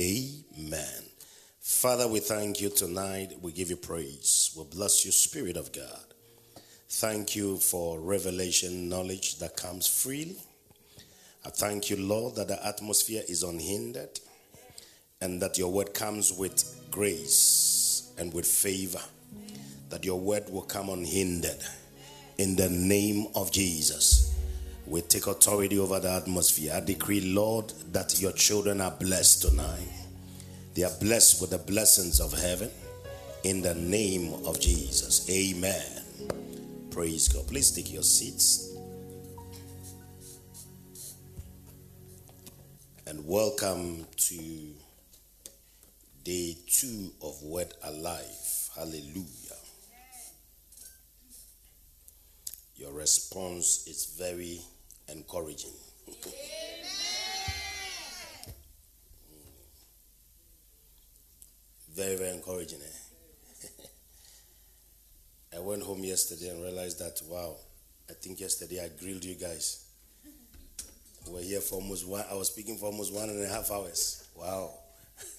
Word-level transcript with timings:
Amen. 0.00 1.02
Father, 1.60 2.08
we 2.08 2.20
thank 2.20 2.58
you 2.58 2.70
tonight. 2.70 3.34
We 3.42 3.52
give 3.52 3.68
you 3.68 3.76
praise. 3.76 4.50
We 4.56 4.64
bless 4.64 5.04
you, 5.04 5.12
Spirit 5.12 5.58
of 5.58 5.72
God. 5.72 6.14
Thank 6.88 7.36
you 7.36 7.58
for 7.58 8.00
revelation 8.00 8.88
knowledge 8.88 9.38
that 9.40 9.58
comes 9.58 9.86
freely. 9.86 10.38
I 11.44 11.50
thank 11.50 11.90
you, 11.90 11.96
Lord, 11.96 12.36
that 12.36 12.48
the 12.48 12.66
atmosphere 12.66 13.24
is 13.28 13.42
unhindered 13.42 14.20
and 15.20 15.42
that 15.42 15.58
your 15.58 15.70
word 15.70 15.92
comes 15.92 16.32
with 16.32 16.88
grace 16.90 18.10
and 18.16 18.32
with 18.32 18.46
favor. 18.46 19.02
That 19.90 20.02
your 20.02 20.18
word 20.18 20.44
will 20.48 20.62
come 20.62 20.88
unhindered. 20.88 21.62
In 22.38 22.56
the 22.56 22.70
name 22.70 23.26
of 23.34 23.52
Jesus, 23.52 24.29
we 24.90 25.00
take 25.02 25.28
authority 25.28 25.78
over 25.78 26.00
the 26.00 26.10
atmosphere. 26.10 26.72
I 26.74 26.80
decree, 26.80 27.20
Lord, 27.20 27.72
that 27.92 28.20
your 28.20 28.32
children 28.32 28.80
are 28.80 28.90
blessed 28.90 29.42
tonight. 29.42 29.88
They 30.74 30.82
are 30.82 30.90
blessed 31.00 31.40
with 31.40 31.50
the 31.50 31.58
blessings 31.58 32.18
of 32.18 32.32
heaven. 32.32 32.70
In 33.44 33.62
the 33.62 33.74
name 33.74 34.34
of 34.44 34.58
Jesus. 34.58 35.30
Amen. 35.30 36.90
Praise 36.90 37.28
God. 37.28 37.46
Please 37.46 37.70
take 37.70 37.92
your 37.92 38.02
seats. 38.02 38.74
And 43.06 43.24
welcome 43.24 44.06
to 44.16 44.74
day 46.24 46.56
two 46.66 47.12
of 47.22 47.40
Word 47.44 47.72
Alive. 47.84 48.70
Hallelujah. 48.76 49.24
Your 52.74 52.92
response 52.92 53.86
is 53.86 54.16
very 54.18 54.60
encouraging. 55.12 55.72
very, 61.94 62.16
very 62.16 62.30
encouraging. 62.30 62.78
Eh? 62.80 63.66
I 65.56 65.60
went 65.60 65.82
home 65.82 66.02
yesterday 66.02 66.48
and 66.48 66.62
realized 66.62 66.98
that, 67.00 67.20
wow, 67.28 67.56
I 68.08 68.14
think 68.14 68.40
yesterday 68.40 68.82
I 68.82 68.88
grilled 69.02 69.24
you 69.24 69.34
guys. 69.34 69.84
We 71.26 71.34
were 71.34 71.40
here 71.42 71.60
for 71.60 71.76
almost 71.76 72.08
one, 72.08 72.24
I 72.30 72.34
was 72.34 72.48
speaking 72.48 72.78
for 72.78 72.86
almost 72.86 73.12
one 73.12 73.28
and 73.28 73.42
a 73.44 73.48
half 73.48 73.70
hours. 73.70 74.26
Wow. 74.34 74.70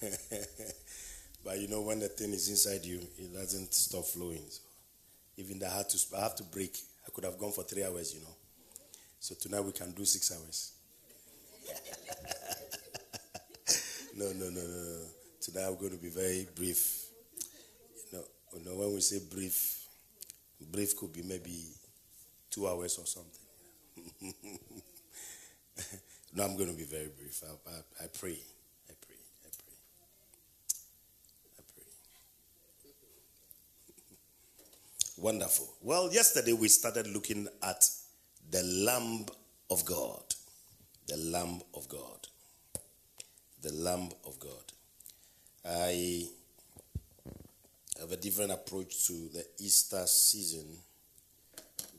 but 1.44 1.58
you 1.58 1.68
know, 1.68 1.80
when 1.80 1.98
the 1.98 2.08
thing 2.08 2.32
is 2.32 2.48
inside 2.48 2.84
you, 2.84 3.00
it 3.18 3.34
doesn't 3.34 3.74
stop 3.74 4.04
flowing. 4.04 4.42
So 4.48 4.60
even 5.36 5.58
that 5.60 5.72
I 5.72 5.78
had 5.78 5.88
to, 5.88 5.98
I 6.16 6.20
have 6.20 6.36
to 6.36 6.44
break. 6.44 6.76
I 7.06 7.10
could 7.10 7.24
have 7.24 7.38
gone 7.38 7.52
for 7.52 7.64
three 7.64 7.82
hours, 7.82 8.14
you 8.14 8.20
know. 8.20 8.34
So 9.22 9.34
tonight 9.36 9.64
we 9.64 9.70
can 9.70 9.92
do 9.92 10.04
six 10.04 10.32
hours. 10.32 10.72
no, 14.16 14.32
no, 14.32 14.50
no, 14.50 14.60
no, 14.60 14.98
Tonight 15.40 15.68
I'm 15.68 15.76
going 15.76 15.92
to 15.92 15.96
be 15.96 16.08
very 16.08 16.48
brief. 16.56 17.04
You 18.10 18.18
know, 18.18 18.24
you 18.52 18.64
know, 18.64 18.74
when 18.78 18.94
we 18.94 19.00
say 19.00 19.20
brief, 19.32 19.86
brief 20.72 20.96
could 20.96 21.12
be 21.12 21.22
maybe 21.22 21.68
two 22.50 22.66
hours 22.66 22.98
or 22.98 23.06
something. 23.06 23.46
no, 26.34 26.42
I'm 26.42 26.56
going 26.56 26.72
to 26.72 26.76
be 26.76 26.82
very 26.82 27.10
brief. 27.16 27.44
I, 27.46 27.52
I, 27.70 27.74
I 28.04 28.08
pray. 28.08 28.40
I 28.90 28.94
pray. 29.06 29.18
I 29.44 29.50
pray. 29.56 29.76
I 31.60 31.62
pray. 31.72 31.84
Wonderful. 35.16 35.68
Well, 35.80 36.12
yesterday 36.12 36.54
we 36.54 36.66
started 36.66 37.06
looking 37.06 37.46
at 37.62 37.88
the 38.52 38.62
Lamb 38.62 39.24
of 39.70 39.82
God. 39.86 40.22
The 41.08 41.16
Lamb 41.16 41.62
of 41.74 41.88
God. 41.88 42.28
The 43.62 43.72
Lamb 43.72 44.10
of 44.26 44.38
God. 44.38 44.50
I 45.64 46.28
have 47.98 48.12
a 48.12 48.16
different 48.16 48.52
approach 48.52 49.06
to 49.06 49.14
the 49.32 49.42
Easter 49.58 50.04
season 50.06 50.66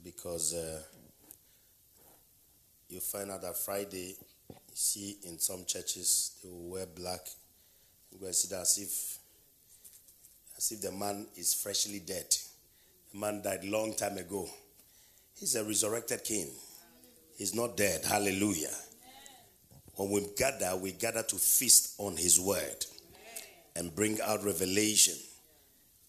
because 0.04 0.54
uh, 0.54 0.80
you 2.88 3.00
find 3.00 3.32
out 3.32 3.42
that 3.42 3.58
Friday, 3.58 4.16
you 4.50 4.56
see 4.76 5.18
in 5.24 5.40
some 5.40 5.66
churches 5.66 6.38
they 6.44 6.50
will 6.50 6.70
wear 6.70 6.86
black. 6.86 7.22
You 8.12 8.20
go 8.20 8.32
see 8.32 8.50
that 8.50 8.62
as 8.62 8.78
if 8.78 9.18
as 10.56 10.72
if 10.72 10.82
the 10.82 10.92
man 10.92 11.26
is 11.36 11.56
freshly 11.56 12.00
dead. 12.00 12.28
The 13.12 13.20
man 13.20 13.42
died 13.42 13.64
long 13.64 13.96
time 13.96 14.18
ago. 14.20 14.48
He's 15.44 15.56
a 15.56 15.64
resurrected 15.66 16.24
king. 16.24 16.48
He's 17.38 17.54
not 17.54 17.76
dead. 17.76 18.06
Hallelujah. 18.06 18.74
When 19.96 20.10
we 20.10 20.26
gather, 20.38 20.78
we 20.78 20.94
gather 20.94 21.22
to 21.22 21.36
feast 21.36 21.96
on 21.98 22.16
his 22.16 22.40
word 22.40 22.86
and 23.76 23.94
bring 23.94 24.22
out 24.22 24.46
revelation 24.46 25.16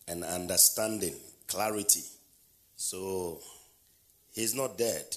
and 0.07 0.23
understanding, 0.23 1.17
clarity. 1.49 2.05
So 2.77 3.41
he's 4.33 4.55
not 4.55 4.79
dead, 4.79 5.17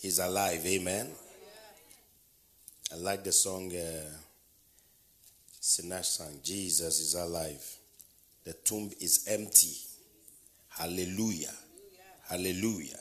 he's 0.00 0.18
alive. 0.18 0.64
Amen. 0.64 1.10
I 2.90 2.96
like 2.96 3.22
the 3.22 3.32
song 3.32 3.70
uh, 3.70 4.16
Sinach 5.60 6.06
sang, 6.06 6.40
Jesus 6.42 7.00
is 7.00 7.14
alive. 7.16 7.62
The 8.44 8.54
tomb 8.54 8.90
is 8.98 9.26
empty. 9.28 9.76
Hallelujah. 10.70 11.52
Hallelujah. 12.28 13.00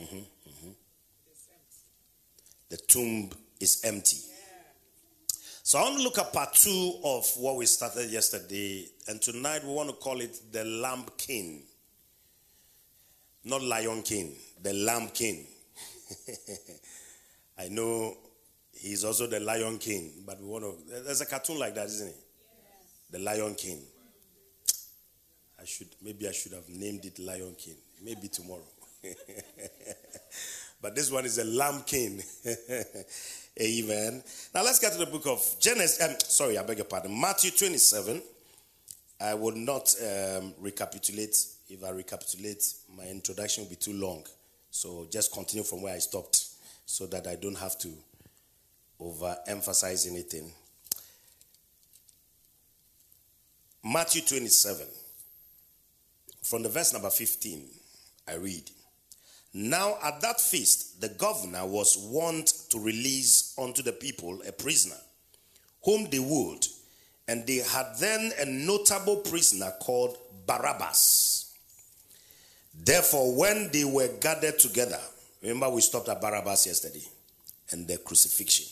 Mm-hmm, 0.00 0.16
mm-hmm. 0.16 0.70
The 2.70 2.76
tomb 2.78 3.30
is 3.60 3.82
empty. 3.84 4.18
So 5.62 5.78
I 5.78 5.82
want 5.82 5.96
to 5.96 6.02
look 6.02 6.18
at 6.18 6.32
part 6.32 6.54
two 6.54 6.98
of 7.04 7.26
what 7.36 7.56
we 7.56 7.66
started 7.66 8.10
yesterday, 8.10 8.86
and 9.08 9.20
tonight 9.20 9.64
we 9.64 9.72
want 9.72 9.88
to 9.88 9.94
call 9.96 10.20
it 10.20 10.38
the 10.52 10.64
Lamb 10.64 11.04
King. 11.16 11.62
Not 13.44 13.62
Lion 13.62 14.02
King, 14.02 14.34
the 14.62 14.72
Lamb 14.72 15.08
King. 15.08 15.46
I 17.58 17.68
know 17.68 18.16
he's 18.72 19.04
also 19.04 19.26
the 19.26 19.40
Lion 19.40 19.78
King, 19.78 20.12
but 20.26 20.40
we 20.40 20.46
want 20.46 20.64
to. 20.64 21.02
There's 21.02 21.20
a 21.20 21.26
cartoon 21.26 21.58
like 21.58 21.74
that, 21.74 21.86
isn't 21.86 22.08
it? 22.08 22.16
The 23.10 23.18
Lion 23.18 23.54
King. 23.54 23.80
I 25.60 25.64
should 25.64 25.88
maybe 26.02 26.28
I 26.28 26.32
should 26.32 26.52
have 26.52 26.68
named 26.68 27.04
it 27.04 27.18
Lion 27.18 27.54
King. 27.56 27.76
Maybe 28.02 28.28
tomorrow. 28.28 28.62
but 30.82 30.94
this 30.94 31.10
one 31.10 31.24
is 31.24 31.38
a 31.38 31.44
Lamb 31.44 31.82
King. 31.86 32.22
Amen. 33.60 34.22
Now 34.54 34.64
let's 34.64 34.78
get 34.78 34.92
to 34.92 34.98
the 34.98 35.06
book 35.06 35.26
of 35.26 35.56
Genesis. 35.60 36.02
Um, 36.02 36.16
sorry, 36.20 36.58
I 36.58 36.62
beg 36.62 36.78
your 36.78 36.86
pardon. 36.86 37.18
Matthew 37.18 37.50
27. 37.50 38.22
I 39.20 39.34
will 39.34 39.54
not 39.54 39.94
um, 40.02 40.54
recapitulate. 40.60 41.36
If 41.68 41.84
I 41.84 41.90
recapitulate, 41.90 42.64
my 42.96 43.04
introduction 43.04 43.64
will 43.64 43.70
be 43.70 43.76
too 43.76 43.94
long. 43.94 44.24
So 44.70 45.06
just 45.10 45.32
continue 45.32 45.62
from 45.62 45.82
where 45.82 45.94
I 45.94 45.98
stopped 45.98 46.46
so 46.84 47.06
that 47.06 47.26
I 47.26 47.36
don't 47.36 47.56
have 47.56 47.78
to 47.78 47.88
overemphasize 49.00 50.10
anything. 50.10 50.50
Matthew 53.84 54.22
27. 54.22 54.86
From 56.42 56.62
the 56.62 56.68
verse 56.68 56.92
number 56.92 57.10
15, 57.10 57.64
I 58.28 58.34
read. 58.34 58.70
Now, 59.52 59.98
at 60.02 60.20
that 60.20 60.40
feast, 60.40 61.00
the 61.00 61.10
governor 61.10 61.64
was 61.64 61.96
wont 61.96 62.48
to 62.70 62.78
release 62.78 63.54
unto 63.56 63.82
the 63.82 63.92
people 63.92 64.42
a 64.46 64.52
prisoner, 64.52 64.96
whom 65.84 66.10
they 66.10 66.18
would. 66.18 66.66
And 67.28 67.46
they 67.46 67.58
had 67.58 67.96
then 67.98 68.32
a 68.38 68.44
notable 68.44 69.18
prisoner 69.18 69.72
called 69.80 70.18
Barabbas. 70.46 71.54
Therefore, 72.74 73.36
when 73.36 73.70
they 73.72 73.84
were 73.84 74.08
gathered 74.20 74.58
together, 74.58 75.00
remember 75.40 75.70
we 75.70 75.80
stopped 75.80 76.08
at 76.08 76.20
Barabbas 76.20 76.66
yesterday 76.66 77.04
and 77.70 77.86
the 77.86 77.98
crucifixion. 77.98 78.66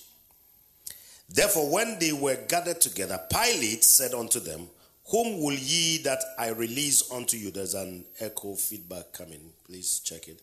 Therefore, 1.29 1.71
when 1.71 1.99
they 1.99 2.13
were 2.13 2.37
gathered 2.49 2.81
together, 2.81 3.21
Pilate 3.31 3.85
said 3.85 4.13
unto 4.13 4.41
them, 4.41 4.69
Whom 5.13 5.43
will 5.43 5.59
ye 5.59 5.99
that 6.05 6.25
I 6.39 6.49
release 6.49 7.13
unto 7.13 7.37
you? 7.37 7.51
There's 7.51 7.75
an 7.75 8.07
echo 8.19 8.55
feedback 8.55 9.13
coming. 9.13 9.53
Please 9.67 10.01
check 10.01 10.27
it. 10.27 10.41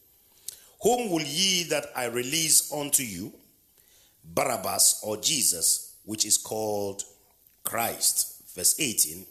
Whom 0.83 1.09
will 1.09 1.23
ye 1.23 1.63
that 1.63 1.87
I 1.95 2.05
release 2.05 2.71
unto 2.71 3.01
you? 3.01 3.33
Barabbas 4.23 5.01
or 5.03 5.17
Jesus, 5.17 5.95
which 6.05 6.23
is 6.23 6.37
called 6.37 7.01
Christ. 7.63 8.43
Verse 8.55 8.79
18. 8.79 9.25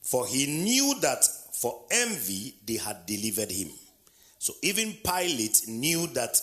For 0.00 0.26
he 0.26 0.46
knew 0.46 0.98
that 1.02 1.26
for 1.52 1.82
envy 1.90 2.54
they 2.64 2.76
had 2.76 3.04
delivered 3.04 3.50
him. 3.50 3.68
So 4.38 4.54
even 4.62 4.94
Pilate 5.04 5.68
knew 5.68 6.06
that 6.14 6.40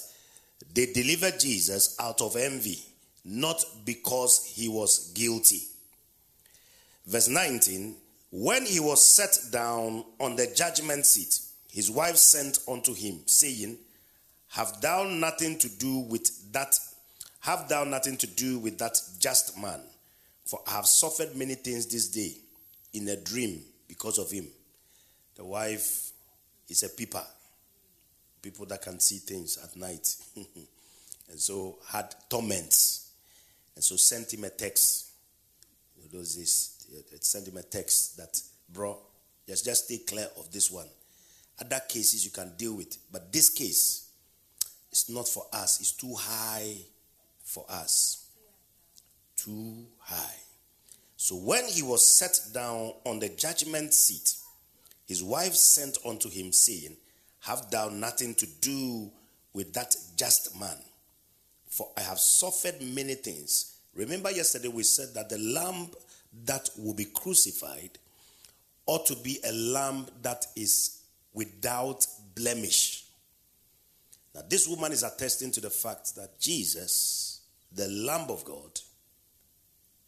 they 0.75 0.93
delivered 0.93 1.39
Jesus 1.39 1.95
out 1.99 2.21
of 2.21 2.35
envy, 2.35 2.83
not 3.25 3.65
because 3.83 4.45
he 4.45 4.67
was 4.67 5.11
guilty. 5.15 5.63
Verse 7.07 7.29
19 7.29 7.95
When 8.31 8.65
he 8.65 8.79
was 8.79 9.05
set 9.05 9.37
down 9.51 10.03
on 10.19 10.35
the 10.35 10.51
judgment 10.55 11.05
seat, 11.05 11.39
his 11.71 11.89
wife 11.89 12.17
sent 12.17 12.59
unto 12.67 12.93
him, 12.93 13.21
saying, 13.25 13.77
have 14.49 14.81
thou 14.81 15.03
nothing 15.03 15.57
to 15.59 15.69
do 15.69 15.99
with 15.99 16.51
that? 16.53 16.79
Have 17.41 17.69
thou 17.69 17.83
nothing 17.83 18.17
to 18.17 18.27
do 18.27 18.59
with 18.59 18.77
that 18.79 18.99
just 19.19 19.59
man? 19.61 19.81
For 20.45 20.59
I 20.67 20.71
have 20.71 20.87
suffered 20.87 21.35
many 21.35 21.55
things 21.55 21.85
this 21.85 22.07
day 22.07 22.33
in 22.93 23.07
a 23.09 23.17
dream 23.17 23.61
because 23.87 24.17
of 24.17 24.31
him. 24.31 24.47
The 25.35 25.45
wife 25.45 26.11
is 26.69 26.83
a 26.83 26.89
peeper, 26.89 27.23
people 28.41 28.65
that 28.67 28.81
can 28.81 28.99
see 28.99 29.17
things 29.17 29.57
at 29.63 29.75
night. 29.75 30.15
and 30.35 31.39
so 31.39 31.77
had 31.87 32.15
torments. 32.29 33.11
And 33.75 33.83
so 33.83 33.95
sent 33.95 34.33
him 34.33 34.45
a 34.45 34.49
text. 34.49 35.05
Those 36.11 36.35
days, 36.35 36.76
sent 37.21 37.47
him 37.47 37.57
a 37.57 37.63
text 37.63 38.17
that, 38.17 38.41
bro, 38.69 38.97
just, 39.47 39.65
just 39.65 39.85
stay 39.85 39.99
clear 39.99 40.27
of 40.37 40.51
this 40.51 40.71
one. 40.71 40.87
Other 41.59 41.81
cases 41.87 42.23
you 42.25 42.31
can 42.31 42.53
deal 42.57 42.75
with. 42.75 42.97
But 43.11 43.31
this 43.31 43.49
case 43.49 44.09
is 44.91 45.09
not 45.09 45.27
for 45.27 45.45
us. 45.53 45.79
It's 45.79 45.91
too 45.91 46.13
high 46.15 46.75
for 47.43 47.65
us. 47.69 48.29
Too 49.35 49.85
high. 49.99 50.35
So 51.15 51.35
when 51.35 51.65
he 51.65 51.81
was 51.81 52.05
set 52.05 52.39
down 52.53 52.93
on 53.05 53.19
the 53.19 53.29
judgment 53.29 53.93
seat, 53.93 54.35
his 55.07 55.23
wife 55.23 55.53
sent 55.53 55.97
unto 56.05 56.29
him, 56.29 56.51
saying, 56.51 56.95
Have 57.41 57.71
thou 57.71 57.89
nothing 57.89 58.35
to 58.35 58.45
do 58.61 59.09
with 59.53 59.73
that 59.73 59.95
just 60.15 60.59
man? 60.59 60.77
For 61.69 61.89
I 61.97 62.01
have 62.01 62.19
suffered 62.19 62.81
many 62.81 63.15
things. 63.15 63.77
Remember, 63.95 64.29
yesterday 64.29 64.67
we 64.67 64.83
said 64.83 65.13
that 65.15 65.29
the 65.29 65.37
lamb 65.39 65.89
that 66.45 66.69
will 66.77 66.93
be 66.93 67.05
crucified 67.05 67.97
ought 68.85 69.05
to 69.05 69.15
be 69.17 69.39
a 69.43 69.51
lamb 69.51 70.05
that 70.21 70.45
is 70.55 71.01
without 71.33 72.05
blemish. 72.35 73.05
Now, 74.33 74.41
this 74.47 74.67
woman 74.67 74.91
is 74.91 75.03
attesting 75.03 75.51
to 75.51 75.61
the 75.61 75.69
fact 75.69 76.15
that 76.15 76.39
Jesus, 76.39 77.41
the 77.71 77.87
Lamb 77.87 78.29
of 78.29 78.45
God, 78.45 78.79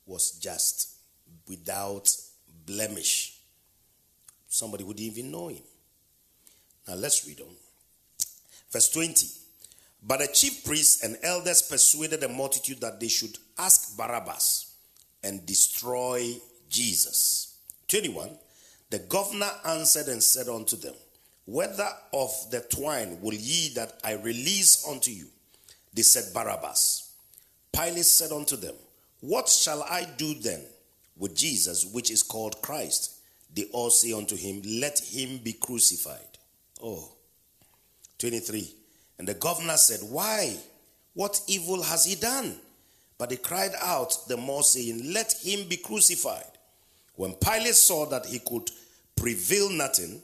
was 0.05 0.31
just 0.31 0.95
without 1.47 2.09
blemish. 2.65 3.39
Somebody 4.47 4.83
would 4.83 4.99
even 4.99 5.31
know 5.31 5.49
him. 5.49 5.63
Now, 6.87 6.95
let's 6.95 7.27
read 7.27 7.41
on. 7.41 7.55
Verse 8.71 8.89
20. 8.89 9.27
But 10.01 10.19
the 10.19 10.27
chief 10.27 10.63
priests 10.63 11.03
and 11.03 11.17
elders 11.23 11.61
persuaded 11.61 12.21
the 12.21 12.29
multitude 12.29 12.79
that 12.81 12.99
they 12.99 13.09
should 13.09 13.37
ask 13.57 13.97
Barabbas 13.97 14.68
and 15.23 15.45
destroy 15.45 16.35
Jesus. 16.69 17.57
21. 17.87 18.29
The 18.89 18.99
governor 18.99 19.51
answered 19.65 20.07
and 20.07 20.21
said 20.21 20.47
unto 20.47 20.75
them, 20.75 20.95
whether 21.49 21.89
of 22.13 22.31
the 22.51 22.59
twine 22.59 23.19
will 23.21 23.33
ye 23.33 23.69
that 23.69 23.99
I 24.03 24.13
release 24.13 24.87
unto 24.87 25.09
you? 25.09 25.25
They 25.91 26.03
said, 26.03 26.31
Barabbas. 26.31 27.11
Pilate 27.73 28.05
said 28.05 28.31
unto 28.31 28.55
them, 28.55 28.75
What 29.21 29.49
shall 29.49 29.81
I 29.81 30.07
do 30.15 30.35
then 30.35 30.61
with 31.17 31.35
Jesus, 31.35 31.87
which 31.87 32.11
is 32.11 32.21
called 32.21 32.61
Christ? 32.61 33.15
They 33.51 33.63
all 33.73 33.89
say 33.89 34.13
unto 34.13 34.35
him, 34.35 34.61
Let 34.63 34.99
him 34.99 35.39
be 35.39 35.53
crucified. 35.53 36.37
Oh. 36.83 37.13
23. 38.19 38.71
And 39.17 39.27
the 39.27 39.33
governor 39.33 39.77
said, 39.77 40.07
Why? 40.07 40.55
What 41.15 41.41
evil 41.47 41.81
has 41.81 42.05
he 42.05 42.13
done? 42.13 42.57
But 43.19 43.29
they 43.29 43.35
cried 43.35 43.73
out 43.81 44.17
the 44.27 44.37
more, 44.37 44.63
saying, 44.63 45.13
Let 45.13 45.33
him 45.43 45.67
be 45.67 45.77
crucified. 45.77 46.57
When 47.15 47.33
Pilate 47.33 47.75
saw 47.75 48.05
that 48.07 48.25
he 48.25 48.39
could 48.39 48.71
prevail 49.15 49.69
nothing, 49.69 50.21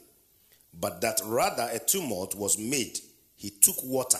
but 0.80 1.02
that 1.02 1.20
rather 1.26 1.68
a 1.70 1.78
tumult 1.78 2.34
was 2.34 2.58
made, 2.58 2.98
he 3.36 3.50
took 3.50 3.76
water 3.84 4.18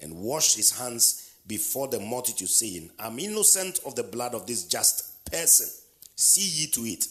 and 0.00 0.14
washed 0.14 0.54
his 0.56 0.70
hands 0.78 1.32
before 1.46 1.88
the 1.88 1.98
multitude, 1.98 2.50
saying, 2.50 2.90
I'm 2.98 3.18
innocent 3.18 3.80
of 3.86 3.96
the 3.96 4.02
blood 4.02 4.34
of 4.34 4.46
this 4.46 4.64
just 4.64 5.24
person. 5.24 5.68
See 6.14 6.62
ye 6.62 6.66
to 6.72 6.82
it. 6.82 7.06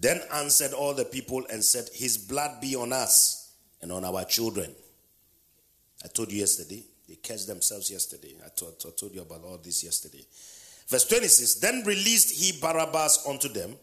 Then 0.00 0.22
answered 0.32 0.72
all 0.72 0.94
the 0.94 1.04
people 1.04 1.44
and 1.50 1.62
said, 1.62 1.90
His 1.92 2.16
blood 2.16 2.62
be 2.62 2.74
on 2.76 2.94
us 2.94 3.52
and 3.82 3.92
on 3.92 4.06
our 4.06 4.24
children. 4.24 4.74
I 6.02 6.08
told 6.08 6.32
you 6.32 6.38
yesterday. 6.38 6.82
They 7.12 7.16
catch 7.16 7.44
themselves 7.44 7.90
yesterday. 7.90 8.34
I 8.42 8.48
told, 8.56 8.82
I 8.86 8.90
told 8.98 9.14
you 9.14 9.20
about 9.20 9.44
all 9.44 9.58
this 9.62 9.84
yesterday. 9.84 10.24
Verse 10.88 11.06
26 11.06 11.56
Then 11.56 11.82
released 11.84 12.30
he 12.30 12.58
Barabbas 12.58 13.26
unto 13.28 13.50
them, 13.50 13.76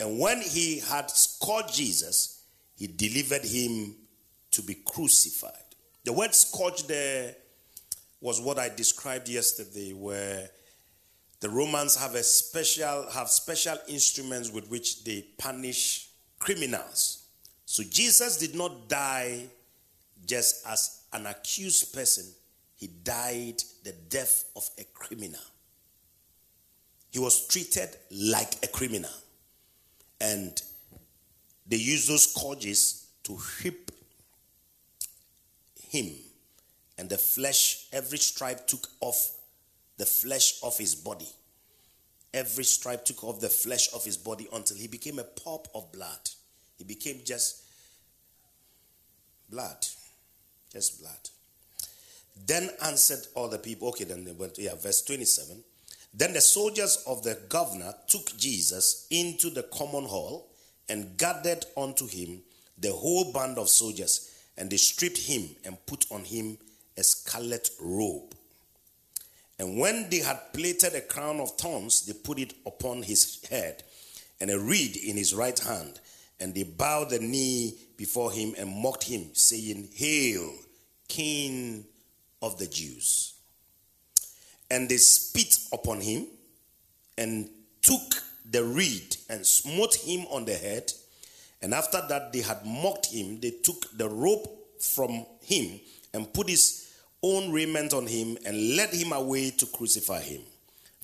and 0.00 0.18
when 0.18 0.40
he 0.40 0.78
had 0.78 1.10
scourged 1.10 1.74
Jesus, 1.74 2.42
he 2.76 2.86
delivered 2.86 3.44
him 3.44 3.96
to 4.52 4.62
be 4.62 4.76
crucified. 4.82 5.52
The 6.04 6.14
word 6.14 6.34
scourge 6.34 6.86
there 6.86 7.36
was 8.22 8.40
what 8.40 8.58
I 8.58 8.70
described 8.70 9.28
yesterday, 9.28 9.92
where 9.92 10.48
the 11.40 11.50
Romans 11.50 11.96
have 11.96 12.14
a 12.14 12.22
special 12.22 13.10
have 13.10 13.28
special 13.28 13.76
instruments 13.88 14.50
with 14.50 14.70
which 14.70 15.04
they 15.04 15.26
punish 15.36 16.08
criminals. 16.38 17.26
So 17.66 17.82
Jesus 17.82 18.38
did 18.38 18.54
not 18.54 18.88
die 18.88 19.48
just 20.24 20.66
as 20.66 21.02
an 21.12 21.26
accused 21.26 21.92
person, 21.92 22.24
he 22.80 22.86
died 22.86 23.62
the 23.84 23.92
death 24.08 24.46
of 24.56 24.68
a 24.78 24.84
criminal. 24.94 25.40
He 27.10 27.18
was 27.18 27.46
treated 27.46 27.90
like 28.10 28.54
a 28.64 28.68
criminal. 28.68 29.10
And 30.18 30.60
they 31.66 31.76
used 31.76 32.08
those 32.08 32.32
scourges 32.32 33.06
to 33.24 33.32
whip 33.34 33.92
him, 35.90 36.08
and 36.96 37.08
the 37.08 37.18
flesh, 37.18 37.86
every 37.92 38.18
stripe 38.18 38.66
took 38.66 38.86
off 39.00 39.32
the 39.98 40.06
flesh 40.06 40.60
of 40.62 40.78
his 40.78 40.94
body. 40.94 41.28
Every 42.32 42.64
stripe 42.64 43.04
took 43.04 43.24
off 43.24 43.40
the 43.40 43.48
flesh 43.48 43.92
of 43.92 44.04
his 44.04 44.16
body 44.16 44.48
until 44.52 44.76
he 44.76 44.86
became 44.86 45.18
a 45.18 45.24
pulp 45.24 45.68
of 45.74 45.90
blood. 45.92 46.30
He 46.78 46.84
became 46.84 47.20
just 47.24 47.64
blood. 49.50 49.84
Just 50.72 51.00
blood. 51.00 51.28
Then 52.46 52.70
answered 52.82 53.26
all 53.34 53.48
the 53.48 53.58
people. 53.58 53.88
Okay, 53.88 54.04
then 54.04 54.24
they 54.24 54.32
went, 54.32 54.58
yeah, 54.58 54.74
verse 54.74 55.02
27. 55.02 55.62
Then 56.12 56.32
the 56.32 56.40
soldiers 56.40 57.04
of 57.06 57.22
the 57.22 57.38
governor 57.48 57.94
took 58.08 58.36
Jesus 58.36 59.06
into 59.10 59.50
the 59.50 59.62
common 59.64 60.04
hall 60.04 60.50
and 60.88 61.16
gathered 61.16 61.64
unto 61.76 62.06
him 62.06 62.42
the 62.78 62.92
whole 62.92 63.32
band 63.32 63.58
of 63.58 63.68
soldiers, 63.68 64.34
and 64.56 64.70
they 64.70 64.76
stripped 64.76 65.18
him 65.18 65.50
and 65.64 65.86
put 65.86 66.06
on 66.10 66.24
him 66.24 66.58
a 66.96 67.04
scarlet 67.04 67.70
robe. 67.80 68.34
And 69.58 69.78
when 69.78 70.08
they 70.08 70.20
had 70.20 70.52
plaited 70.54 70.94
a 70.94 71.02
crown 71.02 71.38
of 71.38 71.52
thorns, 71.56 72.06
they 72.06 72.14
put 72.14 72.38
it 72.38 72.54
upon 72.66 73.02
his 73.02 73.44
head, 73.50 73.82
and 74.40 74.50
a 74.50 74.58
reed 74.58 74.96
in 74.96 75.16
his 75.16 75.34
right 75.34 75.58
hand. 75.58 76.00
And 76.40 76.54
they 76.54 76.62
bowed 76.62 77.10
the 77.10 77.18
knee 77.18 77.74
before 77.98 78.32
him 78.32 78.54
and 78.56 78.70
mocked 78.70 79.04
him, 79.04 79.26
saying, 79.34 79.90
Hail, 79.94 80.50
King 81.06 81.84
of 82.42 82.58
the 82.58 82.66
Jews. 82.66 83.34
And 84.70 84.88
they 84.88 84.96
spit 84.96 85.58
upon 85.72 86.00
him 86.00 86.26
and 87.18 87.48
took 87.82 88.22
the 88.50 88.64
reed 88.64 89.16
and 89.28 89.44
smote 89.44 89.94
him 89.96 90.26
on 90.30 90.44
the 90.44 90.54
head. 90.54 90.92
And 91.62 91.74
after 91.74 92.00
that, 92.08 92.32
they 92.32 92.40
had 92.40 92.64
mocked 92.64 93.06
him. 93.06 93.40
They 93.40 93.50
took 93.50 93.86
the 93.96 94.08
rope 94.08 94.48
from 94.80 95.26
him 95.42 95.80
and 96.14 96.32
put 96.32 96.48
his 96.48 96.90
own 97.22 97.52
raiment 97.52 97.92
on 97.92 98.06
him 98.06 98.38
and 98.46 98.76
led 98.76 98.90
him 98.90 99.12
away 99.12 99.50
to 99.50 99.66
crucify 99.66 100.20
him. 100.20 100.40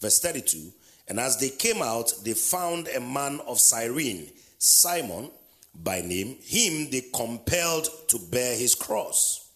Verse 0.00 0.20
32 0.20 0.72
And 1.08 1.20
as 1.20 1.38
they 1.38 1.50
came 1.50 1.82
out, 1.82 2.12
they 2.24 2.32
found 2.32 2.88
a 2.88 3.00
man 3.00 3.40
of 3.46 3.60
Cyrene, 3.60 4.30
Simon 4.58 5.30
by 5.74 6.00
name. 6.00 6.36
Him 6.42 6.90
they 6.90 7.04
compelled 7.14 7.88
to 8.08 8.18
bear 8.18 8.56
his 8.56 8.74
cross. 8.74 9.50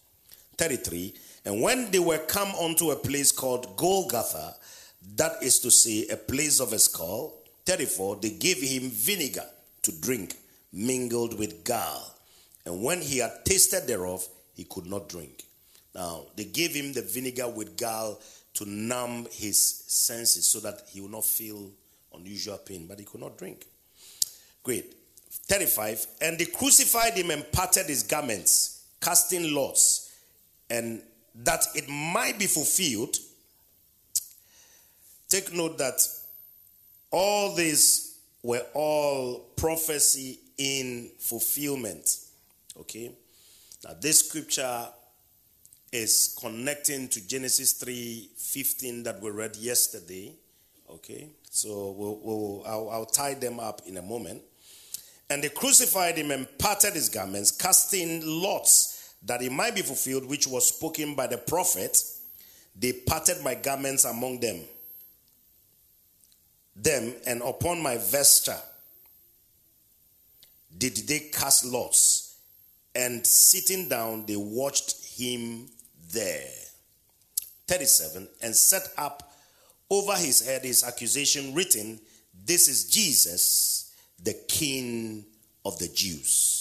33 0.57 1.13
And 1.45 1.61
when 1.61 1.91
they 1.91 1.99
were 1.99 2.19
come 2.19 2.49
unto 2.55 2.91
a 2.91 2.95
place 2.95 3.31
called 3.31 3.75
Golgotha, 3.77 4.55
that 5.15 5.41
is 5.41 5.59
to 5.59 5.71
say, 5.71 6.07
a 6.07 6.17
place 6.17 6.59
of 6.59 6.73
a 6.73 6.79
skull, 6.79 7.33
34, 7.65 8.17
they 8.17 8.31
gave 8.31 8.57
him 8.61 8.89
vinegar 8.89 9.45
to 9.81 9.91
drink, 9.99 10.35
mingled 10.71 11.37
with 11.37 11.63
gall. 11.63 12.15
And 12.65 12.83
when 12.83 13.01
he 13.01 13.17
had 13.19 13.43
tasted 13.43 13.87
thereof, 13.87 14.27
he 14.53 14.65
could 14.65 14.85
not 14.85 15.09
drink. 15.09 15.43
Now, 15.95 16.25
they 16.35 16.45
gave 16.45 16.73
him 16.73 16.93
the 16.93 17.01
vinegar 17.01 17.47
with 17.47 17.77
gall 17.77 18.21
to 18.53 18.65
numb 18.65 19.27
his 19.31 19.59
senses 19.59 20.47
so 20.47 20.59
that 20.59 20.83
he 20.89 21.01
would 21.01 21.11
not 21.11 21.25
feel 21.25 21.71
unusual 22.13 22.57
pain, 22.57 22.85
but 22.87 22.99
he 22.99 23.05
could 23.05 23.21
not 23.21 23.37
drink. 23.37 23.65
Great. 24.63 24.93
35. 25.47 26.05
And 26.21 26.37
they 26.37 26.45
crucified 26.45 27.13
him 27.13 27.31
and 27.31 27.49
parted 27.51 27.87
his 27.87 28.03
garments, 28.03 28.83
casting 29.01 29.53
lots, 29.53 30.13
and 30.69 31.01
that 31.35 31.65
it 31.75 31.87
might 31.89 32.37
be 32.37 32.47
fulfilled. 32.47 33.17
Take 35.29 35.53
note 35.53 35.77
that 35.77 36.01
all 37.11 37.55
these 37.55 38.19
were 38.43 38.65
all 38.73 39.39
prophecy 39.55 40.39
in 40.57 41.11
fulfillment. 41.19 42.17
Okay? 42.79 43.11
Now 43.83 43.95
this 43.99 44.27
scripture 44.27 44.87
is 45.91 46.37
connecting 46.39 47.07
to 47.09 47.27
Genesis 47.27 47.73
3:15 47.73 49.03
that 49.03 49.21
we 49.21 49.29
read 49.29 49.55
yesterday. 49.55 50.33
Okay? 50.89 51.29
So 51.49 51.91
we'll, 51.91 52.19
we'll, 52.21 52.63
I'll, 52.65 52.89
I'll 52.89 53.05
tie 53.05 53.33
them 53.33 53.59
up 53.59 53.81
in 53.85 53.97
a 53.97 54.01
moment. 54.01 54.41
And 55.29 55.41
they 55.41 55.49
crucified 55.49 56.17
him 56.17 56.31
and 56.31 56.47
parted 56.57 56.93
his 56.93 57.07
garments, 57.07 57.51
casting 57.51 58.21
lots 58.25 58.90
that 59.23 59.41
it 59.41 59.51
might 59.51 59.75
be 59.75 59.81
fulfilled, 59.81 60.27
which 60.27 60.47
was 60.47 60.69
spoken 60.69 61.15
by 61.15 61.27
the 61.27 61.37
prophet. 61.37 62.01
They 62.75 62.93
parted 62.93 63.43
my 63.43 63.55
garments 63.55 64.05
among 64.05 64.39
them, 64.39 64.61
them, 66.75 67.13
and 67.27 67.41
upon 67.41 67.81
my 67.81 67.97
vesture 67.97 68.57
did 70.77 70.95
they 71.07 71.19
cast 71.19 71.65
lots. 71.65 72.37
And 72.93 73.25
sitting 73.25 73.87
down, 73.87 74.25
they 74.25 74.35
watched 74.35 75.05
him 75.17 75.67
there. 76.11 76.49
37 77.67 78.27
and 78.41 78.53
set 78.53 78.89
up 78.97 79.31
over 79.89 80.13
his 80.15 80.45
head 80.45 80.63
his 80.63 80.83
accusation 80.83 81.53
written, 81.53 81.99
This 82.45 82.67
is 82.67 82.89
Jesus, 82.89 83.93
the 84.21 84.33
King 84.47 85.25
of 85.63 85.79
the 85.79 85.87
Jews. 85.87 86.60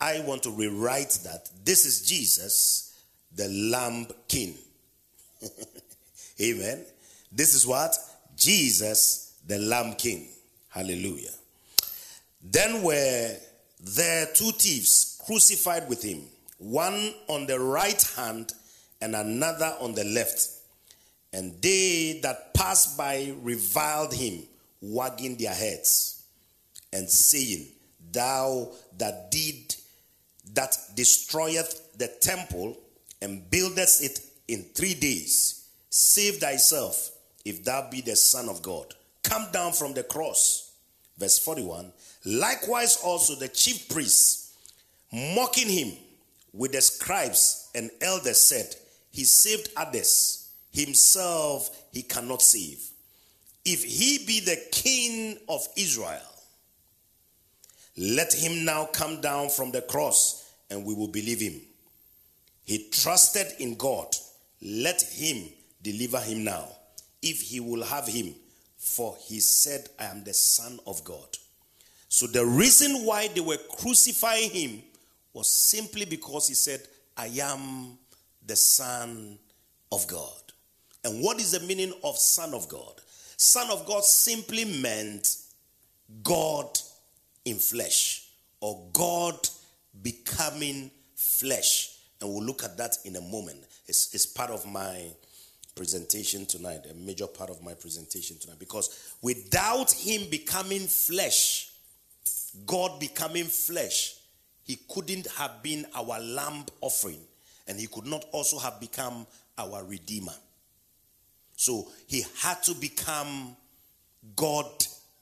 I 0.00 0.20
want 0.20 0.42
to 0.44 0.50
rewrite 0.50 1.18
that. 1.24 1.50
This 1.64 1.84
is 1.84 2.06
Jesus, 2.06 3.04
the 3.34 3.48
Lamb 3.48 4.06
King. 4.28 4.54
Amen. 6.40 6.84
This 7.30 7.54
is 7.54 7.66
what? 7.66 7.94
Jesus, 8.36 9.34
the 9.46 9.58
Lamb 9.58 9.94
King. 9.94 10.28
Hallelujah. 10.70 11.30
Then 12.42 12.82
were 12.82 13.36
there 13.80 14.26
two 14.34 14.50
thieves 14.52 15.20
crucified 15.26 15.88
with 15.88 16.02
him, 16.02 16.22
one 16.58 17.12
on 17.28 17.46
the 17.46 17.60
right 17.60 18.02
hand 18.16 18.52
and 19.00 19.14
another 19.14 19.74
on 19.80 19.94
the 19.94 20.04
left. 20.04 20.48
And 21.32 21.60
they 21.60 22.20
that 22.22 22.54
passed 22.54 22.96
by 22.96 23.34
reviled 23.42 24.14
him, 24.14 24.42
wagging 24.80 25.36
their 25.36 25.54
heads, 25.54 26.24
and 26.92 27.08
saying, 27.08 27.68
Thou 28.12 28.72
that 28.98 29.30
did 29.30 29.69
that 30.54 30.76
destroyeth 30.94 31.98
the 31.98 32.08
temple 32.20 32.76
and 33.22 33.48
buildeth 33.50 34.02
it 34.02 34.20
in 34.48 34.64
three 34.74 34.94
days, 34.94 35.68
save 35.90 36.36
thyself 36.36 37.10
if 37.44 37.64
thou 37.64 37.88
be 37.90 38.00
the 38.00 38.16
Son 38.16 38.48
of 38.48 38.62
God. 38.62 38.94
Come 39.22 39.46
down 39.52 39.72
from 39.72 39.94
the 39.94 40.02
cross. 40.02 40.72
Verse 41.18 41.38
41 41.38 41.92
Likewise, 42.24 42.98
also 43.02 43.34
the 43.34 43.48
chief 43.48 43.88
priests, 43.88 44.56
mocking 45.12 45.68
him 45.68 45.92
with 46.52 46.72
the 46.72 46.80
scribes 46.80 47.70
and 47.74 47.90
elders, 48.00 48.40
said, 48.40 48.74
He 49.10 49.24
saved 49.24 49.70
others, 49.76 50.50
himself 50.72 51.84
he 51.92 52.02
cannot 52.02 52.42
save. 52.42 52.82
If 53.64 53.84
he 53.84 54.24
be 54.26 54.40
the 54.40 54.60
king 54.72 55.38
of 55.48 55.66
Israel, 55.76 56.18
let 57.96 58.32
him 58.32 58.64
now 58.64 58.86
come 58.86 59.20
down 59.20 59.50
from 59.50 59.70
the 59.70 59.82
cross 59.82 60.39
and 60.70 60.84
we 60.84 60.94
will 60.94 61.08
believe 61.08 61.40
him. 61.40 61.60
He 62.64 62.88
trusted 62.90 63.46
in 63.58 63.74
God. 63.74 64.14
Let 64.62 65.02
him 65.02 65.48
deliver 65.82 66.20
him 66.20 66.44
now, 66.44 66.68
if 67.22 67.40
he 67.40 67.60
will 67.60 67.82
have 67.82 68.06
him, 68.06 68.34
for 68.76 69.16
he 69.20 69.40
said, 69.40 69.88
I 69.98 70.04
am 70.04 70.24
the 70.24 70.34
Son 70.34 70.78
of 70.86 71.02
God. 71.04 71.36
So 72.08 72.26
the 72.26 72.44
reason 72.44 73.04
why 73.06 73.28
they 73.28 73.40
were 73.40 73.56
crucifying 73.78 74.50
him 74.50 74.82
was 75.32 75.48
simply 75.48 76.04
because 76.04 76.48
he 76.48 76.54
said, 76.54 76.80
I 77.16 77.26
am 77.40 77.98
the 78.46 78.56
Son 78.56 79.38
of 79.92 80.06
God. 80.06 80.40
And 81.04 81.22
what 81.22 81.38
is 81.40 81.52
the 81.52 81.60
meaning 81.60 81.92
of 82.04 82.16
Son 82.18 82.52
of 82.52 82.68
God? 82.68 83.00
Son 83.36 83.70
of 83.70 83.86
God 83.86 84.04
simply 84.04 84.64
meant 84.64 85.36
God 86.22 86.78
in 87.44 87.56
flesh 87.56 88.28
or 88.60 88.82
God 88.92 89.48
becoming 90.02 90.90
flesh. 91.14 91.96
And 92.20 92.30
we'll 92.30 92.44
look 92.44 92.64
at 92.64 92.76
that 92.76 92.98
in 93.04 93.16
a 93.16 93.20
moment. 93.20 93.64
It's, 93.86 94.14
it's 94.14 94.26
part 94.26 94.50
of 94.50 94.66
my 94.66 95.06
presentation 95.74 96.46
tonight, 96.46 96.80
a 96.90 96.94
major 96.94 97.26
part 97.26 97.50
of 97.50 97.62
my 97.62 97.74
presentation 97.74 98.38
tonight. 98.38 98.58
Because 98.58 99.14
without 99.22 99.90
him 99.92 100.28
becoming 100.30 100.80
flesh, 100.80 101.72
God 102.66 103.00
becoming 103.00 103.44
flesh, 103.44 104.16
he 104.64 104.78
couldn't 104.88 105.26
have 105.38 105.62
been 105.62 105.86
our 105.94 106.20
lamb 106.20 106.64
offering, 106.80 107.20
and 107.66 107.78
he 107.78 107.86
could 107.86 108.06
not 108.06 108.24
also 108.32 108.58
have 108.58 108.80
become 108.80 109.26
our 109.58 109.84
redeemer. 109.84 110.34
So 111.56 111.88
he 112.06 112.24
had 112.38 112.62
to 112.64 112.74
become 112.74 113.56
God 114.36 114.70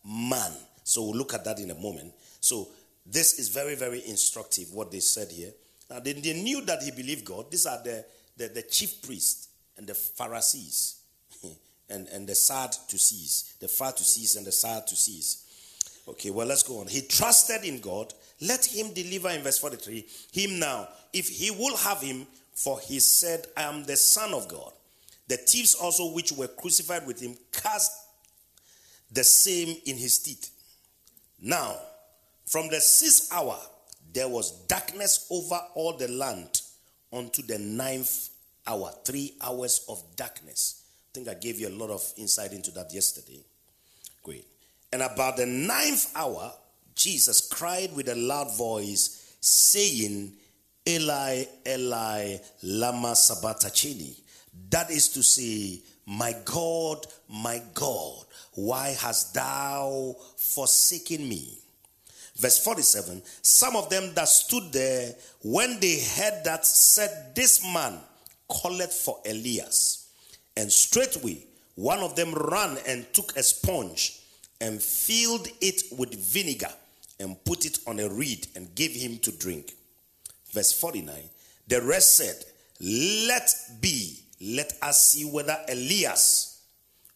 man. 0.05 0.53
So 0.85 1.03
we'll 1.03 1.17
look 1.17 1.35
at 1.35 1.45
that 1.45 1.59
in 1.59 1.71
a 1.71 1.75
moment. 1.75 2.13
So 2.41 2.69
this 3.11 3.39
is 3.39 3.49
very, 3.49 3.75
very 3.75 4.07
instructive 4.07 4.73
what 4.73 4.91
they 4.91 5.01
said 5.01 5.31
here. 5.31 5.53
Now 5.91 6.01
they, 6.01 6.13
they 6.13 6.35
knew 6.35 6.61
that 6.67 6.83
he 6.83 6.91
believed 6.91 7.25
God. 7.25 7.51
These 7.51 7.67
are 7.67 7.83
the, 7.83 8.05
the, 8.37 8.49
the 8.49 8.63
chief 8.63 9.03
priests 9.03 9.49
and 9.77 9.87
the 9.87 9.95
Pharisees 9.95 11.01
and, 11.91 12.07
and 12.09 12.27
the 12.29 12.35
sad 12.35 12.73
to 12.89 12.99
cease, 12.99 13.55
the 13.61 13.69
Pharisees 13.69 14.37
and 14.37 14.47
the 14.47 14.53
Sadducees. 14.53 15.45
Okay, 16.09 16.31
well, 16.31 16.47
let's 16.47 16.63
go 16.63 16.81
on. 16.81 16.87
He 16.87 17.03
trusted 17.03 17.65
in 17.65 17.81
God. 17.81 18.13
Let 18.41 18.65
him 18.65 18.93
deliver 18.95 19.31
in 19.31 19.43
verse 19.43 19.59
43 19.59 20.07
him 20.33 20.59
now, 20.59 20.89
if 21.13 21.29
he 21.29 21.51
will 21.51 21.77
have 21.77 22.01
him, 22.01 22.27
for 22.55 22.81
he 22.81 22.99
said, 22.99 23.47
I 23.57 23.63
am 23.63 23.85
the 23.85 23.97
Son 23.97 24.35
of 24.35 24.49
God. 24.49 24.73
The 25.29 25.37
thieves 25.37 25.75
also 25.75 26.13
which 26.13 26.33
were 26.33 26.49
crucified 26.49 27.07
with 27.07 27.21
him 27.21 27.37
cast 27.53 27.93
the 29.13 29.25
same 29.25 29.77
in 29.87 29.97
his 29.97 30.19
teeth. 30.19 30.51
Now, 31.41 31.77
from 32.51 32.69
the 32.69 32.81
sixth 32.81 33.33
hour, 33.33 33.59
there 34.13 34.29
was 34.29 34.53
darkness 34.67 35.27
over 35.31 35.61
all 35.75 35.97
the 35.97 36.09
land 36.09 36.63
unto 37.13 37.43
the 37.43 37.59
ninth 37.59 38.31
hour. 38.67 38.91
Three 39.05 39.35
hours 39.41 39.85
of 39.89 40.03
darkness. 40.17 40.85
I 41.11 41.11
think 41.15 41.29
I 41.29 41.35
gave 41.35 41.61
you 41.61 41.69
a 41.69 41.77
lot 41.77 41.91
of 41.91 42.03
insight 42.17 42.53
into 42.53 42.71
that 42.73 42.93
yesterday. 42.93 43.41
Great. 44.23 44.47
And 44.93 45.03
about 45.03 45.37
the 45.37 45.47
ninth 45.47 46.13
hour, 46.17 46.53
Jesus 46.95 47.47
cried 47.49 47.95
with 47.95 48.09
a 48.09 48.15
loud 48.15 48.57
voice, 48.57 49.37
saying, 49.41 50.33
Eli, 50.87 51.45
Eli, 51.67 52.37
Lama 52.63 53.15
Sabachthani. 53.15 54.17
That 54.71 54.91
is 54.91 55.09
to 55.11 55.23
say, 55.23 55.81
My 56.07 56.35
God, 56.45 57.07
my 57.29 57.63
God, 57.75 58.25
why 58.55 58.97
hast 58.99 59.35
thou 59.35 60.17
forsaken 60.37 61.29
me? 61.29 61.59
Verse 62.39 62.59
47 62.63 63.23
Some 63.43 63.77
of 63.77 63.91
them 63.91 64.15
that 64.15 64.29
stood 64.29 64.73
there, 64.73 65.15
when 65.43 65.81
they 65.81 66.01
heard 66.01 66.45
that, 66.45 66.65
said, 66.65 67.35
This 67.35 67.63
man 67.65 67.99
calleth 68.49 68.93
for 68.93 69.19
Elias. 69.27 70.09
And 70.57 70.71
straightway 70.73 71.45
one 71.75 72.01
of 72.01 72.17
them 72.17 72.35
ran 72.35 72.77
and 72.89 73.07
took 73.13 73.37
a 73.37 73.43
sponge 73.43 74.21
and 74.61 74.83
filled 74.83 75.47
it 75.61 75.83
with 75.97 76.13
vinegar 76.13 76.73
and 77.21 77.43
put 77.45 77.65
it 77.65 77.79
on 77.87 78.01
a 78.01 78.09
reed 78.09 78.49
and 78.57 78.75
gave 78.75 78.93
him 78.93 79.19
to 79.19 79.31
drink. 79.31 79.75
Verse 80.51 80.73
49 80.73 81.15
The 81.69 81.83
rest 81.83 82.17
said, 82.17 82.45
Let 82.81 83.49
be, 83.81 84.19
let 84.41 84.73
us 84.83 85.07
see 85.13 85.25
whether 85.25 85.57
Elias 85.69 86.63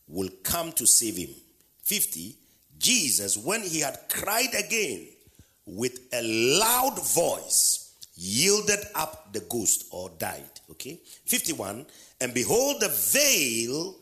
will 0.07 0.31
come 0.43 0.73
to 0.73 0.87
save 0.87 1.17
him. 1.17 1.31
50 1.83 2.37
Jesus, 2.83 3.39
when 3.39 3.63
he 3.63 3.81
had 3.81 3.99
cried 4.11 4.55
again 4.59 5.07
with 5.65 5.99
a 6.13 6.23
loud 6.59 6.99
voice, 7.15 7.95
yielded 8.15 8.81
up 8.95 9.33
the 9.33 9.41
ghost 9.41 9.87
or 9.91 10.11
died. 10.19 10.61
Okay? 10.71 11.01
51 11.25 11.87
And 12.21 12.35
behold, 12.35 12.81
the 12.81 12.89
veil 12.89 13.95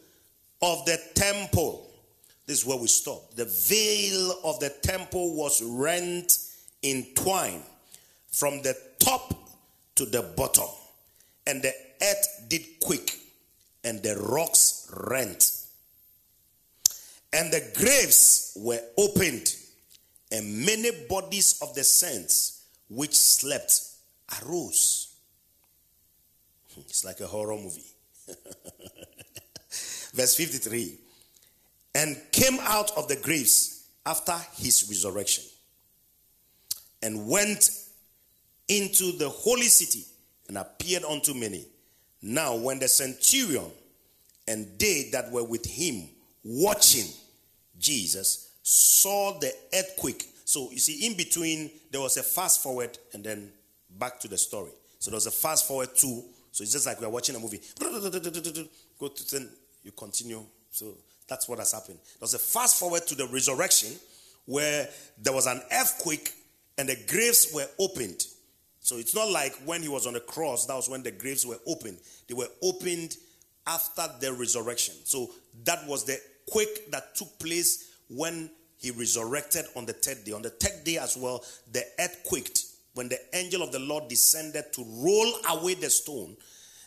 of 0.62 0.84
the 0.84 1.00
temple 1.14 1.90
this 2.50 2.62
is 2.62 2.66
where 2.66 2.78
we 2.78 2.88
stop. 2.88 3.32
The 3.36 3.44
veil 3.44 4.40
of 4.42 4.58
the 4.58 4.70
temple 4.82 5.36
was 5.36 5.62
rent 5.62 6.36
in 6.82 7.06
twine 7.14 7.62
from 8.32 8.60
the 8.62 8.76
top 8.98 9.50
to 9.94 10.04
the 10.04 10.22
bottom, 10.36 10.66
and 11.46 11.62
the 11.62 11.72
earth 12.02 12.46
did 12.48 12.62
quake, 12.80 13.20
and 13.84 14.02
the 14.02 14.16
rocks 14.16 14.90
rent, 14.92 15.59
and 17.32 17.52
the 17.52 17.72
graves 17.76 18.56
were 18.56 18.80
opened, 18.96 19.54
and 20.32 20.64
many 20.64 20.90
bodies 21.08 21.58
of 21.62 21.74
the 21.74 21.84
saints 21.84 22.64
which 22.88 23.14
slept 23.14 23.80
arose. 24.42 25.14
It's 26.78 27.04
like 27.04 27.20
a 27.20 27.26
horror 27.26 27.56
movie. 27.56 27.84
Verse 30.12 30.36
53 30.36 30.98
and 31.94 32.16
came 32.32 32.58
out 32.62 32.96
of 32.96 33.08
the 33.08 33.16
graves 33.16 33.88
after 34.06 34.34
his 34.54 34.86
resurrection 34.88 35.44
and 37.02 37.28
went 37.28 37.70
into 38.68 39.16
the 39.18 39.28
holy 39.28 39.62
city 39.62 40.04
and 40.48 40.58
appeared 40.58 41.04
unto 41.04 41.34
many. 41.34 41.64
Now, 42.22 42.56
when 42.56 42.78
the 42.78 42.88
centurion 42.88 43.70
and 44.46 44.68
they 44.78 45.08
that 45.12 45.30
were 45.30 45.44
with 45.44 45.64
him 45.66 46.08
watching 46.44 47.06
Jesus, 47.78 48.52
saw 48.62 49.38
the 49.38 49.52
earthquake. 49.74 50.26
So 50.44 50.70
you 50.70 50.78
see, 50.78 51.06
in 51.06 51.16
between, 51.16 51.70
there 51.90 52.00
was 52.00 52.16
a 52.16 52.22
fast 52.22 52.62
forward 52.62 52.98
and 53.12 53.24
then 53.24 53.50
back 53.98 54.20
to 54.20 54.28
the 54.28 54.38
story. 54.38 54.70
So 54.98 55.10
there 55.10 55.16
was 55.16 55.26
a 55.26 55.30
fast 55.30 55.66
forward 55.66 55.94
too. 55.94 56.22
So 56.52 56.62
it's 56.62 56.72
just 56.72 56.86
like 56.86 57.00
we're 57.00 57.08
watching 57.08 57.36
a 57.36 57.38
movie. 57.38 57.60
Go 57.78 59.08
to 59.08 59.30
then 59.30 59.48
you 59.82 59.92
continue. 59.92 60.42
So 60.70 60.94
that's 61.28 61.48
what 61.48 61.58
has 61.58 61.72
happened. 61.72 61.98
There 61.98 62.22
was 62.22 62.34
a 62.34 62.38
fast 62.38 62.78
forward 62.78 63.06
to 63.06 63.14
the 63.14 63.26
resurrection 63.28 63.96
where 64.46 64.88
there 65.22 65.32
was 65.32 65.46
an 65.46 65.60
earthquake 65.72 66.32
and 66.76 66.88
the 66.88 66.98
graves 67.06 67.52
were 67.54 67.66
opened. 67.78 68.24
So 68.80 68.96
it's 68.96 69.14
not 69.14 69.30
like 69.30 69.54
when 69.64 69.82
he 69.82 69.88
was 69.88 70.06
on 70.06 70.14
the 70.14 70.20
cross, 70.20 70.66
that 70.66 70.74
was 70.74 70.88
when 70.88 71.02
the 71.02 71.10
graves 71.10 71.46
were 71.46 71.58
opened. 71.66 71.98
They 72.28 72.34
were 72.34 72.48
opened 72.62 73.16
after 73.66 74.08
the 74.20 74.32
resurrection. 74.32 74.94
So 75.04 75.30
that 75.64 75.86
was 75.86 76.04
the 76.04 76.18
quake 76.50 76.90
that 76.90 77.14
took 77.14 77.38
place 77.38 77.94
when 78.08 78.50
he 78.78 78.90
resurrected 78.90 79.66
on 79.76 79.86
the 79.86 79.92
third 79.92 80.24
day. 80.24 80.32
On 80.32 80.42
the 80.42 80.50
third 80.50 80.84
day 80.84 80.98
as 80.98 81.16
well, 81.16 81.44
the 81.72 81.84
earth 81.98 82.22
quaked. 82.24 82.64
When 82.94 83.08
the 83.08 83.18
angel 83.34 83.62
of 83.62 83.72
the 83.72 83.78
Lord 83.78 84.08
descended 84.08 84.72
to 84.72 84.84
roll 84.84 85.32
away 85.48 85.74
the 85.74 85.90
stone, 85.90 86.36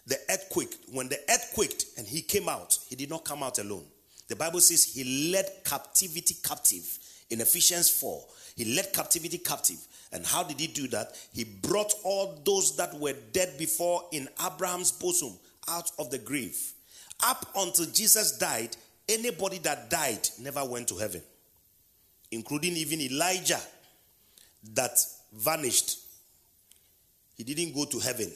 the 0.05 0.17
earth 0.29 0.47
quaked. 0.51 0.77
When 0.91 1.07
the 1.07 1.19
earth 1.29 1.51
quaked 1.53 1.85
and 1.97 2.05
he 2.05 2.21
came 2.21 2.49
out, 2.49 2.77
he 2.87 2.95
did 2.95 3.09
not 3.09 3.23
come 3.23 3.41
out 3.43 3.59
alone. 3.59 3.85
The 4.27 4.35
Bible 4.35 4.59
says 4.59 4.83
he 4.83 5.31
led 5.31 5.45
captivity 5.63 6.35
captive 6.43 6.99
in 7.29 7.41
Ephesians 7.41 7.89
4. 7.89 8.23
He 8.55 8.75
led 8.75 8.93
captivity 8.93 9.37
captive. 9.37 9.77
And 10.11 10.25
how 10.25 10.43
did 10.43 10.59
he 10.59 10.67
do 10.67 10.87
that? 10.89 11.15
He 11.33 11.43
brought 11.43 11.93
all 12.03 12.39
those 12.45 12.75
that 12.77 12.93
were 12.99 13.15
dead 13.31 13.57
before 13.57 14.03
in 14.11 14.27
Abraham's 14.45 14.91
bosom 14.91 15.33
out 15.67 15.91
of 15.97 16.09
the 16.11 16.19
grave. 16.19 16.73
Up 17.23 17.45
until 17.55 17.85
Jesus 17.85 18.37
died, 18.37 18.75
anybody 19.07 19.57
that 19.59 19.89
died 19.89 20.27
never 20.39 20.63
went 20.65 20.87
to 20.89 20.97
heaven, 20.97 21.21
including 22.31 22.73
even 22.73 23.01
Elijah 23.01 23.59
that 24.73 24.97
vanished. 25.33 25.99
He 27.35 27.43
didn't 27.43 27.73
go 27.73 27.85
to 27.85 27.99
heaven. 27.99 28.31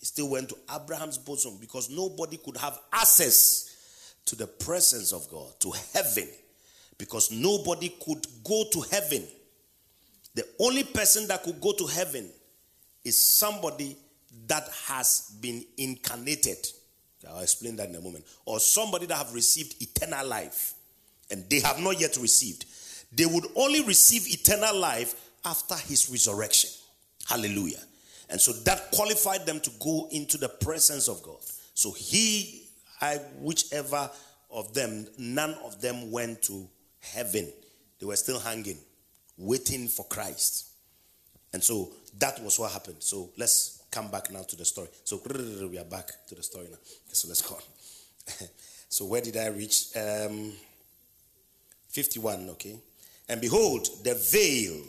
He 0.00 0.06
still 0.06 0.30
went 0.30 0.48
to 0.50 0.56
Abraham's 0.74 1.18
bosom 1.18 1.58
because 1.60 1.90
nobody 1.90 2.36
could 2.38 2.56
have 2.56 2.78
access 2.92 4.14
to 4.26 4.36
the 4.36 4.46
presence 4.46 5.12
of 5.12 5.28
God, 5.30 5.58
to 5.60 5.72
heaven, 5.94 6.28
because 6.98 7.30
nobody 7.32 7.94
could 8.04 8.26
go 8.44 8.64
to 8.72 8.80
heaven. 8.90 9.24
The 10.34 10.46
only 10.60 10.84
person 10.84 11.26
that 11.28 11.42
could 11.42 11.60
go 11.60 11.72
to 11.72 11.86
heaven 11.86 12.28
is 13.04 13.18
somebody 13.18 13.96
that 14.46 14.68
has 14.86 15.32
been 15.40 15.64
incarnated. 15.78 16.58
I'll 17.28 17.40
explain 17.40 17.76
that 17.76 17.88
in 17.88 17.96
a 17.96 18.00
moment. 18.00 18.24
Or 18.44 18.60
somebody 18.60 19.06
that 19.06 19.16
have 19.16 19.34
received 19.34 19.80
eternal 19.82 20.26
life 20.26 20.74
and 21.30 21.48
they 21.50 21.60
have 21.60 21.80
not 21.80 22.00
yet 22.00 22.16
received. 22.16 22.64
They 23.12 23.26
would 23.26 23.46
only 23.56 23.82
receive 23.82 24.26
eternal 24.28 24.78
life 24.78 25.14
after 25.44 25.74
his 25.74 26.08
resurrection. 26.10 26.70
Hallelujah. 27.26 27.80
And 28.30 28.40
so 28.40 28.52
that 28.52 28.90
qualified 28.92 29.46
them 29.46 29.60
to 29.60 29.70
go 29.80 30.08
into 30.12 30.38
the 30.38 30.48
presence 30.48 31.08
of 31.08 31.22
God. 31.22 31.38
So 31.74 31.92
he, 31.92 32.68
I, 33.00 33.16
whichever 33.40 34.10
of 34.50 34.74
them, 34.74 35.06
none 35.18 35.54
of 35.64 35.80
them 35.80 36.10
went 36.10 36.42
to 36.42 36.68
heaven. 37.00 37.50
They 37.98 38.06
were 38.06 38.16
still 38.16 38.38
hanging, 38.38 38.78
waiting 39.36 39.88
for 39.88 40.04
Christ. 40.06 40.66
And 41.52 41.62
so 41.62 41.90
that 42.18 42.42
was 42.42 42.58
what 42.58 42.72
happened. 42.72 42.96
So 43.00 43.30
let's 43.38 43.77
come 43.90 44.10
back 44.10 44.30
now 44.30 44.42
to 44.42 44.56
the 44.56 44.64
story. 44.64 44.88
So 45.04 45.20
we 45.70 45.78
are 45.78 45.84
back 45.84 46.26
to 46.28 46.34
the 46.34 46.42
story 46.42 46.66
now. 46.70 46.76
Okay, 46.76 47.12
so 47.12 47.28
let's 47.28 47.42
go 47.42 47.54
on. 47.56 48.48
so 48.88 49.06
where 49.06 49.20
did 49.20 49.36
I 49.36 49.48
reach? 49.48 49.88
Um, 49.96 50.52
51, 51.88 52.50
okay. 52.50 52.78
And 53.28 53.40
behold, 53.40 53.88
the 54.04 54.14
veil 54.14 54.82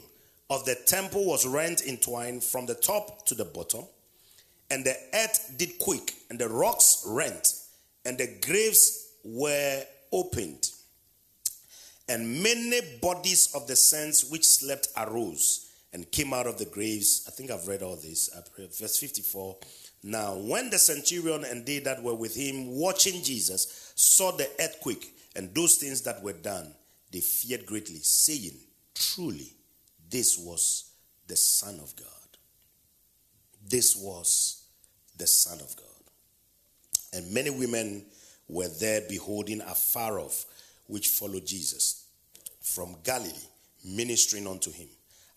of 0.48 0.64
the 0.64 0.74
temple 0.86 1.24
was 1.24 1.46
rent 1.46 1.82
in 1.82 1.96
twine 1.96 2.40
from 2.40 2.66
the 2.66 2.74
top 2.74 3.26
to 3.26 3.34
the 3.34 3.44
bottom, 3.44 3.84
and 4.70 4.84
the 4.84 4.96
earth 5.14 5.54
did 5.56 5.78
quake, 5.78 6.14
and 6.28 6.38
the 6.38 6.48
rocks 6.48 7.04
rent, 7.06 7.54
and 8.04 8.18
the 8.18 8.38
graves 8.46 9.12
were 9.24 9.82
opened. 10.12 10.70
And 12.08 12.42
many 12.42 12.80
bodies 13.00 13.52
of 13.54 13.66
the 13.66 13.76
saints 13.76 14.28
which 14.30 14.44
slept 14.44 14.88
arose 14.96 15.69
and 15.92 16.10
came 16.10 16.32
out 16.32 16.46
of 16.46 16.58
the 16.58 16.66
graves. 16.66 17.24
I 17.26 17.30
think 17.30 17.50
I've 17.50 17.66
read 17.66 17.82
all 17.82 17.96
this. 17.96 18.30
Uh, 18.34 18.42
verse 18.58 18.98
54. 18.98 19.56
Now, 20.02 20.36
when 20.36 20.70
the 20.70 20.78
centurion 20.78 21.44
and 21.44 21.66
they 21.66 21.80
that 21.80 22.02
were 22.02 22.14
with 22.14 22.34
him 22.34 22.76
watching 22.76 23.22
Jesus 23.22 23.92
saw 23.96 24.32
the 24.32 24.48
earthquake 24.60 25.14
and 25.36 25.54
those 25.54 25.76
things 25.76 26.02
that 26.02 26.22
were 26.22 26.32
done, 26.32 26.72
they 27.10 27.20
feared 27.20 27.66
greatly, 27.66 27.96
saying, 27.96 28.56
Truly, 28.94 29.52
this 30.08 30.38
was 30.38 30.90
the 31.26 31.36
Son 31.36 31.78
of 31.80 31.94
God. 31.96 32.06
This 33.68 33.96
was 33.96 34.64
the 35.16 35.26
Son 35.26 35.58
of 35.60 35.74
God. 35.76 35.86
And 37.12 37.32
many 37.32 37.50
women 37.50 38.06
were 38.48 38.68
there 38.68 39.02
beholding 39.08 39.60
afar 39.60 40.20
off, 40.20 40.44
which 40.86 41.08
followed 41.08 41.46
Jesus 41.46 42.06
from 42.60 42.96
Galilee, 43.04 43.32
ministering 43.84 44.46
unto 44.46 44.70
him 44.70 44.88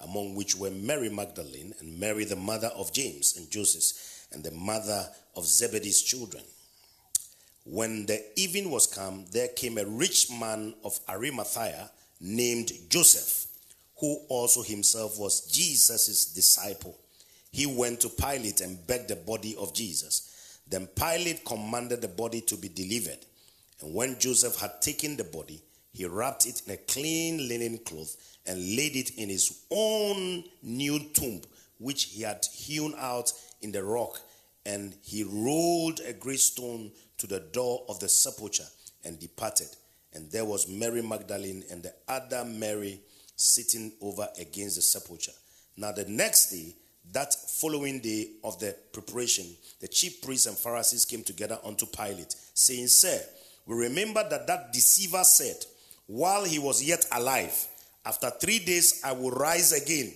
among 0.03 0.35
which 0.35 0.55
were 0.55 0.71
Mary 0.71 1.09
Magdalene 1.09 1.73
and 1.79 1.99
Mary, 1.99 2.25
the 2.25 2.35
mother 2.35 2.71
of 2.75 2.93
James 2.93 3.37
and 3.37 3.49
Joseph, 3.49 4.27
and 4.31 4.43
the 4.43 4.51
mother 4.51 5.07
of 5.35 5.45
Zebedee's 5.45 6.01
children. 6.01 6.43
When 7.65 8.05
the 8.05 8.21
evening 8.39 8.69
was 8.69 8.87
come, 8.87 9.25
there 9.31 9.47
came 9.47 9.77
a 9.77 9.85
rich 9.85 10.29
man 10.29 10.73
of 10.83 10.99
Arimathea 11.07 11.89
named 12.19 12.71
Joseph, 12.89 13.47
who 13.99 14.19
also 14.27 14.61
himself 14.61 15.17
was 15.17 15.49
Jesus' 15.51 16.25
disciple. 16.33 16.97
He 17.51 17.65
went 17.65 18.01
to 18.01 18.09
Pilate 18.09 18.61
and 18.61 18.85
begged 18.85 19.09
the 19.09 19.15
body 19.15 19.55
of 19.57 19.73
Jesus. 19.73 20.59
Then 20.67 20.87
Pilate 20.87 21.45
commanded 21.45 22.01
the 22.01 22.07
body 22.07 22.41
to 22.41 22.57
be 22.57 22.67
delivered. 22.67 23.19
And 23.81 23.93
when 23.93 24.19
Joseph 24.19 24.57
had 24.57 24.81
taken 24.81 25.15
the 25.15 25.23
body, 25.23 25.61
he 25.93 26.05
wrapped 26.05 26.47
it 26.47 26.63
in 26.65 26.73
a 26.73 26.77
clean 26.77 27.47
linen 27.47 27.77
cloth 27.77 28.17
and 28.45 28.59
laid 28.75 28.95
it 28.95 29.11
in 29.17 29.29
his 29.29 29.63
own 29.71 30.43
new 30.61 30.99
tomb, 31.13 31.41
which 31.77 32.05
he 32.05 32.23
had 32.23 32.45
hewn 32.53 32.93
out 32.97 33.31
in 33.61 33.71
the 33.71 33.83
rock. 33.83 34.19
And 34.65 34.95
he 35.03 35.23
rolled 35.23 35.99
a 36.05 36.13
great 36.13 36.39
stone 36.39 36.91
to 37.17 37.27
the 37.27 37.39
door 37.39 37.83
of 37.89 37.99
the 37.99 38.09
sepulchre 38.09 38.67
and 39.03 39.19
departed. 39.19 39.67
And 40.13 40.31
there 40.31 40.45
was 40.45 40.67
Mary 40.67 41.01
Magdalene 41.01 41.63
and 41.71 41.83
the 41.83 41.93
other 42.07 42.45
Mary 42.45 43.01
sitting 43.35 43.91
over 44.01 44.27
against 44.39 44.75
the 44.75 44.81
sepulchre. 44.81 45.31
Now, 45.75 45.91
the 45.91 46.05
next 46.05 46.51
day, 46.51 46.75
that 47.11 47.33
following 47.33 47.99
day 47.99 48.27
of 48.43 48.59
the 48.59 48.75
preparation, 48.91 49.45
the 49.81 49.87
chief 49.87 50.21
priests 50.21 50.45
and 50.45 50.57
Pharisees 50.57 51.05
came 51.05 51.23
together 51.23 51.57
unto 51.63 51.85
Pilate, 51.85 52.35
saying, 52.53 52.87
Sir, 52.87 53.19
we 53.65 53.75
remember 53.75 54.27
that 54.29 54.47
that 54.47 54.71
deceiver 54.71 55.23
said, 55.23 55.57
while 56.05 56.43
he 56.43 56.59
was 56.59 56.83
yet 56.83 57.05
alive, 57.11 57.67
after 58.05 58.29
three 58.29 58.59
days, 58.59 59.01
I 59.03 59.13
will 59.13 59.31
rise 59.31 59.71
again. 59.71 60.13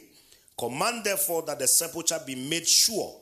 Command 0.57 1.03
therefore 1.03 1.43
that 1.43 1.59
the 1.59 1.67
sepulchre 1.67 2.19
be 2.25 2.35
made 2.35 2.67
sure 2.67 3.15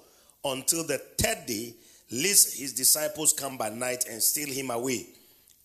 until 0.43 0.83
the 0.85 0.97
third 0.97 1.45
day, 1.45 1.73
lest 2.11 2.57
his 2.57 2.73
disciples 2.73 3.33
come 3.33 3.57
by 3.57 3.69
night 3.69 4.05
and 4.09 4.21
steal 4.21 4.49
him 4.49 4.71
away, 4.71 5.07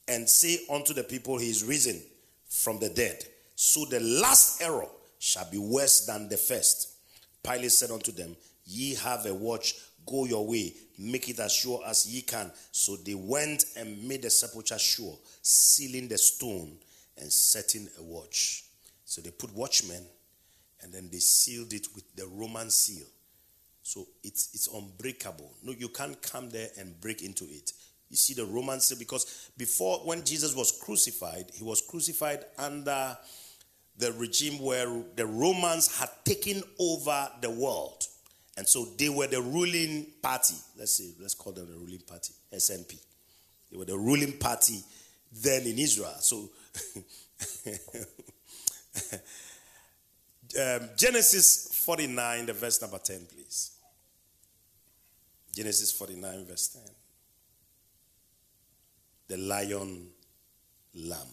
and 0.09 0.29
say 0.29 0.59
unto 0.71 0.93
the 0.93 1.05
people, 1.05 1.39
He 1.39 1.51
is 1.51 1.65
risen 1.65 2.01
from 2.49 2.79
the 2.79 2.89
dead. 2.89 3.25
So 3.55 3.85
the 3.85 4.01
last 4.01 4.63
error 4.63 4.89
shall 5.19 5.49
be 5.51 5.59
worse 5.59 6.07
than 6.07 6.29
the 6.29 6.37
first. 6.37 6.95
Pilate 7.43 7.73
said 7.73 7.91
unto 7.91 8.11
them, 8.11 8.37
Ye 8.65 8.95
have 8.97 9.27
a 9.27 9.35
watch, 9.35 9.75
go 10.07 10.25
your 10.25 10.47
way, 10.47 10.75
make 10.99 11.29
it 11.29 11.39
as 11.39 11.53
sure 11.53 11.81
as 11.87 12.07
ye 12.07 12.23
can. 12.23 12.51
So 12.73 12.97
they 12.97 13.15
went 13.15 13.67
and 13.77 14.03
made 14.07 14.23
the 14.23 14.31
sepulchre 14.31 14.79
sure, 14.79 15.17
sealing 15.43 16.09
the 16.09 16.19
stone 16.19 16.77
and 17.19 17.33
setting 17.33 17.89
a 17.99 18.03
watch. 18.03 18.65
So 19.11 19.21
they 19.21 19.33
put 19.33 19.53
watchmen 19.57 20.05
and 20.81 20.93
then 20.93 21.09
they 21.11 21.19
sealed 21.19 21.73
it 21.73 21.89
with 21.97 22.05
the 22.15 22.29
Roman 22.29 22.71
seal. 22.71 23.09
So 23.83 24.07
it's 24.23 24.51
it's 24.55 24.69
unbreakable. 24.69 25.51
No, 25.65 25.73
you 25.73 25.89
can't 25.89 26.23
come 26.23 26.49
there 26.49 26.69
and 26.79 26.99
break 27.01 27.23
into 27.23 27.43
it. 27.43 27.73
You 28.09 28.17
see 28.17 28.35
the 28.35 28.45
Roman 28.45 28.79
seal 28.79 28.97
because 29.01 29.51
before 29.59 29.99
when 30.05 30.25
Jesus 30.25 30.55
was 30.55 30.71
crucified, 30.71 31.51
he 31.53 31.65
was 31.65 31.81
crucified 31.81 32.45
under 32.57 33.19
the 33.99 34.13
regime 34.13 34.63
where 34.63 35.03
the 35.17 35.27
Romans 35.27 35.99
had 35.99 36.11
taken 36.25 36.63
over 36.79 37.29
the 37.41 37.51
world. 37.51 38.07
And 38.57 38.69
so 38.69 38.85
they 38.97 39.09
were 39.09 39.27
the 39.27 39.43
ruling 39.43 40.07
party. 40.23 40.55
Let's 40.79 40.93
say, 40.93 41.11
let's 41.21 41.35
call 41.35 41.53
them 41.53 41.67
the 41.67 41.77
ruling 41.77 42.03
party, 42.07 42.33
SNP. 42.55 42.97
They 43.73 43.77
were 43.77 43.87
the 43.87 43.99
ruling 43.99 44.39
party 44.39 44.85
then 45.33 45.63
in 45.63 45.81
Israel. 45.81 46.15
So 46.21 46.49
um, 50.61 50.89
Genesis 50.97 51.83
49, 51.85 52.47
the 52.47 52.53
verse 52.53 52.81
number 52.81 52.99
10, 52.99 53.27
please. 53.27 53.73
Genesis 55.55 55.93
49, 55.93 56.47
verse 56.47 56.69
10. 56.69 56.83
The 59.29 59.37
lion 59.37 60.09
lamb. 60.95 61.27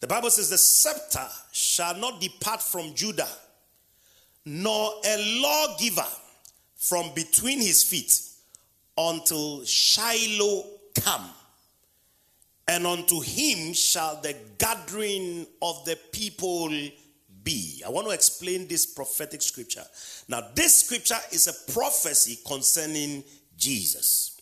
The 0.00 0.06
Bible 0.06 0.30
says, 0.30 0.50
The 0.50 0.58
scepter 0.58 1.26
shall 1.52 1.96
not 1.96 2.20
depart 2.20 2.62
from 2.62 2.94
Judah, 2.94 3.28
nor 4.44 4.92
a 5.04 5.40
lawgiver 5.40 6.06
from 6.76 7.12
between 7.14 7.58
his 7.58 7.82
feet 7.82 8.20
until 8.96 9.64
Shiloh 9.64 10.64
come. 10.94 11.28
And 12.68 12.86
unto 12.86 13.20
him 13.20 13.72
shall 13.74 14.20
the 14.20 14.34
gathering 14.58 15.46
of 15.62 15.84
the 15.84 15.96
people 16.10 16.68
be. 17.44 17.82
I 17.86 17.90
want 17.90 18.08
to 18.08 18.12
explain 18.12 18.66
this 18.66 18.86
prophetic 18.86 19.40
scripture. 19.40 19.84
Now, 20.28 20.42
this 20.54 20.80
scripture 20.80 21.18
is 21.30 21.46
a 21.46 21.72
prophecy 21.72 22.38
concerning 22.44 23.22
Jesus. 23.56 24.40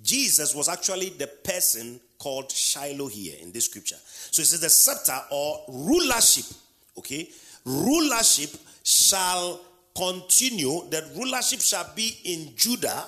Jesus 0.00 0.54
was 0.54 0.68
actually 0.68 1.10
the 1.10 1.26
person 1.26 1.98
called 2.18 2.52
Shiloh 2.52 3.08
here 3.08 3.34
in 3.40 3.50
this 3.50 3.64
scripture. 3.64 3.96
So 4.04 4.42
it 4.42 4.46
says 4.46 4.60
the 4.60 4.70
scepter 4.70 5.18
or 5.30 5.64
rulership, 5.68 6.44
okay? 6.98 7.28
Rulership 7.64 8.50
shall 8.84 9.60
continue, 9.96 10.88
that 10.90 11.04
rulership 11.16 11.60
shall 11.60 11.90
be 11.94 12.18
in 12.24 12.54
Judah 12.56 13.04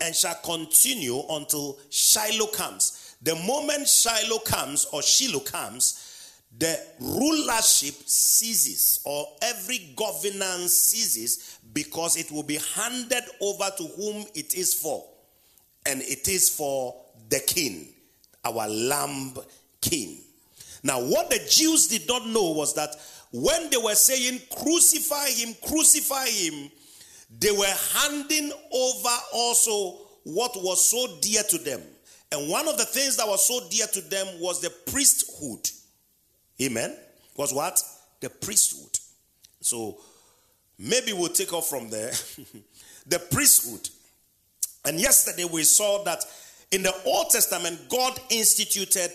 and 0.00 0.14
shall 0.14 0.36
continue 0.36 1.20
until 1.30 1.78
Shiloh 1.90 2.46
comes. 2.48 2.97
The 3.22 3.34
moment 3.34 3.88
Shiloh 3.88 4.38
comes 4.40 4.86
or 4.86 5.02
Shiloh 5.02 5.40
comes, 5.40 6.04
the 6.56 6.78
rulership 7.00 7.94
ceases 8.06 9.00
or 9.04 9.26
every 9.42 9.92
governance 9.96 10.72
ceases 10.76 11.58
because 11.72 12.16
it 12.16 12.30
will 12.30 12.42
be 12.42 12.58
handed 12.74 13.24
over 13.40 13.70
to 13.76 13.84
whom 13.96 14.24
it 14.34 14.54
is 14.54 14.74
for. 14.74 15.04
And 15.86 16.00
it 16.02 16.28
is 16.28 16.48
for 16.48 16.94
the 17.28 17.40
king, 17.40 17.88
our 18.44 18.68
lamb 18.68 19.34
king. 19.80 20.18
Now, 20.82 21.00
what 21.00 21.30
the 21.30 21.40
Jews 21.48 21.88
did 21.88 22.06
not 22.08 22.26
know 22.26 22.52
was 22.52 22.74
that 22.74 22.90
when 23.32 23.68
they 23.70 23.76
were 23.76 23.94
saying, 23.94 24.40
Crucify 24.62 25.28
him, 25.28 25.54
crucify 25.66 26.26
him, 26.26 26.70
they 27.40 27.50
were 27.50 27.74
handing 27.94 28.52
over 28.72 29.16
also 29.34 29.98
what 30.24 30.52
was 30.56 30.84
so 30.84 31.18
dear 31.20 31.42
to 31.42 31.58
them. 31.58 31.82
And 32.30 32.50
one 32.50 32.68
of 32.68 32.76
the 32.76 32.84
things 32.84 33.16
that 33.16 33.26
was 33.26 33.46
so 33.46 33.66
dear 33.70 33.86
to 33.86 34.00
them 34.02 34.26
was 34.40 34.60
the 34.60 34.70
priesthood. 34.90 35.70
Amen. 36.60 36.96
Was 37.36 37.54
what? 37.54 37.82
The 38.20 38.28
priesthood. 38.28 38.98
So 39.60 39.98
maybe 40.78 41.12
we'll 41.12 41.28
take 41.28 41.52
off 41.52 41.68
from 41.68 41.88
there. 41.88 42.12
the 43.06 43.18
priesthood. 43.30 43.88
And 44.84 45.00
yesterday 45.00 45.44
we 45.44 45.62
saw 45.64 46.04
that 46.04 46.24
in 46.70 46.82
the 46.82 46.94
Old 47.06 47.30
Testament, 47.30 47.88
God 47.88 48.18
instituted 48.30 49.10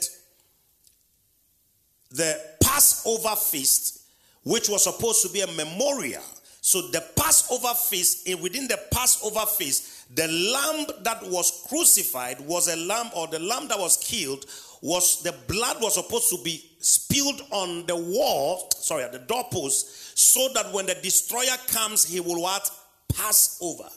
the 2.11 2.39
Passover 2.63 3.35
feast, 3.35 4.01
which 4.43 4.69
was 4.69 4.83
supposed 4.83 5.21
to 5.23 5.29
be 5.29 5.41
a 5.41 5.47
memorial. 5.47 6.23
So 6.61 6.81
the 6.89 7.03
Passover 7.15 7.73
feast, 7.73 8.27
and 8.27 8.41
within 8.41 8.67
the 8.67 8.79
Passover 8.91 9.45
feast, 9.45 9.92
the 10.15 10.27
lamb 10.27 10.85
that 11.03 11.23
was 11.29 11.65
crucified 11.67 12.39
was 12.41 12.67
a 12.67 12.75
lamb, 12.75 13.09
or 13.15 13.27
the 13.27 13.39
lamb 13.39 13.67
that 13.69 13.79
was 13.79 13.97
killed 13.97 14.45
was 14.81 15.23
the 15.23 15.33
blood 15.47 15.77
was 15.81 15.95
supposed 15.95 16.29
to 16.29 16.37
be 16.43 16.63
spilled 16.79 17.41
on 17.51 17.85
the 17.85 17.95
wall, 17.95 18.69
sorry, 18.75 19.03
at 19.03 19.11
the 19.11 19.19
doorpost, 19.19 20.17
so 20.17 20.49
that 20.53 20.71
when 20.73 20.85
the 20.85 20.95
destroyer 20.95 21.57
comes, 21.67 22.03
he 22.05 22.19
will 22.19 22.41
what? 22.41 22.69
Pass 23.15 23.57
over. 23.61 23.87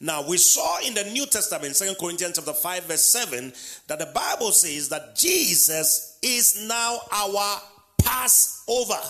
Now 0.00 0.26
we 0.26 0.36
saw 0.36 0.80
in 0.84 0.94
the 0.94 1.04
New 1.04 1.26
Testament, 1.26 1.76
Second 1.76 1.96
Corinthians 1.98 2.36
chapter 2.36 2.52
5, 2.52 2.84
verse 2.84 3.04
7, 3.04 3.52
that 3.86 3.98
the 3.98 4.06
Bible 4.06 4.50
says 4.50 4.88
that 4.88 5.14
Jesus 5.14 6.18
is 6.22 6.66
now 6.68 6.98
our 7.12 7.60
Passover. 7.98 9.00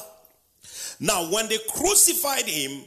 Now, 1.00 1.30
when 1.30 1.48
they 1.48 1.58
crucified 1.74 2.44
him, 2.44 2.84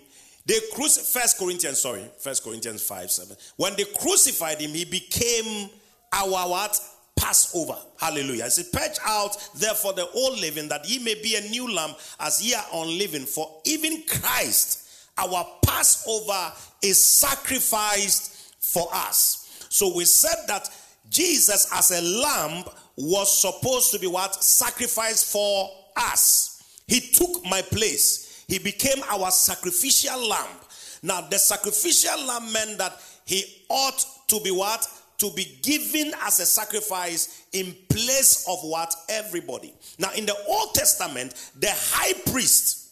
they 0.48 0.60
crucified 0.74 1.22
First 1.24 1.38
Corinthians, 1.38 1.82
sorry, 1.82 2.06
First 2.20 2.44
Corinthians 2.44 2.82
5, 2.82 3.12
7. 3.12 3.38
When 3.58 3.76
they 3.76 3.84
crucified 3.84 4.60
him, 4.62 4.72
he 4.72 4.86
became 4.86 5.70
our 6.14 6.50
what? 6.50 6.80
Passover. 7.18 7.76
Hallelujah. 8.00 8.46
I 8.46 8.48
said, 8.48 8.72
Purge 8.72 8.98
out 9.06 9.36
therefore 9.56 9.94
the 9.94 10.08
old 10.12 10.40
living, 10.40 10.70
that 10.70 10.88
ye 10.88 11.00
may 11.00 11.16
be 11.16 11.36
a 11.36 11.42
new 11.50 11.74
lamb 11.74 11.94
as 12.20 12.42
ye 12.42 12.54
are 12.54 12.66
unleavened. 12.74 13.28
For 13.28 13.62
even 13.66 14.04
Christ, 14.08 14.90
our 15.18 15.46
Passover, 15.66 16.54
is 16.82 17.04
sacrificed 17.04 18.54
for 18.62 18.88
us. 18.94 19.66
So 19.70 19.94
we 19.96 20.06
said 20.06 20.48
that 20.48 20.70
Jesus, 21.10 21.68
as 21.74 21.92
a 21.92 22.02
lamb, 22.02 22.64
was 22.96 23.42
supposed 23.42 23.92
to 23.92 24.00
be 24.00 24.08
what? 24.08 24.42
Sacrificed 24.42 25.32
for 25.32 25.70
us. 25.98 26.82
He 26.88 27.02
took 27.02 27.44
my 27.46 27.62
place. 27.62 28.27
He 28.48 28.60
became 28.60 29.04
our 29.10 29.32
sacrificial 29.32 30.28
lamb. 30.28 30.58
Now, 31.04 31.22
the 31.22 31.38
sacrificial 31.38 32.26
lamb 32.26 32.52
meant 32.52 32.78
that 32.78 33.00
he 33.26 33.44
ought 33.70 34.04
to 34.30 34.40
be 34.42 34.52
what? 34.52 34.88
to 35.18 35.32
be 35.32 35.58
given 35.64 36.12
as 36.24 36.40
a 36.40 36.46
sacrifice 36.46 37.46
in 37.52 37.76
place 37.90 38.46
of 38.48 38.60
what? 38.62 38.94
Everybody. 39.10 39.74
Now, 39.98 40.12
in 40.14 40.26
the 40.26 40.36
Old 40.48 40.74
Testament, 40.76 41.52
the 41.60 41.72
high 41.72 42.14
priest 42.32 42.92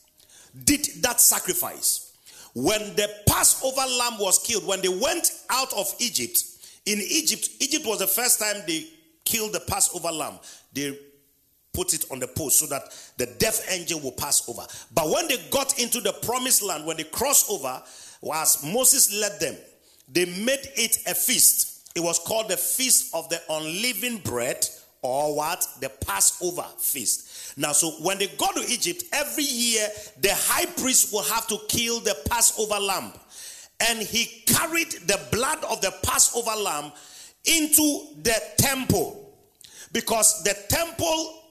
did 0.64 0.88
that 1.02 1.22
sacrifice. 1.22 2.14
When 2.54 2.96
the 2.96 3.10
Passover 3.28 3.86
lamb 4.00 4.18
was 4.18 4.40
killed, 4.40 4.66
when 4.66 4.82
they 4.82 4.90
went 4.90 5.32
out 5.50 5.72
of 5.74 5.94
Egypt, 6.00 6.42
in 6.86 7.00
Egypt, 7.00 7.50
Egypt 7.60 7.86
was 7.86 8.00
the 8.00 8.08
first 8.08 8.40
time 8.40 8.64
they 8.66 8.88
killed 9.24 9.54
the 9.54 9.60
Passover 9.60 10.12
lamb. 10.12 10.40
They 10.74 10.98
put 11.76 11.94
it 11.94 12.06
on 12.12 12.20
the 12.20 12.28
post 12.28 12.60
so 12.60 12.66
that 12.68 12.84
the 13.18 13.26
death 13.38 13.68
angel 13.70 14.00
will 14.00 14.14
pass 14.14 14.48
over. 14.48 14.66
But 14.94 15.10
when 15.10 15.28
they 15.28 15.38
got 15.52 15.80
into 15.80 16.00
the 16.00 16.14
promised 16.14 16.64
land, 16.64 16.86
when 16.86 16.98
they 16.98 17.04
crossed 17.04 17.52
over, 17.52 17.82
as 18.34 18.64
Moses 18.64 19.14
led 19.14 19.40
them, 19.40 19.56
they 20.08 20.26
made 20.26 20.70
it 20.76 21.00
a 21.08 21.14
feast 21.14 21.76
it 21.96 22.04
was 22.04 22.20
called 22.20 22.50
the 22.50 22.58
Feast 22.58 23.16
of 23.16 23.30
the 23.30 23.42
Unleavened 23.50 24.24
Bread 24.24 24.68
or 25.02 25.34
what? 25.34 25.66
The 25.80 25.90
Passover 25.90 26.66
feast. 26.78 27.58
Now, 27.58 27.72
so 27.72 27.92
when 28.04 28.18
they 28.18 28.28
go 28.28 28.52
to 28.54 28.70
Egypt, 28.70 29.06
every 29.14 29.46
year 29.46 29.88
the 30.20 30.34
high 30.34 30.66
priest 30.66 31.14
will 31.14 31.24
have 31.24 31.48
to 31.48 31.58
kill 31.70 32.02
the 32.02 32.18
Passover 32.30 32.82
lamb. 32.82 33.14
And 33.88 34.00
he 34.00 34.26
carried 34.46 34.92
the 35.08 35.20
blood 35.32 35.64
of 35.64 35.80
the 35.80 35.94
Passover 36.04 36.60
lamb 36.60 36.92
into 37.46 38.08
the 38.24 38.42
temple 38.58 39.34
because 39.94 40.44
the 40.44 40.58
temple 40.68 41.44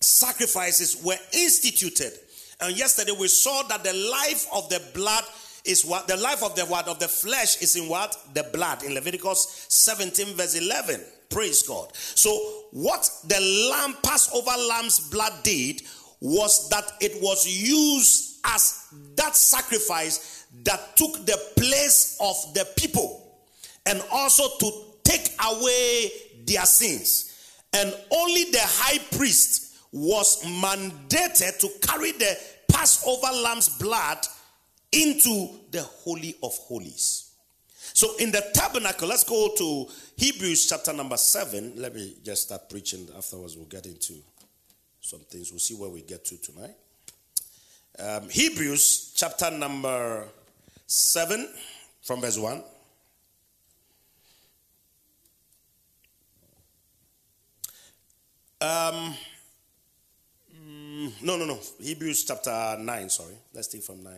sacrifices 0.00 1.02
were 1.02 1.18
instituted. 1.32 2.12
And 2.60 2.76
yesterday 2.76 3.12
we 3.18 3.28
saw 3.28 3.62
that 3.64 3.84
the 3.84 3.92
life 3.92 4.46
of 4.52 4.68
the 4.68 4.82
blood 4.94 5.24
is 5.64 5.84
what 5.84 6.08
the 6.08 6.16
life 6.16 6.42
of 6.42 6.56
the 6.56 6.62
what 6.62 6.88
of 6.88 6.98
the 6.98 7.08
flesh 7.08 7.60
is 7.60 7.76
in 7.76 7.88
what? 7.88 8.16
The 8.34 8.44
blood. 8.52 8.82
In 8.82 8.94
Leviticus 8.94 9.66
17 9.68 10.34
verse 10.34 10.54
11 10.54 11.00
praise 11.28 11.62
God. 11.62 11.94
So 11.94 12.30
what 12.72 13.08
the 13.26 13.40
lamb 13.70 13.96
Passover 14.02 14.52
lamb's 14.68 15.08
blood 15.10 15.32
did 15.42 15.82
was 16.20 16.68
that 16.70 16.84
it 17.00 17.22
was 17.22 17.46
used 17.46 18.40
as 18.44 18.86
that 19.16 19.36
sacrifice 19.36 20.46
that 20.64 20.96
took 20.96 21.24
the 21.26 21.38
place 21.56 22.16
of 22.20 22.54
the 22.54 22.66
people 22.76 23.38
and 23.86 24.02
also 24.10 24.44
to 24.58 24.70
take 25.04 25.30
away 25.46 26.10
their 26.44 26.64
sins. 26.64 27.26
And 27.72 27.94
only 28.10 28.44
the 28.44 28.60
high 28.60 28.98
priest 29.16 29.69
was 29.92 30.42
mandated 30.44 31.58
to 31.58 31.68
carry 31.86 32.12
the 32.12 32.38
Passover 32.70 33.32
lamb's 33.42 33.68
blood 33.78 34.18
into 34.92 35.48
the 35.70 35.82
Holy 35.82 36.36
of 36.42 36.52
Holies. 36.52 37.30
So 37.92 38.16
in 38.18 38.30
the 38.30 38.44
tabernacle, 38.54 39.08
let's 39.08 39.24
go 39.24 39.50
to 39.56 39.86
Hebrews 40.16 40.68
chapter 40.68 40.92
number 40.92 41.16
7. 41.16 41.74
Let 41.76 41.94
me 41.94 42.16
just 42.24 42.42
start 42.42 42.68
preaching. 42.68 43.08
Afterwards, 43.16 43.56
we'll 43.56 43.66
get 43.66 43.86
into 43.86 44.14
some 45.00 45.20
things. 45.20 45.50
We'll 45.50 45.58
see 45.58 45.74
where 45.74 45.90
we 45.90 46.02
get 46.02 46.24
to 46.26 46.36
tonight. 46.36 46.76
Um, 47.98 48.28
Hebrews 48.28 49.12
chapter 49.16 49.50
number 49.50 50.28
7 50.86 51.48
from 52.02 52.20
verse 52.20 52.38
1. 52.38 52.62
Um, 58.62 59.14
mm, 61.00 61.22
no, 61.22 61.36
no, 61.36 61.44
no. 61.46 61.58
Hebrews 61.80 62.24
chapter 62.24 62.76
9, 62.78 63.08
sorry. 63.08 63.34
Let's 63.54 63.68
take 63.68 63.82
from 63.82 64.02
9. 64.02 64.14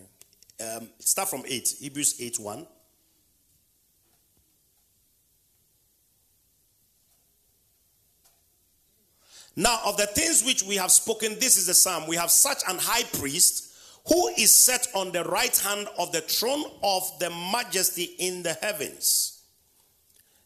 Um, 0.76 0.88
start 0.98 1.28
from 1.28 1.44
8, 1.46 1.76
Hebrews 1.80 2.16
8 2.20 2.38
1. 2.38 2.66
Now, 9.54 9.80
of 9.84 9.96
the 9.96 10.06
things 10.06 10.44
which 10.44 10.62
we 10.62 10.76
have 10.76 10.90
spoken, 10.90 11.34
this 11.38 11.56
is 11.56 11.66
the 11.66 11.74
psalm. 11.74 12.06
We 12.06 12.16
have 12.16 12.30
such 12.30 12.62
an 12.68 12.78
high 12.78 13.04
priest 13.18 13.72
who 14.08 14.28
is 14.38 14.54
set 14.54 14.88
on 14.94 15.12
the 15.12 15.24
right 15.24 15.56
hand 15.58 15.88
of 15.98 16.10
the 16.10 16.22
throne 16.22 16.64
of 16.82 17.02
the 17.20 17.30
majesty 17.52 18.14
in 18.18 18.42
the 18.42 18.54
heavens, 18.54 19.42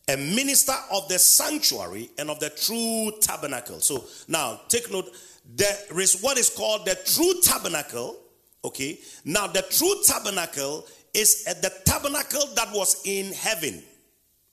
a 0.08 0.16
minister 0.16 0.74
of 0.92 1.08
the 1.08 1.18
sanctuary 1.18 2.10
and 2.18 2.30
of 2.30 2.40
the 2.40 2.50
true 2.50 3.12
tabernacle. 3.20 3.80
So, 3.80 4.04
now 4.28 4.60
take 4.68 4.90
note 4.90 5.10
there 5.54 6.00
is 6.00 6.20
what 6.20 6.38
is 6.38 6.50
called 6.50 6.86
the 6.86 6.96
true 7.04 7.34
tabernacle. 7.42 8.16
Okay. 8.64 8.98
Now, 9.24 9.46
the 9.46 9.62
true 9.62 9.94
tabernacle 10.04 10.86
is 11.14 11.44
uh, 11.48 11.54
the 11.60 11.72
tabernacle 11.84 12.42
that 12.54 12.68
was 12.72 13.00
in 13.04 13.32
heaven. 13.32 13.82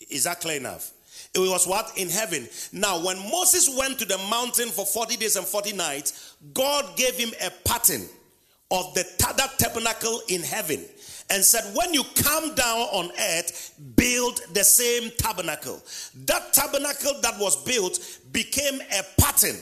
Is 0.10 0.25
that 0.25 0.41
clear 0.41 0.58
enough? 0.58 0.91
It 1.34 1.39
was 1.39 1.65
what? 1.65 1.91
In 1.97 2.10
heaven. 2.10 2.47
Now, 2.71 3.03
when 3.03 3.17
Moses 3.17 3.75
went 3.77 3.97
to 3.99 4.06
the 4.06 4.19
mountain 4.29 4.69
for 4.69 4.86
40 4.86 5.17
days 5.17 5.36
and 5.36 5.45
40 5.45 5.73
nights, 5.73 6.36
God 6.53 6.95
gave 6.95 7.15
him 7.15 7.32
a 7.43 7.49
pattern 7.67 8.03
of 8.69 8.93
the 8.93 9.03
that 9.38 9.58
tabernacle 9.58 10.21
in 10.29 10.41
heaven 10.41 10.84
and 11.29 11.43
said, 11.43 11.63
When 11.75 11.93
you 11.93 12.03
come 12.15 12.53
down 12.56 12.79
on 12.91 13.12
earth, 13.12 13.73
build 13.95 14.39
the 14.53 14.63
same 14.63 15.12
tabernacle. 15.17 15.82
That 16.25 16.53
tabernacle 16.53 17.13
that 17.21 17.39
was 17.39 17.63
built 17.63 17.99
became 18.32 18.79
a 18.82 19.21
pattern. 19.21 19.56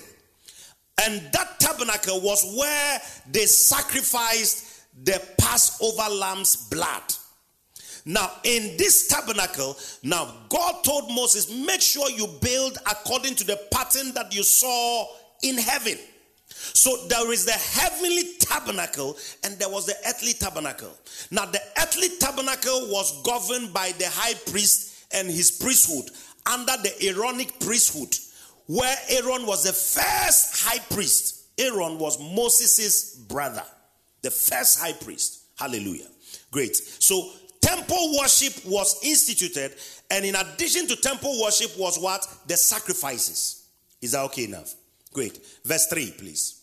And 1.00 1.22
that 1.32 1.60
tabernacle 1.60 2.22
was 2.22 2.56
where 2.58 3.02
they 3.32 3.46
sacrificed 3.46 4.84
the 5.04 5.22
Passover 5.38 6.14
lamb's 6.14 6.56
blood. 6.70 7.04
Now, 8.06 8.32
in 8.44 8.78
this 8.78 9.08
tabernacle, 9.08 9.78
now 10.04 10.34
God 10.50 10.84
told 10.84 11.12
Moses, 11.12 11.52
make 11.66 11.82
sure 11.82 12.10
you 12.10 12.28
build 12.42 12.78
according 12.90 13.36
to 13.36 13.44
the 13.44 13.60
pattern 13.72 14.12
that 14.14 14.34
you 14.34 14.44
saw 14.44 15.08
in 15.44 15.58
heaven. 15.58 15.98
So 16.48 16.96
there 17.08 17.32
is 17.32 17.46
the 17.46 17.52
heavenly 17.52 18.36
tabernacle 18.40 19.18
and 19.44 19.58
there 19.58 19.70
was 19.70 19.86
the 19.86 19.96
earthly 20.08 20.34
tabernacle. 20.34 20.92
Now, 21.30 21.46
the 21.46 21.62
earthly 21.80 22.10
tabernacle 22.20 22.88
was 22.88 23.22
governed 23.24 23.74
by 23.74 23.94
the 23.98 24.08
high 24.10 24.34
priest 24.50 25.06
and 25.14 25.28
his 25.30 25.52
priesthood 25.52 26.10
under 26.46 26.74
the 26.78 26.94
Aaronic 27.08 27.60
priesthood, 27.60 28.16
where 28.72 28.96
Aaron 29.10 29.46
was 29.46 29.66
the 29.66 29.74
first 29.74 30.64
high 30.66 30.80
priest. 30.90 31.44
Aaron 31.58 32.00
was 32.00 32.18
Moses' 32.22 33.16
brother, 33.16 33.66
the 34.22 34.32
first 34.32 34.80
high 34.80 34.94
priest. 34.94 35.42
Hallelujah. 35.60 36.08
Great. 36.52 36.78
So 36.78 37.32
temple 37.60 38.18
worship 38.18 38.54
was 38.66 38.98
instituted, 39.04 39.74
and 40.10 40.24
in 40.24 40.36
addition 40.36 40.88
to 40.88 40.96
temple 40.96 41.38
worship, 41.42 41.78
was 41.78 42.00
what? 42.00 42.26
The 42.48 42.56
sacrifices. 42.56 43.68
Is 44.02 44.14
that 44.14 44.22
okay 44.28 44.46
enough? 44.46 44.74
Great. 45.12 45.46
Verse 45.66 45.88
3, 45.88 46.12
please. 46.12 46.62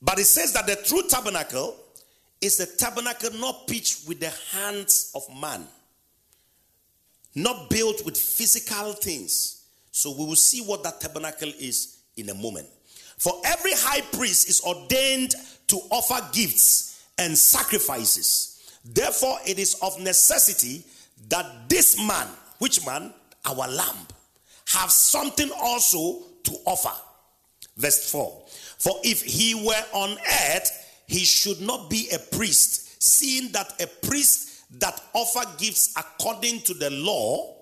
But 0.00 0.20
it 0.20 0.26
says 0.26 0.52
that 0.52 0.68
the 0.68 0.76
true 0.76 1.02
tabernacle 1.08 1.76
is 2.40 2.60
a 2.60 2.76
tabernacle 2.76 3.32
not 3.40 3.66
pitched 3.66 4.06
with 4.06 4.20
the 4.20 4.32
hands 4.56 5.10
of 5.12 5.22
man, 5.40 5.66
not 7.34 7.70
built 7.70 8.04
with 8.04 8.16
physical 8.16 8.92
things. 8.92 9.64
So 9.92 10.10
we 10.10 10.24
will 10.24 10.36
see 10.36 10.60
what 10.60 10.82
that 10.84 11.00
tabernacle 11.00 11.52
is 11.58 11.98
in 12.16 12.28
a 12.30 12.34
moment. 12.34 12.66
For 13.18 13.34
every 13.44 13.72
high 13.74 14.00
priest 14.00 14.48
is 14.48 14.62
ordained 14.62 15.34
to 15.68 15.76
offer 15.90 16.26
gifts 16.32 17.04
and 17.18 17.36
sacrifices. 17.36 18.78
Therefore, 18.84 19.38
it 19.46 19.58
is 19.58 19.76
of 19.82 20.00
necessity 20.00 20.84
that 21.28 21.68
this 21.68 21.98
man, 21.98 22.26
which 22.58 22.84
man? 22.86 23.12
Our 23.44 23.68
lamb, 23.68 23.96
have 24.68 24.90
something 24.90 25.50
also 25.60 26.22
to 26.44 26.52
offer. 26.66 26.92
Verse 27.76 28.10
4 28.10 28.42
For 28.78 28.94
if 29.02 29.22
he 29.22 29.54
were 29.54 29.84
on 29.92 30.10
earth, 30.10 31.02
he 31.06 31.20
should 31.24 31.60
not 31.60 31.90
be 31.90 32.08
a 32.14 32.18
priest, 32.18 33.02
seeing 33.02 33.50
that 33.52 33.82
a 33.82 33.86
priest 34.06 34.49
that 34.78 35.00
offer 35.12 35.42
gifts 35.58 35.94
according 35.96 36.60
to 36.62 36.74
the 36.74 36.90
law, 36.90 37.56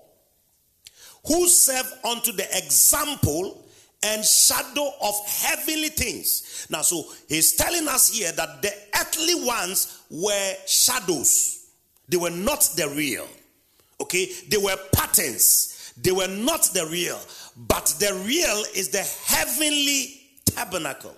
who 1.25 1.47
serve 1.47 1.91
unto 2.03 2.31
the 2.31 2.45
example 2.57 3.65
and 4.03 4.23
shadow 4.23 4.93
of 5.01 5.15
heavenly 5.27 5.89
things. 5.89 6.67
Now, 6.69 6.81
so 6.81 7.03
he's 7.27 7.55
telling 7.55 7.87
us 7.87 8.15
here 8.17 8.31
that 8.31 8.61
the 8.61 8.73
earthly 8.99 9.45
ones 9.45 10.03
were 10.09 10.53
shadows, 10.65 11.67
they 12.07 12.17
were 12.17 12.29
not 12.29 12.61
the 12.75 12.89
real. 12.95 13.27
Okay, 14.01 14.29
they 14.47 14.57
were 14.57 14.77
patterns, 14.93 15.93
they 16.01 16.11
were 16.11 16.27
not 16.27 16.63
the 16.73 16.87
real, 16.89 17.19
but 17.57 17.93
the 17.99 18.13
real 18.25 18.63
is 18.73 18.89
the 18.89 19.03
heavenly 19.25 20.21
tabernacle. 20.45 21.15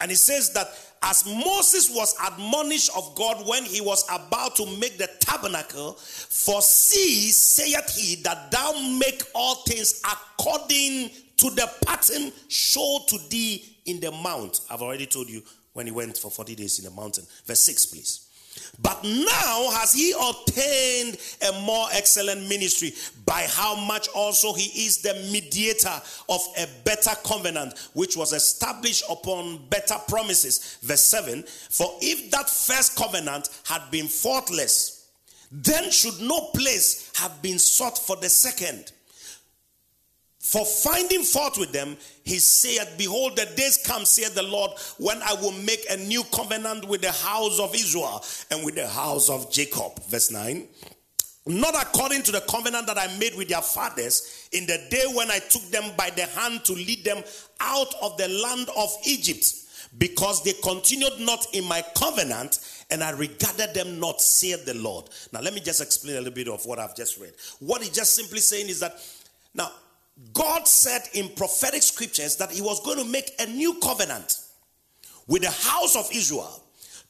And 0.00 0.10
he 0.10 0.16
says 0.16 0.52
that 0.54 0.68
as 1.02 1.24
Moses 1.26 1.90
was 1.94 2.14
admonished 2.26 2.90
of 2.96 3.14
God 3.14 3.46
when 3.46 3.64
he 3.64 3.80
was 3.80 4.04
about 4.10 4.56
to 4.56 4.66
make 4.78 4.98
the 4.98 5.08
tabernacle, 5.20 5.92
for 5.92 6.60
see, 6.62 7.30
saith 7.30 7.96
he, 7.96 8.16
that 8.22 8.50
thou 8.50 8.72
make 8.98 9.22
all 9.34 9.56
things 9.66 10.02
according 10.04 11.10
to 11.36 11.50
the 11.50 11.70
pattern 11.84 12.32
showed 12.48 13.04
to 13.08 13.18
thee 13.28 13.76
in 13.84 14.00
the 14.00 14.10
mount. 14.10 14.60
I've 14.70 14.82
already 14.82 15.06
told 15.06 15.28
you 15.28 15.42
when 15.74 15.86
he 15.86 15.92
went 15.92 16.16
for 16.16 16.30
40 16.30 16.54
days 16.54 16.78
in 16.78 16.86
the 16.86 16.90
mountain. 16.90 17.24
Verse 17.44 17.60
6, 17.60 17.86
please. 17.86 18.25
But 18.80 19.02
now 19.04 19.70
has 19.70 19.92
he 19.92 20.12
obtained 20.12 21.18
a 21.48 21.60
more 21.60 21.86
excellent 21.92 22.48
ministry, 22.48 22.92
by 23.24 23.46
how 23.48 23.74
much 23.74 24.08
also 24.08 24.52
he 24.52 24.86
is 24.86 24.98
the 24.98 25.14
mediator 25.32 26.00
of 26.28 26.40
a 26.58 26.68
better 26.84 27.10
covenant, 27.24 27.74
which 27.94 28.16
was 28.16 28.32
established 28.32 29.04
upon 29.10 29.66
better 29.68 29.96
promises. 30.08 30.78
Verse 30.82 31.02
7 31.02 31.42
For 31.70 31.92
if 32.00 32.30
that 32.30 32.48
first 32.48 32.96
covenant 32.96 33.48
had 33.64 33.90
been 33.90 34.06
faultless, 34.08 35.08
then 35.50 35.90
should 35.90 36.20
no 36.20 36.50
place 36.54 37.10
have 37.16 37.40
been 37.42 37.58
sought 37.58 37.98
for 37.98 38.16
the 38.16 38.28
second. 38.28 38.92
For 40.46 40.64
finding 40.64 41.24
fault 41.24 41.58
with 41.58 41.72
them, 41.72 41.96
he 42.22 42.38
said, 42.38 42.96
Behold, 42.96 43.34
the 43.34 43.46
days 43.56 43.80
come, 43.84 44.04
saith 44.04 44.36
the 44.36 44.44
Lord, 44.44 44.70
when 44.96 45.20
I 45.20 45.34
will 45.34 45.50
make 45.50 45.84
a 45.90 45.96
new 45.96 46.22
covenant 46.32 46.86
with 46.86 47.00
the 47.00 47.10
house 47.10 47.58
of 47.58 47.74
Israel 47.74 48.24
and 48.52 48.64
with 48.64 48.76
the 48.76 48.86
house 48.86 49.28
of 49.28 49.50
Jacob. 49.50 50.00
Verse 50.04 50.30
9. 50.30 50.68
Not 51.46 51.74
according 51.74 52.22
to 52.22 52.30
the 52.30 52.42
covenant 52.42 52.86
that 52.86 52.96
I 52.96 53.08
made 53.18 53.34
with 53.34 53.48
their 53.48 53.60
fathers 53.60 54.48
in 54.52 54.66
the 54.66 54.86
day 54.88 55.02
when 55.16 55.32
I 55.32 55.40
took 55.40 55.62
them 55.62 55.90
by 55.96 56.10
the 56.10 56.26
hand 56.26 56.64
to 56.66 56.74
lead 56.74 57.04
them 57.04 57.24
out 57.60 57.92
of 58.00 58.16
the 58.16 58.28
land 58.28 58.68
of 58.76 58.96
Egypt, 59.04 59.52
because 59.98 60.44
they 60.44 60.52
continued 60.62 61.18
not 61.18 61.44
in 61.54 61.64
my 61.64 61.82
covenant, 61.96 62.60
and 62.92 63.02
I 63.02 63.10
regarded 63.10 63.74
them 63.74 63.98
not, 63.98 64.20
saith 64.20 64.64
the 64.64 64.74
Lord. 64.74 65.10
Now, 65.32 65.40
let 65.40 65.54
me 65.54 65.60
just 65.60 65.80
explain 65.80 66.14
a 66.14 66.18
little 66.18 66.32
bit 66.32 66.46
of 66.46 66.64
what 66.66 66.78
I've 66.78 66.94
just 66.94 67.18
read. 67.18 67.32
What 67.58 67.82
he's 67.82 67.90
just 67.90 68.14
simply 68.14 68.38
saying 68.38 68.68
is 68.68 68.78
that 68.78 68.96
now 69.52 69.72
God 70.32 70.66
said 70.66 71.02
in 71.12 71.28
prophetic 71.30 71.82
scriptures 71.82 72.36
that 72.36 72.50
he 72.50 72.62
was 72.62 72.80
going 72.84 72.98
to 72.98 73.04
make 73.04 73.32
a 73.38 73.46
new 73.46 73.74
covenant 73.80 74.38
with 75.26 75.42
the 75.42 75.50
house 75.50 75.96
of 75.96 76.08
Israel 76.12 76.62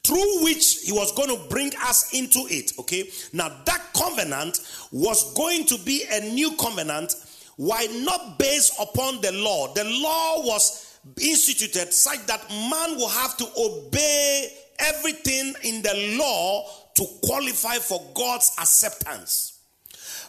through 0.03 0.43
which 0.43 0.81
he 0.83 0.91
was 0.91 1.11
going 1.13 1.29
to 1.29 1.49
bring 1.49 1.71
us 1.83 2.13
into 2.13 2.39
it. 2.49 2.73
Okay, 2.79 3.09
now 3.33 3.49
that 3.65 3.81
covenant 3.93 4.59
was 4.91 5.33
going 5.33 5.65
to 5.65 5.77
be 5.79 6.03
a 6.11 6.33
new 6.33 6.55
covenant. 6.57 7.13
Why 7.55 7.87
not 7.91 8.37
based 8.37 8.73
upon 8.79 9.21
the 9.21 9.31
law? 9.31 9.73
The 9.73 9.83
law 9.83 10.45
was 10.45 10.99
instituted 11.19 11.93
such 11.93 12.25
that 12.27 12.47
man 12.49 12.97
will 12.97 13.09
have 13.09 13.35
to 13.37 13.47
obey 13.57 14.53
everything 14.79 15.53
in 15.63 15.81
the 15.81 16.15
law 16.19 16.69
to 16.95 17.05
qualify 17.23 17.75
for 17.75 18.01
God's 18.13 18.51
acceptance. 18.59 19.56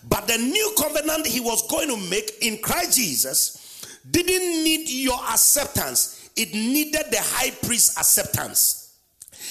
But 0.05 0.29
the 0.29 0.39
new 0.39 0.75
covenant 0.79 1.27
he 1.27 1.41
was 1.41 1.67
going 1.69 1.89
to 1.89 1.97
make 2.11 2.33
in 2.41 2.59
Christ 2.59 2.97
Jesus 2.97 3.85
didn't 4.11 4.65
need 4.65 4.89
your 4.89 5.19
acceptance, 5.31 6.31
it 6.37 6.55
needed 6.55 7.07
the 7.11 7.21
high 7.21 7.51
priest 7.51 7.99
acceptance. 7.99 8.97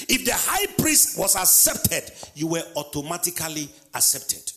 If 0.08 0.26
the 0.26 0.34
high 0.34 0.68
priest 0.78 1.18
was 1.18 1.36
accepted, 1.36 2.12
you 2.36 2.48
were 2.48 2.64
automatically 2.76 3.70
accepted. 3.94 4.52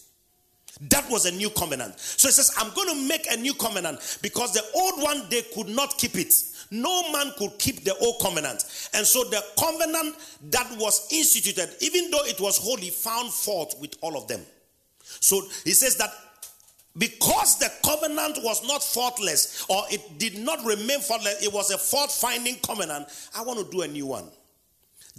That 0.88 1.10
was 1.10 1.26
a 1.26 1.32
new 1.32 1.50
covenant. 1.50 1.98
So 1.98 2.28
he 2.28 2.32
says, 2.32 2.52
I'm 2.56 2.72
going 2.74 2.88
to 2.88 3.08
make 3.08 3.26
a 3.30 3.36
new 3.36 3.52
covenant 3.54 4.18
because 4.22 4.54
the 4.54 4.62
old 4.74 5.02
one, 5.02 5.28
they 5.28 5.42
could 5.54 5.68
not 5.68 5.98
keep 5.98 6.14
it. 6.14 6.32
No 6.70 7.10
man 7.12 7.32
could 7.36 7.58
keep 7.58 7.84
the 7.84 7.94
old 7.96 8.20
covenant. 8.20 8.64
And 8.94 9.06
so 9.06 9.24
the 9.24 9.44
covenant 9.58 10.16
that 10.50 10.70
was 10.78 11.08
instituted, 11.10 11.68
even 11.80 12.10
though 12.10 12.24
it 12.24 12.40
was 12.40 12.56
holy, 12.56 12.90
found 12.90 13.30
fault 13.30 13.74
with 13.80 13.96
all 14.00 14.16
of 14.16 14.26
them. 14.28 14.40
So 15.20 15.42
he 15.64 15.72
says 15.72 15.96
that 15.96 16.10
because 16.98 17.58
the 17.58 17.70
covenant 17.84 18.38
was 18.42 18.66
not 18.66 18.82
faultless 18.82 19.64
or 19.68 19.82
it 19.90 20.18
did 20.18 20.38
not 20.38 20.64
remain 20.64 21.00
faultless, 21.00 21.42
it 21.42 21.52
was 21.52 21.70
a 21.70 21.78
fault 21.78 22.10
finding 22.10 22.56
covenant. 22.56 23.06
I 23.36 23.42
want 23.42 23.58
to 23.60 23.70
do 23.70 23.82
a 23.82 23.88
new 23.88 24.06
one 24.06 24.28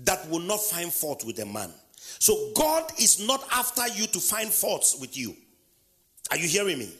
that 0.03 0.27
will 0.29 0.39
not 0.39 0.59
find 0.59 0.91
fault 0.91 1.23
with 1.25 1.39
a 1.39 1.45
man. 1.45 1.71
So 2.19 2.51
God 2.55 2.91
is 2.99 3.25
not 3.25 3.45
after 3.53 3.87
you 3.87 4.05
to 4.07 4.19
find 4.19 4.49
faults 4.49 4.99
with 4.99 5.17
you. 5.17 5.35
Are 6.29 6.37
you 6.37 6.47
hearing 6.47 6.79
me? 6.79 6.93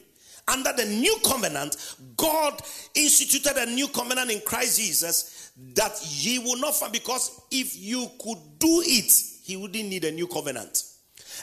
Under 0.48 0.72
the 0.72 0.84
new 0.84 1.16
covenant, 1.24 1.76
God 2.16 2.60
instituted 2.94 3.56
a 3.56 3.66
new 3.66 3.88
covenant 3.88 4.30
in 4.30 4.40
Christ 4.40 4.78
Jesus 4.80 5.52
that 5.74 5.96
He 5.98 6.38
will 6.38 6.58
not 6.58 6.74
find 6.74 6.92
because 6.92 7.40
if 7.50 7.78
you 7.78 8.10
could 8.18 8.38
do 8.58 8.82
it, 8.84 9.12
He 9.42 9.56
wouldn't 9.56 9.88
need 9.88 10.04
a 10.04 10.10
new 10.10 10.26
covenant. 10.26 10.82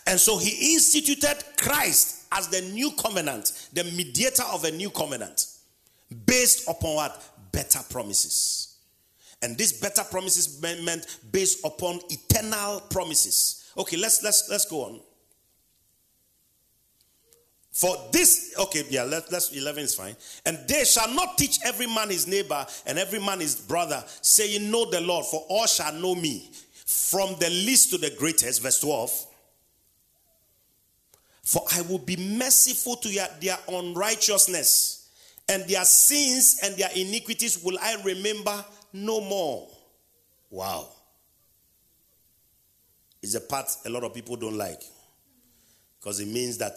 And 0.09 0.19
so 0.19 0.37
he 0.37 0.73
instituted 0.73 1.37
Christ 1.55 2.25
as 2.31 2.47
the 2.47 2.61
new 2.73 2.91
covenant, 2.91 3.69
the 3.73 3.83
mediator 3.85 4.43
of 4.51 4.63
a 4.65 4.71
new 4.71 4.89
covenant, 4.89 5.45
based 6.25 6.67
upon 6.67 6.95
what? 6.95 7.29
better 7.51 7.79
promises. 7.89 8.77
And 9.41 9.57
these 9.57 9.73
better 9.73 10.03
promises 10.03 10.61
meant 10.61 11.05
based 11.31 11.65
upon 11.65 11.99
eternal 12.09 12.81
promises. 12.89 13.71
Okay, 13.77 13.97
let's 13.97 14.23
let's 14.23 14.49
let's 14.49 14.65
go 14.65 14.85
on. 14.85 14.99
For 17.71 17.95
this, 18.11 18.55
okay, 18.59 18.83
yeah, 18.89 19.03
let, 19.03 19.31
let's 19.31 19.55
11 19.55 19.83
is 19.83 19.95
fine. 19.95 20.15
And 20.45 20.57
they 20.67 20.83
shall 20.83 21.13
not 21.13 21.37
teach 21.37 21.59
every 21.63 21.87
man 21.87 22.09
his 22.09 22.27
neighbor 22.27 22.65
and 22.85 22.99
every 22.99 23.19
man 23.19 23.39
his 23.39 23.55
brother, 23.55 24.03
saying, 24.21 24.69
Know 24.69 24.89
the 24.89 24.99
Lord, 24.99 25.25
for 25.25 25.45
all 25.47 25.65
shall 25.65 25.93
know 25.93 26.13
me, 26.13 26.49
from 26.85 27.35
the 27.39 27.49
least 27.49 27.91
to 27.91 27.97
the 27.97 28.09
greatest. 28.17 28.61
Verse 28.61 28.81
12. 28.81 29.27
For 31.49 31.63
I 31.73 31.81
will 31.81 31.97
be 31.97 32.15
merciful 32.15 32.95
to 32.97 33.09
their 33.41 33.57
unrighteousness, 33.67 35.09
and 35.49 35.63
their 35.67 35.83
sins 35.83 36.59
and 36.61 36.75
their 36.75 36.91
iniquities 36.95 37.63
will 37.63 37.75
I 37.81 37.95
remember 38.03 38.63
no 38.93 39.19
more. 39.19 39.67
Wow. 40.51 40.89
It's 43.23 43.33
a 43.33 43.41
part 43.41 43.65
a 43.83 43.89
lot 43.89 44.03
of 44.03 44.13
people 44.13 44.35
don't 44.35 44.59
like 44.59 44.83
because 45.99 46.19
it 46.19 46.27
means 46.27 46.59
that 46.59 46.73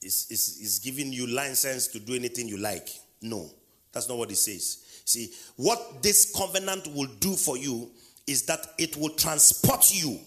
it's, 0.00 0.30
it's, 0.30 0.58
it's 0.58 0.78
giving 0.78 1.12
you 1.12 1.26
license 1.26 1.86
to 1.88 1.98
do 1.98 2.14
anything 2.14 2.48
you 2.48 2.56
like. 2.56 2.88
No, 3.20 3.50
that's 3.92 4.08
not 4.08 4.16
what 4.16 4.30
it 4.30 4.36
says. 4.36 5.02
See, 5.04 5.34
what 5.56 6.02
this 6.02 6.32
covenant 6.34 6.86
will 6.94 7.10
do 7.20 7.34
for 7.34 7.58
you 7.58 7.90
is 8.26 8.44
that 8.44 8.68
it 8.78 8.96
will 8.96 9.10
transport 9.10 9.92
you 9.92 10.18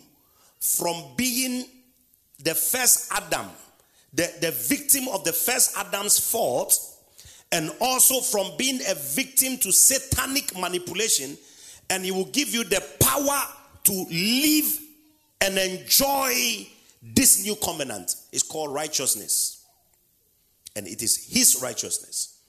from 0.60 1.04
being 1.18 1.66
the 2.44 2.56
first 2.56 3.12
Adam, 3.12 3.48
the, 4.14 4.32
the 4.42 4.52
victim 4.52 5.08
of 5.10 5.24
the 5.24 5.34
first 5.34 5.78
Adam's 5.78 6.20
fault, 6.20 6.78
and 7.52 7.72
also 7.82 8.22
from 8.22 8.52
being 8.58 8.80
a 8.88 8.96
victim 8.96 9.58
to 9.58 9.72
satanic 9.72 10.58
manipulation, 10.58 11.38
and 11.90 12.06
he 12.06 12.12
will 12.12 12.26
give 12.26 12.50
you 12.50 12.64
the 12.64 12.84
power 13.00 13.42
to 13.84 14.06
live 14.12 14.80
and 15.42 15.58
enjoy 15.58 16.68
this 17.02 17.44
new 17.44 17.56
covenant. 17.56 18.16
It's 18.32 18.44
called 18.44 18.74
righteousness. 18.74 19.66
And 20.76 20.88
it 20.88 21.02
is 21.02 21.28
his 21.32 21.62
righteousness. 21.62 22.40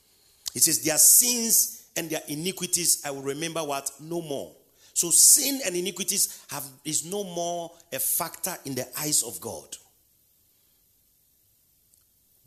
It 0.55 0.63
says, 0.63 0.85
Their 0.85 0.99
sins 0.99 1.89
and 1.97 2.11
their 2.11 2.21
iniquities 2.29 3.03
I 3.05 3.11
will 3.11 3.23
remember 3.23 3.61
what? 3.61 3.91
No 4.01 4.21
more. 4.21 4.53
So 4.95 5.11
sin 5.11 5.61
and 5.65 5.75
iniquities 5.75 6.45
have 6.51 6.65
is 6.85 7.05
no 7.05 7.25
more 7.25 7.73
a 7.93 7.99
factor 7.99 8.57
in 8.65 8.75
the 8.75 8.87
eyes 8.99 9.23
of 9.23 9.41
God. 9.41 9.77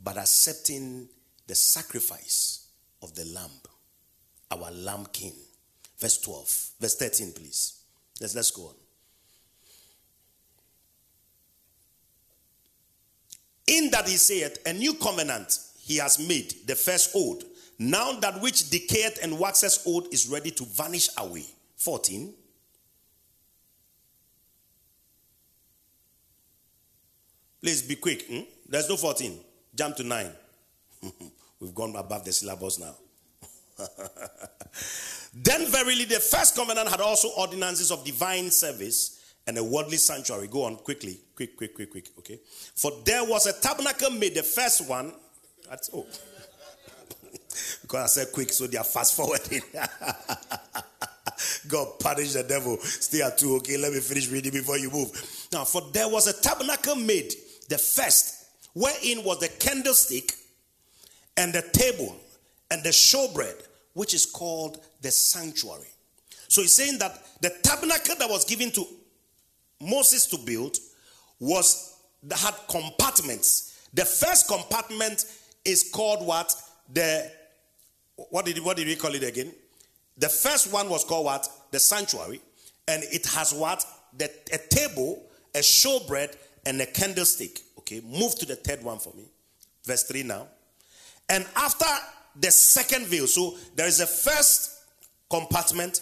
But 0.04 0.18
accepting 0.18 1.08
the 1.48 1.56
sacrifice 1.56 2.68
of 3.02 3.16
the 3.16 3.26
lamb, 3.26 3.50
our 4.52 4.72
lamb 4.72 5.08
king. 5.12 5.34
Verse 5.98 6.18
12, 6.18 6.70
verse 6.80 6.96
13, 6.96 7.32
please. 7.32 7.80
Let's, 8.20 8.36
let's 8.36 8.52
go 8.52 8.64
on. 8.64 8.76
In 13.68 13.90
that 13.92 14.08
he 14.08 14.18
saith, 14.18 14.60
a 14.66 14.74
new 14.74 14.94
covenant 14.96 15.60
he 15.80 15.98
has 15.98 16.20
made, 16.20 16.54
the 16.68 16.76
first 16.76 17.16
old. 17.16 17.44
Now 17.80 18.20
that 18.20 18.42
which 18.42 18.70
decayeth 18.70 19.24
and 19.24 19.40
waxes 19.40 19.82
old 19.86 20.14
is 20.14 20.28
ready 20.28 20.52
to 20.52 20.66
vanish 20.66 21.10
away. 21.18 21.46
14. 21.78 22.34
Please 27.62 27.82
be 27.82 27.96
quick. 27.96 28.26
Hmm? 28.28 28.42
There's 28.68 28.90
no 28.90 28.98
14. 28.98 29.40
Jump 29.76 29.96
to 29.98 30.04
9. 30.04 30.32
We've 31.60 31.74
gone 31.74 31.96
above 31.96 32.26
the 32.26 32.34
syllabus 32.34 32.80
now. 32.80 32.96
then 35.34 35.66
verily 35.68 36.06
the 36.06 36.20
first 36.20 36.56
covenant 36.56 36.90
had 36.90 37.02
also 37.02 37.30
ordinances 37.38 37.92
of 37.92 38.04
divine 38.04 38.52
service 38.52 39.36
and 39.48 39.58
a 39.58 39.64
worldly 39.64 39.98
sanctuary. 39.98 40.48
Go 40.48 40.64
on 40.64 40.76
quickly, 40.76 41.20
quick, 41.36 41.56
quick, 41.58 41.74
quick, 41.74 41.90
quick. 41.90 42.10
Okay. 42.20 42.40
For 42.76 42.92
there 43.06 43.24
was 43.24 43.46
a 43.48 43.54
tabernacle 43.54 44.12
made, 44.12 44.36
the 44.36 44.44
first 44.44 44.88
one. 44.88 45.14
That's 45.70 45.90
oh. 45.94 46.06
because 47.82 48.04
I 48.04 48.06
said 48.08 48.34
quick, 48.34 48.52
so 48.52 48.68
they 48.68 48.78
are 48.78 48.84
fast 48.84 49.16
forwarding. 49.16 49.62
God 51.68 52.00
punish 52.00 52.34
the 52.34 52.44
devil. 52.44 52.78
Stay 52.80 53.22
at 53.22 53.38
two. 53.38 53.56
Okay, 53.58 53.78
let 53.78 53.94
me 53.94 54.00
finish 54.00 54.30
reading 54.30 54.52
before 54.52 54.78
you 54.78 54.90
move. 54.90 55.12
Now, 55.52 55.64
for 55.64 55.82
there 55.92 56.08
was 56.08 56.28
a 56.28 56.42
tabernacle 56.42 56.96
made, 56.96 57.34
the 57.70 57.78
first, 57.78 58.46
wherein 58.74 59.24
was 59.24 59.40
the 59.40 59.50
candlestick 59.60 60.34
and 61.38 61.54
the 61.54 61.62
table 61.74 62.16
and 62.72 62.84
the 62.84 62.90
showbread, 62.90 63.56
which 63.94 64.14
is 64.14 64.26
called 64.26 64.84
the 65.02 65.12
sanctuary. 65.12 65.88
So 66.48 66.62
he's 66.62 66.74
saying 66.74 67.00
that 67.00 67.20
the 67.42 67.52
tabernacle 67.64 68.16
that 68.20 68.30
was 68.30 68.46
given 68.46 68.72
to 68.72 68.86
Moses 69.82 70.28
to 70.28 70.38
build 70.38 70.78
was 71.40 71.98
had 72.32 72.54
compartments. 72.70 73.88
The 73.94 74.06
first 74.06 74.48
compartment 74.48 75.26
is 75.66 75.90
called 75.92 76.26
what? 76.26 76.54
The 76.92 77.32
what 78.16 78.46
did 78.46 78.60
what 78.60 78.78
did 78.78 78.88
we 78.88 78.96
call 78.96 79.14
it 79.16 79.24
again? 79.24 79.52
The 80.18 80.30
first 80.30 80.72
one 80.72 80.90
was 80.90 81.04
called 81.04 81.26
what? 81.26 81.48
The 81.72 81.80
sanctuary, 81.80 82.42
and 82.88 83.04
it 83.04 83.26
has 83.28 83.54
what? 83.54 83.86
The, 84.18 84.30
a 84.52 84.58
table, 84.58 85.24
a 85.56 85.60
showbread, 85.60 86.36
and 86.66 86.80
a 86.82 86.86
candlestick. 86.86 87.60
Okay, 87.80 88.02
move 88.02 88.36
to 88.40 88.46
the 88.46 88.56
third 88.56 88.84
one 88.84 89.00
for 89.00 89.14
me. 89.16 89.26
Verse 89.86 90.04
3 90.04 90.24
now. 90.24 90.48
And 91.30 91.46
after 91.56 91.86
the 92.36 92.52
second 92.52 93.08
veil, 93.08 93.28
so 93.28 93.56
there 93.76 93.88
is 93.88 94.00
a 94.00 94.08
first 94.08 94.84
compartment, 95.30 96.02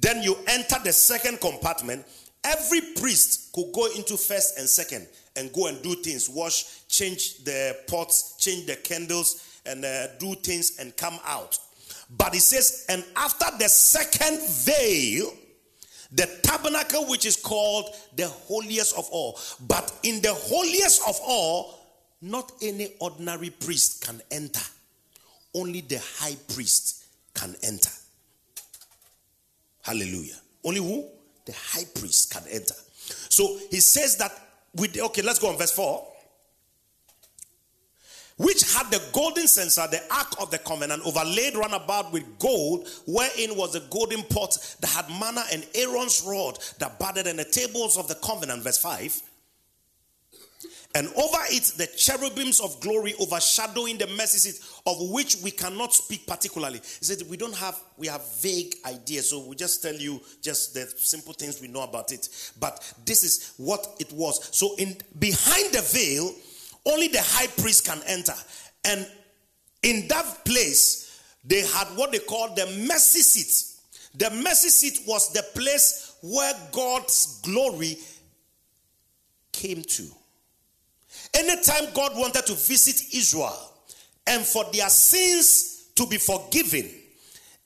then 0.00 0.22
you 0.22 0.36
enter 0.48 0.76
the 0.82 0.92
second 0.92 1.40
compartment. 1.40 2.04
Every 2.44 2.80
priest 2.96 3.52
could 3.52 3.72
go 3.72 3.86
into 3.94 4.16
first 4.16 4.58
and 4.58 4.68
second 4.68 5.06
and 5.36 5.52
go 5.52 5.66
and 5.66 5.80
do 5.82 5.94
things 5.94 6.28
wash, 6.28 6.86
change 6.88 7.44
the 7.44 7.76
pots, 7.86 8.36
change 8.38 8.66
the 8.66 8.76
candles, 8.76 9.60
and 9.66 9.84
uh, 9.84 10.08
do 10.18 10.34
things 10.34 10.78
and 10.78 10.96
come 10.96 11.18
out. 11.24 11.58
But 12.16 12.34
it 12.34 12.40
says, 12.40 12.84
and 12.88 13.04
after 13.16 13.46
the 13.58 13.68
second 13.68 14.40
veil, 14.48 15.32
the 16.12 16.28
tabernacle 16.42 17.08
which 17.08 17.24
is 17.24 17.36
called 17.36 17.94
the 18.16 18.28
holiest 18.28 18.96
of 18.98 19.08
all. 19.10 19.38
But 19.66 19.92
in 20.02 20.20
the 20.20 20.34
holiest 20.34 21.08
of 21.08 21.18
all, 21.22 21.78
not 22.20 22.52
any 22.60 22.92
ordinary 23.00 23.50
priest 23.50 24.04
can 24.06 24.20
enter, 24.30 24.62
only 25.54 25.80
the 25.80 26.00
high 26.18 26.36
priest 26.54 27.04
can 27.34 27.54
enter. 27.62 27.90
Hallelujah. 29.82 30.36
Only 30.62 30.80
who? 30.80 31.08
The 31.46 31.52
high 31.52 31.86
priest 31.94 32.32
can 32.32 32.44
enter. 32.50 32.74
So 33.28 33.58
he 33.70 33.80
says 33.80 34.16
that 34.18 34.32
with 34.74 34.98
okay, 34.98 35.22
let's 35.22 35.38
go 35.38 35.48
on 35.48 35.58
verse 35.58 35.72
4 35.72 36.11
which 38.42 38.74
had 38.74 38.90
the 38.90 39.00
golden 39.12 39.46
censer, 39.46 39.86
the 39.90 40.02
ark 40.12 40.34
of 40.40 40.50
the 40.50 40.58
covenant, 40.58 41.02
overlaid 41.06 41.54
round 41.54 41.74
about 41.74 42.12
with 42.12 42.38
gold, 42.38 42.88
wherein 43.06 43.56
was 43.56 43.74
a 43.74 43.80
golden 43.90 44.22
pot 44.24 44.56
that 44.80 44.90
had 44.90 45.08
manna 45.20 45.44
and 45.52 45.66
Aaron's 45.74 46.22
rod 46.26 46.58
that 46.78 46.98
budded 46.98 47.26
in 47.26 47.36
the 47.36 47.44
tables 47.44 47.96
of 47.96 48.08
the 48.08 48.16
covenant. 48.16 48.62
Verse 48.62 48.78
5. 48.78 49.22
And 50.94 51.08
over 51.08 51.38
it 51.48 51.72
the 51.78 51.86
cherubims 51.96 52.60
of 52.60 52.78
glory 52.80 53.14
overshadowing 53.18 53.96
the 53.96 54.06
mercy 54.08 54.50
seat, 54.50 54.60
of 54.86 55.10
which 55.10 55.36
we 55.42 55.50
cannot 55.50 55.94
speak 55.94 56.26
particularly. 56.26 56.78
He 56.78 57.04
said 57.04 57.22
we 57.30 57.38
don't 57.38 57.54
have 57.54 57.80
we 57.96 58.08
have 58.08 58.22
vague 58.40 58.74
ideas, 58.84 59.30
so 59.30 59.46
we 59.46 59.56
just 59.56 59.82
tell 59.82 59.94
you 59.94 60.20
just 60.42 60.74
the 60.74 60.92
simple 60.98 61.32
things 61.32 61.62
we 61.62 61.68
know 61.68 61.82
about 61.82 62.12
it. 62.12 62.28
But 62.60 62.92
this 63.06 63.22
is 63.22 63.54
what 63.56 63.86
it 64.00 64.12
was. 64.12 64.54
So 64.54 64.74
in 64.76 64.96
behind 65.18 65.72
the 65.72 65.80
veil 65.80 66.34
only 66.86 67.08
the 67.08 67.20
high 67.22 67.46
priest 67.46 67.86
can 67.86 68.00
enter. 68.06 68.34
And 68.84 69.06
in 69.82 70.08
that 70.08 70.44
place, 70.44 71.20
they 71.44 71.60
had 71.60 71.88
what 71.96 72.12
they 72.12 72.18
called 72.18 72.56
the 72.56 72.66
mercy 72.86 73.20
seat. 73.20 73.68
The 74.14 74.30
mercy 74.30 74.68
seat 74.68 75.00
was 75.06 75.32
the 75.32 75.42
place 75.54 76.16
where 76.22 76.52
God's 76.70 77.40
glory 77.42 77.98
came 79.52 79.82
to. 79.82 80.04
Anytime 81.34 81.92
God 81.94 82.16
wanted 82.16 82.46
to 82.46 82.54
visit 82.54 83.14
Israel 83.14 83.72
and 84.26 84.44
for 84.44 84.64
their 84.72 84.88
sins 84.88 85.90
to 85.94 86.06
be 86.06 86.18
forgiven, 86.18 86.88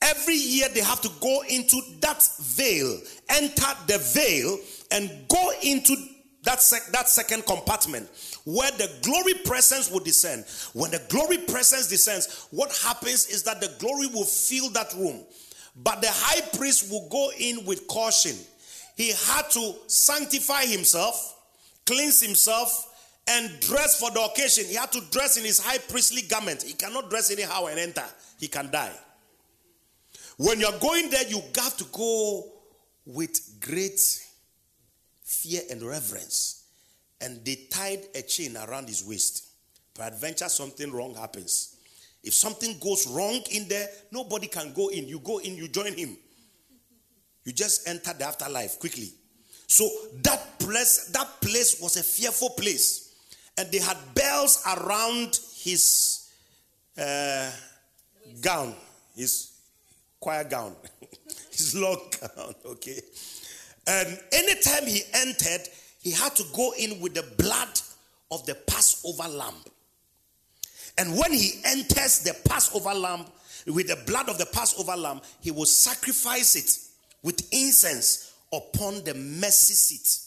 every 0.02 0.34
year 0.34 0.68
they 0.72 0.80
have 0.80 1.00
to 1.00 1.10
go 1.20 1.42
into 1.48 1.80
that 2.00 2.26
veil, 2.40 3.00
enter 3.28 3.66
the 3.86 3.98
veil, 3.98 4.58
and 4.90 5.28
go 5.28 5.52
into 5.62 5.96
that, 6.44 6.62
sec- 6.62 6.92
that 6.92 7.08
second 7.08 7.44
compartment 7.44 8.08
where 8.46 8.70
the 8.72 8.88
glory 9.02 9.34
presence 9.44 9.90
will 9.90 10.00
descend. 10.00 10.44
When 10.72 10.92
the 10.92 11.02
glory 11.08 11.38
presence 11.38 11.88
descends, 11.88 12.46
what 12.52 12.72
happens 12.84 13.26
is 13.26 13.42
that 13.42 13.60
the 13.60 13.72
glory 13.80 14.06
will 14.06 14.24
fill 14.24 14.70
that 14.70 14.94
room. 14.94 15.24
But 15.82 16.00
the 16.00 16.08
high 16.10 16.42
priest 16.56 16.90
will 16.90 17.08
go 17.08 17.30
in 17.38 17.64
with 17.66 17.88
caution. 17.88 18.36
He 18.96 19.10
had 19.10 19.50
to 19.50 19.74
sanctify 19.88 20.64
himself, 20.64 21.40
cleanse 21.84 22.22
himself, 22.22 22.94
and 23.26 23.50
dress 23.60 23.98
for 23.98 24.12
the 24.12 24.20
occasion. 24.20 24.64
He 24.66 24.76
had 24.76 24.92
to 24.92 25.00
dress 25.10 25.36
in 25.36 25.44
his 25.44 25.58
high 25.58 25.78
priestly 25.78 26.22
garment. 26.22 26.62
He 26.62 26.72
cannot 26.72 27.10
dress 27.10 27.32
anyhow 27.32 27.66
and 27.66 27.80
enter, 27.80 28.04
he 28.38 28.46
can 28.46 28.70
die. 28.70 28.92
When 30.36 30.60
you're 30.60 30.78
going 30.78 31.10
there, 31.10 31.26
you 31.26 31.42
have 31.56 31.76
to 31.78 31.84
go 31.92 32.44
with 33.04 33.58
great 33.60 33.98
fear 35.24 35.62
and 35.68 35.82
reverence. 35.82 36.55
And 37.20 37.44
they 37.44 37.66
tied 37.70 38.00
a 38.14 38.22
chain 38.22 38.56
around 38.56 38.88
his 38.88 39.04
waist. 39.04 39.46
Peradventure, 39.94 40.48
something 40.48 40.92
wrong 40.92 41.14
happens. 41.14 41.76
If 42.22 42.34
something 42.34 42.76
goes 42.80 43.06
wrong 43.06 43.40
in 43.52 43.68
there, 43.68 43.88
nobody 44.10 44.48
can 44.48 44.72
go 44.72 44.88
in. 44.88 45.06
You 45.06 45.20
go 45.20 45.38
in, 45.38 45.56
you 45.56 45.68
join 45.68 45.94
him. 45.94 46.16
You 47.44 47.52
just 47.52 47.88
enter 47.88 48.12
the 48.12 48.24
afterlife 48.24 48.78
quickly. 48.80 49.12
So 49.68 49.88
that 50.22 50.58
place, 50.58 51.06
that 51.12 51.40
place 51.40 51.80
was 51.80 51.96
a 51.96 52.02
fearful 52.02 52.50
place. 52.50 53.14
And 53.56 53.70
they 53.70 53.78
had 53.78 53.96
bells 54.14 54.62
around 54.66 55.38
his 55.54 56.28
uh, 56.98 57.50
gown, 58.40 58.74
his 59.14 59.52
choir 60.20 60.44
gown, 60.44 60.74
his 61.52 61.74
long 61.74 62.00
gown, 62.20 62.54
okay? 62.66 63.00
And 63.86 64.18
anytime 64.32 64.86
he 64.86 65.02
entered, 65.14 65.68
he 66.06 66.12
had 66.12 66.36
to 66.36 66.44
go 66.54 66.72
in 66.78 67.00
with 67.00 67.14
the 67.14 67.24
blood 67.36 67.80
of 68.30 68.46
the 68.46 68.54
Passover 68.54 69.28
lamb. 69.28 69.56
And 70.96 71.18
when 71.18 71.32
he 71.32 71.54
enters 71.64 72.20
the 72.20 72.32
Passover 72.48 72.94
lamb, 72.94 73.24
with 73.66 73.88
the 73.88 74.00
blood 74.06 74.28
of 74.28 74.38
the 74.38 74.46
Passover 74.46 74.96
lamb, 74.96 75.20
he 75.40 75.50
will 75.50 75.66
sacrifice 75.66 76.54
it 76.54 76.78
with 77.24 77.52
incense 77.52 78.34
upon 78.52 79.02
the 79.02 79.14
mercy 79.14 79.74
seat. 79.74 80.20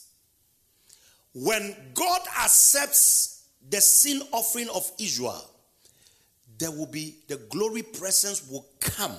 When 1.33 1.73
God 1.93 2.23
accepts 2.43 3.45
the 3.69 3.79
sin 3.79 4.21
offering 4.33 4.67
of 4.75 4.91
Israel, 4.99 5.49
there 6.57 6.71
will 6.71 6.87
be 6.87 7.19
the 7.29 7.37
glory 7.37 7.83
presence 7.83 8.45
will 8.51 8.67
come. 8.81 9.15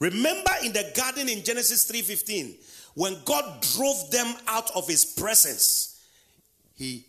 Remember 0.00 0.50
in 0.64 0.72
the 0.72 0.90
garden 0.96 1.28
in 1.28 1.44
Genesis 1.44 1.84
3:15, 1.84 2.56
when 2.94 3.16
God 3.24 3.62
drove 3.74 4.10
them 4.10 4.34
out 4.48 4.70
of 4.74 4.86
his 4.86 5.04
presence, 5.04 6.04
he 6.74 7.06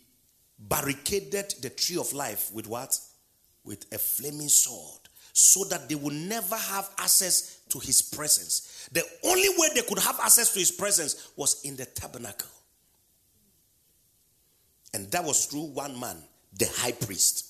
barricaded 0.58 1.54
the 1.60 1.70
tree 1.70 1.98
of 1.98 2.12
life 2.12 2.50
with 2.52 2.66
what? 2.66 2.98
With 3.64 3.84
a 3.92 3.98
flaming 3.98 4.48
sword, 4.48 5.00
so 5.32 5.64
that 5.64 5.88
they 5.88 5.94
would 5.94 6.14
never 6.14 6.56
have 6.56 6.90
access 6.98 7.60
to 7.68 7.78
his 7.78 8.02
presence. 8.02 8.88
The 8.92 9.04
only 9.24 9.48
way 9.56 9.68
they 9.74 9.82
could 9.82 9.98
have 9.98 10.18
access 10.20 10.52
to 10.52 10.58
his 10.58 10.70
presence 10.70 11.30
was 11.36 11.62
in 11.64 11.76
the 11.76 11.86
tabernacle. 11.86 12.48
And 14.92 15.10
that 15.10 15.24
was 15.24 15.46
through 15.46 15.64
one 15.64 15.98
man, 15.98 16.16
the 16.56 16.66
high 16.76 16.92
priest. 16.92 17.46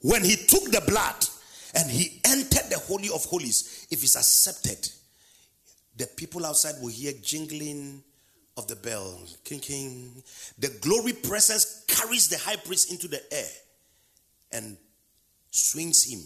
When 0.00 0.22
he 0.22 0.36
took 0.36 0.64
the 0.70 0.82
blood 0.86 1.16
and 1.74 1.90
he 1.90 2.20
entered 2.24 2.70
the 2.70 2.78
Holy 2.78 3.08
of 3.08 3.24
Holies, 3.24 3.86
if 3.90 4.02
it's 4.02 4.16
accepted, 4.16 4.88
the 5.96 6.06
people 6.16 6.44
outside 6.44 6.74
will 6.80 6.88
hear 6.88 7.12
jingling 7.22 8.02
of 8.56 8.66
the 8.68 8.76
bell, 8.76 9.20
king, 9.44 9.60
king. 9.60 10.22
The 10.58 10.68
glory 10.80 11.12
presence 11.12 11.84
carries 11.86 12.28
the 12.28 12.38
high 12.38 12.56
priest 12.56 12.90
into 12.90 13.08
the 13.08 13.20
air 13.32 13.50
and 14.52 14.76
swings 15.50 16.04
him, 16.04 16.20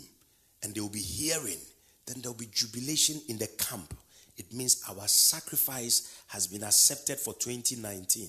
and 0.62 0.75
they 0.75 0.81
will 0.81 0.89
be 0.89 1.01
hearing. 1.01 1.59
Then 2.07 2.21
there 2.23 2.31
will 2.31 2.39
be 2.39 2.49
jubilation 2.53 3.21
in 3.29 3.39
the 3.39 3.47
camp. 3.47 3.95
It 4.37 4.53
means 4.53 4.83
our 4.89 5.09
sacrifice 5.09 6.23
has 6.29 6.47
been 6.47 6.62
accepted 6.62 7.19
for 7.19 7.35
2019. 7.35 8.29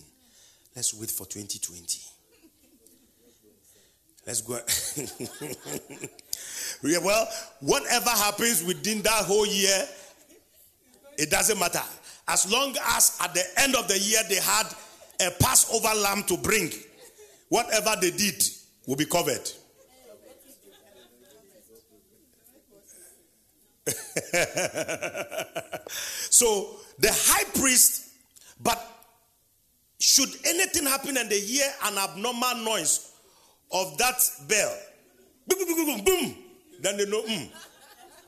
Let's 0.76 0.94
wait 0.94 1.12
for 1.12 1.26
2020. 1.26 2.00
Let's 4.26 4.42
go. 4.42 4.60
yeah, 6.84 6.98
well, 7.04 7.28
whatever 7.62 8.10
happens 8.10 8.64
within 8.64 9.02
that 9.04 9.26
whole 9.26 9.46
year, 9.46 9.88
it 11.20 11.30
doesn't 11.30 11.60
matter. 11.60 11.82
As 12.28 12.50
long 12.50 12.74
as 12.96 13.18
at 13.22 13.34
the 13.34 13.44
end 13.58 13.76
of 13.76 13.88
the 13.90 14.00
year 14.00 14.22
they 14.30 14.36
had 14.36 14.68
a 15.22 15.32
Passover 15.32 15.94
lamb 16.00 16.24
to 16.24 16.38
bring, 16.38 16.72
whatever 17.50 17.96
they 18.00 18.12
did 18.12 18.42
will 18.88 18.96
be 18.96 19.06
covered. 19.06 19.52
so 26.30 26.78
the 27.00 27.10
high 27.12 27.44
priest, 27.60 28.12
but 28.62 28.80
should 30.00 30.30
anything 30.46 30.86
happen 30.86 31.18
and 31.18 31.30
they 31.30 31.40
hear 31.42 31.66
an 31.86 31.98
abnormal 31.98 32.56
noise 32.64 33.12
of 33.72 33.98
that 33.98 34.22
bell, 34.48 34.78
boom, 35.48 35.66
boom, 35.66 35.86
boom, 35.86 36.04
boom, 36.06 36.36
then 36.82 36.96
they 36.98 37.06
know, 37.06 37.24
mm, 37.24 37.50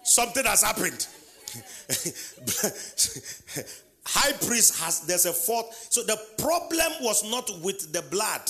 something 0.03 0.43
has 0.43 0.63
happened. 0.63 1.07
High 4.05 4.31
priest 4.33 4.79
has, 4.79 5.01
there's 5.01 5.25
a 5.25 5.33
fourth. 5.33 5.87
So 5.89 6.03
the 6.03 6.19
problem 6.37 6.91
was 7.01 7.23
not 7.29 7.49
with 7.61 7.91
the 7.93 8.01
blood. 8.03 8.41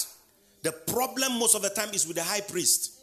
The 0.63 0.71
problem 0.71 1.39
most 1.39 1.55
of 1.55 1.61
the 1.61 1.69
time 1.69 1.89
is 1.93 2.07
with 2.07 2.15
the 2.15 2.23
high 2.23 2.41
priest. 2.41 2.93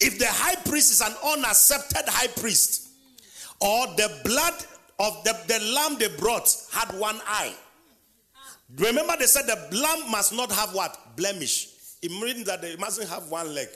If 0.00 0.18
the 0.18 0.26
high 0.26 0.54
priest 0.54 0.92
is 0.92 1.02
an 1.02 1.14
unaccepted 1.24 2.04
high 2.06 2.28
priest, 2.28 2.88
or 3.60 3.86
the 3.88 4.20
blood 4.24 4.54
of 4.98 5.22
the, 5.24 5.36
the 5.46 5.60
lamb 5.74 5.98
they 5.98 6.08
brought 6.16 6.48
had 6.72 6.98
one 6.98 7.20
eye. 7.26 7.54
Remember, 8.76 9.14
they 9.18 9.26
said 9.26 9.46
the 9.46 9.76
lamb 9.76 10.10
must 10.10 10.32
not 10.32 10.50
have 10.52 10.74
what? 10.74 10.96
Blemish. 11.16 11.68
It 12.02 12.10
means 12.10 12.44
that 12.44 12.62
they 12.62 12.76
mustn't 12.76 13.10
have 13.10 13.28
one 13.28 13.54
leg. 13.54 13.68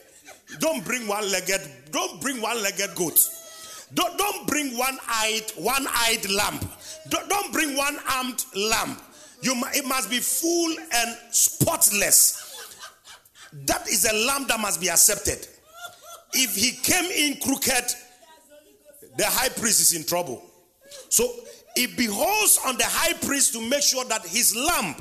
Don't 0.60 0.84
bring 0.84 1.06
one 1.06 1.30
legged, 1.30 1.60
don't 1.90 2.20
bring 2.20 2.40
one 2.40 2.62
legged 2.62 2.94
goat. 2.94 3.18
Don't, 3.94 4.18
don't 4.18 4.46
bring 4.46 4.76
one 4.76 4.98
eyed, 5.08 5.50
one 5.56 5.86
eyed 5.88 6.28
lamb. 6.30 6.58
Don't, 7.08 7.28
don't 7.28 7.52
bring 7.52 7.76
one 7.76 7.96
armed 8.10 8.44
lamp. 8.54 9.00
You, 9.40 9.54
it 9.74 9.86
must 9.86 10.10
be 10.10 10.18
full 10.18 10.74
and 10.92 11.16
spotless. 11.30 12.40
That 13.52 13.86
is 13.88 14.04
a 14.10 14.26
lamp 14.26 14.48
that 14.48 14.58
must 14.58 14.80
be 14.80 14.90
accepted. 14.90 15.46
If 16.32 16.56
he 16.56 16.72
came 16.72 17.04
in 17.04 17.40
crooked, 17.40 17.94
the 19.16 19.26
high 19.26 19.50
priest 19.50 19.80
is 19.80 19.92
in 19.92 20.04
trouble. 20.04 20.42
So 21.08 21.30
it 21.76 21.96
beholds 21.96 22.58
on 22.66 22.76
the 22.76 22.84
high 22.86 23.12
priest 23.12 23.52
to 23.52 23.60
make 23.68 23.82
sure 23.82 24.04
that 24.06 24.26
his 24.26 24.56
lamp 24.56 25.00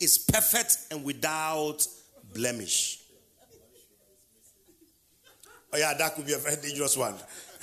is 0.00 0.18
perfect 0.18 0.76
and 0.90 1.02
without 1.04 1.86
blemish. 2.34 3.00
Oh, 5.72 5.78
yeah, 5.78 5.94
that 5.94 6.14
could 6.14 6.26
be 6.26 6.32
a 6.32 6.38
very 6.38 6.56
dangerous 6.56 6.96
one. 6.96 7.14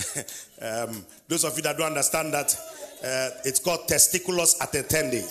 um, 0.61 1.05
those 1.27 1.43
of 1.43 1.55
you 1.55 1.63
that 1.63 1.77
don't 1.77 1.87
understand 1.87 2.33
that, 2.33 2.55
uh, 3.03 3.29
it's 3.45 3.59
called 3.59 3.87
testiculus 3.87 4.57
attetendi, 4.59 5.23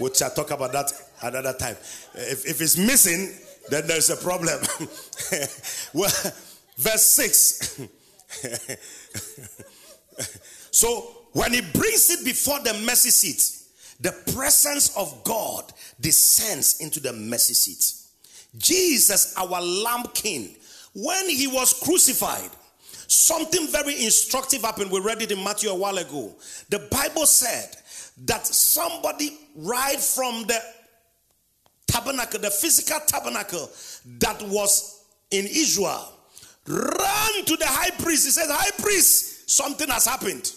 which 0.00 0.22
I'll 0.22 0.30
talk 0.30 0.50
about 0.50 0.72
that 0.72 0.92
another 1.22 1.52
time. 1.52 1.76
If, 2.14 2.46
if 2.46 2.60
it's 2.60 2.76
missing, 2.76 3.32
then 3.68 3.86
there's 3.86 4.10
a 4.10 4.16
problem. 4.16 4.58
well, 5.94 6.10
verse 6.76 7.04
6. 7.04 7.80
so, 10.70 11.16
when 11.32 11.52
he 11.52 11.60
brings 11.60 12.10
it 12.10 12.24
before 12.24 12.58
the 12.60 12.74
mercy 12.84 13.10
seat, 13.10 13.56
the 14.00 14.12
presence 14.34 14.96
of 14.96 15.22
God 15.24 15.72
descends 16.00 16.80
into 16.80 17.00
the 17.00 17.12
mercy 17.12 17.54
seat. 17.54 17.92
Jesus, 18.56 19.34
our 19.36 19.60
Lamb 19.60 20.06
King, 20.14 20.56
when 20.94 21.28
he 21.28 21.46
was 21.46 21.74
crucified, 21.74 22.50
something 23.10 23.66
very 23.66 24.04
instructive 24.04 24.62
happened. 24.62 24.90
We 24.90 25.00
read 25.00 25.20
it 25.20 25.32
in 25.32 25.42
Matthew 25.42 25.68
a 25.70 25.74
while 25.74 25.98
ago. 25.98 26.32
The 26.68 26.78
Bible 26.90 27.26
said 27.26 27.76
that 28.24 28.46
somebody 28.46 29.36
right 29.56 29.98
from 29.98 30.44
the 30.46 30.60
tabernacle, 31.88 32.38
the 32.38 32.50
physical 32.50 33.00
tabernacle 33.06 33.68
that 34.20 34.40
was 34.42 35.04
in 35.32 35.46
Israel, 35.46 36.12
ran 36.68 37.44
to 37.46 37.56
the 37.56 37.66
high 37.66 37.90
priest. 38.02 38.26
He 38.26 38.30
said, 38.30 38.46
High 38.48 38.70
priest, 38.80 39.50
something 39.50 39.88
has 39.88 40.06
happened. 40.06 40.52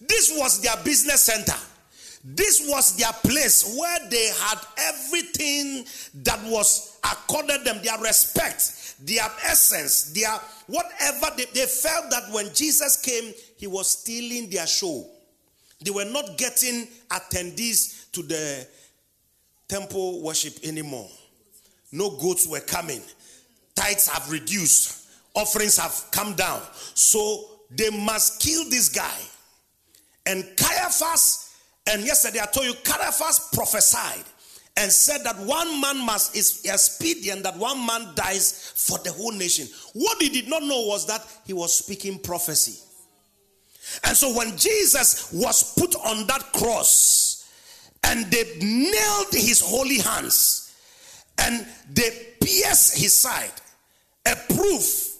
This 0.00 0.32
was 0.38 0.60
their 0.62 0.76
business 0.84 1.22
center. 1.22 1.58
This 2.22 2.68
was 2.68 2.96
their 2.96 3.12
place 3.24 3.76
where 3.78 4.10
they 4.10 4.26
had 4.26 4.58
everything 4.78 5.84
that 6.22 6.40
was 6.44 6.98
accorded 7.04 7.64
them, 7.64 7.80
their 7.82 7.98
respect, 7.98 8.85
their 9.00 9.26
essence, 9.44 10.12
their 10.12 10.32
whatever. 10.66 11.26
They, 11.36 11.44
they 11.54 11.66
felt 11.66 12.10
that 12.10 12.24
when 12.32 12.52
Jesus 12.54 12.96
came, 13.00 13.32
he 13.56 13.66
was 13.66 13.90
stealing 13.90 14.50
their 14.50 14.66
show. 14.66 15.06
They 15.84 15.90
were 15.90 16.04
not 16.04 16.38
getting 16.38 16.88
attendees 17.10 18.10
to 18.12 18.22
the 18.22 18.66
temple 19.68 20.22
worship 20.22 20.54
anymore. 20.64 21.08
No 21.92 22.10
goats 22.10 22.46
were 22.46 22.60
coming. 22.60 23.02
Tithes 23.74 24.08
have 24.08 24.30
reduced. 24.30 25.08
Offerings 25.34 25.76
have 25.76 25.94
come 26.10 26.34
down. 26.34 26.62
So 26.94 27.44
they 27.70 27.90
must 27.90 28.40
kill 28.40 28.68
this 28.70 28.88
guy. 28.88 29.18
And 30.24 30.44
Caiaphas 30.56 31.46
and 31.86 32.04
yesterday 32.04 32.40
I 32.42 32.46
told 32.46 32.66
you, 32.66 32.74
Caiaphas 32.82 33.50
prophesied 33.52 34.24
and 34.76 34.92
said 34.92 35.24
that 35.24 35.38
one 35.38 35.80
man 35.80 36.04
must 36.04 36.36
is 36.36 36.62
expedient 36.64 37.42
that 37.42 37.56
one 37.56 37.84
man 37.86 38.08
dies 38.14 38.72
for 38.74 38.98
the 38.98 39.12
whole 39.12 39.32
nation. 39.32 39.66
What 39.94 40.20
he 40.20 40.28
did 40.28 40.48
not 40.48 40.62
know 40.62 40.86
was 40.86 41.06
that 41.06 41.26
he 41.46 41.52
was 41.52 41.72
speaking 41.76 42.18
prophecy. 42.18 42.82
And 44.04 44.16
so 44.16 44.36
when 44.36 44.56
Jesus 44.56 45.32
was 45.32 45.74
put 45.74 45.94
on 45.96 46.26
that 46.26 46.52
cross 46.52 47.48
and 48.04 48.26
they 48.26 48.44
nailed 48.60 49.32
his 49.32 49.62
holy 49.64 49.98
hands 49.98 50.74
and 51.38 51.66
they 51.92 52.34
pierced 52.40 52.98
his 52.98 53.12
side, 53.12 53.52
a 54.26 54.36
proof. 54.54 55.16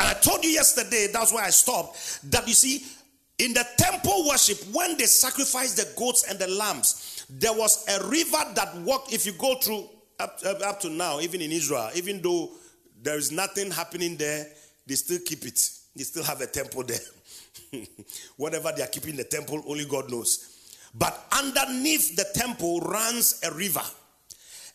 And 0.00 0.08
I 0.08 0.14
told 0.14 0.44
you 0.44 0.50
yesterday, 0.50 1.08
that's 1.12 1.32
why 1.32 1.44
I 1.44 1.50
stopped, 1.50 2.30
that 2.30 2.46
you 2.46 2.54
see, 2.54 2.84
in 3.38 3.54
the 3.54 3.64
temple 3.76 4.28
worship, 4.28 4.58
when 4.74 4.96
they 4.96 5.04
sacrificed 5.04 5.76
the 5.76 5.88
goats 5.96 6.24
and 6.28 6.38
the 6.38 6.48
lambs, 6.48 7.07
there 7.30 7.52
was 7.52 7.84
a 7.88 8.08
river 8.08 8.42
that 8.54 8.76
walked. 8.78 9.12
If 9.12 9.26
you 9.26 9.32
go 9.32 9.56
through 9.56 9.88
up, 10.18 10.38
up, 10.44 10.60
up 10.62 10.80
to 10.80 10.90
now, 10.90 11.20
even 11.20 11.40
in 11.40 11.52
Israel, 11.52 11.90
even 11.94 12.22
though 12.22 12.50
there 13.02 13.16
is 13.16 13.30
nothing 13.30 13.70
happening 13.70 14.16
there, 14.16 14.46
they 14.86 14.94
still 14.94 15.18
keep 15.24 15.44
it. 15.44 15.70
They 15.94 16.04
still 16.04 16.24
have 16.24 16.40
a 16.40 16.46
temple 16.46 16.84
there. 16.84 16.98
Whatever 18.36 18.72
they 18.76 18.82
are 18.82 18.88
keeping 18.88 19.16
the 19.16 19.24
temple, 19.24 19.62
only 19.66 19.84
God 19.84 20.10
knows. 20.10 20.54
But 20.94 21.26
underneath 21.36 22.16
the 22.16 22.26
temple 22.34 22.80
runs 22.80 23.40
a 23.44 23.52
river. 23.54 23.82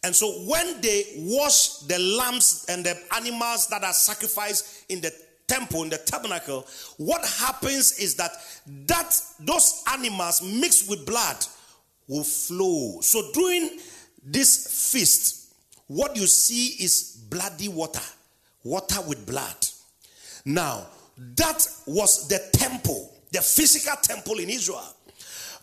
And 0.04 0.16
so 0.16 0.28
when 0.46 0.82
they 0.82 1.04
wash 1.18 1.78
the 1.80 1.98
lambs 1.98 2.66
and 2.70 2.86
the 2.86 2.98
animals 3.16 3.68
that 3.68 3.84
are 3.84 3.94
sacrificed 3.94 4.86
in 4.90 5.02
the 5.02 5.14
temple, 5.48 5.84
in 5.84 5.90
the 5.90 5.98
tabernacle, 5.98 6.68
what 6.98 7.26
happens 7.26 7.98
is 8.00 8.16
that 8.16 8.32
that 8.88 9.18
those 9.40 9.84
animals 9.92 10.42
mixed 10.42 10.90
with 10.90 11.06
blood 11.06 11.38
will 12.08 12.24
flow. 12.24 13.00
So 13.02 13.32
during 13.34 13.80
this 14.24 14.92
feast, 14.92 15.54
what 15.88 16.16
you 16.16 16.28
see 16.28 16.84
is 16.84 17.26
bloody 17.30 17.68
water, 17.68 18.02
water 18.64 19.02
with 19.08 19.26
blood. 19.26 19.56
Now, 20.46 20.88
that 21.36 21.68
was 21.86 22.28
the 22.28 22.40
temple, 22.54 23.14
the 23.32 23.42
physical 23.42 23.96
temple 24.02 24.40
in 24.40 24.50
Israel. 24.50 24.96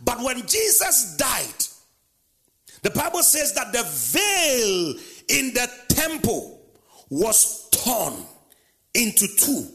But 0.02 0.20
when 0.20 0.46
Jesus 0.46 1.16
died, 1.16 1.66
the 2.82 2.90
Bible 2.90 3.22
says 3.22 3.52
that 3.54 3.72
the 3.72 3.82
veil 3.82 4.94
in 5.28 5.52
the 5.52 5.70
temple 5.88 6.60
was 7.10 7.68
torn 7.70 8.14
into 8.94 9.26
two. 9.36 9.68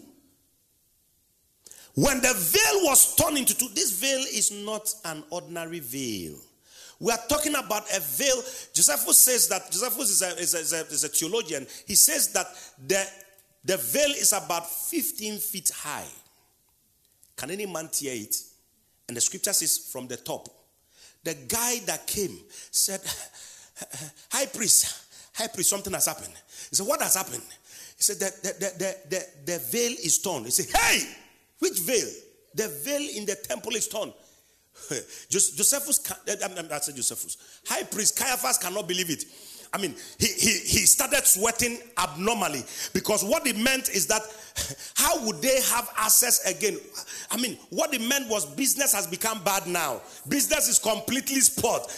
When 1.95 2.20
the 2.20 2.34
veil 2.34 2.86
was 2.86 3.16
torn 3.16 3.38
into 3.38 3.55
two, 3.55 3.70
this 3.74 3.91
veil 3.99 4.20
is 4.20 4.51
not 4.51 4.93
an 5.05 5.24
ordinary 5.30 5.80
veil. 5.80 6.36
We 7.00 7.12
are 7.12 7.20
talking 7.28 7.56
about 7.56 7.84
a 7.96 8.00
veil. 8.00 8.41
Josephus 8.74 9.18
says 9.18 9.48
that, 9.50 9.70
Josephus 9.72 10.10
is 10.10 10.22
a, 10.22 10.39
is 10.39 10.54
a, 10.54 10.60
is 10.60 10.74
a, 10.74 10.80
is 10.88 11.04
a 11.04 11.10
theologian. 11.10 11.68
He 11.86 11.96
says 11.96 12.32
that 12.34 12.48
the, 12.88 13.06
the 13.64 13.78
veil 13.78 14.12
is 14.12 14.32
about 14.34 14.70
15 14.70 15.38
feet 15.39 15.72
high. 15.76 16.08
Can 17.36 17.52
any 17.52 17.66
man 17.66 17.89
tear 17.91 18.16
it? 18.16 18.36
And 19.08 19.18
the 19.18 19.22
scripture 19.22 19.54
says 19.54 19.89
from 19.91 20.08
the 20.08 20.18
top. 20.18 20.48
The 21.24 21.36
guy 21.48 21.80
that 21.86 22.08
came 22.08 22.38
said, 22.72 23.02
High 24.32 24.46
priest, 24.46 25.08
high 25.34 25.48
priest, 25.48 25.70
something 25.70 25.91
has 25.93 26.06
happened. 26.06 26.34
He 26.70 26.76
said, 26.76 26.88
What 26.88 27.02
has 27.02 27.16
happened? 27.16 27.43
He 27.98 28.04
said, 28.04 28.18
The, 28.18 28.32
the, 28.41 28.54
the, 28.78 28.96
the, 29.10 29.52
the 29.52 29.60
veil 29.60 29.91
is 29.91 30.20
torn. 30.20 30.46
He 30.46 30.52
said, 30.52 30.68
Hey, 30.74 31.02
which 31.60 31.80
veil? 31.80 32.08
The 32.54 32.70
veil 32.86 33.02
in 33.16 33.26
the 33.26 33.36
temple 33.36 33.74
is 33.76 33.88
torn. 33.88 34.14
Josephus, 35.30 36.12
eh, 36.28 36.36
I 36.42 36.80
said 36.80 36.96
Josephus, 36.96 37.62
high 37.68 37.84
priest 37.84 38.18
Caiaphas 38.18 38.58
cannot 38.58 38.88
believe 38.88 39.10
it. 39.10 39.26
I 39.74 39.78
mean, 39.78 39.94
he, 40.18 40.28
he, 40.28 40.52
he 40.60 40.86
started 40.86 41.26
sweating 41.26 41.80
abnormally 41.98 42.64
because 42.94 43.26
what 43.26 43.46
it 43.46 43.58
meant 43.58 43.90
is 43.90 44.08
that 44.08 44.22
how 44.96 45.26
would 45.26 45.42
they 45.42 45.60
have 45.62 45.90
access 45.98 46.46
again? 46.46 46.78
I 47.30 47.38
mean, 47.38 47.58
what 47.72 47.94
it 47.94 48.00
meant 48.00 48.30
was 48.30 48.46
business 48.46 48.94
has 48.94 49.06
become 49.06 49.44
bad 49.44 49.68
now. 49.68 50.02
Business 50.30 50.70
is 50.70 50.80
completely 50.80 51.42
spoiled. 51.42 51.92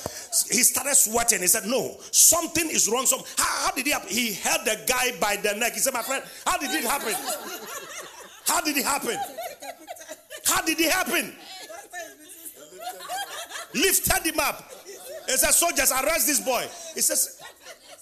He 0.50 0.64
started 0.64 0.96
sweating. 0.96 1.42
He 1.42 1.48
said, 1.48 1.66
No, 1.66 1.98
something 2.12 2.68
is 2.70 2.90
wrong. 2.90 3.06
Some, 3.06 3.20
how, 3.38 3.68
how 3.68 3.72
did 3.76 3.86
he 3.86 3.92
happen? 3.92 4.10
He 4.10 4.34
held 4.34 4.66
the 4.66 4.80
guy 4.88 5.12
by 5.20 5.36
the 5.36 5.54
neck. 5.60 5.74
He 5.74 5.80
said, 5.80 5.94
My 5.94 6.02
friend, 6.02 6.24
how 6.48 6.58
did 6.58 6.72
it 6.72 6.84
happen? 6.84 7.14
How 8.48 8.62
did 8.62 8.78
it 8.78 8.86
happen? 8.86 9.18
How 10.46 10.62
did 10.62 10.80
it 10.80 10.90
happen? 10.90 11.36
Lifted 13.78 14.26
him 14.32 14.40
up. 14.40 14.72
He 15.28 15.34
said, 15.38 15.52
Soldiers, 15.52 15.92
arrest 15.92 16.28
this 16.28 16.40
boy. 16.40 16.66
He 16.96 17.02
says, 17.02 17.42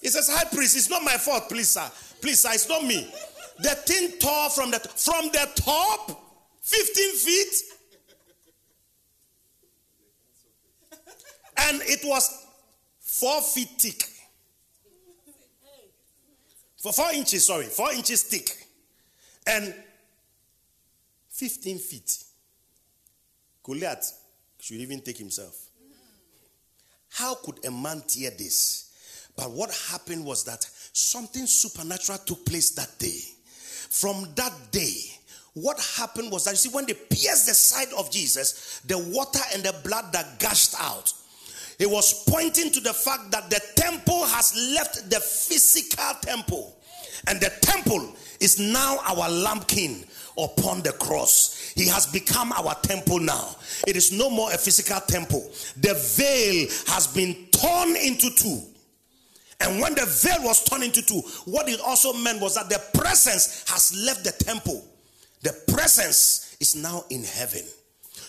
he 0.01 0.07
says, 0.07 0.29
High 0.29 0.45
priest, 0.45 0.75
it's 0.77 0.89
not 0.89 1.03
my 1.03 1.17
fault, 1.17 1.49
please, 1.49 1.69
sir. 1.69 1.89
Please, 2.21 2.39
sir, 2.39 2.49
it's 2.53 2.69
not 2.69 2.83
me. 2.83 3.11
The 3.59 3.69
thing 3.69 4.11
tore 4.19 4.49
from 4.49 4.71
the 4.71 4.79
from 4.79 5.27
the 5.27 5.49
top, 5.55 6.21
15 6.61 7.15
feet. 7.15 7.55
And 11.57 11.81
it 11.83 12.01
was 12.03 12.45
four 12.99 13.41
feet 13.41 13.69
thick. 13.79 14.03
For 16.77 16.93
four 16.93 17.11
inches, 17.13 17.47
sorry, 17.47 17.65
four 17.65 17.91
inches 17.93 18.23
thick. 18.23 18.67
And 19.47 19.73
15 21.29 21.79
feet. 21.79 22.23
Goliath 23.63 24.19
should 24.59 24.77
even 24.77 25.01
take 25.01 25.17
himself. 25.17 25.64
How 27.15 27.35
could 27.35 27.63
a 27.65 27.71
man 27.71 28.03
tear 28.05 28.29
this? 28.31 28.91
But 29.37 29.51
what 29.51 29.71
happened 29.89 30.25
was 30.25 30.43
that 30.43 30.67
something 30.91 31.45
supernatural 31.45 32.17
took 32.19 32.45
place 32.45 32.71
that 32.71 32.99
day. 32.99 33.19
From 33.89 34.27
that 34.35 34.51
day, 34.71 34.95
what 35.53 35.79
happened 35.97 36.29
was 36.29 36.43
that 36.43 36.51
you 36.51 36.57
see, 36.57 36.69
when 36.69 36.85
they 36.85 36.93
pierced 36.93 37.47
the 37.47 37.53
side 37.53 37.87
of 37.97 38.11
Jesus, 38.11 38.81
the 38.85 38.97
water 38.97 39.39
and 39.53 39.63
the 39.63 39.73
blood 39.85 40.11
that 40.11 40.39
gushed 40.39 40.75
out, 40.77 41.13
it 41.79 41.89
was 41.89 42.25
pointing 42.27 42.69
to 42.71 42.81
the 42.81 42.93
fact 42.93 43.31
that 43.31 43.49
the 43.49 43.61
temple 43.75 44.25
has 44.25 44.53
left 44.73 45.09
the 45.09 45.21
physical 45.21 46.13
temple, 46.21 46.75
and 47.27 47.39
the 47.39 47.51
temple 47.61 48.13
is 48.39 48.59
now 48.59 48.99
our 49.05 49.29
Lamb 49.29 49.61
King 49.61 50.03
upon 50.37 50.81
the 50.81 50.91
cross. 50.93 51.71
He 51.75 51.87
has 51.87 52.05
become 52.05 52.51
our 52.53 52.75
temple 52.75 53.19
now. 53.19 53.55
It 53.87 53.95
is 53.95 54.11
no 54.11 54.29
more 54.29 54.51
a 54.51 54.57
physical 54.57 54.99
temple. 55.01 55.49
The 55.77 55.93
veil 56.17 56.67
has 56.93 57.07
been 57.07 57.47
torn 57.51 57.95
into 57.95 58.29
two. 58.35 58.61
And 59.61 59.79
when 59.79 59.95
the 59.95 60.05
veil 60.05 60.43
was 60.43 60.63
torn 60.63 60.83
into 60.83 61.01
two, 61.01 61.21
what 61.45 61.69
it 61.69 61.79
also 61.79 62.13
meant 62.13 62.41
was 62.41 62.55
that 62.55 62.69
the 62.69 62.81
presence 62.99 63.63
has 63.69 63.95
left 64.05 64.23
the 64.23 64.31
temple. 64.43 64.83
The 65.41 65.53
presence 65.71 66.57
is 66.59 66.75
now 66.75 67.05
in 67.09 67.23
heaven. 67.23 67.63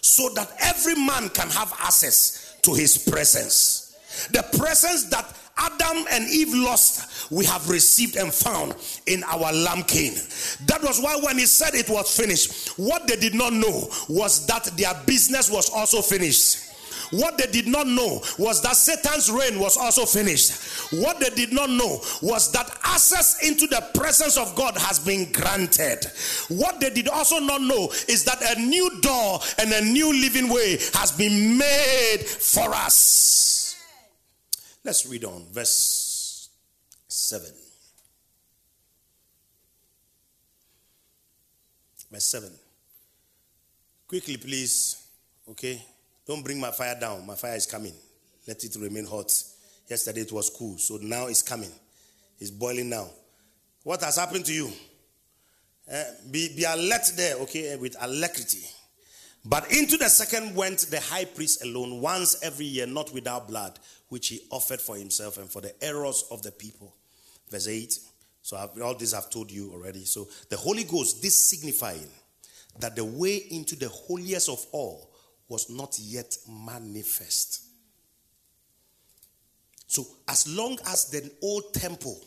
So 0.03 0.29
that 0.35 0.51
every 0.61 0.95
man 0.95 1.29
can 1.31 1.49
have 1.51 1.73
access 1.81 2.57
to 2.63 2.75
his 2.75 2.99
presence. 2.99 3.97
The 4.33 4.45
presence 4.57 5.05
that 5.11 5.27
Adam 5.59 6.05
and 6.11 6.29
Eve 6.29 6.55
lost, 6.55 7.31
we 7.31 7.45
have 7.47 7.69
received 7.69 8.17
and 8.17 8.33
found 8.33 8.75
in 9.07 9.25
our 9.25 9.53
Lamb 9.53 9.83
King. 9.85 10.15
That 10.67 10.83
was 10.83 11.01
why 11.01 11.17
when 11.17 11.39
he 11.39 11.47
said 11.47 11.75
it 11.75 11.89
was 11.89 12.15
finished, 12.15 12.79
what 12.79 13.07
they 13.07 13.17
did 13.17 13.35
not 13.35 13.53
know 13.53 13.89
was 14.09 14.47
that 14.47 14.65
their 14.77 14.93
business 15.07 15.51
was 15.51 15.71
also 15.71 16.03
finished. 16.03 16.65
What 17.13 17.39
they 17.39 17.47
did 17.47 17.69
not 17.69 17.87
know 17.87 18.21
was 18.39 18.61
that 18.63 18.77
Satan's 18.77 19.31
reign 19.31 19.61
was 19.61 19.77
also 19.77 20.05
finished. 20.05 20.93
What 21.01 21.21
they 21.21 21.31
did 21.31 21.53
not 21.53 21.71
know 21.71 22.01
was 22.21 22.51
that 22.53 22.69
access 22.83 23.47
into 23.47 23.67
the 23.69 23.81
presence 23.95 24.37
of 24.37 24.55
God 24.57 24.77
has 24.77 24.99
been 24.99 25.31
granted. 25.31 26.05
What 26.49 26.81
they 26.81 26.91
did 26.91 27.09
also 27.09 27.39
not 27.39 27.63
know 27.63 27.91
is 28.09 28.25
that 28.25 28.57
a 28.57 28.61
new 28.61 29.01
door 29.01 29.41
and 29.59 29.73
a 29.73 29.83
new 29.85 30.13
living 30.21 30.49
way 30.49 30.79
has 30.95 31.13
been 31.13 31.57
made 31.57 32.25
for 32.27 32.75
us. 32.75 33.56
Let's 34.87 35.05
read 35.05 35.25
on, 35.25 35.45
verse 35.51 36.49
7. 37.09 37.51
Verse 42.09 42.25
7. 42.25 42.49
Quickly, 44.07 44.37
please. 44.37 45.09
Okay. 45.51 45.83
Don't 46.25 46.45
bring 46.45 46.61
my 46.61 46.71
fire 46.71 46.97
down. 47.01 47.27
My 47.27 47.35
fire 47.35 47.57
is 47.57 47.67
coming. 47.67 47.95
Let 48.47 48.63
it 48.63 48.77
remain 48.79 49.07
hot. 49.07 49.33
Yesterday 49.91 50.21
it 50.21 50.31
was 50.31 50.51
cool, 50.51 50.79
so 50.79 50.99
now 51.03 51.27
it's 51.27 51.43
coming. 51.43 51.73
It's 52.39 52.53
boiling 52.53 52.89
now. 52.89 53.09
What 53.83 54.03
has 54.03 54.17
happened 54.17 54.45
to 54.45 54.53
you? 54.53 54.71
Uh, 55.93 56.05
be, 56.31 56.55
be 56.55 56.63
alert 56.63 57.11
there, 57.17 57.35
okay, 57.39 57.75
with 57.75 57.97
alacrity. 58.01 58.63
But 59.45 59.71
into 59.73 59.97
the 59.97 60.09
second 60.09 60.57
went 60.57 60.79
the 60.91 61.01
high 61.01 61.25
priest 61.25 61.65
alone, 61.65 62.01
once 62.01 62.43
every 62.43 62.67
year, 62.67 62.87
not 62.87 63.13
without 63.13 63.47
blood, 63.47 63.79
which 64.09 64.29
he 64.29 64.41
offered 64.51 64.81
for 64.81 64.97
himself 64.97 65.39
and 65.39 65.51
for 65.51 65.61
the 65.61 65.73
errors 65.85 66.25
of 66.31 66.43
the 66.43 66.53
people. 66.53 66.95
Verse 67.51 67.69
8. 67.69 67.99
So 68.43 68.57
I've, 68.57 68.81
all 68.81 68.95
this 68.95 69.15
I've 69.15 69.31
told 69.31 69.51
you 69.51 69.71
already. 69.73 70.05
So 70.05 70.29
the 70.49 70.57
Holy 70.57 70.85
Ghost, 70.85 71.23
this 71.23 71.37
signifying 71.37 72.09
that 72.79 72.95
the 72.95 73.05
way 73.05 73.37
into 73.51 73.77
the 73.77 73.89
holiest 73.89 74.49
of 74.49 74.65
all 74.73 75.11
was 75.49 75.71
not 75.71 75.99
yet 75.99 76.37
manifest. 76.49 77.63
So, 79.87 80.05
as 80.29 80.49
long 80.49 80.79
as 80.89 81.07
the 81.07 81.31
old 81.43 81.73
temple, 81.73 82.21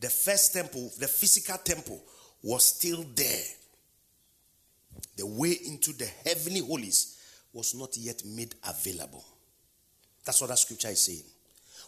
the 0.00 0.10
first 0.10 0.52
temple, 0.52 0.90
the 0.98 1.06
physical 1.06 1.56
temple, 1.58 2.02
was 2.42 2.64
still 2.64 3.04
there, 3.14 3.44
the 5.16 5.26
way 5.26 5.56
into 5.66 5.92
the 5.92 6.08
heavenly 6.24 6.60
holies 6.60 7.18
was 7.52 7.74
not 7.74 7.96
yet 7.96 8.22
made 8.24 8.54
available. 8.68 9.24
That's 10.28 10.42
what 10.42 10.48
that 10.48 10.58
scripture 10.58 10.88
is 10.88 11.00
saying. 11.00 11.22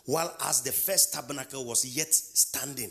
While 0.06 0.34
as 0.46 0.62
the 0.62 0.72
first 0.72 1.12
tabernacle 1.12 1.62
was 1.62 1.84
yet 1.84 2.14
standing. 2.14 2.90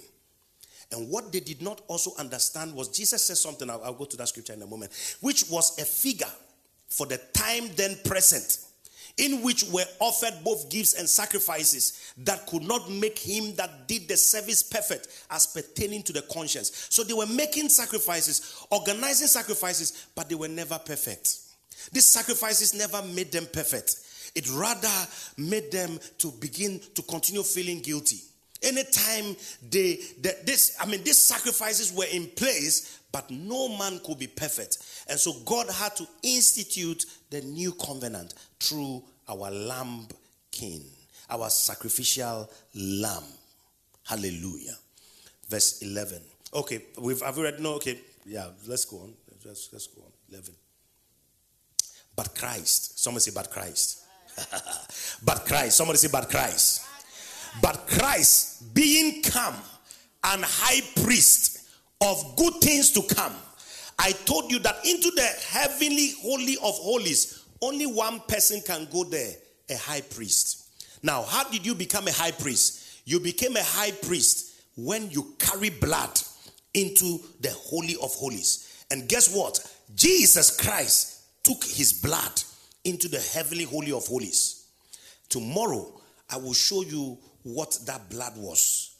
And 0.91 1.09
what 1.09 1.31
they 1.31 1.39
did 1.39 1.59
not 1.63 1.81
also 1.87 2.11
understand 2.19 2.75
was 2.75 2.87
Jesus 2.89 3.23
says 3.23 3.41
something, 3.41 3.67
I'll, 3.67 3.81
I'll 3.83 3.93
go 3.95 4.05
to 4.05 4.17
that 4.17 4.27
scripture 4.27 4.53
in 4.53 4.61
a 4.61 4.67
moment, 4.67 4.91
which 5.21 5.45
was 5.49 5.79
a 5.79 5.85
figure 5.85 6.29
for 6.87 7.07
the 7.07 7.17
time 7.33 7.71
then 7.75 7.97
present 8.05 8.59
in 9.17 9.41
which 9.41 9.63
were 9.71 9.85
offered 9.99 10.35
both 10.43 10.69
gifts 10.69 10.93
and 10.93 11.09
sacrifices 11.09 12.13
that 12.19 12.45
could 12.45 12.61
not 12.61 12.91
make 12.91 13.17
him 13.17 13.55
that 13.55 13.87
did 13.87 14.07
the 14.07 14.15
service 14.15 14.61
perfect 14.61 15.07
as 15.31 15.47
pertaining 15.47 16.03
to 16.03 16.13
the 16.13 16.21
conscience. 16.31 16.85
So 16.91 17.03
they 17.03 17.13
were 17.13 17.25
making 17.25 17.69
sacrifices, 17.69 18.67
organizing 18.69 19.27
sacrifices, 19.27 20.05
but 20.13 20.29
they 20.29 20.35
were 20.35 20.47
never 20.47 20.77
perfect. 20.77 21.39
These 21.91 22.05
sacrifices 22.05 22.75
never 22.75 23.01
made 23.01 23.31
them 23.31 23.47
perfect. 23.51 23.95
It 24.35 24.49
rather 24.51 24.87
made 25.37 25.71
them 25.71 25.99
to 26.19 26.31
begin 26.39 26.79
to 26.95 27.01
continue 27.03 27.43
feeling 27.43 27.81
guilty. 27.81 28.19
Anytime 28.61 29.35
they, 29.69 29.99
they 30.19 30.33
this, 30.45 30.75
I 30.79 30.85
mean, 30.85 31.03
these 31.03 31.17
sacrifices 31.17 31.93
were 31.93 32.07
in 32.11 32.27
place, 32.27 32.99
but 33.11 33.29
no 33.31 33.77
man 33.77 33.99
could 34.05 34.19
be 34.19 34.27
perfect. 34.27 34.79
And 35.07 35.17
so 35.17 35.33
God 35.45 35.69
had 35.69 35.95
to 35.95 36.07
institute 36.23 37.05
the 37.29 37.41
new 37.41 37.71
covenant 37.71 38.33
through 38.59 39.03
our 39.29 39.49
lamb 39.49 40.07
king, 40.51 40.83
our 41.29 41.49
sacrificial 41.49 42.49
lamb. 42.75 43.23
Hallelujah. 44.03 44.75
Verse 45.47 45.81
11. 45.81 46.21
Okay, 46.53 46.81
we've 46.99 47.21
have 47.21 47.37
we 47.37 47.43
read 47.43 47.59
no, 47.59 47.75
okay, 47.75 47.99
yeah, 48.25 48.47
let's 48.67 48.85
go 48.85 48.97
on. 48.97 49.13
Let's, 49.45 49.69
let's 49.71 49.87
go 49.87 50.01
on. 50.01 50.11
11. 50.31 50.53
But 52.15 52.35
Christ. 52.35 52.99
Somebody 52.99 53.21
say, 53.21 53.31
but 53.33 53.49
Christ. 53.49 53.98
but 55.23 55.45
Christ. 55.45 55.77
Somebody 55.77 55.97
say, 55.97 56.09
but 56.11 56.29
Christ. 56.29 56.85
But 57.61 57.87
Christ, 57.87 58.73
being 58.73 59.21
come 59.21 59.55
and 60.23 60.43
high 60.43 60.81
priest 61.03 61.67
of 62.01 62.35
good 62.37 62.53
things 62.55 62.91
to 62.91 63.01
come. 63.15 63.33
I 63.97 64.11
told 64.11 64.51
you 64.51 64.59
that 64.59 64.85
into 64.85 65.11
the 65.11 65.27
heavenly 65.49 66.13
holy 66.21 66.55
of 66.55 66.75
holies, 66.75 67.43
only 67.61 67.85
one 67.85 68.21
person 68.21 68.61
can 68.65 68.87
go 68.91 69.03
there, 69.03 69.33
a 69.69 69.75
high 69.75 70.01
priest. 70.01 70.67
Now, 71.03 71.23
how 71.23 71.49
did 71.49 71.65
you 71.65 71.75
become 71.75 72.07
a 72.07 72.11
high 72.11 72.31
priest? 72.31 73.01
You 73.05 73.19
became 73.19 73.57
a 73.57 73.63
high 73.63 73.91
priest 73.91 74.61
when 74.75 75.09
you 75.11 75.33
carry 75.39 75.69
blood 75.69 76.21
into 76.73 77.19
the 77.41 77.51
holy 77.51 77.95
of 78.01 78.13
holies. 78.13 78.85
And 78.91 79.07
guess 79.09 79.33
what? 79.35 79.59
Jesus 79.95 80.55
Christ 80.55 81.43
took 81.43 81.63
his 81.63 81.93
blood 81.93 82.41
into 82.83 83.07
the 83.07 83.19
heavenly 83.33 83.65
holy 83.65 83.91
of 83.91 84.05
holies. 84.07 84.67
Tomorrow, 85.27 85.99
I 86.29 86.37
will 86.37 86.53
show 86.53 86.81
you 86.83 87.17
what 87.43 87.77
that 87.85 88.09
blood 88.09 88.33
was. 88.37 88.95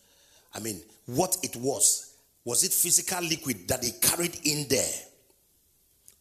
I 0.54 0.60
mean, 0.60 0.82
what 1.06 1.38
it 1.44 1.56
was. 1.56 2.14
Was 2.46 2.64
it 2.64 2.72
physical 2.72 3.22
liquid 3.24 3.68
that 3.68 3.84
he 3.84 3.92
carried 4.02 4.38
in 4.44 4.68
there? 4.70 4.94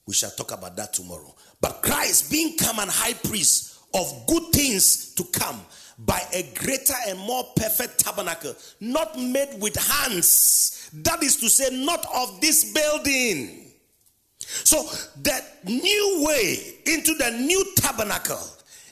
We 0.06 0.14
shall 0.14 0.30
talk 0.30 0.52
about 0.52 0.76
that 0.76 0.92
tomorrow. 0.92 1.34
But 1.60 1.82
Christ, 1.82 2.30
being 2.30 2.56
come 2.56 2.78
and 2.78 2.90
high 2.90 3.14
priest 3.14 3.78
of 3.94 4.26
good 4.26 4.52
things 4.52 5.14
to 5.14 5.24
come, 5.24 5.60
by 5.98 6.22
a 6.32 6.44
greater 6.54 6.94
and 7.08 7.18
more 7.18 7.44
perfect 7.56 7.98
tabernacle, 7.98 8.54
not 8.80 9.18
made 9.18 9.60
with 9.60 9.74
hands. 9.74 10.90
That 10.92 11.22
is 11.22 11.36
to 11.36 11.48
say, 11.48 11.84
not 11.84 12.06
of 12.14 12.40
this 12.40 12.72
building. 12.72 13.67
So, 14.64 14.88
that 15.22 15.64
new 15.64 16.24
way 16.26 16.78
into 16.86 17.14
the 17.14 17.30
new 17.30 17.64
tabernacle 17.76 18.42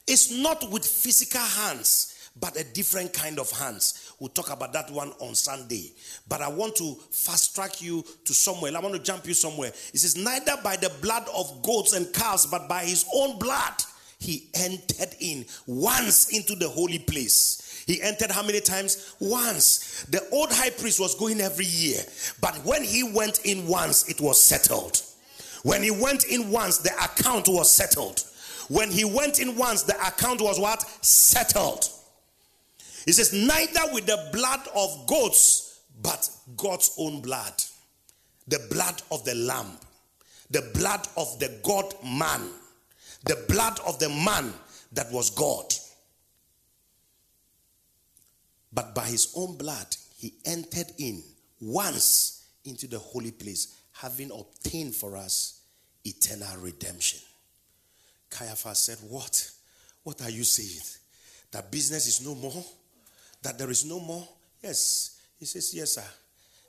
is 0.06 0.30
not 0.38 0.70
with 0.70 0.86
physical 0.86 1.40
hands 1.40 2.16
but 2.40 2.56
a 2.56 2.64
different 2.64 3.12
kind 3.12 3.38
of 3.38 3.50
hands. 3.50 4.12
We'll 4.20 4.28
talk 4.28 4.50
about 4.50 4.72
that 4.74 4.90
one 4.90 5.12
on 5.20 5.34
Sunday. 5.34 5.92
But 6.28 6.42
I 6.42 6.48
want 6.48 6.76
to 6.76 6.94
fast 7.10 7.54
track 7.54 7.80
you 7.80 8.04
to 8.24 8.34
somewhere. 8.34 8.72
I 8.76 8.80
want 8.80 8.94
to 8.94 9.02
jump 9.02 9.26
you 9.26 9.34
somewhere. 9.34 9.68
It 9.68 9.98
says, 9.98 10.16
Neither 10.16 10.56
by 10.62 10.76
the 10.76 10.92
blood 11.00 11.26
of 11.34 11.62
goats 11.62 11.94
and 11.94 12.12
calves, 12.12 12.46
but 12.46 12.68
by 12.68 12.84
his 12.84 13.06
own 13.14 13.38
blood, 13.38 13.74
he 14.18 14.48
entered 14.54 15.14
in 15.20 15.44
once 15.66 16.30
into 16.30 16.54
the 16.54 16.68
holy 16.68 16.98
place. 16.98 17.84
He 17.86 18.02
entered 18.02 18.30
how 18.30 18.42
many 18.42 18.60
times? 18.60 19.14
Once. 19.20 20.04
The 20.10 20.26
old 20.32 20.50
high 20.50 20.70
priest 20.70 20.98
was 20.98 21.14
going 21.14 21.40
every 21.40 21.66
year, 21.66 22.00
but 22.40 22.56
when 22.64 22.82
he 22.82 23.02
went 23.02 23.44
in 23.46 23.66
once, 23.66 24.08
it 24.08 24.20
was 24.20 24.40
settled. 24.40 25.00
When 25.66 25.82
he 25.82 25.90
went 25.90 26.26
in 26.26 26.52
once, 26.52 26.78
the 26.78 26.92
account 26.92 27.48
was 27.48 27.68
settled. 27.68 28.22
When 28.68 28.88
he 28.88 29.04
went 29.04 29.40
in 29.40 29.56
once, 29.56 29.82
the 29.82 29.96
account 29.96 30.40
was 30.40 30.60
what? 30.60 30.82
Settled. 31.04 31.90
He 33.04 33.10
says, 33.10 33.32
neither 33.32 33.80
with 33.92 34.06
the 34.06 34.28
blood 34.32 34.60
of 34.76 35.08
goats, 35.08 35.80
but 36.00 36.30
God's 36.56 36.94
own 36.96 37.20
blood. 37.20 37.52
The 38.46 38.64
blood 38.70 39.02
of 39.10 39.24
the 39.24 39.34
lamb. 39.34 39.72
The 40.52 40.70
blood 40.72 41.08
of 41.16 41.36
the 41.40 41.58
God 41.64 41.92
man. 42.04 42.48
The 43.24 43.44
blood 43.48 43.80
of 43.84 43.98
the 43.98 44.08
man 44.08 44.52
that 44.92 45.10
was 45.10 45.30
God. 45.30 45.74
But 48.72 48.94
by 48.94 49.06
his 49.06 49.32
own 49.34 49.56
blood, 49.56 49.96
he 50.16 50.32
entered 50.44 50.92
in 50.98 51.24
once 51.60 52.46
into 52.64 52.86
the 52.86 53.00
holy 53.00 53.32
place, 53.32 53.80
having 53.90 54.30
obtained 54.30 54.94
for 54.94 55.16
us 55.16 55.55
eternal 56.06 56.56
redemption. 56.60 57.20
Caiaphas 58.30 58.78
said, 58.78 58.98
What? 59.08 59.50
What 60.04 60.22
are 60.22 60.30
you 60.30 60.44
saying? 60.44 60.84
That 61.52 61.70
business 61.70 62.06
is 62.06 62.26
no 62.26 62.34
more? 62.34 62.64
that 63.46 63.58
there 63.58 63.70
is 63.70 63.84
no 63.84 64.00
more? 64.00 64.26
Yes. 64.60 65.20
He 65.38 65.44
says, 65.44 65.72
Yes, 65.72 65.92
sir. 65.92 66.04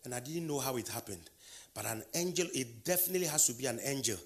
And 0.05 0.13
I 0.13 0.19
didn't 0.19 0.47
know 0.47 0.59
how 0.59 0.77
it 0.77 0.87
happened. 0.87 1.29
But 1.73 1.85
an 1.85 2.03
angel, 2.13 2.47
it 2.53 2.85
definitely 2.85 3.27
has 3.27 3.47
to 3.47 3.53
be 3.53 3.65
an 3.65 3.79
angel. 3.83 4.17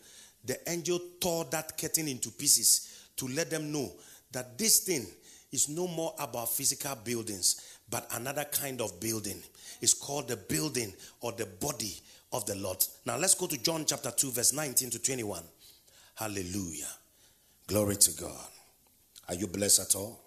The 0.44 0.58
angel 0.70 1.00
tore 1.22 1.46
that 1.52 1.78
curtain 1.78 2.10
into 2.10 2.30
pieces 2.30 3.08
to 3.16 3.28
let 3.30 3.50
them 3.50 3.72
know 3.72 3.90
that 4.34 4.58
this 4.58 4.80
thing 4.80 5.06
is 5.52 5.70
no 5.70 5.88
more 5.88 6.14
about 6.20 6.50
physical 6.50 6.96
buildings, 6.96 7.78
but 7.90 8.06
another 8.16 8.46
kind 8.46 8.82
of 8.82 9.00
building. 9.00 9.42
It's 9.82 9.94
called 9.94 10.28
the 10.28 10.38
building 10.38 10.94
or 11.22 11.32
the 11.32 11.46
body 11.46 11.94
of 12.32 12.46
the 12.46 12.56
Lord. 12.56 12.84
Now 13.06 13.18
let's 13.18 13.36
go 13.36 13.48
to 13.48 13.62
John 13.62 13.86
chapter 13.86 14.12
2, 14.12 14.32
verse 14.32 14.54
19 14.54 14.90
to 14.92 15.00
21. 15.00 15.44
Hallelujah. 16.16 16.88
Glory 17.68 17.96
to 17.96 18.12
God. 18.22 18.48
Are 19.30 19.36
you 19.36 19.48
blessed 19.48 19.82
at 19.82 19.96
all? 19.96 20.20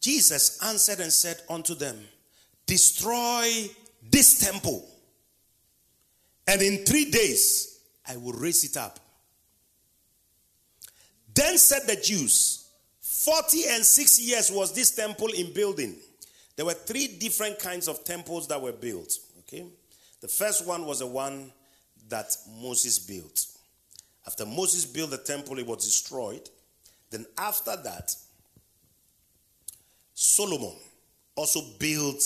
Jesus 0.00 0.62
answered 0.64 1.00
and 1.00 1.12
said 1.12 1.40
unto 1.48 1.74
them, 1.74 1.96
Destroy 2.66 3.68
this 4.10 4.38
temple, 4.38 4.86
and 6.46 6.60
in 6.60 6.84
three 6.84 7.10
days 7.10 7.80
I 8.06 8.16
will 8.16 8.32
raise 8.32 8.64
it 8.64 8.76
up. 8.76 9.00
Then 11.34 11.56
said 11.56 11.82
the 11.86 11.96
Jews, 11.96 12.57
40 13.18 13.64
and 13.70 13.84
6 13.84 14.20
years 14.20 14.48
was 14.52 14.72
this 14.72 14.92
temple 14.92 15.26
in 15.28 15.52
building. 15.52 15.96
There 16.54 16.64
were 16.64 16.74
three 16.74 17.08
different 17.08 17.58
kinds 17.58 17.88
of 17.88 18.04
temples 18.04 18.46
that 18.46 18.62
were 18.62 18.72
built. 18.72 19.18
Okay? 19.40 19.66
The 20.20 20.28
first 20.28 20.64
one 20.64 20.86
was 20.86 21.00
the 21.00 21.08
one 21.08 21.50
that 22.08 22.36
Moses 22.62 23.00
built. 23.00 23.44
After 24.24 24.46
Moses 24.46 24.84
built 24.84 25.10
the 25.10 25.18
temple, 25.18 25.58
it 25.58 25.66
was 25.66 25.84
destroyed. 25.84 26.48
Then, 27.10 27.26
after 27.36 27.74
that, 27.82 28.14
Solomon 30.14 30.76
also 31.34 31.60
built 31.80 32.22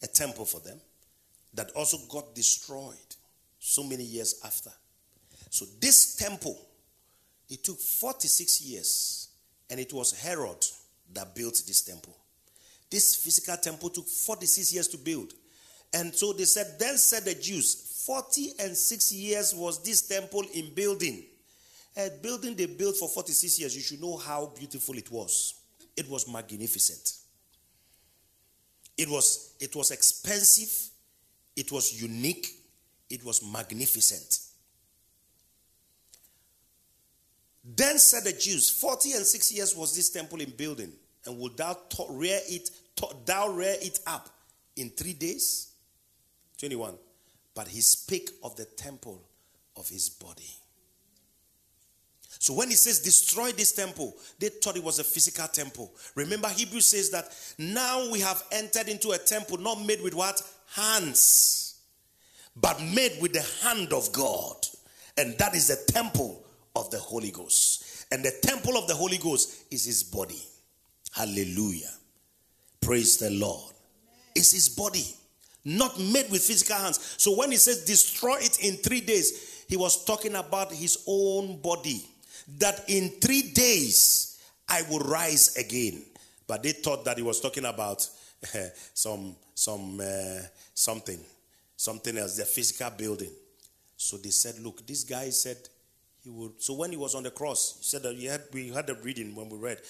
a 0.00 0.06
temple 0.06 0.44
for 0.44 0.60
them 0.60 0.80
that 1.54 1.72
also 1.72 1.98
got 2.08 2.36
destroyed 2.36 2.94
so 3.58 3.82
many 3.82 4.04
years 4.04 4.40
after. 4.44 4.70
So, 5.50 5.64
this 5.80 6.14
temple, 6.14 6.56
it 7.48 7.64
took 7.64 7.80
46 7.80 8.60
years, 8.62 9.29
and 9.70 9.78
it 9.78 9.92
was 9.92 10.12
Herod 10.20 10.66
that 11.14 11.34
built 11.34 11.62
this 11.66 11.82
temple. 11.82 12.16
This 12.90 13.14
physical 13.14 13.56
temple 13.56 13.90
took 13.90 14.06
46 14.06 14.74
years 14.74 14.88
to 14.88 14.98
build. 14.98 15.32
And 15.94 16.14
so 16.14 16.32
they 16.32 16.44
said, 16.44 16.78
Then 16.78 16.96
said 16.96 17.24
the 17.24 17.34
Jews, 17.34 18.04
40 18.06 18.52
and 18.60 18.76
6 18.76 19.12
years 19.12 19.54
was 19.54 19.82
this 19.82 20.02
temple 20.02 20.44
in 20.54 20.74
building. 20.74 21.22
A 21.96 22.10
building 22.22 22.54
they 22.54 22.66
built 22.66 22.96
for 22.96 23.08
46 23.08 23.60
years, 23.60 23.76
you 23.76 23.82
should 23.82 24.00
know 24.00 24.16
how 24.16 24.52
beautiful 24.56 24.96
it 24.96 25.10
was. 25.10 25.54
It 25.96 26.08
was 26.08 26.30
magnificent. 26.30 27.14
It 28.96 29.08
was, 29.08 29.54
it 29.60 29.74
was 29.74 29.90
expensive, 29.90 30.90
it 31.56 31.72
was 31.72 32.00
unique, 32.00 32.48
it 33.08 33.24
was 33.24 33.42
magnificent. 33.42 34.39
Then 37.64 37.98
said 37.98 38.24
the 38.24 38.32
Jews, 38.32 38.70
40 38.70 39.12
and 39.12 39.26
6 39.26 39.52
years 39.52 39.76
was 39.76 39.94
this 39.94 40.10
temple 40.10 40.40
in 40.40 40.50
building, 40.50 40.92
and 41.26 41.38
would 41.38 41.56
thou 41.56 41.76
rear 42.08 42.40
it 42.48 42.70
thou 43.24 43.48
rear 43.48 43.76
it 43.80 44.00
up 44.06 44.28
in 44.76 44.90
three 44.90 45.14
days? 45.14 45.72
21. 46.58 46.94
But 47.54 47.68
he 47.68 47.80
spake 47.80 48.30
of 48.42 48.56
the 48.56 48.64
temple 48.64 49.22
of 49.76 49.88
his 49.88 50.08
body. 50.08 50.50
So 52.38 52.54
when 52.54 52.68
he 52.68 52.74
says 52.74 53.00
destroy 53.00 53.52
this 53.52 53.72
temple, 53.72 54.16
they 54.38 54.48
thought 54.48 54.76
it 54.76 54.84
was 54.84 54.98
a 54.98 55.04
physical 55.04 55.46
temple. 55.48 55.92
Remember, 56.14 56.48
Hebrew 56.48 56.80
says 56.80 57.10
that 57.10 57.30
now 57.58 58.10
we 58.10 58.20
have 58.20 58.42
entered 58.50 58.88
into 58.88 59.10
a 59.10 59.18
temple 59.18 59.58
not 59.58 59.84
made 59.84 60.02
with 60.02 60.14
what? 60.14 60.42
Hands, 60.74 61.80
but 62.56 62.80
made 62.82 63.18
with 63.20 63.32
the 63.32 63.46
hand 63.66 63.92
of 63.92 64.10
God. 64.12 64.56
And 65.18 65.36
that 65.38 65.54
is 65.54 65.68
the 65.68 65.92
temple 65.92 66.46
of 66.76 66.90
the 66.90 66.98
Holy 66.98 67.30
Ghost. 67.30 68.06
And 68.12 68.24
the 68.24 68.32
temple 68.42 68.76
of 68.76 68.86
the 68.86 68.94
Holy 68.94 69.18
Ghost 69.18 69.64
is 69.70 69.84
his 69.84 70.02
body. 70.02 70.42
Hallelujah. 71.12 71.90
Praise 72.80 73.18
the 73.18 73.30
Lord. 73.30 73.74
It's 74.34 74.52
his 74.52 74.68
body, 74.68 75.06
not 75.64 75.98
made 75.98 76.30
with 76.30 76.42
physical 76.42 76.76
hands. 76.76 77.16
So 77.18 77.36
when 77.36 77.50
he 77.50 77.56
says 77.56 77.84
destroy 77.84 78.36
it 78.40 78.64
in 78.64 78.76
three 78.76 79.00
days, 79.00 79.64
he 79.68 79.76
was 79.76 80.04
talking 80.04 80.34
about 80.34 80.72
his 80.72 81.04
own 81.06 81.60
body 81.60 82.04
that 82.58 82.84
in 82.88 83.10
three 83.20 83.42
days 83.52 84.38
I 84.68 84.82
will 84.82 85.00
rise 85.00 85.56
again. 85.56 86.02
But 86.46 86.62
they 86.62 86.72
thought 86.72 87.04
that 87.04 87.16
he 87.16 87.22
was 87.22 87.40
talking 87.40 87.64
about 87.64 88.08
uh, 88.54 88.58
some 88.94 89.36
some 89.54 90.00
uh, 90.00 90.40
something 90.74 91.20
something 91.76 92.18
else, 92.18 92.36
the 92.36 92.44
physical 92.44 92.90
building. 92.90 93.30
So 93.96 94.16
they 94.16 94.30
said, 94.30 94.58
"Look, 94.58 94.86
this 94.86 95.04
guy 95.04 95.30
said 95.30 95.58
he 96.22 96.30
would." 96.30 96.62
So 96.62 96.74
when 96.74 96.90
he 96.90 96.96
was 96.96 97.14
on 97.14 97.22
the 97.22 97.30
cross, 97.30 97.76
he 97.78 97.84
said 97.84 98.02
that 98.02 98.14
we 98.14 98.24
had 98.24 98.42
we 98.52 98.68
had 98.68 98.86
the 98.86 98.94
reading 98.94 99.34
when 99.34 99.48
we 99.48 99.58
read. 99.58 99.80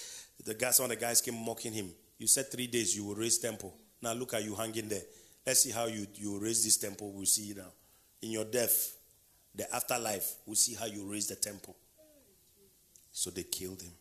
The 0.44 0.54
guys, 0.54 0.76
some 0.76 0.84
of 0.84 0.90
the 0.90 0.96
guys 0.96 1.20
came 1.20 1.34
mocking 1.34 1.72
him. 1.72 1.94
You 2.18 2.26
said 2.26 2.50
three 2.50 2.66
days 2.66 2.96
you 2.96 3.04
will 3.04 3.14
raise 3.14 3.38
temple. 3.38 3.74
Now 4.02 4.12
look 4.12 4.34
at 4.34 4.44
you 4.44 4.54
hanging 4.54 4.88
there. 4.88 5.02
Let's 5.46 5.60
see 5.60 5.70
how 5.70 5.86
you 5.86 6.06
you 6.14 6.38
raise 6.38 6.64
this 6.64 6.76
temple. 6.76 7.12
We'll 7.12 7.26
see 7.26 7.52
now. 7.56 7.72
In 8.22 8.30
your 8.30 8.44
death, 8.44 8.96
the 9.54 9.74
afterlife, 9.74 10.36
we'll 10.46 10.56
see 10.56 10.74
how 10.74 10.86
you 10.86 11.10
raise 11.10 11.26
the 11.26 11.36
temple. 11.36 11.76
So 13.12 13.30
they 13.30 13.42
killed 13.42 13.82
him. 13.82 13.92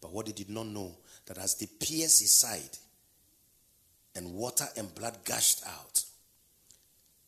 But 0.00 0.12
what 0.12 0.26
they 0.26 0.32
did 0.32 0.50
not 0.50 0.66
know 0.66 0.96
that 1.26 1.38
as 1.38 1.54
they 1.54 1.66
pierced 1.66 2.20
his 2.20 2.32
side 2.32 2.78
and 4.16 4.34
water 4.34 4.66
and 4.76 4.92
blood 4.94 5.18
gushed 5.24 5.62
out, 5.66 6.04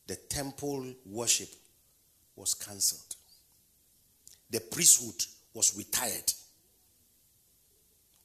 the 0.06 0.16
temple 0.16 0.92
worship 1.06 1.48
was 2.36 2.54
cancelled. 2.54 3.13
The 4.54 4.60
priesthood 4.60 5.20
was 5.52 5.76
retired. 5.76 6.32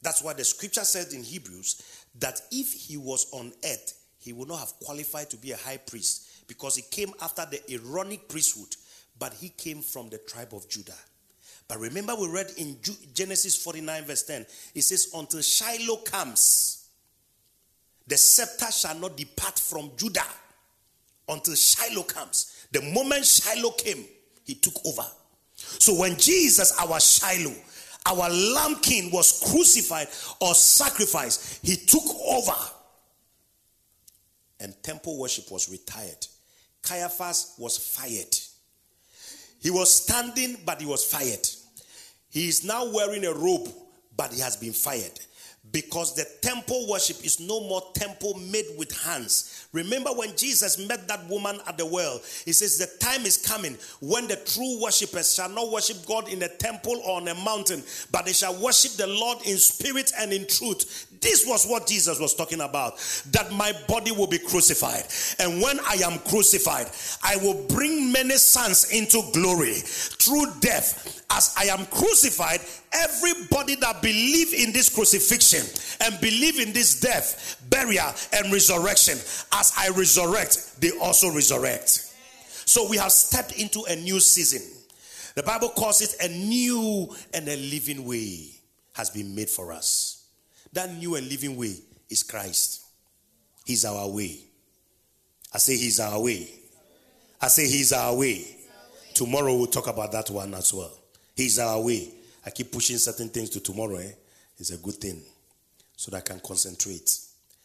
That's 0.03 0.21
why 0.21 0.34
the 0.34 0.43
scripture 0.43 0.84
said 0.84 1.11
in 1.11 1.23
Hebrews 1.23 2.05
that 2.19 2.39
if 2.51 2.71
he 2.71 2.97
was 2.97 3.25
on 3.32 3.51
earth, 3.65 3.99
he 4.19 4.32
would 4.32 4.47
not 4.47 4.59
have 4.59 4.73
qualified 4.80 5.32
to 5.32 5.38
be 5.38 5.53
a 5.53 5.57
high 5.57 5.77
priest 5.77 6.47
because 6.47 6.75
he 6.75 6.84
came 6.84 7.13
after 7.19 7.47
the 7.49 7.59
Aaronic 7.73 8.30
priesthood, 8.30 8.75
but 9.17 9.34
he 9.34 9.49
came 9.49 9.82
from 9.82 10.09
the 10.09 10.19
tribe 10.19 10.53
of 10.53 10.69
Judah. 10.69 10.93
But 11.67 11.80
remember, 11.80 12.13
we 12.13 12.27
read 12.27 12.51
in 12.57 12.77
Genesis 13.15 13.55
49, 13.55 14.03
verse 14.03 14.21
10, 14.21 14.45
it 14.75 14.84
says, 14.84 15.09
Until 15.15 15.41
Shiloh 15.41 16.03
comes, 16.03 16.89
the 18.05 18.17
scepter 18.17 18.71
shall 18.71 18.99
not 18.99 19.17
depart 19.17 19.57
from 19.57 19.89
Judah 19.97 20.27
until 21.27 21.55
Shiloh 21.55 22.03
comes. 22.03 22.67
The 22.71 22.84
moment 22.84 23.25
Shiloh 23.25 23.71
came, 23.71 24.05
he 24.45 24.53
took 24.53 24.86
over. 24.86 25.07
So 25.60 25.93
when 25.95 26.18
Jesus, 26.18 26.74
our 26.80 26.99
Shiloh, 26.99 27.55
our 28.05 28.30
Lamb 28.30 28.76
King, 28.82 29.12
was 29.12 29.43
crucified 29.51 30.07
or 30.39 30.53
sacrificed, 30.55 31.60
he 31.66 31.76
took 31.76 32.03
over. 32.26 32.55
And 34.60 34.74
temple 34.84 35.18
worship 35.18 35.51
was 35.51 35.70
retired. 35.70 36.28
Caiaphas 36.82 37.55
was 37.57 37.78
fired. 37.78 38.38
He 39.62 39.70
was 39.70 39.93
standing, 39.93 40.57
but 40.66 40.80
he 40.80 40.88
was 40.88 41.05
fired. 41.05 41.47
He 42.30 42.47
is 42.47 42.64
now 42.64 42.91
wearing 42.91 43.26
a 43.26 43.34
robe, 43.34 43.70
but 44.16 44.34
he 44.34 44.39
has 44.41 44.55
been 44.55 44.74
fired 44.74 45.20
because 45.72 46.16
the 46.16 46.26
temple 46.41 46.88
worship 46.89 47.24
is 47.24 47.39
no 47.39 47.60
more 47.62 47.82
temple 47.93 48.34
made 48.51 48.66
with 48.78 48.91
hands. 49.03 49.68
Remember 49.72 50.10
when 50.12 50.36
Jesus 50.36 50.88
met 50.88 51.07
that 51.07 51.28
woman 51.30 51.60
at 51.68 51.78
the 51.78 51.86
well, 51.86 52.20
he 52.45 52.53
says, 52.53 52.78
The 52.78 53.05
time 53.05 53.26
is 53.26 53.38
coming 53.38 53.78
when 54.01 54.28
the 54.28 54.38
true 54.38 54.82
worshippers 54.82 55.36
shall 55.36 55.49
not 55.49 55.72
worship 55.72 55.97
God 56.07 56.30
in 56.30 56.41
a 56.41 56.47
temple 56.47 56.99
or 57.05 57.18
on 57.18 57.28
a 57.28 57.36
mountain, 57.36 57.84
but 58.12 58.26
they 58.26 58.34
shall 58.34 58.60
worship 58.62 58.93
the 58.93 59.07
Lord 59.07 59.39
in 59.45 59.57
spirit 59.57 60.12
and 60.20 60.34
in 60.34 60.47
truth. 60.47 61.07
This 61.22 61.45
was 61.45 61.65
what 61.65 61.88
Jesus 61.88 62.20
was 62.20 62.34
talking 62.34 62.61
about 62.61 62.97
that 63.32 63.51
my 63.51 63.74
body 63.88 64.11
will 64.11 64.28
be 64.28 64.38
crucified. 64.38 65.03
And 65.39 65.61
when 65.61 65.80
I 65.82 65.95
am 66.03 66.20
crucified, 66.20 66.88
I 67.24 67.36
will 67.38 67.65
bring 67.67 68.11
many 68.11 68.36
sons 68.36 68.91
into 68.91 69.22
glory 69.34 69.74
through 69.74 70.45
death. 70.61 71.24
As 71.32 71.53
I 71.57 71.65
am 71.65 71.86
crucified, 71.88 72.61
everybody 72.93 73.76
that 73.76 74.01
believe 74.01 74.53
in 74.53 74.72
this 74.72 74.89
crucifixion 74.89 75.65
and 76.01 76.20
believe 76.22 76.59
in 76.59 76.74
this 76.74 76.99
death, 76.99 77.61
burial, 77.70 78.13
and 78.34 78.51
resurrection, 78.51 79.15
as 79.53 79.74
I 79.78 79.89
resurrect, 79.89 80.80
they 80.82 80.91
also 81.01 81.32
resurrect. 81.32 82.05
So 82.65 82.88
we 82.88 82.97
have 82.97 83.11
stepped 83.11 83.59
into 83.59 83.84
a 83.89 83.95
new 83.95 84.20
season. 84.20 84.61
The 85.36 85.43
Bible 85.43 85.70
calls 85.70 86.01
it 86.01 86.15
a 86.22 86.28
new 86.34 87.15
and 87.34 87.47
a 87.47 87.55
living 87.55 88.05
way 88.05 88.51
has 88.93 89.09
been 89.09 89.36
made 89.36 89.49
for 89.49 89.72
us. 89.72 90.18
That 90.74 90.93
new 90.93 91.15
and 91.15 91.28
living 91.28 91.55
way 91.55 91.76
is 92.09 92.24
Christ. 92.24 92.86
He's 93.65 93.86
our 93.86 94.07
way. 94.07 94.39
I 95.53 95.57
say 95.57 95.78
He's 95.78 95.99
our 95.99 96.22
way. 96.22 96.47
I 97.41 97.47
say 97.47 97.67
He's 97.67 97.93
our 97.93 98.15
way. 98.15 98.45
Tomorrow 99.13 99.55
we'll 99.55 99.67
talk 99.67 99.88
about 99.88 100.11
that 100.11 100.30
one 100.30 100.53
as 100.53 100.74
well. 100.74 100.91
He's 101.36 101.59
our 101.59 101.82
way. 101.82 102.11
I 102.45 102.51
keep 102.51 102.72
pushing 102.72 102.97
certain 102.97 103.30
things 103.30 103.49
to 103.51 103.59
tomorrow. 103.59 103.97
Eh? 103.97 104.11
It's 104.57 104.72
a 104.72 104.78
good 104.78 104.95
thing 104.95 105.22
so 105.95 106.11
that 106.11 106.17
I 106.17 106.22
can 106.22 106.39
concentrate. 106.39 107.09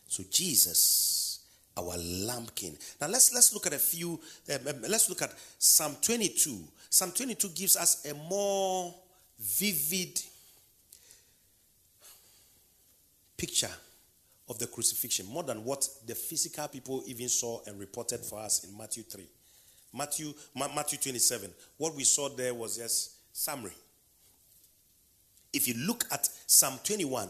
So 0.09 0.23
Jesus, 0.31 1.41
our 1.77 1.97
Lamb 1.97 2.47
King. 2.55 2.77
Now 3.01 3.09
let's 3.09 3.33
let's 3.33 3.53
look 3.53 3.67
at 3.67 3.73
a 3.73 3.79
few. 3.79 4.21
Um, 4.53 4.69
um 4.69 4.83
let's 4.89 5.09
look 5.09 5.23
at 5.23 5.33
Psalm 5.59 5.97
22. 6.01 6.59
Psalm 6.91 7.11
22 7.13 7.49
gives 7.49 7.77
us 7.77 8.05
a 8.05 8.15
more 8.15 8.95
vivid 9.39 10.21
picture 13.37 13.71
of 14.49 14.59
the 14.59 14.67
crucifixion, 14.67 15.27
more 15.27 15.43
than 15.43 15.65
what 15.65 15.89
the 16.07 16.15
physical 16.15 16.69
people 16.69 17.03
even 17.07 17.29
saw 17.29 17.61
and 17.67 17.79
reported 17.79 18.21
for 18.21 18.39
us 18.41 18.65
in 18.65 18.77
Matthew 18.77 19.03
3. 19.03 19.25
Matthew, 19.95 20.35
Matthew 20.55 20.99
27. 20.99 21.51
What 21.79 21.95
we 21.95 22.05
saw 22.05 22.29
there 22.29 22.53
was 22.53 22.77
just 22.77 23.13
summary. 23.35 23.73
If 25.53 25.69
you 25.69 25.75
look 25.87 26.05
at 26.11 26.29
Psalm 26.47 26.79
21, 26.83 27.29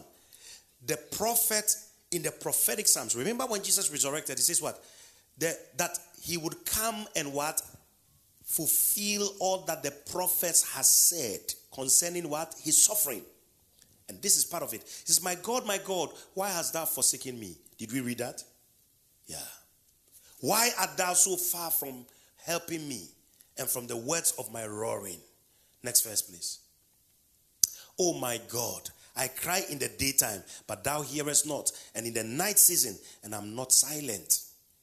the 0.87 0.97
prophet 1.13 1.77
in 2.11 2.23
the 2.23 2.31
prophetic 2.31 2.89
Psalms, 2.89 3.15
remember 3.15 3.45
when 3.45 3.63
Jesus 3.63 3.91
resurrected, 3.91 4.39
he 4.39 4.43
says 4.43 4.63
what? 4.63 4.83
The, 5.37 5.57
that 5.77 5.99
he 6.23 6.37
would 6.37 6.65
come 6.65 7.07
and 7.17 7.33
what? 7.33 7.61
Fulfill 8.45 9.29
all 9.41 9.59
that 9.67 9.83
the 9.83 9.91
prophets 10.11 10.75
has 10.75 10.89
said 10.89 11.41
concerning 11.73 12.29
what? 12.29 12.55
His 12.63 12.83
suffering. 12.83 13.23
And 14.09 14.21
this 14.21 14.37
is 14.37 14.45
part 14.45 14.63
of 14.63 14.75
it. 14.75 14.83
He 14.83 15.13
says, 15.13 15.23
My 15.23 15.35
God, 15.35 15.67
my 15.67 15.79
God, 15.79 16.11
why 16.35 16.51
hast 16.51 16.75
thou 16.75 16.85
forsaken 16.85 17.39
me? 17.39 17.57
Did 17.79 17.93
we 17.93 18.01
read 18.01 18.19
that? 18.19 18.43
Yeah. 19.27 19.37
Why 20.41 20.71
art 20.79 20.97
thou 20.97 21.15
so 21.15 21.37
far 21.37 21.71
from 21.71 22.05
helping 22.45 22.87
me 22.87 23.09
and 23.57 23.69
from 23.69 23.87
the 23.87 23.97
words 23.97 24.35
of 24.39 24.53
my 24.53 24.67
roaring? 24.67 25.19
Next 25.83 26.03
verse, 26.03 26.23
please. 26.23 26.59
Oh 27.99 28.19
my 28.19 28.41
God, 28.49 28.91
I 29.17 29.29
cry 29.29 29.63
in 29.71 29.79
the 29.79 29.89
daytime, 29.89 30.43
but 30.67 30.85
thou 30.85 31.03
hearest 31.03 31.47
not, 31.47 31.71
and 31.95 32.07
in 32.07 32.13
the 32.15 32.25
night 32.25 32.59
season, 32.59 32.99
and 33.23 33.35
I'm 33.35 33.55
not 33.55 33.73
silent. 33.73 34.41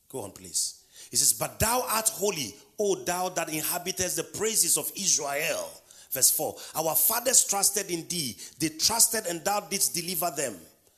Go 0.10 0.22
on, 0.22 0.32
please. 0.32 0.82
He 1.10 1.18
says, 1.18 1.34
But 1.34 1.60
thou 1.60 1.86
art 1.88 2.10
holy, 2.10 2.56
O 2.80 2.96
thou 2.96 3.30
that 3.30 3.50
inhabitest 3.50 4.16
the 4.16 4.24
praises 4.24 4.78
of 4.78 4.92
Israel. 4.96 5.70
Verse 6.12 6.32
4 6.32 6.56
Our 6.76 6.96
fathers 6.96 7.46
trusted 7.46 7.90
in 7.90 8.08
thee, 8.08 8.38
they 8.60 8.70
trusted 8.70 9.26
and 9.28 9.44
thou 9.44 9.62
didst 9.62 9.96
deliver 9.96 10.32
them. 10.36 10.56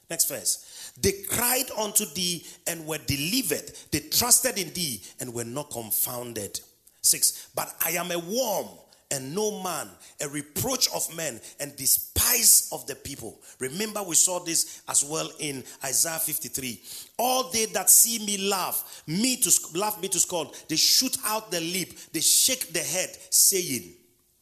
Next 0.09 0.27
verse. 0.27 0.91
They 1.01 1.23
cried 1.29 1.71
unto 1.77 2.05
thee 2.13 2.45
and 2.67 2.85
were 2.85 2.99
delivered. 2.99 3.71
They 3.91 3.99
trusted 3.99 4.57
in 4.57 4.71
thee 4.73 5.01
and 5.19 5.33
were 5.33 5.43
not 5.45 5.71
confounded. 5.71 6.59
Six. 7.01 7.49
But 7.55 7.73
I 7.83 7.91
am 7.91 8.11
a 8.11 8.19
worm 8.19 8.67
and 9.11 9.33
no 9.35 9.61
man, 9.61 9.87
a 10.21 10.27
reproach 10.27 10.87
of 10.93 11.15
men 11.15 11.39
and 11.59 11.75
despise 11.75 12.69
of 12.71 12.85
the 12.87 12.95
people. 12.95 13.39
Remember, 13.59 14.01
we 14.01 14.15
saw 14.15 14.39
this 14.39 14.81
as 14.89 15.03
well 15.03 15.31
in 15.39 15.63
Isaiah 15.83 16.19
53. 16.19 16.81
All 17.19 17.49
they 17.51 17.65
that 17.67 17.89
see 17.89 18.25
me 18.25 18.49
laugh, 18.49 19.03
me 19.07 19.37
to 19.37 19.51
laugh 19.75 20.01
me 20.01 20.07
to 20.09 20.19
scorn. 20.19 20.47
They 20.67 20.75
shoot 20.77 21.17
out 21.25 21.51
the 21.51 21.61
lip, 21.61 21.89
they 22.11 22.21
shake 22.21 22.73
the 22.73 22.79
head, 22.79 23.15
saying, 23.29 23.93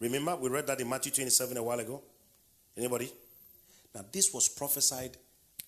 Remember, 0.02 0.36
we 0.36 0.50
read 0.50 0.68
that 0.68 0.82
in 0.82 0.90
Matthew 0.90 1.12
27 1.12 1.56
a 1.56 1.64
while 1.64 1.80
ago. 1.80 2.02
Anybody? 2.76 3.10
Now, 3.94 4.04
this 4.12 4.34
was 4.34 4.50
prophesied 4.50 5.16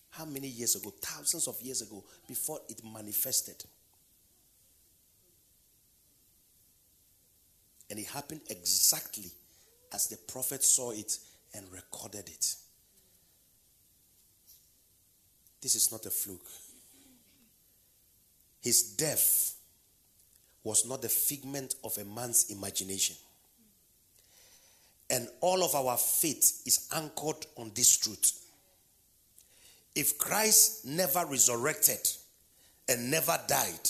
How 0.10 0.26
many 0.26 0.48
years 0.48 0.76
ago? 0.76 0.94
Thousands 1.02 1.48
of 1.48 1.60
years 1.62 1.82
ago, 1.82 2.04
before 2.28 2.60
it 2.70 2.82
manifested. 2.84 3.64
And 7.90 8.00
it 8.00 8.06
happened 8.08 8.42
exactly 8.50 9.32
as 9.92 10.08
the 10.08 10.18
prophet 10.32 10.64
saw 10.64 10.92
it 10.92 11.18
and 11.56 11.66
recorded 11.72 12.28
it. 12.28 12.56
This 15.62 15.76
is 15.76 15.92
not 15.92 16.06
a 16.06 16.12
fluke. 16.12 16.46
His 18.62 18.84
death 18.96 19.56
was 20.64 20.88
not 20.88 21.02
the 21.02 21.10
figment 21.10 21.76
of 21.84 21.98
a 21.98 22.06
man's 22.06 22.52
imagination. 22.52 23.16
And 25.10 25.28
all 25.42 25.64
of 25.64 25.76
our 25.76 25.98
faith 25.98 26.64
is 26.66 26.88
anchored 26.96 27.46
on 27.58 27.72
this 27.76 27.98
truth. 27.98 28.40
If 29.96 30.18
Christ 30.18 30.86
never 30.86 31.26
resurrected 31.26 32.00
and 32.90 33.12
never 33.12 33.38
died, 33.48 33.90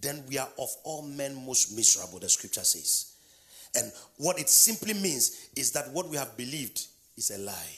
then 0.00 0.22
we 0.28 0.38
are 0.38 0.48
of 0.58 0.70
all 0.84 1.02
men 1.02 1.34
most 1.46 1.74
miserable, 1.76 2.18
the 2.18 2.28
scripture 2.28 2.64
says. 2.64 3.12
And 3.74 3.92
what 4.16 4.38
it 4.38 4.48
simply 4.48 4.94
means 4.94 5.48
is 5.56 5.72
that 5.72 5.90
what 5.92 6.08
we 6.08 6.16
have 6.16 6.36
believed 6.36 6.86
is 7.16 7.30
a 7.30 7.38
lie. 7.38 7.76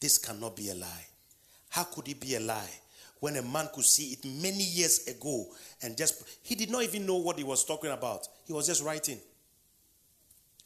This 0.00 0.18
cannot 0.18 0.56
be 0.56 0.70
a 0.70 0.74
lie. 0.74 1.06
How 1.70 1.84
could 1.84 2.08
it 2.08 2.20
be 2.20 2.36
a 2.36 2.40
lie? 2.40 2.70
When 3.20 3.36
a 3.36 3.42
man 3.42 3.68
could 3.74 3.84
see 3.84 4.12
it 4.12 4.24
many 4.24 4.62
years 4.62 5.08
ago 5.08 5.46
and 5.82 5.96
just, 5.96 6.22
he 6.42 6.54
did 6.54 6.70
not 6.70 6.84
even 6.84 7.04
know 7.04 7.16
what 7.16 7.36
he 7.36 7.44
was 7.44 7.64
talking 7.64 7.90
about. 7.90 8.28
He 8.44 8.52
was 8.52 8.66
just 8.66 8.84
writing. 8.84 9.18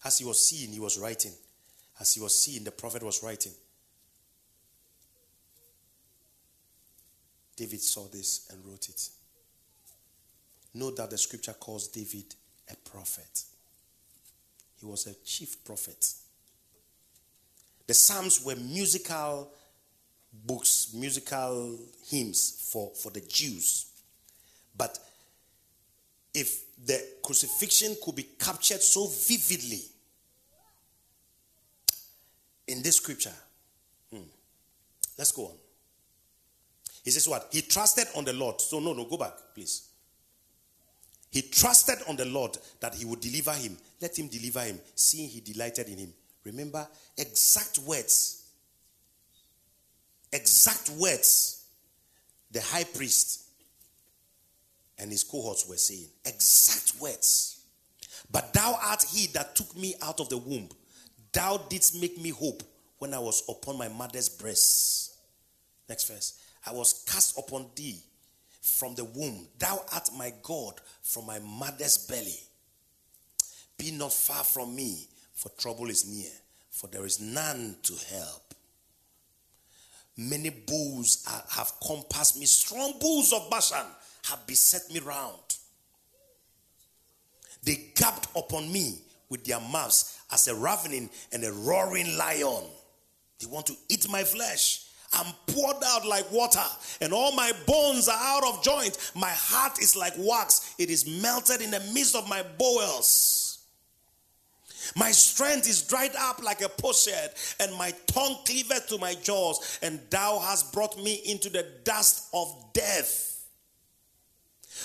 As 0.04 0.18
he 0.18 0.24
was 0.24 0.44
seeing, 0.44 0.72
he 0.72 0.80
was 0.80 0.98
writing. 0.98 1.32
As 2.00 2.14
he 2.14 2.20
was 2.20 2.38
seeing, 2.38 2.64
the 2.64 2.72
prophet 2.72 3.02
was 3.02 3.22
writing. 3.22 3.52
David 7.56 7.80
saw 7.80 8.08
this 8.08 8.48
and 8.50 8.64
wrote 8.64 8.88
it. 8.88 9.08
Note 10.74 10.96
that 10.96 11.10
the 11.10 11.18
scripture 11.18 11.52
calls 11.52 11.88
David 11.88 12.34
a 12.70 12.76
prophet. 12.88 13.44
He 14.80 14.86
was 14.86 15.06
a 15.06 15.14
chief 15.24 15.62
prophet. 15.64 16.12
The 17.86 17.94
Psalms 17.94 18.44
were 18.44 18.56
musical 18.56 19.52
books, 20.32 20.92
musical 20.94 21.78
hymns 22.08 22.68
for, 22.72 22.90
for 22.94 23.10
the 23.10 23.20
Jews. 23.20 23.86
But 24.76 24.98
if 26.34 26.62
the 26.84 27.04
crucifixion 27.22 27.96
could 28.02 28.16
be 28.16 28.26
captured 28.38 28.80
so 28.80 29.06
vividly 29.06 29.82
in 32.66 32.82
this 32.82 32.96
scripture, 32.96 33.34
hmm, 34.10 34.22
let's 35.18 35.32
go 35.32 35.46
on. 35.46 35.54
He 37.04 37.10
says, 37.10 37.28
What? 37.28 37.48
He 37.50 37.62
trusted 37.62 38.06
on 38.16 38.24
the 38.24 38.32
Lord. 38.32 38.60
So, 38.60 38.78
no, 38.78 38.92
no, 38.92 39.04
go 39.04 39.16
back, 39.16 39.32
please. 39.54 39.88
He 41.30 41.42
trusted 41.42 41.98
on 42.08 42.16
the 42.16 42.26
Lord 42.26 42.58
that 42.80 42.94
he 42.94 43.04
would 43.04 43.20
deliver 43.20 43.52
him. 43.52 43.76
Let 44.00 44.18
him 44.18 44.28
deliver 44.28 44.60
him, 44.60 44.78
seeing 44.94 45.28
he 45.28 45.40
delighted 45.40 45.88
in 45.88 45.98
him. 45.98 46.12
Remember, 46.44 46.86
exact 47.16 47.78
words. 47.80 48.50
Exact 50.30 50.90
words. 50.90 51.64
The 52.50 52.60
high 52.60 52.84
priest 52.84 53.42
and 54.98 55.10
his 55.10 55.24
cohorts 55.24 55.66
were 55.68 55.76
saying. 55.76 56.08
Exact 56.24 57.00
words. 57.00 57.64
But 58.30 58.52
thou 58.52 58.78
art 58.82 59.04
he 59.10 59.26
that 59.28 59.56
took 59.56 59.76
me 59.76 59.94
out 60.02 60.20
of 60.20 60.28
the 60.28 60.38
womb. 60.38 60.68
Thou 61.32 61.56
didst 61.68 62.00
make 62.00 62.18
me 62.20 62.30
hope 62.30 62.62
when 62.98 63.14
I 63.14 63.18
was 63.18 63.42
upon 63.48 63.78
my 63.78 63.88
mother's 63.88 64.28
breast. 64.28 65.14
Next 65.88 66.08
verse. 66.08 66.38
I 66.66 66.72
was 66.72 67.04
cast 67.06 67.38
upon 67.38 67.66
thee 67.74 67.98
from 68.60 68.94
the 68.94 69.04
womb. 69.04 69.46
Thou 69.58 69.84
art 69.92 70.10
my 70.16 70.32
God 70.42 70.74
from 71.02 71.26
my 71.26 71.38
mother's 71.40 71.98
belly. 71.98 72.38
Be 73.76 73.90
not 73.90 74.12
far 74.12 74.44
from 74.44 74.76
me, 74.76 75.08
for 75.34 75.48
trouble 75.58 75.88
is 75.90 76.06
near, 76.06 76.30
for 76.70 76.86
there 76.86 77.04
is 77.04 77.20
none 77.20 77.76
to 77.82 77.94
help. 78.14 78.54
Many 80.16 80.50
bulls 80.50 81.24
are, 81.28 81.42
have 81.50 81.72
compassed 81.84 82.38
me, 82.38 82.46
strong 82.46 82.94
bulls 83.00 83.32
of 83.32 83.50
Bashan 83.50 83.86
have 84.28 84.46
beset 84.46 84.82
me 84.92 85.00
round. 85.00 85.56
They 87.64 87.90
gaped 87.94 88.28
upon 88.36 88.70
me 88.70 88.98
with 89.28 89.44
their 89.44 89.60
mouths 89.60 90.21
as 90.32 90.48
a 90.48 90.54
ravening 90.54 91.10
and 91.32 91.44
a 91.44 91.52
roaring 91.52 92.16
lion. 92.16 92.64
They 93.40 93.46
want 93.46 93.66
to 93.66 93.76
eat 93.88 94.08
my 94.10 94.24
flesh. 94.24 94.86
I'm 95.12 95.32
poured 95.46 95.76
out 95.84 96.06
like 96.06 96.30
water, 96.32 96.64
and 97.02 97.12
all 97.12 97.32
my 97.32 97.52
bones 97.66 98.08
are 98.08 98.18
out 98.18 98.44
of 98.44 98.62
joint. 98.62 98.96
My 99.14 99.28
heart 99.28 99.78
is 99.78 99.94
like 99.94 100.14
wax, 100.16 100.74
it 100.78 100.88
is 100.88 101.06
melted 101.20 101.60
in 101.60 101.70
the 101.70 101.80
midst 101.92 102.16
of 102.16 102.28
my 102.28 102.42
bowels. 102.58 103.42
My 104.96 105.10
strength 105.10 105.68
is 105.68 105.82
dried 105.82 106.16
up 106.18 106.42
like 106.42 106.62
a 106.62 106.68
potsherd, 106.68 107.30
and 107.60 107.74
my 107.76 107.92
tongue 108.06 108.38
cleaveth 108.44 108.88
to 108.88 108.98
my 108.98 109.14
jaws, 109.14 109.78
and 109.82 110.00
thou 110.10 110.38
hast 110.38 110.72
brought 110.72 110.96
me 110.96 111.20
into 111.26 111.50
the 111.50 111.66
dust 111.84 112.28
of 112.32 112.54
death. 112.72 113.31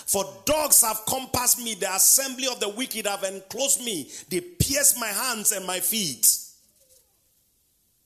For 0.07 0.23
dogs 0.45 0.81
have 0.83 1.01
compassed 1.05 1.61
me, 1.61 1.75
the 1.75 1.93
assembly 1.93 2.47
of 2.47 2.61
the 2.61 2.69
wicked 2.69 3.05
have 3.05 3.23
enclosed 3.23 3.83
me, 3.83 4.09
they 4.29 4.39
pierced 4.39 4.97
my 4.99 5.07
hands 5.07 5.51
and 5.51 5.67
my 5.67 5.81
feet. 5.81 6.25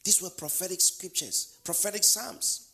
These 0.03 0.19
were 0.19 0.31
prophetic 0.31 0.81
scriptures, 0.81 1.59
prophetic 1.63 2.03
psalms. 2.03 2.69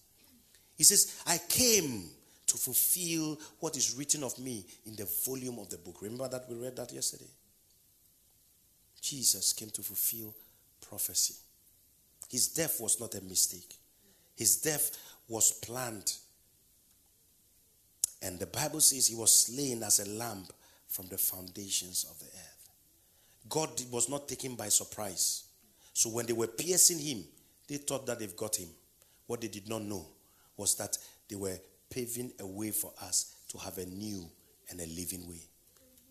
He 0.78 0.86
says, 0.86 1.22
I 1.28 1.40
came 1.50 2.06
to 2.46 2.58
fulfill 2.58 3.38
what 3.60 3.76
is 3.76 3.96
written 3.98 4.24
of 4.24 4.40
me 4.40 4.66
in 4.86 4.96
the 4.96 5.10
volume 5.26 5.60
of 5.60 5.70
the 5.70 5.78
book. 5.78 6.02
Remember 6.02 6.30
that 6.30 6.46
we 6.50 6.56
read 6.56 6.78
that 6.78 6.94
yesterday? 6.94 7.30
Jesus 9.02 9.52
came 9.52 9.70
to 9.72 9.82
fulfill 9.82 10.34
prophecy. 10.88 11.36
His 12.30 12.48
death 12.48 12.80
was 12.80 12.98
not 13.02 13.14
a 13.16 13.22
mistake, 13.22 13.76
his 14.38 14.56
death 14.62 14.98
was 15.28 15.52
planned. 15.52 16.14
And 18.22 18.40
the 18.40 18.48
Bible 18.48 18.80
says 18.80 19.08
he 19.08 19.16
was 19.16 19.32
slain 19.32 19.84
as 19.84 20.00
a 20.00 20.10
lamb 20.10 20.46
from 20.88 21.08
the 21.08 21.18
foundations 21.18 22.06
of 22.10 22.18
the 22.20 22.26
earth. 22.26 22.70
God 23.50 23.70
was 23.92 24.10
not 24.10 24.28
taken 24.28 24.56
by 24.56 24.70
surprise. 24.70 25.44
So 25.94 26.10
when 26.10 26.26
they 26.26 26.34
were 26.34 26.48
piercing 26.48 27.00
him, 27.00 27.24
they 27.68 27.78
thought 27.78 28.06
that 28.08 28.20
they've 28.20 28.36
got 28.36 28.56
him. 28.56 28.70
What 29.28 29.42
they 29.42 29.48
did 29.48 29.68
not 29.70 29.84
know 29.84 30.06
was 30.56 30.76
that 30.76 30.98
they 31.30 31.36
were 31.36 31.58
paving 31.90 32.32
a 32.40 32.46
way 32.46 32.72
for 32.72 32.92
us 33.02 33.36
to 33.50 33.58
have 33.58 33.78
a 33.78 33.86
new 33.86 34.26
and 34.70 34.80
a 34.82 34.86
living 34.88 35.28
way. 35.30 35.42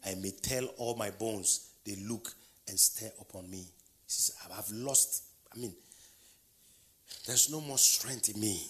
I 0.04 0.14
may 0.14 0.30
tell 0.30 0.66
all 0.76 0.94
my 0.94 1.10
bones, 1.10 1.70
they 1.84 1.96
look 1.96 2.32
and 2.68 2.78
stare 2.78 3.12
upon 3.20 3.50
me. 3.50 3.58
He 3.58 3.64
says, 4.06 4.36
I've 4.56 4.70
lost, 4.70 5.24
I 5.54 5.58
mean, 5.58 5.74
there's 7.26 7.50
no 7.50 7.60
more 7.60 7.78
strength 7.78 8.28
in 8.28 8.40
me. 8.40 8.60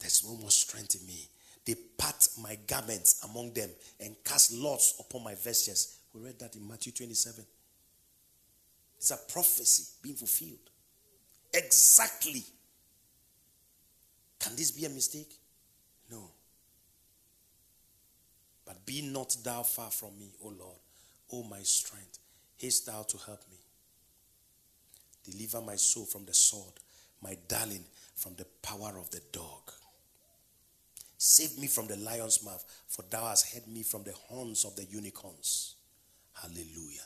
There's 0.00 0.24
no 0.24 0.36
more 0.36 0.50
strength 0.50 1.00
in 1.00 1.06
me. 1.06 1.28
They 1.68 1.74
part 1.74 2.26
my 2.42 2.56
garments 2.66 3.22
among 3.28 3.52
them 3.52 3.68
and 4.00 4.16
cast 4.24 4.54
lots 4.54 4.94
upon 4.98 5.22
my 5.22 5.34
vestures. 5.34 5.98
We 6.14 6.22
read 6.22 6.38
that 6.38 6.56
in 6.56 6.66
Matthew 6.66 6.92
27. 6.92 7.44
It's 8.96 9.10
a 9.10 9.18
prophecy 9.30 9.84
being 10.02 10.14
fulfilled. 10.14 10.70
Exactly. 11.52 12.42
Can 14.40 14.56
this 14.56 14.70
be 14.70 14.86
a 14.86 14.88
mistake? 14.88 15.30
No. 16.10 16.30
But 18.64 18.86
be 18.86 19.02
not 19.02 19.36
thou 19.44 19.62
far 19.62 19.90
from 19.90 20.18
me, 20.18 20.30
O 20.42 20.48
Lord, 20.48 20.78
O 21.34 21.42
my 21.42 21.60
strength. 21.60 22.18
Haste 22.56 22.86
thou 22.86 23.02
to 23.02 23.18
help 23.26 23.42
me. 23.50 23.58
Deliver 25.30 25.60
my 25.60 25.76
soul 25.76 26.06
from 26.06 26.24
the 26.24 26.32
sword, 26.32 26.80
my 27.22 27.36
darling 27.46 27.84
from 28.16 28.36
the 28.36 28.46
power 28.62 28.94
of 28.98 29.10
the 29.10 29.20
dog. 29.32 29.70
Save 31.18 31.58
me 31.58 31.66
from 31.66 31.88
the 31.88 31.96
lion's 31.96 32.44
mouth, 32.44 32.64
for 32.86 33.02
thou 33.10 33.26
hast 33.26 33.52
hid 33.52 33.66
me 33.66 33.82
from 33.82 34.04
the 34.04 34.12
horns 34.12 34.64
of 34.64 34.76
the 34.76 34.84
unicorns. 34.84 35.74
Hallelujah 36.32 37.02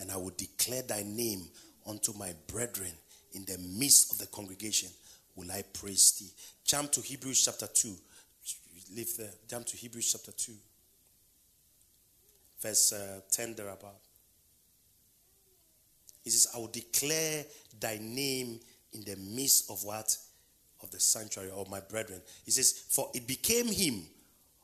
and 0.00 0.10
I 0.10 0.16
will 0.16 0.32
declare 0.36 0.82
thy 0.82 1.02
name 1.02 1.48
unto 1.86 2.12
my 2.14 2.32
brethren 2.48 2.92
in 3.32 3.44
the 3.44 3.58
midst 3.58 4.12
of 4.12 4.18
the 4.18 4.26
congregation. 4.26 4.90
Will 5.36 5.50
I 5.50 5.62
praise 5.62 6.12
thee? 6.12 6.30
Jump 6.64 6.92
to 6.92 7.00
Hebrews 7.00 7.44
chapter 7.44 7.66
2. 7.66 7.94
Leave 8.94 9.16
there. 9.16 9.30
Jump 9.48 9.66
to 9.66 9.76
Hebrews 9.76 10.12
chapter 10.12 10.32
2. 10.32 10.52
Verse 12.60 12.92
uh, 12.92 13.20
10 13.30 13.54
thereabout. 13.54 13.96
He 16.22 16.30
says, 16.30 16.48
I 16.54 16.58
will 16.58 16.68
declare 16.68 17.44
thy 17.78 17.98
name 18.00 18.60
in 18.92 19.04
the 19.04 19.16
midst 19.16 19.70
of 19.70 19.84
what? 19.84 20.16
of 20.84 20.90
the 20.90 21.00
sanctuary 21.00 21.50
of 21.50 21.68
my 21.68 21.80
brethren. 21.80 22.20
He 22.44 22.52
says, 22.52 22.84
For 22.88 23.10
it 23.14 23.26
became 23.26 23.66
him 23.66 24.02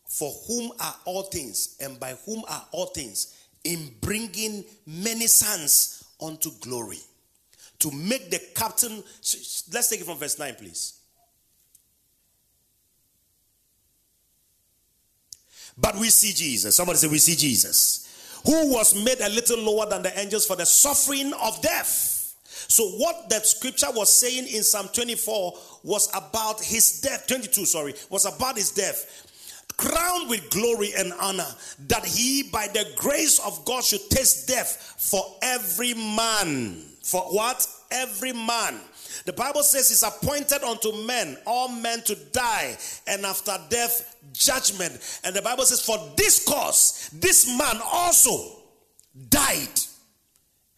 for 0.04 0.30
whom 0.46 0.70
are 0.78 0.94
all 1.04 1.24
things 1.24 1.76
and 1.80 1.98
by 1.98 2.14
whom 2.26 2.44
are 2.48 2.66
all 2.70 2.86
things 2.86 3.46
in 3.64 3.90
bringing 4.00 4.64
many 4.86 5.26
sons 5.26 6.04
unto 6.20 6.50
glory. 6.60 7.00
To 7.80 7.90
make 7.90 8.30
the 8.30 8.40
captain, 8.54 9.02
let's 9.72 9.88
take 9.88 10.00
it 10.00 10.04
from 10.04 10.18
verse 10.18 10.38
9, 10.38 10.54
please. 10.56 11.00
But 15.78 15.96
we 15.96 16.10
see 16.10 16.34
Jesus. 16.34 16.76
Somebody 16.76 16.98
say, 16.98 17.08
We 17.08 17.18
see 17.18 17.36
Jesus. 17.36 18.40
Who 18.44 18.72
was 18.72 18.94
made 18.94 19.20
a 19.20 19.28
little 19.30 19.58
lower 19.58 19.88
than 19.88 20.02
the 20.02 20.18
angels 20.18 20.46
for 20.46 20.56
the 20.56 20.66
suffering 20.66 21.32
of 21.42 21.62
death 21.62 22.19
so, 22.68 22.84
what 22.90 23.28
that 23.30 23.46
scripture 23.46 23.90
was 23.92 24.12
saying 24.12 24.46
in 24.46 24.62
Psalm 24.62 24.88
24 24.92 25.54
was 25.82 26.08
about 26.14 26.62
his 26.62 27.00
death. 27.00 27.26
22, 27.26 27.66
sorry, 27.66 27.94
was 28.08 28.26
about 28.26 28.56
his 28.56 28.70
death. 28.70 29.26
Crowned 29.76 30.28
with 30.28 30.50
glory 30.50 30.90
and 30.96 31.12
honor, 31.20 31.46
that 31.88 32.04
he, 32.04 32.42
by 32.42 32.68
the 32.68 32.86
grace 32.96 33.38
of 33.38 33.64
God, 33.64 33.82
should 33.82 34.08
taste 34.10 34.46
death 34.46 34.94
for 34.98 35.22
every 35.42 35.94
man. 35.94 36.82
For 37.02 37.22
what? 37.22 37.66
Every 37.90 38.32
man. 38.32 38.78
The 39.24 39.32
Bible 39.32 39.62
says 39.62 39.90
it's 39.90 40.02
appointed 40.02 40.62
unto 40.62 40.92
men, 41.04 41.36
all 41.46 41.68
men 41.68 42.02
to 42.02 42.14
die, 42.32 42.76
and 43.06 43.24
after 43.24 43.56
death, 43.68 44.16
judgment. 44.32 45.20
And 45.24 45.34
the 45.34 45.42
Bible 45.42 45.64
says, 45.64 45.80
For 45.80 45.98
this 46.16 46.44
cause, 46.44 47.10
this 47.12 47.46
man 47.58 47.80
also 47.84 48.60
died. 49.28 49.80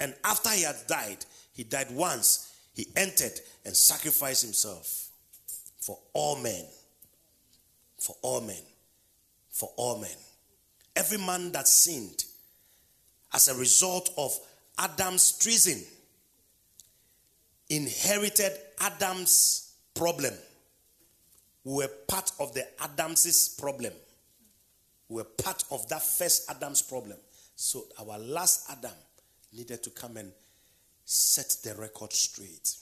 And 0.01 0.15
after 0.25 0.51
he 0.51 0.63
had 0.63 0.77
died, 0.87 1.25
he 1.63 1.69
died 1.69 1.93
once, 1.93 2.57
he 2.75 2.89
entered 2.97 3.39
and 3.65 3.77
sacrificed 3.77 4.43
himself 4.43 5.11
for 5.79 5.97
all 6.13 6.35
men. 6.35 6.65
For 8.01 8.17
all 8.21 8.41
men. 8.41 8.63
For 9.49 9.71
all 9.77 10.01
men. 10.01 10.11
Every 10.97 11.19
man 11.19 11.53
that 11.53 11.69
sinned 11.69 12.25
as 13.33 13.47
a 13.47 13.55
result 13.55 14.11
of 14.19 14.37
Adam's 14.77 15.39
treason 15.39 15.81
inherited 17.71 18.51
Adam's 18.81 19.73
problem. 19.95 20.35
We 21.63 21.75
were 21.75 21.91
part 22.09 22.33
of 22.41 22.55
the 22.55 22.67
Adam's 22.83 23.55
problem. 23.57 23.93
We 25.09 25.23
were 25.23 25.29
part 25.29 25.63
of 25.71 25.89
that 25.91 26.03
first 26.03 26.51
Adam's 26.51 26.83
problem. 26.83 27.19
So 27.55 27.85
our 28.01 28.19
last 28.19 28.69
Adam 28.69 28.91
needed 29.53 29.85
to 29.85 29.91
come 29.91 30.17
and 30.17 30.33
set 31.13 31.57
the 31.63 31.79
record 31.81 32.13
straight. 32.13 32.77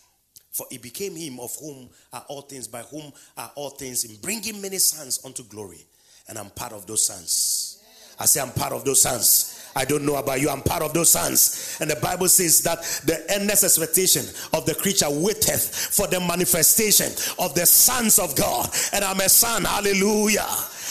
For 0.52 0.66
it 0.70 0.82
became 0.82 1.16
him 1.16 1.40
of 1.40 1.54
whom 1.60 1.88
are 2.12 2.24
all 2.28 2.42
things, 2.42 2.68
by 2.68 2.82
whom 2.82 3.12
are 3.36 3.50
all 3.54 3.70
things, 3.70 4.04
in 4.04 4.16
bringing 4.16 4.60
many 4.60 4.78
sons 4.78 5.20
unto 5.24 5.42
glory. 5.44 5.84
And 6.28 6.38
I'm 6.38 6.50
part 6.50 6.72
of 6.72 6.86
those 6.86 7.04
sons. 7.04 7.82
I 8.18 8.26
say 8.26 8.40
I'm 8.40 8.52
part 8.52 8.72
of 8.72 8.84
those 8.84 9.02
sons. 9.02 9.72
I 9.74 9.84
don't 9.84 10.04
know 10.04 10.16
about 10.16 10.40
you. 10.40 10.50
I'm 10.50 10.62
part 10.62 10.82
of 10.82 10.92
those 10.92 11.10
sons. 11.10 11.78
And 11.80 11.90
the 11.90 11.96
Bible 11.96 12.28
says 12.28 12.62
that 12.62 12.82
the 13.06 13.24
endless 13.32 13.64
expectation 13.64 14.26
of 14.52 14.66
the 14.66 14.74
creature 14.74 15.08
waiteth 15.08 15.94
for 15.94 16.06
the 16.06 16.20
manifestation 16.20 17.10
of 17.38 17.54
the 17.54 17.64
sons 17.64 18.18
of 18.18 18.36
God. 18.36 18.68
And 18.92 19.04
I'm 19.04 19.20
a 19.20 19.28
son. 19.28 19.64
Hallelujah. 19.64 20.46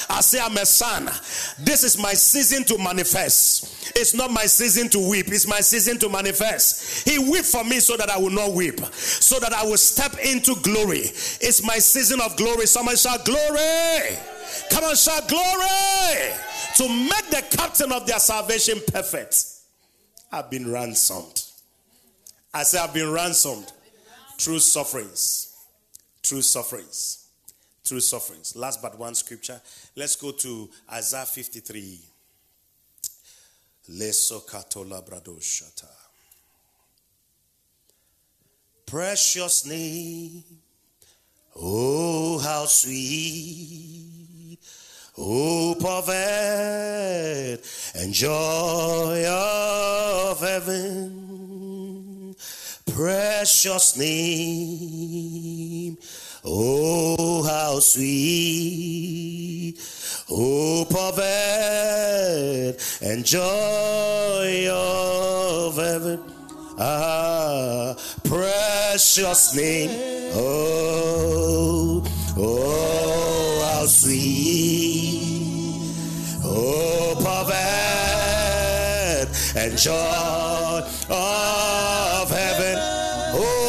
I 0.10 0.22
say 0.22 0.40
I'm 0.40 0.58
a 0.58 0.66
son. 0.66 1.06
This 1.60 1.84
is 1.84 1.98
my 2.02 2.14
season 2.14 2.64
to 2.66 2.78
manifest. 2.78 3.79
It's 4.00 4.14
not 4.14 4.32
my 4.32 4.46
season 4.46 4.88
to 4.90 5.10
weep. 5.10 5.28
It's 5.28 5.46
my 5.46 5.60
season 5.60 6.00
to 6.00 6.08
manifest. 6.08 7.08
He 7.08 7.20
wept 7.20 7.48
for 7.48 7.66
me 7.66 7.82
so 7.82 7.98
that 7.98 8.10
I 8.10 8.18
will 8.18 8.30
not 8.30 8.54
weep. 8.54 8.80
So 8.94 9.40
that 9.40 9.52
I 9.52 9.64
will 9.66 9.78
step 9.78 10.18
into 10.24 10.56
glory. 10.62 11.00
It's 11.42 11.62
my 11.66 11.80
season 11.80 12.22
of 12.22 12.38
glory. 12.38 12.66
Someone 12.66 12.96
shout 12.96 13.26
glory. 13.26 14.18
Come 14.72 14.86
on, 14.86 14.96
shout 14.96 15.28
glory 15.28 16.34
to 16.76 16.88
make 16.88 17.30
the 17.30 17.44
captain 17.58 17.92
of 17.92 18.08
their 18.08 18.20
salvation 18.20 18.80
perfect. 18.88 19.44
I've 20.32 20.50
been 20.50 20.72
ransomed. 20.72 21.44
I 22.54 22.64
say, 22.64 22.80
I've 22.80 22.94
been 22.94 23.12
ransomed 23.12 23.72
through 24.38 24.60
sufferings. 24.60 25.58
Through 26.24 26.44
sufferings. 26.44 27.28
Through 27.84 28.00
sufferings. 28.00 28.56
Last 28.56 28.82
but 28.82 28.98
one 28.98 29.14
scripture. 29.14 29.60
Let's 29.96 30.16
go 30.16 30.32
to 30.32 30.70
Isaiah 30.92 31.26
53. 31.26 32.00
Precious 38.86 39.66
name. 39.66 40.44
Oh, 41.56 42.38
how 42.40 42.66
sweet 42.66 43.50
of 45.84 46.08
earth 46.10 47.92
and 47.96 48.14
joy 48.14 49.26
of 49.28 50.40
heaven, 50.40 52.36
precious 52.94 53.98
name. 53.98 55.98
Oh, 56.46 57.44
how 57.44 57.80
sweet 57.80 59.76
hope 60.28 60.96
of 60.96 61.20
earth 61.20 63.02
and 63.02 63.26
joy 63.26 64.70
of 64.72 65.76
heaven. 65.76 66.22
Ah, 66.78 67.94
precious 68.24 69.54
name. 69.54 69.90
Oh, 70.34 72.06
oh, 72.38 73.62
how 73.74 73.86
sweet 73.86 75.20
hope 76.42 77.26
of 77.26 77.52
earth 77.52 79.30
and 79.58 79.78
joy 79.78 80.84
of 81.10 82.30
heaven. 82.32 82.78
Oh, 83.36 83.69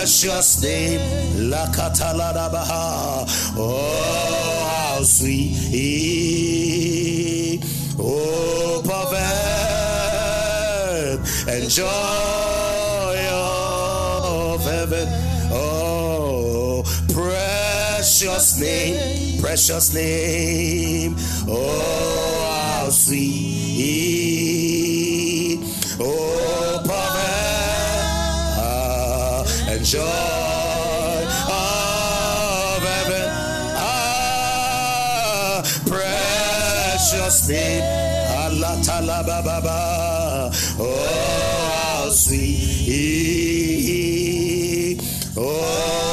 precious 0.00 0.62
name, 0.62 1.50
La 1.50 1.66
Catalanabaha. 1.66 3.26
Oh, 3.58 4.64
how 4.72 5.02
sweet 5.02 5.52
of 8.88 9.12
earth 9.12 10.40
and 11.48 11.68
joy 11.68 11.86
of 13.30 14.64
heaven. 14.64 15.06
Oh, 15.52 16.82
precious 17.12 18.58
name 18.58 19.20
precious 19.38 19.92
name. 19.92 21.14
Oh, 21.46 22.46
how 22.48 22.88
sweet. 22.88 23.20
Oh, 26.00 26.82
joy 29.90 30.02
of 31.50 32.82
heaven. 32.86 33.26
Ah, 33.74 35.58
precious 35.84 37.48
name. 37.48 37.82
Allah 38.38 38.78
talababa. 38.86 40.54
Oh, 40.78 40.86
how 41.74 42.06
sweet. 42.10 42.70
Oh, 45.36 46.09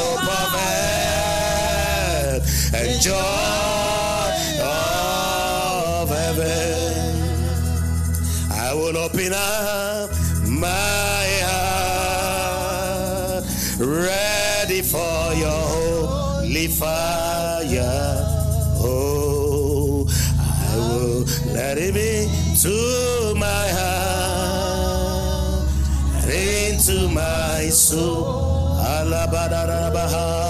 soul. 27.88 28.76
Alabadarabaha 28.84 30.48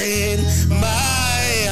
in 0.00 0.40
my 0.68 1.66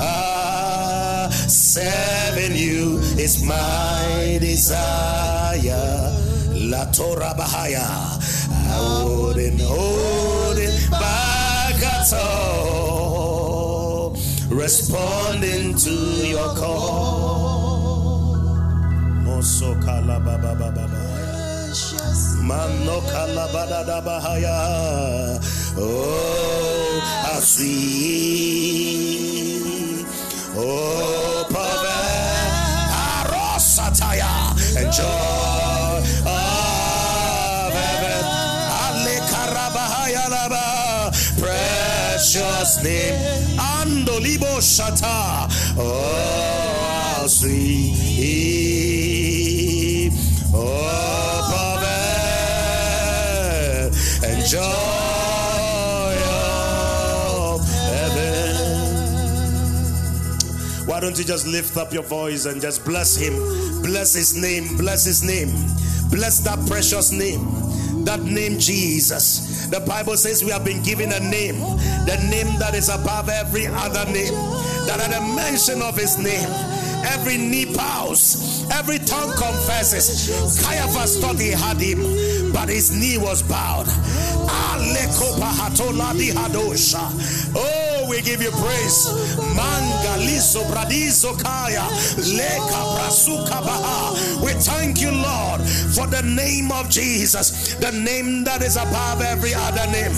uh, 0.00 1.30
serving 1.30 2.56
you 2.56 2.98
is 3.16 3.44
my 3.44 4.38
desire. 4.40 6.12
La 6.50 6.90
Torah 6.90 7.32
Bahaya. 7.38 8.18
I 8.50 9.04
wouldn't 9.06 9.60
hold 9.60 10.58
it 10.58 10.90
back 10.90 11.80
at 11.80 12.12
all. 12.12 14.16
Responding 14.50 15.76
to 15.76 15.92
your 16.26 16.52
call. 16.56 18.34
Mosokala 19.22 20.18
Oh, 25.78 27.00
how 27.26 27.40
sweet. 27.40 28.86
Oh, 30.56 31.44
Arosataya, 33.04 34.56
Laba, 40.30 41.12
precious 41.38 42.72
name. 42.82 43.16
Andolibo 43.58 44.60
Shata. 44.60 45.46
Oh, 45.78 45.84
how 47.18 47.26
sweet. 47.26 48.06
Oh, 50.54 50.95
joy 54.46 54.62
of 56.30 57.60
heaven. 57.66 58.56
Why 60.86 61.00
don't 61.00 61.18
you 61.18 61.24
just 61.24 61.46
lift 61.46 61.76
up 61.76 61.92
your 61.92 62.04
voice 62.04 62.46
and 62.46 62.60
just 62.60 62.84
bless 62.84 63.16
him? 63.16 63.34
Bless 63.82 64.14
his 64.14 64.36
name. 64.40 64.76
Bless 64.76 65.04
his 65.04 65.22
name. 65.24 65.48
Bless 66.10 66.38
that 66.40 66.64
precious 66.68 67.10
name. 67.10 67.44
That 68.04 68.22
name, 68.22 68.58
Jesus. 68.58 69.66
The 69.66 69.80
Bible 69.80 70.16
says 70.16 70.44
we 70.44 70.50
have 70.52 70.64
been 70.64 70.80
given 70.84 71.10
a 71.10 71.18
name, 71.18 71.58
the 72.06 72.16
name 72.30 72.56
that 72.60 72.74
is 72.74 72.88
above 72.88 73.28
every 73.28 73.66
other 73.66 74.04
name. 74.12 74.32
That 74.86 75.00
at 75.00 75.10
the 75.10 75.20
mention 75.34 75.82
of 75.82 75.96
his 75.96 76.16
name, 76.16 76.48
every 77.04 77.36
knee 77.36 77.64
bows, 77.64 78.64
every 78.70 79.00
tongue 79.00 79.32
confesses. 79.36 80.62
Caiaphas 80.64 81.18
thought 81.20 81.40
he 81.40 81.50
had 81.50 81.78
him, 81.78 82.52
but 82.52 82.68
his 82.68 82.92
knee 82.96 83.18
was 83.18 83.42
bowed. 83.42 83.88
Oh, 87.54 88.06
we 88.08 88.20
give 88.22 88.42
you 88.42 88.50
praise. 88.50 89.08
Manga 89.54 90.16
liso 90.18 90.60
kaya 91.38 91.84
leka 92.18 92.80
brasuka 92.94 93.60
baha. 93.64 94.14
We 94.44 94.52
thank 94.52 95.00
you, 95.00 95.10
Lord, 95.10 95.60
for 95.94 96.06
the 96.06 96.22
name 96.22 96.70
of 96.70 96.90
Jesus, 96.90 97.74
the 97.76 97.92
name 97.92 98.44
that 98.44 98.62
is 98.62 98.76
above 98.76 99.22
every 99.22 99.54
other 99.54 99.86
name. 99.90 100.12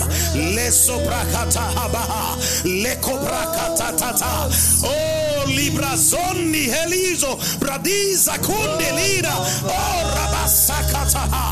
Leso 0.55 0.99
brakata 1.05 1.65
habaha 1.75 2.35
leko 2.63 3.17
brakata 3.23 3.97
tata. 3.97 4.49
Oh, 4.83 5.45
libra 5.47 5.95
zonni 5.95 6.67
helizo 6.67 7.37
bradiza 7.59 8.37
kundelida. 8.39 9.33
Oh, 9.65 10.03
rabasakata. 10.15 11.48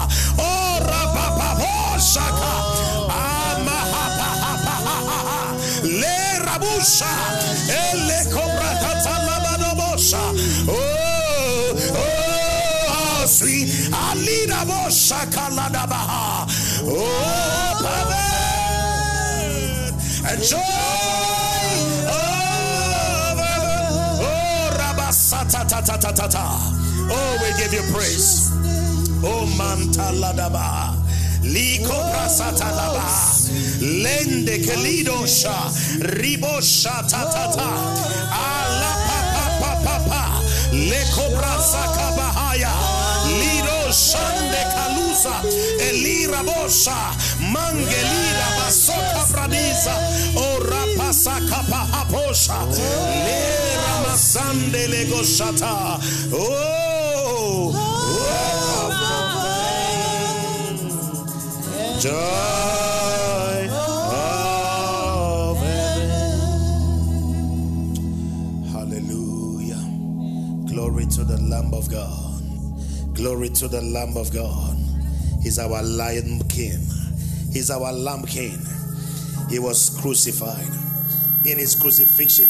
Le 6.87 8.23
rabusha, 8.31 8.79
ele. 9.67 10.23
Oh, 10.69 11.75
oh, 11.91 13.25
sweet 13.27 13.67
Alida 13.91 14.63
bosha. 14.65 15.19
Oh, 16.85 17.75
Pavel, 17.83 18.27
and 20.31 20.41
joy 20.41 20.57
of 22.07 23.37
heaven. 23.37 23.81
Oh, 24.19 24.23
oh 24.23 24.69
rabasata 24.79 25.61
ta 25.67 25.81
ta 25.81 25.97
ta 25.97 26.11
ta 26.11 26.27
ta. 26.27 26.45
Oh, 27.11 27.37
we 27.41 27.49
give 27.61 27.73
you 27.73 27.83
praise. 27.93 28.49
Oh, 29.23 29.45
mantaladaba. 29.57 31.06
Liko 31.53 31.97
prasata 32.11 32.69
laba. 32.77 33.07
Lende 33.79 34.57
kelido 34.65 35.25
sha. 35.27 35.55
Ribo 36.19 36.61
sha 36.61 37.01
ta 37.07 37.23
ta 37.33 37.45
ta. 37.55 37.69
Ala 38.45 38.91
pa 39.07 39.19
pa 39.33 39.45
pa 39.61 39.71
pa 39.85 39.95
pa. 40.09 40.23
Leko 40.71 41.25
prasaka 41.37 42.07
bahaya. 42.17 42.73
Lido 43.39 43.79
shande 43.91 44.61
kalusa. 44.75 45.35
Elira 45.87 46.43
bosha. 46.43 46.99
Mangelira 47.53 48.47
basoka 48.59 49.23
bradiza. 49.31 49.95
Ora 50.35 50.83
pasaka 50.97 51.63
pahaposha. 51.71 52.59
Lera 53.25 53.93
masande 54.05 54.87
lego 54.87 55.23
shata. 55.23 55.99
Oh. 56.33 57.96
Joy 61.99 63.67
of 64.13 65.57
heaven. 65.57 66.37
Hallelujah. 68.71 69.83
Glory 70.67 71.05
to 71.07 71.23
the 71.23 71.37
Lamb 71.41 71.73
of 71.73 71.89
God. 71.89 72.43
Glory 73.15 73.49
to 73.49 73.67
the 73.67 73.81
Lamb 73.81 74.15
of 74.15 74.31
God. 74.31 74.77
He's 75.41 75.57
our 75.57 75.81
Lion 75.81 76.39
King. 76.49 76.85
He's 77.51 77.71
our 77.71 77.91
Lamb 77.91 78.25
King. 78.25 78.59
He 79.49 79.57
was 79.59 79.97
crucified. 80.01 80.67
In 81.45 81.57
his 81.57 81.75
crucifixion, 81.75 82.49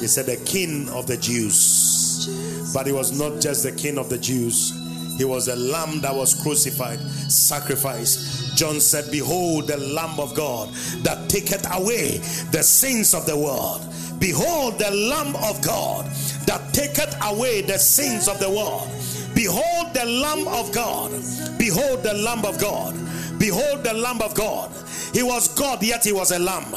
he 0.00 0.08
said, 0.08 0.26
The 0.26 0.36
King 0.44 0.88
of 0.90 1.06
the 1.06 1.16
Jews. 1.16 2.72
But 2.74 2.86
he 2.86 2.92
was 2.92 3.18
not 3.18 3.40
just 3.40 3.62
the 3.62 3.72
King 3.72 3.96
of 3.96 4.08
the 4.10 4.18
Jews, 4.18 4.72
he 5.16 5.24
was 5.24 5.46
a 5.46 5.54
lamb 5.54 6.00
that 6.00 6.12
was 6.12 6.34
crucified, 6.42 6.98
sacrificed. 7.30 8.43
John 8.54 8.80
said, 8.80 9.10
Behold, 9.10 9.66
the 9.66 9.76
Lamb 9.76 10.18
of 10.20 10.34
God 10.34 10.70
that 11.02 11.28
taketh 11.28 11.66
away 11.72 12.18
the 12.50 12.62
sins 12.62 13.14
of 13.14 13.26
the 13.26 13.36
world. 13.36 13.82
Behold, 14.18 14.78
the 14.78 14.90
Lamb 14.90 15.34
of 15.36 15.60
God 15.62 16.06
that 16.46 16.72
taketh 16.72 17.16
away 17.22 17.62
the 17.62 17.78
sins 17.78 18.28
of 18.28 18.38
the 18.38 18.48
world. 18.48 18.88
Behold, 19.34 19.92
the 19.92 20.04
Lamb 20.04 20.46
of 20.48 20.72
God. 20.72 21.10
Behold, 21.58 22.02
the 22.02 22.14
Lamb 22.14 22.44
of 22.44 22.58
God. 22.60 22.94
Behold, 23.38 23.82
the 23.84 23.92
Lamb 23.92 24.22
of 24.22 24.34
God. 24.34 24.70
He 25.12 25.22
was 25.22 25.48
God, 25.54 25.82
yet 25.82 26.04
he 26.04 26.12
was 26.12 26.32
a 26.32 26.38
lamb. 26.40 26.74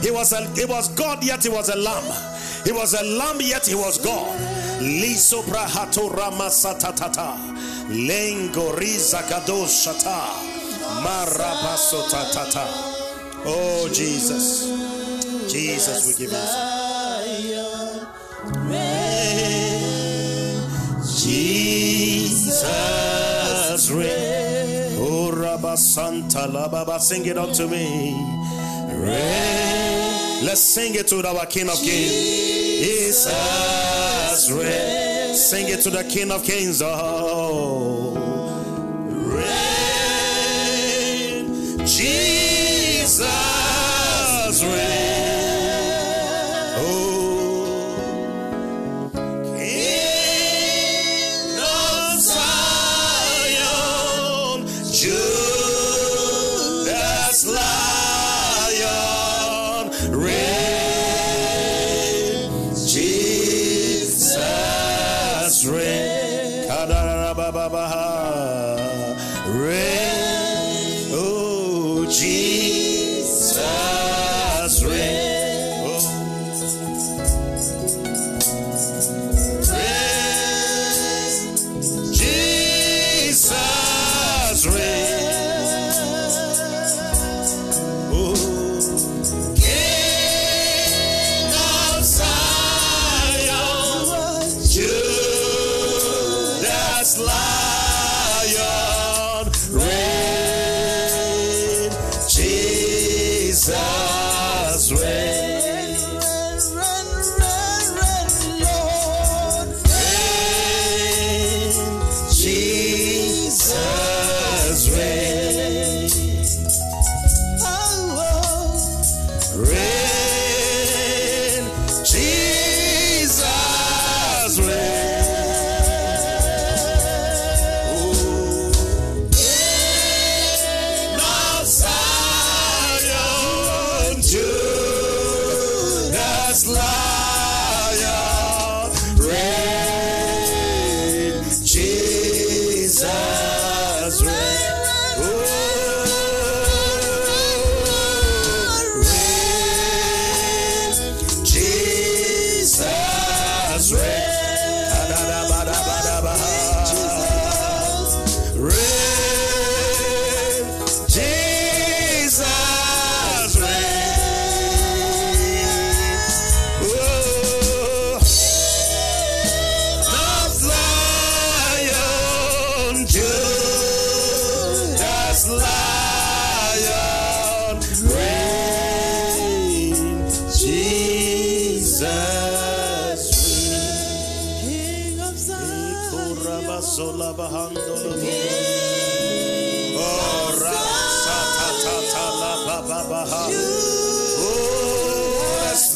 He 0.00 0.10
was 0.10 0.32
a, 0.32 0.48
he 0.54 0.64
was 0.64 0.88
God, 0.94 1.22
yet 1.22 1.42
he 1.42 1.50
was 1.50 1.68
a 1.68 1.76
lamb. 1.76 2.04
He 2.64 2.72
was 2.72 2.94
a 2.94 3.04
lamb, 3.04 3.36
yet 3.40 3.66
he 3.66 3.74
was 3.74 3.98
God. 4.02 4.40
Liso 4.80 5.42
prahato 5.42 6.10
ramasatatata. 6.10 7.36
Lengoriza 7.90 9.22
kadoshata. 9.28 10.53
Oh 13.46 13.88
Jesus. 13.92 14.64
Jesus, 15.52 16.06
we 16.06 16.14
give 16.14 16.32
you. 16.32 16.38
Jesus 22.54 23.90
reign. 23.90 24.96
Oh 24.98 25.30
Rabasanta 25.34 26.46
Lababa, 26.50 26.98
sing 26.98 27.26
it 27.26 27.36
unto 27.36 27.66
me. 27.68 28.14
Reign. 28.88 30.44
Let's 30.44 30.60
sing 30.62 30.94
it 30.94 31.08
to 31.08 31.26
our 31.26 31.46
King 31.46 31.68
of 31.68 31.76
Kings. 31.76 32.12
Jesus 32.84 34.50
reign. 34.50 35.34
Sing 35.34 35.68
it 35.68 35.80
to 35.82 35.90
the 35.90 36.04
King 36.04 36.30
of 36.30 36.42
Kings. 36.44 36.80
Oh. 36.82 38.03
Jesus 41.86 42.43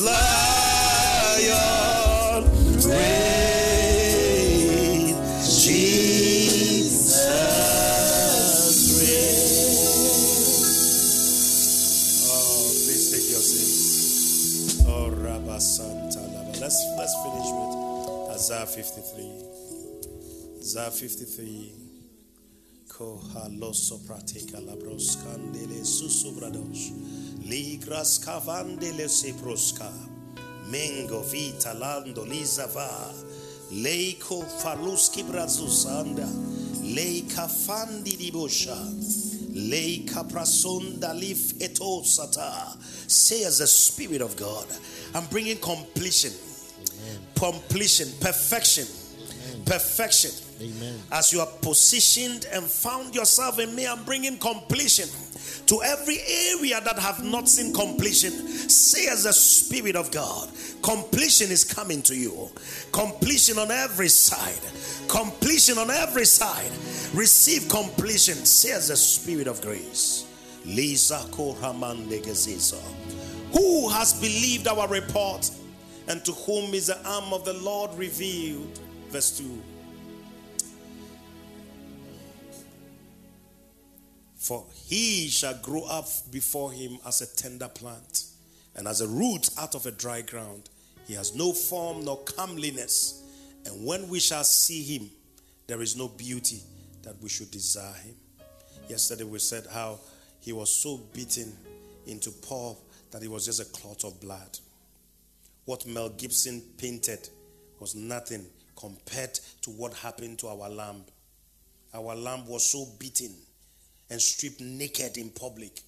lion 0.00 1.48
reign, 2.88 4.28
Jesus 5.42 7.24
reign. 9.00 9.78
Oh, 12.30 12.70
please 12.84 13.06
take 13.10 13.28
your 13.30 13.42
seats. 13.42 14.84
Oh, 14.86 15.10
Rabba 15.10 15.60
Santa 15.60 16.20
Laba. 16.20 16.60
Let's 16.60 16.78
let's 16.96 17.14
finish 17.22 17.50
with 17.50 17.72
Isaiah 18.34 18.66
53. 18.66 19.32
Isaiah 20.60 20.90
53. 20.90 21.87
Kohalo 22.98 23.72
soprateka 23.72 24.58
labros 24.58 25.18
candele 25.22 25.84
susubrados. 25.84 26.90
Ligras 27.46 28.18
cavandele 28.18 29.08
seprosca. 29.08 29.88
Mengo 30.68 31.22
vita 31.22 31.72
lando 31.74 32.24
lizava. 32.24 33.14
Leiko 33.70 34.42
faluski 34.42 35.22
brazusanda. 35.22 36.26
Leika 36.82 37.46
fandi 37.46 38.16
di 38.16 38.32
bosha. 38.32 38.74
Leika 39.54 40.24
prasonda 40.24 41.14
lif 41.14 41.52
etosata. 41.60 42.76
Says 43.08 43.58
the 43.58 43.66
Spirit 43.68 44.22
of 44.22 44.36
God. 44.36 44.66
I'm 45.14 45.26
bringing 45.26 45.58
completion 45.58 46.32
completion, 47.38 48.08
perfection, 48.20 48.86
perfection. 49.68 50.30
Amen. 50.60 50.98
As 51.12 51.32
you 51.32 51.40
are 51.40 51.46
positioned 51.62 52.46
and 52.52 52.64
found 52.64 53.14
yourself 53.14 53.58
in 53.58 53.74
me, 53.74 53.86
I'm 53.86 54.04
bringing 54.04 54.38
completion 54.38 55.08
to 55.66 55.82
every 55.82 56.18
area 56.50 56.80
that 56.80 56.98
have 56.98 57.22
not 57.22 57.48
seen 57.48 57.74
completion. 57.74 58.30
Say 58.32 59.06
as 59.08 59.24
the 59.24 59.32
Spirit 59.32 59.96
of 59.96 60.10
God, 60.10 60.48
completion 60.82 61.50
is 61.50 61.64
coming 61.64 62.02
to 62.02 62.16
you. 62.16 62.50
Completion 62.92 63.58
on 63.58 63.70
every 63.70 64.08
side. 64.08 64.58
Completion 65.08 65.78
on 65.78 65.90
every 65.90 66.24
side. 66.24 66.70
Receive 67.14 67.68
completion. 67.68 68.34
Say 68.34 68.72
as 68.72 68.88
the 68.88 68.96
Spirit 68.96 69.46
of 69.46 69.60
grace. 69.60 70.24
Lisa 70.64 71.16
Who 73.52 73.88
has 73.88 74.20
believed 74.20 74.66
our 74.66 74.88
report? 74.88 75.50
and 76.08 76.24
to 76.24 76.32
whom 76.32 76.72
is 76.74 76.86
the 76.86 76.98
arm 77.06 77.32
of 77.32 77.44
the 77.44 77.52
Lord 77.52 77.94
revealed. 77.94 78.80
Verse 79.10 79.38
2. 79.38 79.62
For 84.36 84.64
he 84.86 85.28
shall 85.28 85.58
grow 85.62 85.84
up 85.84 86.08
before 86.30 86.72
him 86.72 86.98
as 87.06 87.20
a 87.20 87.36
tender 87.36 87.68
plant, 87.68 88.24
and 88.76 88.86
as 88.86 89.00
a 89.00 89.08
root 89.08 89.50
out 89.58 89.74
of 89.74 89.86
a 89.86 89.90
dry 89.90 90.22
ground. 90.22 90.70
He 91.06 91.14
has 91.14 91.34
no 91.34 91.52
form 91.52 92.04
nor 92.04 92.18
comeliness, 92.24 93.22
and 93.64 93.86
when 93.86 94.08
we 94.08 94.20
shall 94.20 94.44
see 94.44 94.82
him, 94.82 95.10
there 95.66 95.80
is 95.80 95.96
no 95.96 96.08
beauty 96.08 96.60
that 97.02 97.20
we 97.22 97.28
should 97.28 97.50
desire 97.50 97.94
him. 97.94 98.14
Yesterday 98.88 99.24
we 99.24 99.38
said 99.38 99.66
how 99.72 99.98
he 100.40 100.52
was 100.52 100.70
so 100.70 100.98
beaten 101.12 101.56
into 102.06 102.30
pulp 102.30 102.78
that 103.10 103.22
he 103.22 103.28
was 103.28 103.46
just 103.46 103.60
a 103.60 103.64
clot 103.66 104.04
of 104.04 104.20
blood. 104.20 104.58
What 105.64 105.86
Mel 105.86 106.10
Gibson 106.10 106.62
painted 106.78 107.28
was 107.80 107.94
nothing 107.94 108.46
compared 108.78 109.34
to 109.60 109.70
what 109.70 109.92
happened 109.92 110.38
to 110.38 110.46
our 110.46 110.70
lamb. 110.70 111.02
Our 111.92 112.14
lamb 112.14 112.46
was 112.46 112.64
so 112.64 112.86
beaten 112.98 113.34
and 114.08 114.22
stripped 114.22 114.60
naked 114.60 115.16
in 115.16 115.30
public 115.30 115.80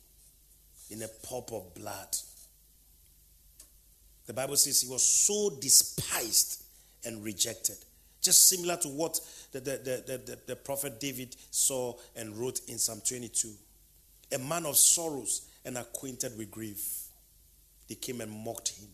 in 0.90 1.00
a 1.02 1.08
pulp 1.24 1.52
of 1.52 1.72
blood. 1.74 2.16
The 4.26 4.32
Bible 4.34 4.56
says 4.56 4.80
he 4.82 4.88
was 4.88 5.04
so 5.04 5.56
despised 5.60 6.64
and 7.04 7.22
rejected. 7.22 7.76
Just 8.20 8.48
similar 8.48 8.76
to 8.78 8.88
what 8.88 9.20
the, 9.52 9.60
the, 9.60 9.70
the, 9.70 10.18
the, 10.26 10.38
the 10.48 10.56
prophet 10.56 10.98
David 10.98 11.36
saw 11.52 11.94
and 12.16 12.36
wrote 12.36 12.60
in 12.66 12.76
Psalm 12.78 13.00
22. 13.06 13.50
A 14.32 14.38
man 14.38 14.66
of 14.66 14.76
sorrows 14.76 15.42
and 15.64 15.78
acquainted 15.78 16.36
with 16.36 16.50
grief. 16.50 17.04
They 17.88 17.94
came 17.94 18.20
and 18.20 18.32
mocked 18.32 18.70
him. 18.70 18.88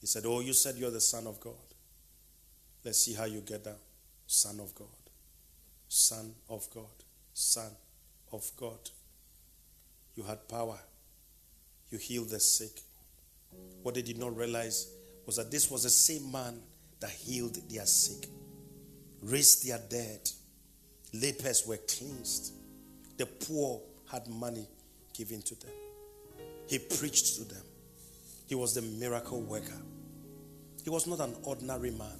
He 0.00 0.06
said, 0.06 0.24
Oh, 0.26 0.40
you 0.40 0.52
said 0.52 0.74
you're 0.76 0.90
the 0.90 1.00
Son 1.00 1.26
of 1.26 1.38
God. 1.40 1.54
Let's 2.84 2.98
see 2.98 3.14
how 3.14 3.24
you 3.24 3.40
get 3.40 3.64
down. 3.64 3.74
Son 4.26 4.58
of 4.60 4.74
God. 4.74 4.86
Son 5.88 6.34
of 6.48 6.68
God. 6.72 6.84
Son 7.34 7.70
of 8.32 8.50
God. 8.56 8.78
You 10.14 10.22
had 10.22 10.48
power. 10.48 10.78
You 11.90 11.98
healed 11.98 12.30
the 12.30 12.40
sick. 12.40 12.80
What 13.82 13.94
they 13.94 14.02
did 14.02 14.18
not 14.18 14.36
realize 14.36 14.88
was 15.26 15.36
that 15.36 15.50
this 15.50 15.70
was 15.70 15.82
the 15.82 15.90
same 15.90 16.30
man 16.30 16.60
that 17.00 17.10
healed 17.10 17.56
their 17.68 17.86
sick, 17.86 18.28
raised 19.22 19.66
their 19.66 19.80
dead. 19.88 20.30
Lepers 21.12 21.66
were 21.66 21.78
cleansed. 21.78 22.52
The 23.16 23.26
poor 23.26 23.80
had 24.10 24.28
money 24.28 24.66
given 25.12 25.42
to 25.42 25.54
them. 25.56 25.72
He 26.68 26.78
preached 26.78 27.36
to 27.36 27.44
them. 27.44 27.64
He 28.46 28.54
was 28.54 28.74
the 28.74 28.82
miracle 28.82 29.40
worker. 29.40 29.80
He 30.84 30.90
was 30.90 31.06
not 31.06 31.20
an 31.20 31.36
ordinary 31.42 31.90
man. 31.90 32.18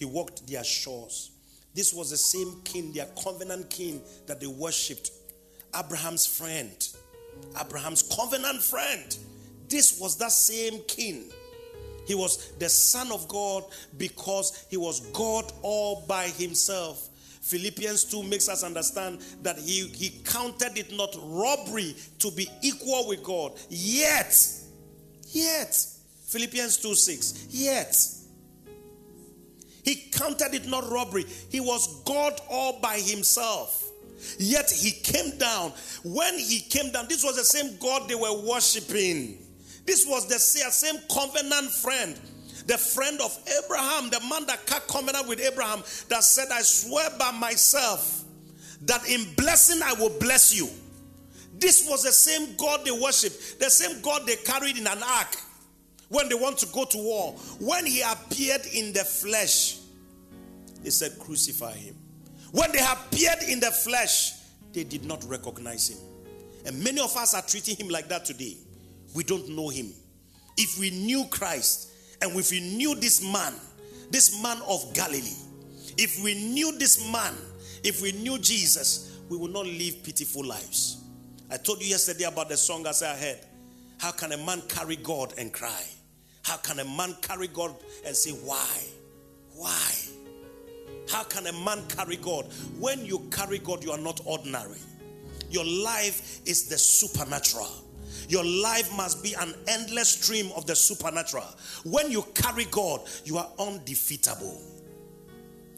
He 0.00 0.06
walked 0.06 0.46
their 0.46 0.64
shores. 0.64 1.30
This 1.74 1.92
was 1.92 2.10
the 2.10 2.16
same 2.16 2.62
king, 2.64 2.90
their 2.94 3.06
covenant 3.22 3.68
king 3.68 4.00
that 4.26 4.40
they 4.40 4.46
worshipped. 4.46 5.10
Abraham's 5.78 6.26
friend. 6.26 6.88
Abraham's 7.60 8.02
covenant 8.02 8.62
friend. 8.62 9.14
This 9.68 10.00
was 10.00 10.16
that 10.16 10.32
same 10.32 10.80
king. 10.88 11.30
He 12.06 12.14
was 12.14 12.52
the 12.58 12.70
Son 12.70 13.12
of 13.12 13.28
God 13.28 13.64
because 13.98 14.66
he 14.70 14.78
was 14.78 15.00
God 15.12 15.52
all 15.60 16.02
by 16.08 16.28
himself. 16.28 17.10
Philippians 17.42 18.04
2 18.04 18.22
makes 18.22 18.48
us 18.48 18.64
understand 18.64 19.20
that 19.42 19.58
he, 19.58 19.86
he 19.88 20.22
counted 20.24 20.78
it 20.78 20.96
not 20.96 21.14
robbery 21.22 21.94
to 22.20 22.30
be 22.30 22.48
equal 22.62 23.06
with 23.06 23.22
God. 23.22 23.52
Yet, 23.68 24.34
yet, 25.28 25.76
Philippians 26.24 26.78
2 26.78 26.94
6, 26.94 27.48
yet, 27.50 27.94
he 29.84 30.10
counted 30.12 30.54
it 30.54 30.66
not 30.68 30.88
robbery. 30.90 31.24
He 31.50 31.60
was 31.60 32.02
God 32.04 32.40
all 32.50 32.80
by 32.80 32.98
himself. 32.98 33.88
Yet 34.38 34.70
he 34.70 34.90
came 34.90 35.38
down. 35.38 35.72
When 36.04 36.38
he 36.38 36.60
came 36.60 36.92
down, 36.92 37.06
this 37.08 37.24
was 37.24 37.36
the 37.36 37.44
same 37.44 37.76
God 37.78 38.08
they 38.08 38.14
were 38.14 38.42
worshiping. 38.42 39.38
This 39.86 40.06
was 40.06 40.28
the 40.28 40.38
same 40.38 41.00
covenant 41.12 41.70
friend. 41.70 42.18
The 42.66 42.76
friend 42.76 43.18
of 43.20 43.36
Abraham, 43.64 44.10
the 44.10 44.20
man 44.28 44.46
that 44.46 44.66
cut 44.66 44.86
covenant 44.86 45.26
with 45.26 45.40
Abraham, 45.40 45.82
that 46.08 46.22
said, 46.22 46.48
I 46.52 46.60
swear 46.60 47.08
by 47.18 47.30
myself 47.32 48.24
that 48.82 49.08
in 49.08 49.34
blessing 49.34 49.80
I 49.82 49.94
will 49.94 50.16
bless 50.20 50.54
you. 50.54 50.68
This 51.58 51.88
was 51.88 52.04
the 52.04 52.12
same 52.12 52.54
God 52.56 52.84
they 52.84 52.90
worshiped, 52.90 53.58
the 53.58 53.70
same 53.70 54.00
God 54.02 54.26
they 54.26 54.36
carried 54.36 54.78
in 54.78 54.86
an 54.86 55.02
ark 55.02 55.36
when 56.10 56.28
they 56.28 56.34
want 56.34 56.58
to 56.58 56.66
go 56.66 56.84
to 56.84 56.98
war. 56.98 57.32
When 57.58 57.86
he 57.86 58.02
appeared 58.02 58.66
in 58.74 58.92
the 58.92 59.04
flesh, 59.04 59.78
they 60.82 60.90
said, 60.90 61.18
Crucify 61.18 61.72
him. 61.72 61.96
When 62.52 62.70
they 62.72 62.80
appeared 62.80 63.42
in 63.48 63.60
the 63.60 63.70
flesh, 63.70 64.32
they 64.72 64.84
did 64.84 65.04
not 65.04 65.24
recognize 65.24 65.88
him. 65.88 65.98
And 66.66 66.82
many 66.82 67.00
of 67.00 67.16
us 67.16 67.34
are 67.34 67.42
treating 67.42 67.76
him 67.76 67.88
like 67.88 68.08
that 68.08 68.24
today. 68.24 68.56
We 69.14 69.24
don't 69.24 69.48
know 69.50 69.68
him. 69.68 69.92
If 70.56 70.78
we 70.78 70.90
knew 70.90 71.24
Christ 71.30 71.90
and 72.20 72.36
if 72.36 72.50
we 72.50 72.60
knew 72.60 72.94
this 72.96 73.22
man, 73.22 73.54
this 74.10 74.42
man 74.42 74.60
of 74.68 74.92
Galilee, 74.92 75.38
if 75.96 76.22
we 76.22 76.34
knew 76.34 76.76
this 76.76 77.10
man, 77.10 77.34
if 77.84 78.02
we 78.02 78.12
knew 78.12 78.38
Jesus, 78.38 79.20
we 79.28 79.38
would 79.38 79.52
not 79.52 79.64
live 79.66 80.02
pitiful 80.02 80.44
lives. 80.44 80.98
I 81.50 81.56
told 81.56 81.80
you 81.82 81.88
yesterday 81.88 82.24
about 82.24 82.48
the 82.48 82.56
song 82.56 82.86
as 82.86 83.02
I 83.02 83.14
heard. 83.16 83.38
How 83.98 84.10
can 84.10 84.32
a 84.32 84.36
man 84.38 84.62
carry 84.68 84.96
God 84.96 85.34
and 85.38 85.52
cry? 85.52 85.84
How 86.42 86.56
can 86.56 86.78
a 86.78 86.84
man 86.84 87.16
carry 87.22 87.48
God 87.48 87.74
and 88.06 88.14
say, 88.14 88.30
Why? 88.30 88.68
Why? 89.54 89.92
How 91.10 91.24
can 91.24 91.46
a 91.46 91.52
man 91.52 91.82
carry 91.88 92.16
God? 92.16 92.46
When 92.78 93.04
you 93.04 93.18
carry 93.30 93.58
God, 93.58 93.82
you 93.82 93.90
are 93.90 93.98
not 93.98 94.20
ordinary. 94.24 94.78
Your 95.50 95.64
life 95.64 96.40
is 96.46 96.68
the 96.68 96.78
supernatural. 96.78 97.68
Your 98.28 98.44
life 98.44 98.96
must 98.96 99.22
be 99.22 99.34
an 99.34 99.54
endless 99.66 100.10
stream 100.10 100.50
of 100.56 100.66
the 100.66 100.76
supernatural. 100.76 101.46
When 101.84 102.10
you 102.12 102.22
carry 102.34 102.66
God, 102.66 103.00
you 103.24 103.38
are 103.38 103.48
undefeatable. 103.58 104.60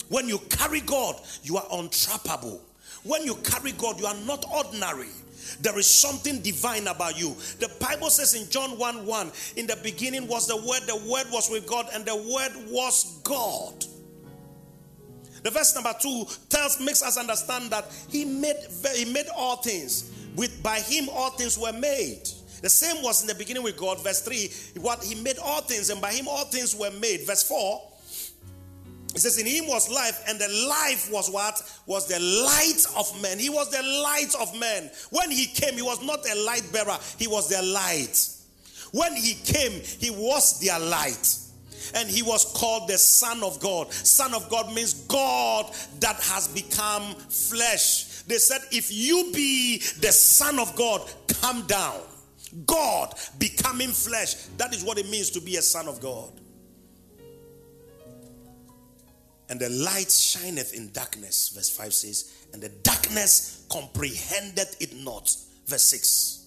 When 0.08 0.28
you 0.28 0.38
carry 0.50 0.80
God, 0.80 1.16
you 1.42 1.56
are 1.56 1.64
untrappable. 1.72 2.60
When 3.04 3.24
you 3.24 3.34
carry 3.36 3.72
God, 3.72 3.98
you 3.98 4.06
are 4.06 4.16
not 4.26 4.44
ordinary. 4.54 5.08
There 5.60 5.78
is 5.78 5.86
something 5.86 6.40
divine 6.40 6.86
about 6.86 7.18
you. 7.18 7.36
The 7.58 7.70
Bible 7.80 8.10
says 8.10 8.34
in 8.34 8.48
John 8.50 8.78
1 8.78 9.06
1, 9.06 9.32
in 9.56 9.66
the 9.66 9.78
beginning 9.82 10.28
was 10.28 10.46
the 10.46 10.56
Word, 10.56 10.82
the 10.86 10.96
Word 11.10 11.26
was 11.30 11.50
with 11.50 11.66
God, 11.66 11.88
and 11.92 12.04
the 12.04 12.16
Word 12.16 12.52
was 12.70 13.20
God. 13.22 13.84
The 15.42 15.50
verse 15.50 15.74
number 15.74 15.92
two 16.00 16.24
tells 16.48 16.78
makes 16.80 17.02
us 17.02 17.16
understand 17.18 17.70
that 17.70 17.86
he 18.08 18.24
made 18.24 18.56
he 18.94 19.04
made 19.04 19.26
all 19.36 19.56
things. 19.56 20.10
With 20.36 20.62
by 20.62 20.78
him 20.78 21.08
all 21.10 21.30
things 21.30 21.58
were 21.58 21.72
made. 21.72 22.28
The 22.62 22.70
same 22.70 23.02
was 23.02 23.22
in 23.22 23.28
the 23.28 23.34
beginning 23.34 23.64
with 23.64 23.76
God. 23.76 24.02
Verse 24.02 24.20
3, 24.20 24.80
what 24.82 25.02
he 25.02 25.16
made 25.16 25.36
all 25.38 25.62
things, 25.62 25.90
and 25.90 26.00
by 26.00 26.12
him 26.12 26.28
all 26.28 26.44
things 26.44 26.76
were 26.76 26.92
made. 26.92 27.26
Verse 27.26 27.42
4, 27.42 27.91
it 29.14 29.20
says, 29.20 29.38
In 29.38 29.46
him 29.46 29.66
was 29.66 29.90
life, 29.90 30.24
and 30.28 30.38
the 30.38 30.48
life 30.68 31.10
was 31.10 31.30
what? 31.30 31.60
Was 31.86 32.08
the 32.08 32.18
light 32.18 32.84
of 32.96 33.22
men. 33.22 33.38
He 33.38 33.50
was 33.50 33.70
the 33.70 33.82
light 33.82 34.34
of 34.40 34.58
men. 34.58 34.90
When 35.10 35.30
he 35.30 35.46
came, 35.46 35.74
he 35.74 35.82
was 35.82 36.02
not 36.02 36.20
a 36.28 36.44
light 36.44 36.68
bearer, 36.72 36.98
he 37.18 37.26
was 37.26 37.48
their 37.48 37.62
light. 37.62 38.28
When 38.92 39.14
he 39.14 39.34
came, 39.34 39.80
he 39.98 40.10
was 40.10 40.60
their 40.60 40.78
light. 40.78 41.38
And 41.94 42.08
he 42.08 42.22
was 42.22 42.44
called 42.56 42.88
the 42.88 42.96
Son 42.96 43.42
of 43.42 43.60
God. 43.60 43.92
Son 43.92 44.34
of 44.34 44.48
God 44.48 44.72
means 44.72 44.94
God 44.94 45.70
that 46.00 46.20
has 46.20 46.48
become 46.48 47.14
flesh. 47.14 48.22
They 48.22 48.38
said, 48.38 48.60
If 48.70 48.90
you 48.92 49.30
be 49.34 49.78
the 50.00 50.12
Son 50.12 50.58
of 50.58 50.74
God, 50.76 51.02
come 51.28 51.66
down. 51.66 52.00
God 52.66 53.14
becoming 53.38 53.88
flesh. 53.88 54.34
That 54.58 54.74
is 54.74 54.84
what 54.84 54.98
it 54.98 55.08
means 55.08 55.30
to 55.30 55.40
be 55.40 55.56
a 55.56 55.62
son 55.62 55.88
of 55.88 56.00
God. 56.00 56.30
And 59.52 59.60
the 59.60 59.68
light 59.68 60.10
shineth 60.10 60.72
in 60.72 60.90
darkness, 60.92 61.50
verse 61.54 61.68
5 61.68 61.92
says, 61.92 62.46
and 62.54 62.62
the 62.62 62.70
darkness 62.70 63.66
comprehended 63.70 64.68
it 64.80 64.96
not, 64.96 65.30
verse 65.66 65.82
6. 65.90 66.46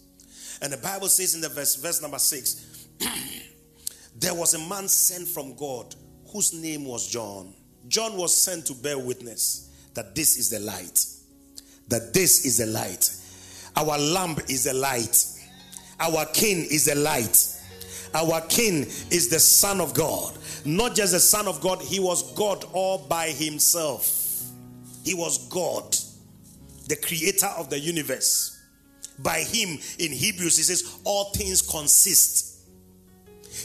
And 0.64 0.74
the 0.74 0.78
Bible 0.78 1.08
says 1.08 1.36
in 1.36 1.42
the 1.42 1.50
verse, 1.50 1.76
verse 1.76 2.02
number 2.02 2.18
6, 2.18 2.88
there 4.20 4.34
was 4.34 4.56
a 4.56 4.60
man 4.68 4.88
sent 4.88 5.28
from 5.28 5.56
God 5.56 5.94
whose 6.32 6.52
name 6.52 6.86
was 6.86 7.08
John. 7.08 7.54
John 7.90 8.18
was 8.18 8.36
sent 8.36 8.66
to 8.66 8.74
bear 8.74 8.98
witness 8.98 9.70
that 9.94 10.16
this 10.16 10.36
is 10.38 10.50
the 10.50 10.62
light. 10.62 11.06
That 11.90 12.12
this 12.12 12.44
is 12.44 12.58
the 12.58 12.66
light. 12.66 13.16
Our 13.76 14.00
lamp 14.00 14.40
is 14.50 14.64
the 14.64 14.74
light. 14.74 15.24
Our 16.00 16.26
king 16.34 16.66
is 16.72 16.86
the 16.86 16.96
light. 16.96 17.55
Our 18.16 18.40
king 18.48 18.84
is 19.12 19.28
the 19.30 19.40
Son 19.40 19.82
of 19.82 19.94
God. 19.94 20.38
Not 20.64 20.96
just 20.96 21.12
the 21.12 21.20
Son 21.20 21.48
of 21.48 21.60
God, 21.60 21.82
he 21.82 22.00
was 22.00 22.34
God 22.34 22.66
all 22.72 22.98
by 22.98 23.28
himself. 23.28 24.42
He 25.04 25.14
was 25.14 25.50
God, 25.50 25.96
the 26.88 26.96
creator 26.96 27.52
of 27.58 27.70
the 27.70 27.78
universe. 27.78 28.58
By 29.20 29.42
him, 29.42 29.78
in 30.00 30.12
Hebrews, 30.12 30.58
he 30.58 30.64
says, 30.64 30.98
all 31.04 31.26
things 31.32 31.62
consist. 31.62 32.54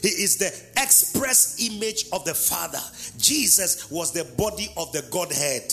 He 0.02 0.08
is 0.08 0.36
the 0.36 0.52
express 0.76 1.56
image 1.60 2.06
of 2.12 2.24
the 2.24 2.34
Father. 2.34 2.80
Jesus 3.18 3.90
was 3.90 4.12
the 4.12 4.24
body 4.36 4.68
of 4.76 4.92
the 4.92 5.02
Godhead. 5.10 5.72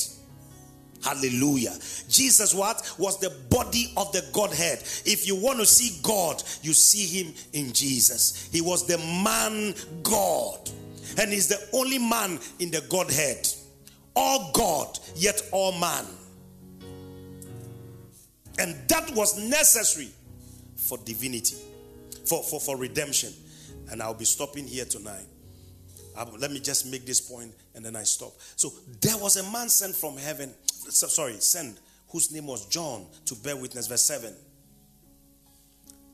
Hallelujah. 1.07 1.73
Jesus 2.09 2.53
what 2.53 2.93
was 2.97 3.17
the 3.19 3.29
body 3.49 3.93
of 3.95 4.11
the 4.11 4.25
Godhead. 4.33 4.79
If 5.05 5.25
you 5.25 5.37
want 5.37 5.59
to 5.59 5.65
see 5.65 6.01
God, 6.03 6.43
you 6.61 6.73
see 6.73 7.05
him 7.05 7.33
in 7.53 7.71
Jesus. 7.71 8.49
He 8.51 8.59
was 8.59 8.85
the 8.85 8.97
man 9.23 9.73
God. 10.03 10.69
And 11.17 11.31
he's 11.31 11.47
the 11.47 11.65
only 11.71 11.97
man 11.97 12.39
in 12.59 12.71
the 12.71 12.81
Godhead. 12.89 13.47
All 14.17 14.51
God, 14.53 14.99
yet 15.15 15.41
all 15.53 15.71
man. 15.79 16.05
And 18.59 18.75
that 18.89 19.09
was 19.15 19.39
necessary 19.39 20.09
for 20.75 20.97
divinity, 20.97 21.55
for, 22.25 22.43
for, 22.43 22.59
for 22.59 22.75
redemption. 22.75 23.31
And 23.89 24.01
I'll 24.03 24.13
be 24.13 24.25
stopping 24.25 24.67
here 24.67 24.83
tonight. 24.83 25.25
Let 26.39 26.51
me 26.51 26.59
just 26.59 26.91
make 26.91 27.05
this 27.05 27.21
point 27.21 27.53
and 27.75 27.85
then 27.85 27.95
I 27.95 28.03
stop. 28.03 28.33
So 28.55 28.73
there 29.01 29.17
was 29.17 29.37
a 29.37 29.51
man 29.51 29.69
sent 29.69 29.95
from 29.95 30.17
heaven 30.17 30.53
sorry, 30.89 31.33
sent, 31.39 31.79
whose 32.09 32.31
name 32.31 32.47
was 32.47 32.65
John, 32.67 33.05
to 33.25 33.35
bear 33.35 33.55
witness. 33.55 33.87
Verse 33.87 34.03
7. 34.03 34.33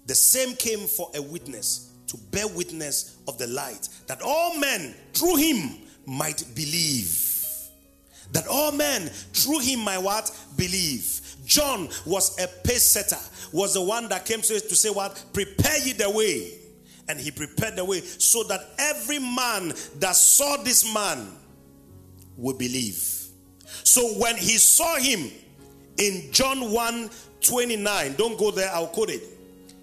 The 0.05 0.15
same 0.15 0.55
came 0.55 0.79
for 0.79 1.09
a 1.15 1.21
witness, 1.21 1.91
to 2.07 2.17
bear 2.31 2.47
witness 2.47 3.17
of 3.27 3.37
the 3.37 3.47
light, 3.47 3.87
that 4.07 4.21
all 4.21 4.57
men 4.59 4.93
through 5.13 5.37
him 5.37 5.77
might 6.05 6.43
believe. 6.55 7.29
That 8.31 8.47
all 8.47 8.71
men 8.71 9.03
through 9.07 9.59
him 9.59 9.79
might 9.79 9.99
what? 9.99 10.35
Believe. 10.57 11.21
John 11.45 11.87
was 12.05 12.37
a 12.39 12.47
pace 12.47 12.89
setter, 12.89 13.21
was 13.51 13.73
the 13.73 13.81
one 13.81 14.09
that 14.09 14.25
came 14.25 14.41
to, 14.41 14.59
to 14.59 14.75
say 14.75 14.89
what? 14.89 15.23
Prepare 15.33 15.77
ye 15.85 15.93
the 15.93 16.09
way. 16.09 16.59
And 17.09 17.19
he 17.19 17.31
prepared 17.31 17.75
the 17.75 17.85
way 17.85 18.01
so 18.01 18.43
that 18.43 18.61
every 18.77 19.19
man 19.19 19.73
that 19.99 20.15
saw 20.15 20.57
this 20.57 20.93
man 20.93 21.27
would 22.37 22.57
believe. 22.57 23.23
So 23.83 24.13
when 24.19 24.37
he 24.37 24.57
saw 24.57 24.97
him 24.97 25.31
in 25.97 26.31
John 26.31 26.71
1 26.71 27.09
29, 27.41 28.13
don't 28.13 28.39
go 28.39 28.51
there, 28.51 28.71
I'll 28.73 28.87
quote 28.87 29.09
it. 29.09 29.21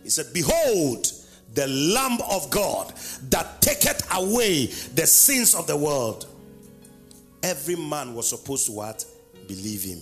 He 0.03 0.09
said, 0.09 0.27
Behold, 0.33 1.07
the 1.53 1.67
Lamb 1.69 2.19
of 2.31 2.49
God 2.51 2.95
that 3.29 3.61
taketh 3.61 4.07
away 4.15 4.67
the 4.67 5.07
sins 5.07 5.55
of 5.55 5.67
the 5.67 5.77
world. 5.77 6.27
Every 7.43 7.77
man 7.77 8.15
was 8.15 8.29
supposed 8.29 8.67
to 8.67 8.73
what? 8.73 9.05
Believe 9.47 9.83
him. 9.83 10.01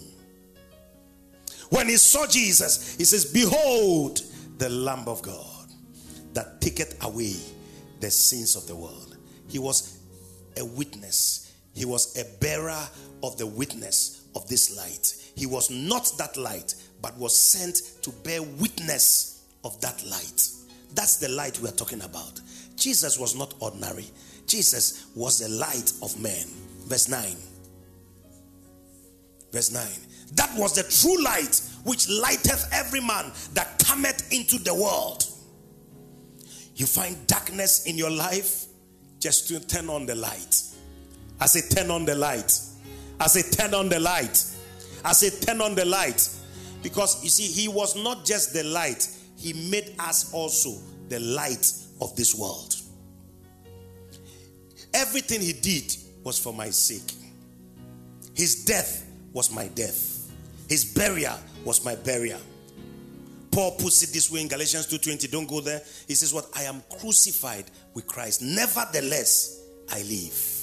When 1.70 1.88
he 1.88 1.96
saw 1.96 2.26
Jesus, 2.26 2.96
he 2.96 3.04
says, 3.04 3.24
Behold, 3.24 4.22
the 4.58 4.68
Lamb 4.68 5.06
of 5.06 5.22
God 5.22 5.57
that 6.38 6.60
taketh 6.60 7.04
away 7.04 7.34
the 7.98 8.08
sins 8.08 8.54
of 8.54 8.64
the 8.68 8.76
world. 8.76 9.16
He 9.48 9.58
was 9.58 9.98
a 10.56 10.64
witness, 10.64 11.52
he 11.74 11.84
was 11.84 12.16
a 12.16 12.24
bearer 12.38 12.78
of 13.24 13.36
the 13.38 13.46
witness 13.46 14.28
of 14.36 14.48
this 14.48 14.76
light. 14.76 15.32
He 15.34 15.46
was 15.46 15.68
not 15.68 16.12
that 16.16 16.36
light, 16.36 16.76
but 17.02 17.18
was 17.18 17.36
sent 17.36 18.02
to 18.02 18.10
bear 18.22 18.40
witness 18.40 19.42
of 19.64 19.80
that 19.80 20.00
light. 20.04 20.48
That's 20.94 21.16
the 21.16 21.28
light 21.28 21.58
we 21.58 21.70
are 21.70 21.72
talking 21.72 22.02
about. 22.02 22.40
Jesus 22.76 23.18
was 23.18 23.34
not 23.34 23.54
ordinary, 23.58 24.06
Jesus 24.46 25.06
was 25.16 25.40
the 25.40 25.48
light 25.48 25.92
of 26.04 26.20
men. 26.22 26.46
Verse 26.86 27.08
9. 27.08 27.36
Verse 29.50 29.72
9. 29.72 29.82
That 30.34 30.56
was 30.56 30.76
the 30.76 30.84
true 30.84 31.20
light 31.20 31.60
which 31.82 32.08
lighteth 32.08 32.68
every 32.72 33.00
man 33.00 33.32
that 33.54 33.82
cometh 33.84 34.32
into 34.32 34.58
the 34.62 34.72
world. 34.72 35.24
You 36.78 36.86
find 36.86 37.26
darkness 37.26 37.86
in 37.86 37.98
your 37.98 38.10
life, 38.10 38.66
just 39.18 39.48
to 39.48 39.58
turn 39.58 39.90
on 39.90 40.06
the 40.06 40.14
light. 40.14 40.62
I 41.40 41.46
say, 41.46 41.68
turn 41.74 41.90
on 41.90 42.04
the 42.04 42.14
light. 42.14 42.56
I 43.18 43.26
say, 43.26 43.42
turn 43.50 43.74
on 43.74 43.88
the 43.88 43.98
light. 43.98 44.44
I 45.04 45.12
say, 45.12 45.30
turn 45.44 45.60
on 45.60 45.74
the 45.74 45.84
light. 45.84 46.28
Because 46.80 47.22
you 47.24 47.30
see, 47.30 47.48
he 47.48 47.66
was 47.66 47.96
not 47.96 48.24
just 48.24 48.52
the 48.52 48.62
light, 48.62 49.08
he 49.36 49.70
made 49.70 49.96
us 49.98 50.32
also 50.32 50.80
the 51.08 51.18
light 51.18 51.72
of 52.00 52.14
this 52.14 52.36
world. 52.36 52.76
Everything 54.94 55.40
he 55.40 55.54
did 55.54 55.96
was 56.22 56.38
for 56.38 56.52
my 56.52 56.70
sake. 56.70 57.12
His 58.36 58.64
death 58.64 59.04
was 59.32 59.52
my 59.52 59.66
death. 59.66 60.30
His 60.68 60.84
burial 60.84 61.40
was 61.64 61.84
my 61.84 61.96
burial. 61.96 62.40
Paul 63.58 63.72
puts 63.72 64.04
it 64.04 64.12
this 64.12 64.30
way 64.30 64.40
in 64.40 64.46
Galatians 64.46 64.86
2:20. 64.86 65.28
Don't 65.32 65.48
go 65.48 65.60
there. 65.60 65.82
He 66.06 66.14
says, 66.14 66.32
What 66.32 66.48
I 66.54 66.62
am 66.62 66.80
crucified 67.00 67.64
with 67.92 68.06
Christ. 68.06 68.40
Nevertheless, 68.40 69.62
I 69.90 70.00
live. 70.02 70.54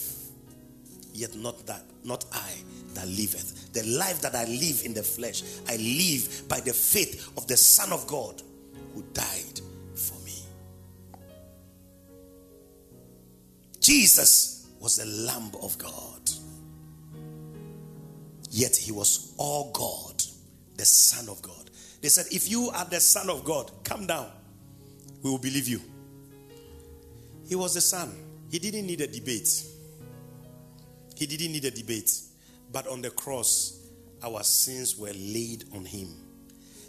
Yet 1.12 1.36
not 1.36 1.66
that 1.66 1.84
not 2.06 2.24
I 2.32 2.54
that 2.94 3.06
liveth. 3.10 3.74
The 3.74 3.84
life 3.84 4.22
that 4.22 4.34
I 4.34 4.46
live 4.46 4.84
in 4.86 4.94
the 4.94 5.04
flesh, 5.04 5.44
I 5.68 5.76
live 5.76 6.48
by 6.48 6.62
the 6.62 6.72
faith 6.72 7.34
of 7.36 7.46
the 7.48 7.58
Son 7.58 7.92
of 7.92 8.08
God 8.08 8.42
who 8.94 9.04
died 9.12 9.60
for 9.96 10.18
me. 10.24 10.40
Jesus 13.82 14.68
was 14.80 14.96
the 14.96 15.06
Lamb 15.06 15.52
of 15.62 15.78
God. 15.78 16.32
Yet 18.52 18.74
he 18.74 18.94
was 18.94 19.34
all 19.36 19.74
God, 19.74 20.24
the 20.78 20.86
Son 20.86 21.28
of 21.28 21.42
God. 21.42 21.65
They 22.06 22.10
said, 22.10 22.28
If 22.32 22.52
you 22.52 22.70
are 22.70 22.86
the 22.86 23.00
Son 23.00 23.32
of 23.32 23.44
God, 23.44 23.72
come 23.84 24.06
down. 24.06 24.30
We 25.24 25.32
will 25.32 25.40
believe 25.40 25.68
you. 25.68 25.82
He 27.48 27.56
was 27.56 27.74
the 27.74 27.82
Son. 27.82 28.14
He 28.52 28.60
didn't 28.60 28.86
need 28.86 29.02
a 29.02 29.08
debate. 29.08 29.66
He 31.16 31.26
didn't 31.26 31.52
need 31.52 31.66
a 31.66 31.72
debate. 31.72 32.12
But 32.72 32.88
on 32.88 33.02
the 33.02 33.10
cross, 33.10 33.90
our 34.22 34.44
sins 34.44 34.96
were 34.96 35.14
laid 35.16 35.64
on 35.74 35.84
him. 35.84 36.10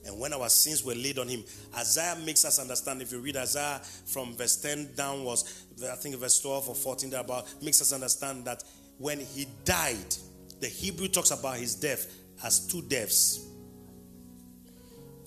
And 0.04 0.20
when 0.20 0.34
our 0.34 0.50
sins 0.50 0.84
were 0.84 0.94
laid 0.94 1.18
on 1.18 1.28
him, 1.28 1.44
Isaiah 1.74 2.18
makes 2.22 2.44
us 2.44 2.58
understand. 2.58 3.00
If 3.00 3.10
you 3.10 3.20
read 3.20 3.38
Isaiah 3.38 3.80
from 4.04 4.36
verse 4.36 4.56
10 4.56 4.96
downwards, 4.96 5.64
I 5.82 5.94
think 5.94 6.16
verse 6.16 6.38
12 6.40 6.68
or 6.68 6.74
14 6.74 7.08
there 7.08 7.20
about, 7.22 7.46
makes 7.62 7.80
us 7.80 7.94
understand 7.94 8.44
that 8.44 8.62
when 8.98 9.20
he 9.20 9.46
died, 9.64 10.14
the 10.60 10.68
Hebrew 10.68 11.08
talks 11.08 11.30
about 11.30 11.56
his 11.56 11.74
death 11.74 12.06
as 12.44 12.66
two 12.66 12.82
deaths. 12.82 13.46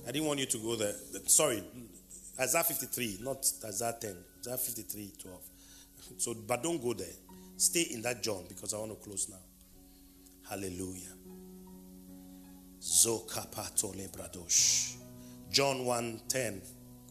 I 0.08 0.12
didn't 0.12 0.28
want 0.28 0.40
you 0.40 0.46
to 0.46 0.58
go 0.58 0.76
there. 0.76 0.94
Sorry, 1.26 1.64
Isaiah 2.40 2.64
53, 2.64 3.20
not 3.22 3.46
Isaiah 3.66 3.96
10. 4.00 4.16
Isaiah 4.42 4.58
53, 4.58 5.12
12. 5.22 5.40
So, 6.18 6.34
but 6.34 6.64
don't 6.64 6.82
go 6.82 6.94
there. 6.94 7.08
Stay 7.58 7.82
in 7.92 8.02
that 8.02 8.24
John 8.24 8.46
because 8.48 8.74
I 8.74 8.78
want 8.78 8.92
to 8.92 8.98
close 8.98 9.30
now. 9.30 9.38
Hallelujah. 10.50 11.12
Zokapato 12.82 13.94
lebradosh. 13.94 14.96
John 15.52 15.86
1 15.86 16.22
10. 16.28 16.62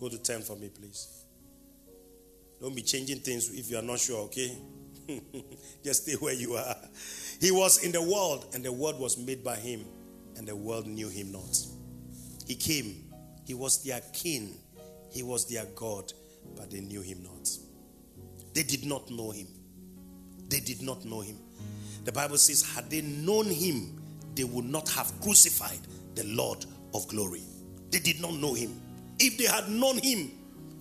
Go 0.01 0.09
to 0.09 0.19
10 0.19 0.41
for 0.41 0.57
me, 0.57 0.71
please. 0.71 1.25
Don't 2.61 2.75
be 2.75 2.83
changing 2.83 3.19
things 3.19 3.51
if 3.57 3.71
you 3.71 3.79
are 3.79 3.83
not 3.83 4.01
sure, 4.01 4.23
okay? 4.23 4.57
Just 5.85 6.05
stay 6.05 6.15
where 6.15 6.35
you 6.35 6.55
are. 6.55 6.77
He 7.41 7.51
was 7.51 7.85
in 7.85 7.93
the 7.93 8.03
world, 8.03 8.47
and 8.55 8.65
the 8.65 8.73
world 8.73 8.99
was 8.99 9.17
made 9.17 9.45
by 9.45 9.57
him, 9.57 9.85
and 10.37 10.47
the 10.47 10.57
world 10.57 10.87
knew 10.87 11.09
him 11.09 11.33
not. 11.33 11.57
He 12.49 12.55
came, 12.55 13.05
he 13.47 13.53
was 13.53 13.85
their 13.85 14.01
king, 14.13 14.57
he 15.13 15.23
was 15.23 15.47
their 15.47 15.67
God, 15.77 16.13
but 16.57 16.71
they 16.71 16.81
knew 16.81 17.03
him 17.03 17.23
not. 17.23 17.49
They 18.55 18.63
did 18.63 18.87
not 18.87 19.11
know 19.11 19.31
him. 19.31 19.47
They 20.49 20.61
did 20.61 20.81
not 20.81 21.05
know 21.05 21.21
him. 21.21 21.37
The 22.05 22.13
Bible 22.13 22.39
says, 22.39 22.63
had 22.75 22.89
they 22.89 23.03
known 23.03 23.45
him, 23.45 24.01
they 24.35 24.45
would 24.45 24.65
not 24.65 24.89
have 24.89 25.13
crucified 25.21 25.79
the 26.15 26.25
Lord 26.25 26.65
of 26.95 27.07
glory. 27.09 27.43
They 27.91 27.99
did 27.99 28.21
not 28.21 28.33
know 28.35 28.55
him. 28.55 28.81
If 29.19 29.37
they 29.37 29.45
had 29.45 29.69
known 29.69 29.99
him, 29.99 30.31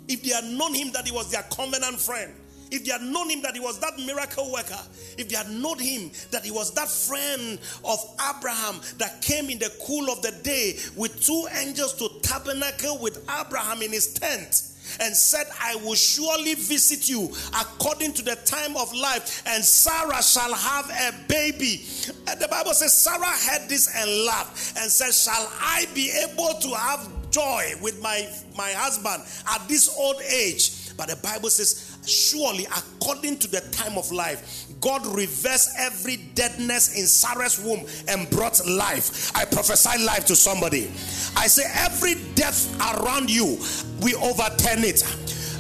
if 0.07 0.23
they 0.23 0.29
had 0.29 0.45
known 0.45 0.73
him 0.73 0.91
that 0.93 1.05
he 1.05 1.11
was 1.11 1.31
their 1.31 1.43
covenant 1.43 1.99
friend, 1.99 2.33
if 2.71 2.85
they 2.85 2.91
had 2.91 3.01
known 3.01 3.29
him 3.29 3.41
that 3.41 3.53
he 3.53 3.59
was 3.59 3.79
that 3.79 3.97
miracle 3.99 4.51
worker, 4.51 4.79
if 5.17 5.29
they 5.29 5.35
had 5.35 5.49
known 5.49 5.79
him 5.79 6.11
that 6.31 6.43
he 6.45 6.51
was 6.51 6.73
that 6.73 6.89
friend 6.89 7.59
of 7.83 7.99
Abraham 8.35 8.81
that 8.97 9.21
came 9.21 9.49
in 9.49 9.59
the 9.59 9.71
cool 9.85 10.09
of 10.09 10.21
the 10.21 10.31
day 10.43 10.77
with 10.95 11.23
two 11.23 11.47
angels 11.59 11.93
to 11.95 12.09
tabernacle 12.21 12.97
with 12.99 13.17
Abraham 13.29 13.81
in 13.81 13.91
his 13.91 14.13
tent 14.13 14.63
and 15.01 15.15
said, 15.15 15.45
I 15.61 15.75
will 15.75 15.95
surely 15.95 16.55
visit 16.55 17.09
you 17.09 17.29
according 17.59 18.13
to 18.13 18.21
the 18.23 18.35
time 18.45 18.75
of 18.77 18.93
life, 18.93 19.43
and 19.45 19.63
Sarah 19.63 20.23
shall 20.23 20.53
have 20.53 20.89
a 20.89 21.27
baby. 21.27 21.85
And 22.27 22.39
the 22.39 22.47
Bible 22.47 22.73
says, 22.73 22.93
Sarah 22.93 23.25
heard 23.25 23.69
this 23.69 23.93
and 23.95 24.25
laughed 24.25 24.77
and 24.79 24.91
said, 24.91 25.13
Shall 25.13 25.51
I 25.59 25.87
be 25.93 26.11
able 26.11 26.59
to 26.59 26.69
have 26.69 27.09
joy 27.31 27.73
with 27.81 28.01
my, 28.01 28.29
my 28.57 28.71
husband 28.71 29.23
at 29.53 29.67
this 29.67 29.93
old 29.97 30.21
age? 30.21 30.95
But 30.97 31.09
the 31.09 31.15
Bible 31.17 31.49
says, 31.49 31.86
surely 32.07 32.65
according 32.65 33.37
to 33.39 33.47
the 33.47 33.61
time 33.71 33.97
of 33.97 34.11
life, 34.11 34.65
God 34.79 35.05
reversed 35.07 35.71
every 35.77 36.17
deadness 36.35 36.97
in 36.97 37.05
Sarah's 37.05 37.59
womb 37.59 37.85
and 38.07 38.29
brought 38.29 38.65
life. 38.67 39.35
I 39.35 39.45
prophesy 39.45 40.03
life 40.03 40.25
to 40.27 40.35
somebody. 40.35 40.87
I 41.35 41.47
say, 41.47 41.63
every 41.75 42.15
death 42.35 42.75
around 42.79 43.29
you, 43.29 43.57
we 44.01 44.13
overturn 44.15 44.83
it. 44.83 45.03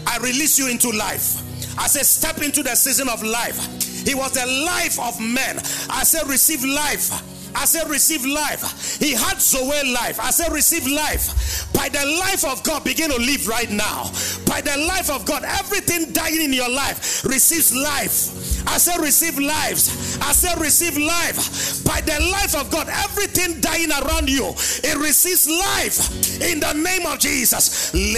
I 0.05 0.17
release 0.17 0.57
you 0.57 0.69
into 0.69 0.89
life. 0.91 1.43
I 1.79 1.87
say, 1.87 2.01
step 2.01 2.41
into 2.41 2.63
the 2.63 2.75
season 2.75 3.09
of 3.09 3.23
life. 3.23 3.57
He 4.05 4.15
was 4.15 4.31
the 4.31 4.45
life 4.65 4.99
of 4.99 5.19
men. 5.19 5.57
I 5.89 6.03
say, 6.03 6.19
receive 6.27 6.63
life. 6.63 7.11
I 7.55 7.65
said, 7.65 7.89
receive 7.89 8.25
life. 8.25 8.97
He 8.99 9.13
had 9.13 9.39
Zoe 9.41 9.93
life. 9.93 10.19
I 10.19 10.31
said, 10.31 10.51
receive 10.51 10.87
life. 10.87 11.71
By 11.73 11.89
the 11.89 12.05
life 12.19 12.45
of 12.45 12.63
God, 12.63 12.83
begin 12.83 13.09
to 13.11 13.17
live 13.17 13.47
right 13.47 13.69
now. 13.69 14.11
By 14.45 14.61
the 14.61 14.77
life 14.87 15.09
of 15.09 15.25
God, 15.25 15.43
everything 15.43 16.11
dying 16.13 16.41
in 16.41 16.53
your 16.53 16.69
life 16.69 17.23
receives 17.25 17.73
life. 17.75 18.56
I 18.67 18.77
said, 18.77 18.99
receive 19.01 19.39
lives. 19.39 20.17
I 20.21 20.33
said, 20.33 20.59
receive 20.59 20.97
life. 20.97 21.83
By 21.83 22.01
the 22.01 22.19
life 22.31 22.55
of 22.55 22.69
God, 22.69 22.87
everything 22.89 23.59
dying 23.61 23.91
around 23.91 24.29
you, 24.29 24.53
it 24.83 24.97
receives 24.97 25.49
life 25.49 26.41
in 26.41 26.59
the 26.59 26.73
name 26.73 27.05
of 27.07 27.19
Jesus. 27.19 27.91
He 27.91 28.13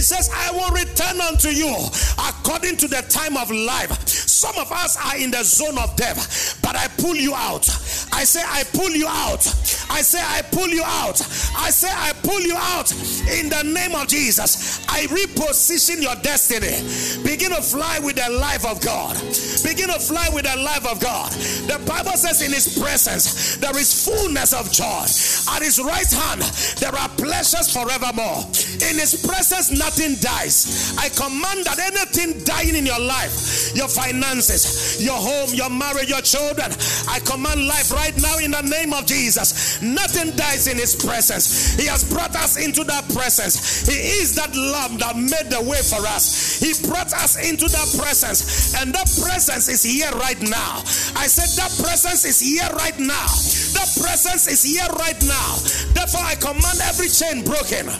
says, 0.00 0.30
I 0.32 0.50
will 0.52 0.70
return 0.70 1.20
unto 1.20 1.48
you 1.48 1.74
according 2.18 2.76
to 2.76 2.88
the 2.88 3.02
time 3.08 3.36
of 3.36 3.50
life. 3.50 4.08
Some 4.08 4.56
of 4.58 4.70
us 4.72 4.96
are 5.04 5.16
in 5.16 5.30
the 5.30 5.42
zone 5.42 5.78
of 5.78 5.96
death, 5.96 6.58
but 6.62 6.76
I 6.76 6.88
pull 6.98 7.16
you 7.16 7.34
out. 7.34 7.68
I 8.12 8.24
say, 8.24 8.42
I 8.44 8.64
pull 8.74 8.90
you 8.90 9.06
out. 9.08 9.46
I 9.90 10.02
say, 10.02 10.20
I 10.20 10.42
pull 10.42 10.68
you 10.68 10.82
out. 10.84 11.20
I 11.56 11.70
say, 11.70 11.88
I 11.90 12.12
pull 12.22 12.40
you 12.40 12.56
out 12.56 12.92
in 13.38 13.48
the 13.48 13.62
name 13.64 13.94
of 13.94 14.06
Jesus. 14.06 14.84
I 14.88 15.06
reposition 15.14 16.02
your 16.02 16.16
destiny. 16.16 16.74
Begin 17.22 17.50
to 17.50 17.62
fly 17.62 18.00
with 18.02 18.16
the 18.16 18.30
life 18.30 18.66
of 18.66 18.80
God. 18.80 19.14
Begin 19.62 19.88
to 19.88 20.00
fly 20.02 20.28
with 20.34 20.44
the 20.44 20.56
life 20.58 20.86
of 20.90 21.00
God. 21.00 21.30
The 21.70 21.80
Bible 21.86 22.18
says, 22.18 22.42
in 22.42 22.52
His 22.52 22.78
presence, 22.78 23.56
there 23.56 23.76
is 23.78 24.04
fullness 24.04 24.52
of 24.52 24.70
joy. 24.72 25.06
At 25.54 25.62
His 25.62 25.80
right 25.80 26.10
hand, 26.10 26.42
there 26.82 26.94
are 26.94 27.08
pleasures 27.16 27.72
forevermore. 27.72 28.44
In 28.90 28.98
His 28.98 29.14
presence, 29.24 29.70
nothing 29.70 30.16
dies. 30.20 30.94
I 30.98 31.08
command 31.08 31.64
that 31.64 31.78
anything 31.78 32.42
dying 32.44 32.74
in 32.74 32.84
your 32.84 33.00
life, 33.00 33.74
your 33.74 33.88
finances, 33.88 35.02
your 35.02 35.16
home, 35.16 35.54
your 35.54 35.70
marriage, 35.70 36.10
your 36.10 36.22
children, 36.22 36.70
I 37.08 37.20
command 37.24 37.66
life 37.66 37.92
right 37.92 38.14
now 38.20 38.38
in 38.38 38.50
the 38.50 38.62
name 38.62 38.92
of 38.92 39.06
Jesus. 39.06 39.80
Nothing 39.82 40.34
dies 40.36 40.66
in 40.66 40.76
His 40.76 40.96
presence. 40.96 41.76
He 41.76 41.86
has 41.86 42.04
brought 42.04 42.34
us 42.36 42.56
into 42.58 42.84
that 42.84 43.08
presence. 43.12 43.86
He 43.86 43.94
is 44.20 44.34
that 44.34 44.54
love 44.54 44.98
that 45.04 45.20
made 45.20 45.52
the 45.52 45.60
way 45.60 45.84
for 45.84 46.00
us. 46.08 46.56
He 46.56 46.72
brought 46.88 47.12
us 47.12 47.36
into 47.36 47.68
that 47.68 47.88
presence, 48.00 48.72
and 48.80 48.88
that 48.96 49.04
presence 49.20 49.68
is 49.68 49.84
here 49.84 50.08
right 50.16 50.40
now. 50.40 50.80
I 51.12 51.28
said, 51.28 51.52
That 51.60 51.68
presence 51.76 52.24
is 52.24 52.40
here 52.40 52.68
right 52.72 52.96
now. 52.96 53.28
That 53.76 53.90
presence 54.00 54.48
is 54.48 54.64
here 54.64 54.88
right 54.96 55.20
now. 55.28 55.60
Therefore, 55.92 56.24
I 56.24 56.40
command 56.40 56.80
every 56.88 57.12
chain 57.12 57.44
broken, 57.44 57.92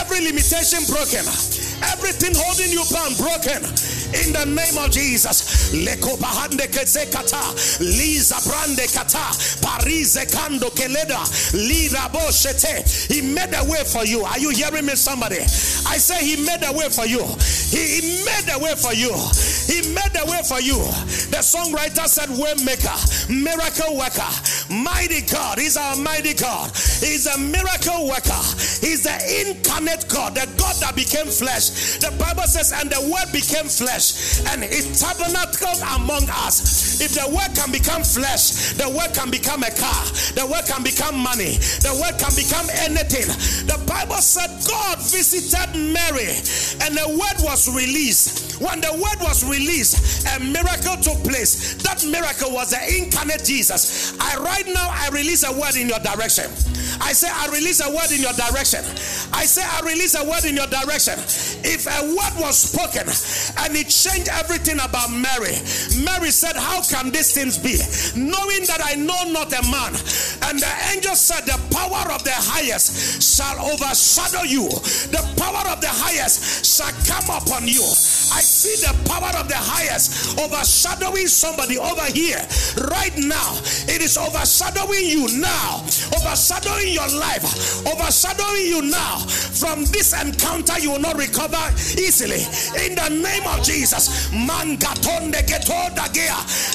every 0.00 0.24
limitation 0.24 0.88
broken, 0.88 1.28
everything 1.84 2.32
holding 2.32 2.72
you 2.72 2.80
bound 2.88 3.20
broken 3.20 3.60
in 4.14 4.32
the 4.32 4.44
name 4.46 4.78
of 4.78 4.90
Jesus. 4.90 5.72
Leko 5.74 6.16
bahande 6.18 6.66
kezekata, 6.68 7.40
liza 7.80 8.36
brande 8.48 8.86
kata, 8.92 9.32
parize 9.60 10.24
kando 10.30 10.70
keleda, 10.70 11.20
lira 11.54 12.08
boshete. 12.12 13.08
He 13.12 13.20
made 13.22 13.54
a 13.54 13.64
way 13.64 13.84
for 13.84 14.04
you. 14.04 14.22
Are 14.24 14.38
you 14.38 14.50
hearing 14.50 14.86
me, 14.86 14.94
somebody? 14.94 15.40
I 15.40 15.96
say 15.98 16.24
he 16.24 16.44
made 16.44 16.62
a 16.64 16.72
way 16.72 16.88
for 16.88 17.06
you. 17.06 17.24
He, 17.70 18.00
he 18.00 18.24
made 18.24 18.48
a 18.52 18.58
way 18.58 18.74
for 18.74 18.94
you. 18.94 19.12
He 19.68 19.92
made 19.92 20.16
a 20.16 20.24
way 20.24 20.40
for 20.46 20.60
you. 20.60 20.78
The 21.28 21.44
songwriter 21.44 22.06
said, 22.08 22.28
Waymaker, 22.30 22.96
miracle 23.28 23.96
worker, 23.96 24.32
mighty 24.70 25.22
God. 25.22 25.58
He's 25.58 25.76
our 25.76 25.96
mighty 25.96 26.34
God. 26.34 26.70
He's 27.00 27.26
a 27.26 27.38
miracle 27.38 28.08
worker. 28.08 28.42
He's 28.80 29.02
the 29.02 29.16
incarnate 29.44 30.06
God, 30.08 30.34
the 30.34 30.46
God 30.58 30.76
that 30.80 30.94
became 30.94 31.26
flesh. 31.26 31.98
The 31.98 32.14
Bible 32.18 32.44
says, 32.44 32.72
and 32.72 32.90
the 32.90 33.00
word 33.08 33.32
became 33.32 33.66
flesh 33.66 34.40
and 34.52 34.62
it 34.64 34.86
tabernacled 34.94 35.82
among 35.96 36.28
us. 36.46 37.00
If 37.00 37.14
the 37.14 37.28
word 37.30 37.54
can 37.54 37.70
become 37.70 38.02
flesh, 38.02 38.74
the 38.74 38.88
word 38.90 39.14
can 39.14 39.30
become 39.30 39.62
a 39.62 39.70
car, 39.70 40.04
the 40.34 40.46
word 40.46 40.66
can 40.66 40.82
become 40.82 41.16
money, 41.18 41.58
the 41.84 41.94
word 41.94 42.18
can 42.18 42.34
become 42.34 42.66
anything. 42.84 43.26
The 43.66 43.78
Bible 43.86 44.20
said 44.20 44.50
God 44.66 44.98
visited 44.98 45.74
Mary 45.74 46.34
and 46.82 46.96
the 46.96 47.08
word 47.08 47.38
was 47.42 47.70
released. 47.70 48.60
When 48.60 48.80
the 48.80 48.92
word 48.92 49.22
was 49.22 49.46
released, 49.46 50.26
a 50.26 50.40
miracle 50.40 50.98
took 50.98 51.22
place. 51.22 51.74
That 51.86 52.04
miracle 52.04 52.50
was 52.50 52.70
the 52.70 52.82
incarnate 52.82 53.44
Jesus. 53.44 54.18
I 54.18 54.34
right 54.58 54.74
now 54.74 54.88
I 54.90 55.08
release 55.10 55.44
a 55.44 55.52
word 55.52 55.76
in 55.76 55.88
your 55.88 55.98
direction. 56.00 56.50
I 57.00 57.12
say 57.12 57.28
I 57.30 57.46
release 57.52 57.80
a 57.84 57.90
word 57.90 58.10
in 58.10 58.20
your 58.20 58.32
direction. 58.32 58.82
I 59.32 59.44
say 59.44 59.62
I 59.62 59.80
release 59.86 60.14
a 60.18 60.24
word 60.24 60.44
in 60.44 60.56
your 60.56 60.66
direction. 60.66 61.14
If 61.62 61.86
a 61.86 62.02
word 62.10 62.34
was 62.42 62.58
spoken 62.58 63.06
and 63.06 63.70
it 63.76 63.88
changed 63.88 64.28
everything 64.30 64.80
about 64.82 65.10
Mary, 65.10 65.54
Mary 66.02 66.30
said, 66.30 66.56
How 66.56 66.82
can 66.82 67.10
these 67.10 67.32
things 67.32 67.58
be? 67.58 67.78
Knowing 68.18 68.66
that 68.66 68.82
I 68.82 68.94
know 68.94 69.30
not 69.30 69.52
a 69.54 69.62
man. 69.70 69.94
And 70.50 70.58
the 70.58 70.72
angel 70.90 71.14
said, 71.14 71.46
The 71.46 71.58
power 71.70 72.10
of 72.10 72.24
the 72.24 72.34
highest 72.34 73.22
shall 73.22 73.58
overshadow 73.62 74.42
you, 74.42 74.66
the 75.14 75.22
power 75.38 75.64
of 75.70 75.80
the 75.80 75.92
highest 75.92 76.66
shall 76.66 76.92
come 77.06 77.30
upon 77.30 77.68
you. 77.68 77.84
I 78.34 78.42
see 78.42 78.74
the 78.82 78.92
power 79.08 79.30
of 79.38 79.48
the 79.48 79.56
highest 79.58 80.38
overshadowing 80.38 81.28
somebody 81.28 81.78
over 81.78 82.04
here 82.10 82.42
right 82.90 83.16
now. 83.16 83.54
It 83.86 84.02
is 84.02 84.18
overshadowing 84.48 85.04
you 85.04 85.28
now, 85.40 85.84
overshadowing 86.16 86.88
your 86.88 87.08
life, 87.20 87.44
overshadowing 87.86 88.66
you 88.66 88.80
now. 88.82 89.18
From 89.28 89.84
this 89.86 90.14
encounter, 90.18 90.78
you 90.80 90.90
will 90.92 91.00
not 91.00 91.18
recover 91.18 91.60
easily. 92.00 92.40
In 92.80 92.94
the 92.94 93.10
name 93.10 93.44
of 93.46 93.62
Jesus, 93.62 94.30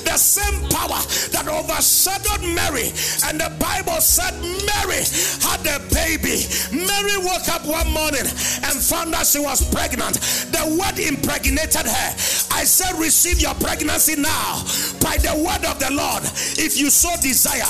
the 0.04 0.18
same 0.18 0.70
power 0.70 1.02
that 1.34 1.48
overshadowed 1.50 2.46
Mary, 2.54 2.94
and 3.26 3.42
the 3.42 3.50
Bible 3.58 4.00
said 4.02 4.38
Mary 4.70 5.02
had 5.42 5.66
a 5.66 5.82
baby. 5.90 6.46
Mary 6.70 7.18
woke 7.26 7.50
up 7.50 7.66
one 7.66 7.90
morning 7.90 8.22
and 8.22 8.78
found 8.78 9.14
that 9.14 9.26
she 9.26 9.40
was 9.40 9.66
pregnant. 9.74 10.22
The 10.54 10.78
word 10.78 11.00
impregnated 11.00 11.90
her. 11.90 12.10
I 12.54 12.66
said, 12.66 13.00
receive 13.00 13.42
your 13.42 13.56
pregnancy 13.56 14.16
now 14.16 14.62
by 15.02 15.18
the 15.18 15.34
word 15.42 15.66
of 15.66 15.80
the 15.80 15.90
Lord. 15.92 16.24
If 16.60 16.78
you 16.78 16.92
so 16.92 17.10
desire, 17.22 17.63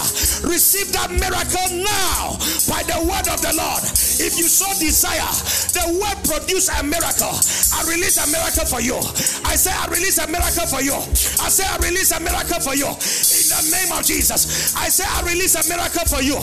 receive 0.44 0.92
that 0.94 1.10
miracle 1.12 1.68
now 1.84 2.38
by 2.70 2.82
the 2.86 3.00
word 3.06 3.28
of 3.30 3.40
the 3.42 3.54
Lord. 3.54 3.84
If 4.22 4.38
you 4.38 4.46
so 4.48 4.68
desire, 4.80 5.26
the 5.74 5.98
word 5.98 6.18
produce 6.26 6.70
a 6.70 6.84
miracle. 6.84 7.34
I 7.74 7.82
release 7.90 8.18
a 8.22 8.28
miracle 8.30 8.66
for 8.66 8.82
you. 8.82 8.98
I 9.46 9.56
say, 9.58 9.74
I 9.74 9.88
release 9.90 10.18
a 10.22 10.28
miracle 10.30 10.68
for 10.70 10.82
you. 10.82 10.96
I 11.42 11.50
say, 11.50 11.66
I 11.66 11.78
release 11.82 12.12
a 12.14 12.20
miracle 12.20 12.62
for 12.62 12.76
you. 12.76 12.88
In 12.88 13.46
the 13.50 13.62
name 13.74 13.92
of 13.94 14.06
Jesus, 14.06 14.76
I 14.78 14.90
say, 14.90 15.06
I 15.06 15.26
release 15.26 15.56
a 15.58 15.64
miracle 15.68 16.06
for 16.06 16.22
you. 16.22 16.38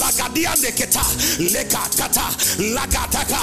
Lagadia 0.00 0.56
deketa, 0.56 1.04
lekata, 1.52 2.26
lagataka, 2.72 3.40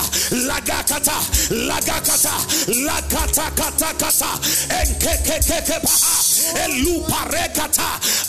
lagakata, 0.50 1.18
lagakata, 1.54 2.36
lagata 2.86 3.48
kata 3.56 3.90
kata, 3.94 4.30
enkekekeke 4.74 5.78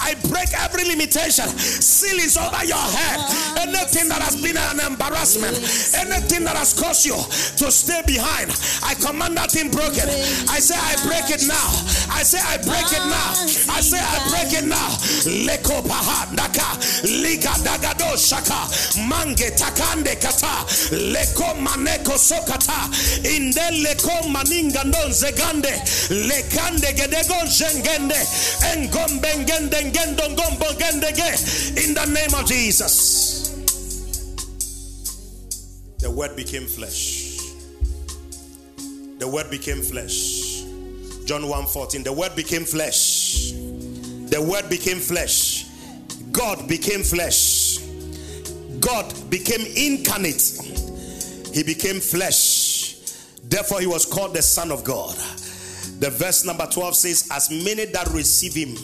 I 0.00 0.14
break 0.28 0.48
every 0.54 0.84
limitation. 0.84 1.17
Seal 1.26 2.18
is 2.22 2.36
over 2.38 2.64
your 2.64 2.78
head. 2.78 3.18
Anything 3.58 4.08
that 4.08 4.22
has 4.22 4.36
been 4.40 4.56
an 4.56 4.78
embarrassment, 4.78 5.58
anything 5.98 6.44
that 6.44 6.54
has 6.56 6.72
caused 6.72 7.04
you 7.04 7.18
to 7.58 7.72
stay 7.72 8.02
behind, 8.06 8.54
I 8.86 8.94
command 8.94 9.36
that 9.36 9.50
thing 9.50 9.70
broken. 9.70 10.06
I 10.48 10.62
say, 10.62 10.78
I 10.78 10.94
break 11.02 11.26
it 11.34 11.42
now. 11.50 11.68
I 12.14 12.22
say, 12.22 12.38
I 12.38 12.56
break 12.62 12.86
it 12.86 13.04
now. 13.10 13.30
I 13.74 13.80
say, 13.82 13.98
I 13.98 14.18
break 14.30 14.54
it 14.54 14.66
now. 14.66 14.88
Leko 15.26 15.82
pahandaka, 15.82 16.78
liga 17.22 17.50
dagado 17.66 18.14
shaka, 18.14 18.70
mange 19.10 19.50
takande 19.58 20.14
kata, 20.22 20.64
leko 20.94 21.58
maneko 21.58 22.14
sokata, 22.14 22.88
inde 23.26 23.82
leko 23.82 24.22
maninga 24.30 24.84
ndonzegande, 24.86 25.74
lekande 26.30 26.92
gedegon 26.94 27.46
jengende, 27.50 28.18
engombengende 28.72 29.84
ngendo 29.84 30.24
ngombo 30.30 30.66
gendege, 31.12 31.86
in 31.88 31.94
the 31.94 32.06
name 32.06 32.34
of 32.34 32.46
Jesus. 32.46 33.50
The 35.98 36.10
word 36.10 36.36
became 36.36 36.66
flesh. 36.66 37.38
The 39.18 39.28
word 39.28 39.50
became 39.50 39.82
flesh. 39.82 40.62
John 41.24 41.42
1:14. 41.42 42.04
The 42.04 42.12
word 42.12 42.36
became 42.36 42.64
flesh. 42.64 43.52
The 43.52 44.40
word 44.40 44.68
became 44.70 44.98
flesh. 44.98 45.66
God 46.30 46.68
became 46.68 47.02
flesh. 47.02 47.78
God 48.80 49.12
became 49.28 49.66
incarnate. 49.76 50.60
He 51.52 51.62
became 51.62 52.00
flesh. 52.00 52.96
Therefore, 53.44 53.80
he 53.80 53.86
was 53.86 54.06
called 54.06 54.34
the 54.34 54.42
Son 54.42 54.70
of 54.70 54.84
God. 54.84 55.16
The 55.98 56.10
verse 56.10 56.44
number 56.44 56.66
12 56.66 56.94
says, 56.94 57.28
As 57.32 57.50
many 57.50 57.86
that 57.86 58.06
receive 58.08 58.54
him, 58.54 58.76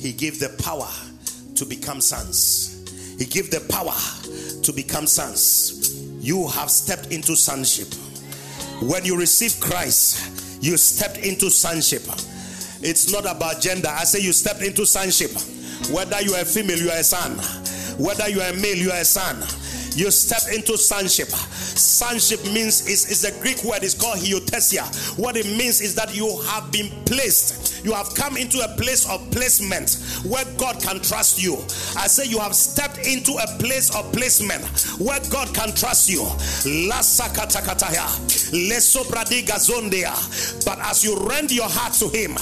he 0.00 0.12
gave 0.12 0.38
the 0.38 0.50
power 0.62 0.88
to 1.54 1.64
become 1.64 2.00
sons. 2.00 2.70
He 3.18 3.24
gave 3.24 3.50
the 3.50 3.60
power 3.68 3.94
to 4.62 4.72
become 4.72 5.06
sons. 5.06 6.00
You 6.20 6.48
have 6.48 6.70
stepped 6.70 7.12
into 7.12 7.36
sonship. 7.36 7.88
When 8.82 9.04
you 9.04 9.16
receive 9.18 9.60
Christ, 9.60 10.62
you 10.62 10.76
stepped 10.76 11.18
into 11.18 11.50
sonship. 11.50 12.02
It's 12.80 13.12
not 13.12 13.24
about 13.24 13.60
gender. 13.60 13.88
I 13.88 14.04
say 14.04 14.20
you 14.20 14.32
stepped 14.32 14.62
into 14.62 14.84
sonship. 14.84 15.30
Whether 15.90 16.22
you 16.22 16.34
are 16.34 16.42
a 16.42 16.44
female, 16.44 16.78
you 16.78 16.90
are 16.90 16.98
a 16.98 17.04
son. 17.04 17.38
Whether 17.98 18.28
you 18.28 18.40
are 18.40 18.50
a 18.50 18.56
male, 18.56 18.76
you 18.76 18.90
are 18.90 19.00
a 19.00 19.04
son. 19.04 19.36
You 19.96 20.10
step 20.10 20.52
into 20.52 20.76
sonship. 20.76 21.28
Sonship 21.28 22.44
means 22.46 22.88
is, 22.88 23.10
is 23.10 23.24
a 23.24 23.40
Greek 23.40 23.62
word, 23.62 23.84
it's 23.84 23.94
called 23.94 24.18
huiothesia. 24.18 25.18
What 25.18 25.36
it 25.36 25.46
means 25.46 25.80
is 25.80 25.94
that 25.94 26.14
you 26.14 26.40
have 26.46 26.70
been 26.72 26.90
placed, 27.04 27.63
you 27.84 27.92
have 27.92 28.14
come 28.14 28.36
into 28.36 28.60
a 28.60 28.68
place 28.76 29.08
of 29.08 29.30
placement 29.30 29.98
where 30.24 30.44
God 30.56 30.80
can 30.80 31.00
trust 31.00 31.42
you. 31.42 31.54
I 31.96 32.06
say 32.08 32.26
you 32.26 32.38
have 32.38 32.54
stepped 32.54 32.98
into 33.06 33.32
a 33.32 33.46
place 33.58 33.94
of 33.94 34.10
placement 34.12 34.64
where 34.98 35.20
God 35.30 35.54
can 35.54 35.74
trust 35.74 36.08
you. 36.08 36.24
But 40.64 40.78
as 40.80 41.04
you 41.04 41.16
rend 41.28 41.52
your 41.52 41.68
heart 41.68 41.92
to 41.94 42.08
Him, 42.08 42.32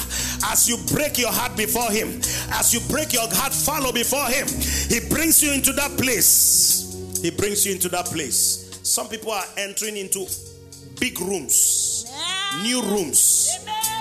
as 0.47 0.69
you 0.69 0.77
break 0.94 1.19
your 1.19 1.32
heart 1.32 1.56
before 1.56 1.90
Him, 1.90 2.20
as 2.52 2.73
you 2.73 2.81
break 2.89 3.12
your 3.12 3.28
heart, 3.28 3.52
follow 3.52 3.93
before 3.93 4.27
Him, 4.27 4.47
He 4.89 5.01
brings 5.09 5.43
you 5.43 5.52
into 5.52 5.73
that 5.73 5.97
place 5.98 6.82
he 7.23 7.31
brings 7.31 7.64
you 7.64 7.73
into 7.73 7.89
that 7.90 8.06
place. 8.06 8.81
Some 8.82 9.09
people 9.09 9.31
are 9.31 9.44
entering 9.56 9.97
into 9.97 10.27
big 10.98 11.20
rooms, 11.20 12.05
new 12.64 12.82
rooms. 12.82 13.48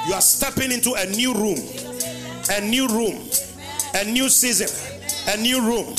You 0.07 0.13
are 0.13 0.21
stepping 0.21 0.71
into 0.71 0.93
a 0.93 1.05
new 1.05 1.33
room, 1.33 1.59
a 2.49 2.61
new 2.61 2.87
room, 2.87 3.17
a 3.93 4.03
new 4.05 4.29
season, 4.29 4.69
a 5.27 5.37
new 5.37 5.61
room, 5.61 5.95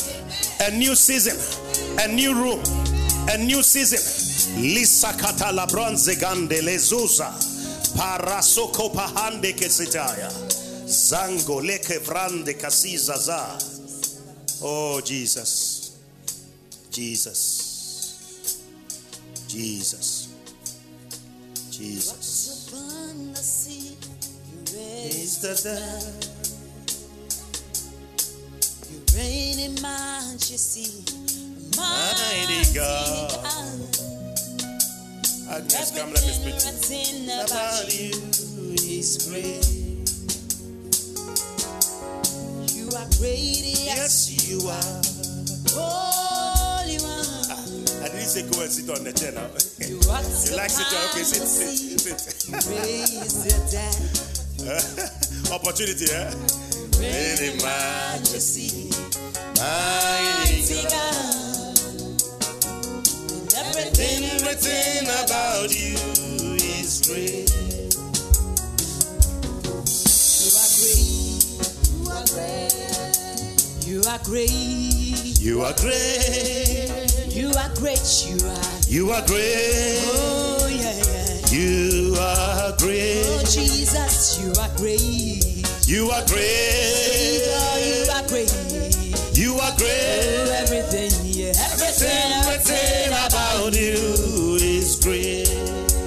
a 0.61 0.71
new 0.77 0.95
season, 0.95 1.37
a 2.01 2.09
new 2.13 2.35
room, 2.35 2.61
a 3.31 3.39
new 3.39 3.63
season. 3.63 4.01
Lisa 4.61 5.09
katala 5.09 5.67
bronze 5.71 6.17
gande 6.17 6.61
lezuza 6.63 7.31
parasoko 7.97 8.91
pahande 8.93 9.53
kesitaya 9.53 10.31
zango 10.87 11.61
leke 11.63 11.99
vrande 12.01 12.55
kasiza 12.55 13.17
za. 13.19 13.59
Oh 14.63 15.01
Jesus. 15.01 15.93
Jesus. 16.91 17.39
Jesus. 19.49 20.29
Jesus. 21.71 22.32
Raise 25.03 25.41
the 25.41 25.55
dead. 25.67 26.15
You 28.89 29.03
reign 29.19 29.59
in 29.59 29.75
majesty. 29.83 31.03
Mighty 31.77 32.63
God. 32.73 33.33
Agnes, 35.51 35.91
come 35.91 36.13
let 36.13 36.23
me 36.23 36.33
speak 36.39 36.55
you. 36.55 37.27
About 37.35 37.91
you 37.93 38.15
is 38.79 39.27
great. 39.27 39.67
You 42.71 42.87
are 42.97 43.09
great. 43.19 43.75
Yes, 43.83 44.31
you 44.49 44.63
are. 44.69 45.03
Oh 45.75 46.79
ah, 47.11 48.07
say 48.07 48.47
go 48.53 48.63
and 48.63 48.71
sit 48.71 48.89
on 48.89 49.03
the 49.03 49.13
chair 49.13 49.33
now. 49.33 49.51
you, 49.83 49.99
like 50.57 50.71
sit 50.71 50.87
down? 50.93 51.05
Okay, 51.11 51.25
sit, 51.25 51.43
sit, 51.43 51.77
sit. 52.21 54.32
Opportunity, 54.63 56.07
eh? 56.13 56.31
Really 56.99 57.59
majesty, 57.63 58.91
mighty 59.59 60.83
God. 60.87 61.75
Everything, 63.59 64.23
everything 64.39 65.03
about 65.25 65.69
you 65.75 65.99
is 66.63 67.03
great. 67.03 67.51
You 70.39 70.63
are 72.15 72.23
great. 72.31 72.71
You 73.85 74.01
are 74.07 74.23
great. 74.23 75.41
You 75.41 75.63
are 75.63 75.75
great. 75.75 77.35
You 77.35 77.51
are 77.59 77.75
great, 77.75 78.07
you 78.29 78.39
are. 78.47 78.79
You 78.87 79.11
are 79.11 79.27
great. 79.27 79.99
Oh, 80.07 80.69
yeah. 80.71 81.02
You 81.53 82.17
are 82.19 82.73
great. 82.79 83.27
Oh, 83.27 83.45
Jesus, 83.45 84.41
you 84.41 84.55
are 84.59 84.73
great. 84.79 85.45
You 85.87 86.09
are 86.09 86.25
great. 86.25 87.45
You 87.45 88.09
are 88.09 88.27
great. 88.27 88.49
You 89.37 89.61
are 89.61 89.77
great. 89.77 90.49
Oh, 90.49 90.65
everything, 90.65 91.13
yeah. 91.27 91.53
Everything, 91.69 92.33
everything 92.41 93.13
about 93.13 93.77
you 93.77 94.57
is 94.65 94.97
great. 95.05 95.47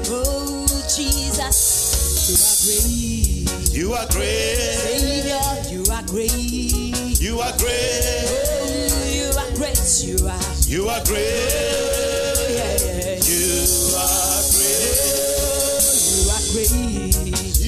Oh, 0.09 0.65
Jesus, 0.89 2.25
you 2.25 2.41
are 2.41 2.57
great. 2.65 3.69
You 3.69 3.93
are 3.93 4.07
great. 4.09 4.57
Savior, 4.81 5.45
you 5.69 5.85
are 5.93 6.01
great. 6.09 7.21
You 7.21 7.39
are 7.39 7.53
great. 7.59 8.25
Oh, 8.33 8.73
you 9.13 9.29
are 9.37 9.51
great, 9.53 9.77
you 10.01 10.17
are. 10.25 10.41
You 10.65 10.89
are 10.89 11.03
great. 11.05 12.33
Yeah, 12.49 13.21
you 13.21 13.93
are 13.95 14.34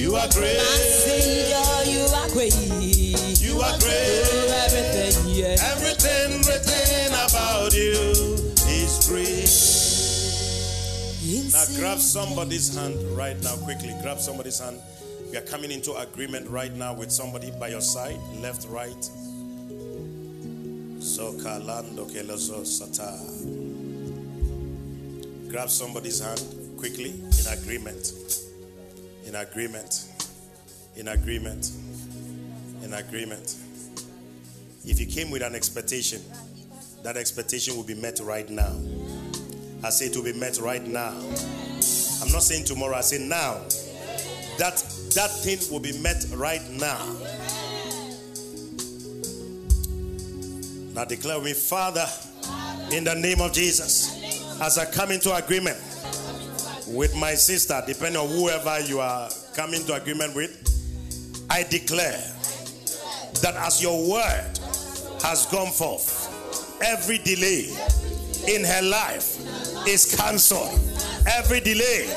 You 0.08 0.16
are 0.16 0.28
great. 0.30 0.56
My 0.56 0.62
Savior, 1.04 1.92
you 1.92 2.00
are 2.16 2.28
great. 2.30 2.54
You 3.44 3.60
are 3.60 3.78
great. 3.78 4.24
everything, 4.64 5.34
yeah. 5.34 5.54
Everything, 5.68 6.40
everything 6.40 7.08
about 7.12 7.74
you 7.74 7.92
is 8.72 9.04
great. 9.06 9.44
Now 11.52 11.66
grab 11.78 11.98
somebody's 11.98 12.74
hand 12.74 12.96
right 13.14 13.36
now, 13.42 13.56
quickly. 13.56 13.94
Grab 14.00 14.18
somebody's 14.18 14.58
hand. 14.58 14.80
We 15.30 15.36
are 15.36 15.42
coming 15.42 15.70
into 15.70 15.92
agreement 15.94 16.48
right 16.48 16.74
now 16.74 16.94
with 16.94 17.12
somebody 17.12 17.50
by 17.60 17.68
your 17.68 17.82
side, 17.82 18.18
left, 18.40 18.66
right. 18.70 19.10
Kelozo 22.08 22.64
Sata. 22.64 23.12
Grab 25.50 25.68
somebody's 25.68 26.20
hand 26.20 26.42
quickly 26.78 27.10
in 27.10 27.46
agreement. 27.52 28.47
In 29.28 29.34
agreement. 29.34 30.08
In 30.96 31.08
agreement. 31.08 31.70
In 32.82 32.94
agreement. 32.94 33.56
If 34.86 34.98
you 34.98 35.04
came 35.04 35.30
with 35.30 35.42
an 35.42 35.54
expectation, 35.54 36.22
that 37.02 37.18
expectation 37.18 37.76
will 37.76 37.84
be 37.84 37.94
met 37.94 38.20
right 38.22 38.48
now. 38.48 38.74
I 39.84 39.90
say 39.90 40.06
it 40.06 40.16
will 40.16 40.24
be 40.24 40.32
met 40.32 40.58
right 40.60 40.82
now. 40.82 41.10
I'm 41.10 42.32
not 42.32 42.42
saying 42.42 42.64
tomorrow, 42.64 42.96
I 42.96 43.02
say 43.02 43.18
now. 43.18 43.58
That 44.56 44.82
that 45.14 45.30
thing 45.42 45.58
will 45.70 45.80
be 45.80 46.00
met 46.00 46.24
right 46.32 46.66
now. 46.70 47.04
Now 50.94 51.04
declare 51.04 51.42
me, 51.42 51.52
Father, 51.52 52.06
in 52.92 53.04
the 53.04 53.14
name 53.14 53.42
of 53.42 53.52
Jesus, 53.52 54.10
as 54.62 54.78
I 54.78 54.90
come 54.90 55.10
into 55.10 55.34
agreement 55.34 55.76
with 56.88 57.14
my 57.16 57.34
sister, 57.34 57.82
depending 57.86 58.20
on 58.20 58.28
whoever 58.28 58.80
you 58.80 59.00
are 59.00 59.28
coming 59.54 59.84
to 59.84 59.94
agreement 59.94 60.34
with, 60.34 60.52
I 61.50 61.62
declare 61.64 62.20
that 63.42 63.54
as 63.56 63.82
your 63.82 64.08
word 64.10 64.58
has 65.22 65.46
gone 65.50 65.70
forth, 65.70 66.28
every 66.82 67.18
delay 67.18 67.68
in 68.48 68.64
her 68.64 68.82
life 68.82 69.38
is 69.86 70.14
cancelled. 70.16 70.78
Every 71.26 71.60
delay 71.60 72.08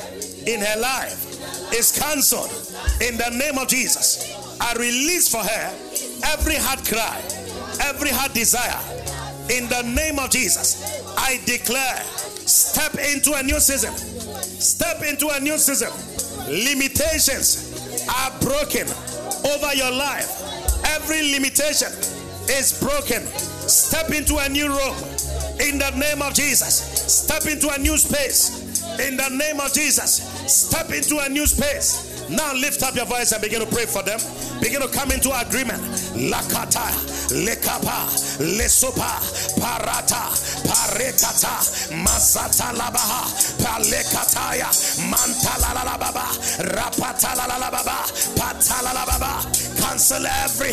in 0.46 0.60
her 0.60 0.80
life 0.80 1.72
is 1.74 1.98
cancelled. 1.98 2.50
In 3.02 3.18
the 3.18 3.30
name 3.30 3.58
of 3.58 3.68
Jesus, 3.68 4.34
I 4.60 4.72
release 4.74 5.28
for 5.28 5.42
her 5.42 5.74
every 6.32 6.56
heart 6.56 6.84
cry, 6.86 7.20
every 7.80 8.10
heart 8.10 8.32
desire. 8.32 8.80
In 9.50 9.68
the 9.68 9.82
name 9.82 10.18
of 10.18 10.30
Jesus, 10.30 11.02
I 11.16 11.40
declare 11.44 12.02
step 12.46 12.94
into 12.94 13.34
a 13.34 13.42
new 13.42 13.60
season. 13.60 13.92
Step 14.62 15.02
into 15.02 15.28
a 15.28 15.40
new 15.40 15.58
season. 15.58 15.90
Limitations 16.46 18.06
are 18.08 18.30
broken 18.38 18.86
over 19.50 19.74
your 19.74 19.90
life. 19.90 20.30
Every 20.86 21.32
limitation 21.32 21.88
is 22.48 22.78
broken. 22.78 23.26
Step 23.66 24.10
into 24.10 24.38
a 24.38 24.48
new 24.48 24.68
room 24.68 24.94
in 25.58 25.78
the 25.78 25.90
name 25.96 26.22
of 26.22 26.32
Jesus. 26.34 26.78
Step 26.78 27.46
into 27.46 27.70
a 27.74 27.78
new 27.78 27.98
space 27.98 28.62
in 29.00 29.16
the 29.16 29.28
name 29.30 29.58
of 29.58 29.72
Jesus. 29.72 30.22
Step 30.46 30.92
into 30.92 31.18
a 31.18 31.28
new 31.28 31.46
space. 31.46 32.11
Now 32.32 32.54
lift 32.54 32.82
up 32.82 32.94
your 32.94 33.04
voice 33.04 33.32
and 33.32 33.42
begin 33.42 33.60
to 33.60 33.66
pray 33.66 33.84
for 33.84 34.02
them. 34.02 34.18
Begin 34.60 34.80
to 34.80 34.88
come 34.88 35.10
into 35.10 35.28
agreement. 35.38 35.82
Lakata, 36.16 36.88
lekapa, 37.44 38.08
lesopa, 38.56 39.20
parata, 39.60 40.32
parekata, 40.64 41.60
masata 42.02 42.72
labaha, 42.72 43.28
palekataya, 43.60 44.70
lababa, 45.84 46.24
rapata 46.72 47.34
lababa, 47.36 47.98
patala 48.36 48.92
lababa. 48.94 49.42
Cancel 49.80 50.26
every 50.26 50.72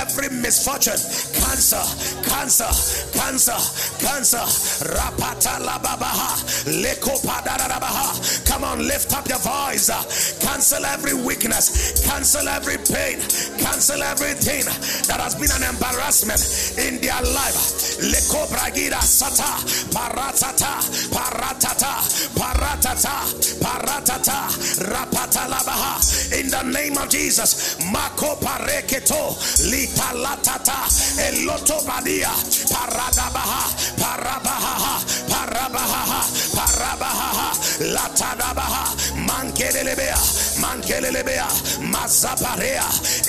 every 0.00 0.28
misfortune. 0.42 0.98
Cancer, 1.32 1.82
cancer, 2.28 2.68
cancer, 3.16 3.58
cancer. 3.98 4.44
Rapata 4.92 5.58
lababaha, 5.58 6.36
lekopa 6.82 7.38
Come 8.46 8.64
on, 8.64 8.86
lift 8.86 9.14
up 9.14 9.28
your 9.28 9.38
voice. 9.38 9.88
Cancel 10.40 10.84
every 10.84 10.97
weakness. 11.24 12.02
Cancel 12.04 12.48
every 12.48 12.78
pain 12.78 13.18
cancel 13.58 14.02
everything 14.02 14.64
that 15.06 15.20
has 15.20 15.34
been 15.34 15.50
an 15.52 15.62
embarrassment 15.62 16.40
in 16.78 17.00
their 17.00 17.20
life. 17.34 17.98
Lekobragida 18.00 19.00
sata 19.02 19.60
paratata 19.92 20.82
paratata 21.12 21.92
paratata 22.38 23.16
paratata 23.60 24.38
rapatalabaha 24.88 26.40
in 26.40 26.48
the 26.48 26.62
name 26.72 26.96
of 26.96 27.08
Jesus. 27.08 27.78
Mako 27.92 28.36
pareketo 28.36 29.36
eloto 31.18 31.84
badia 31.86 32.30
paradabaha 32.72 33.62
parabaha 33.98 34.94
parabaha 35.28 36.22
latadabaha 37.80 38.94
mankelelebea 39.26 40.18
mankelelebea 40.60 41.46
mazaparea 41.90 42.84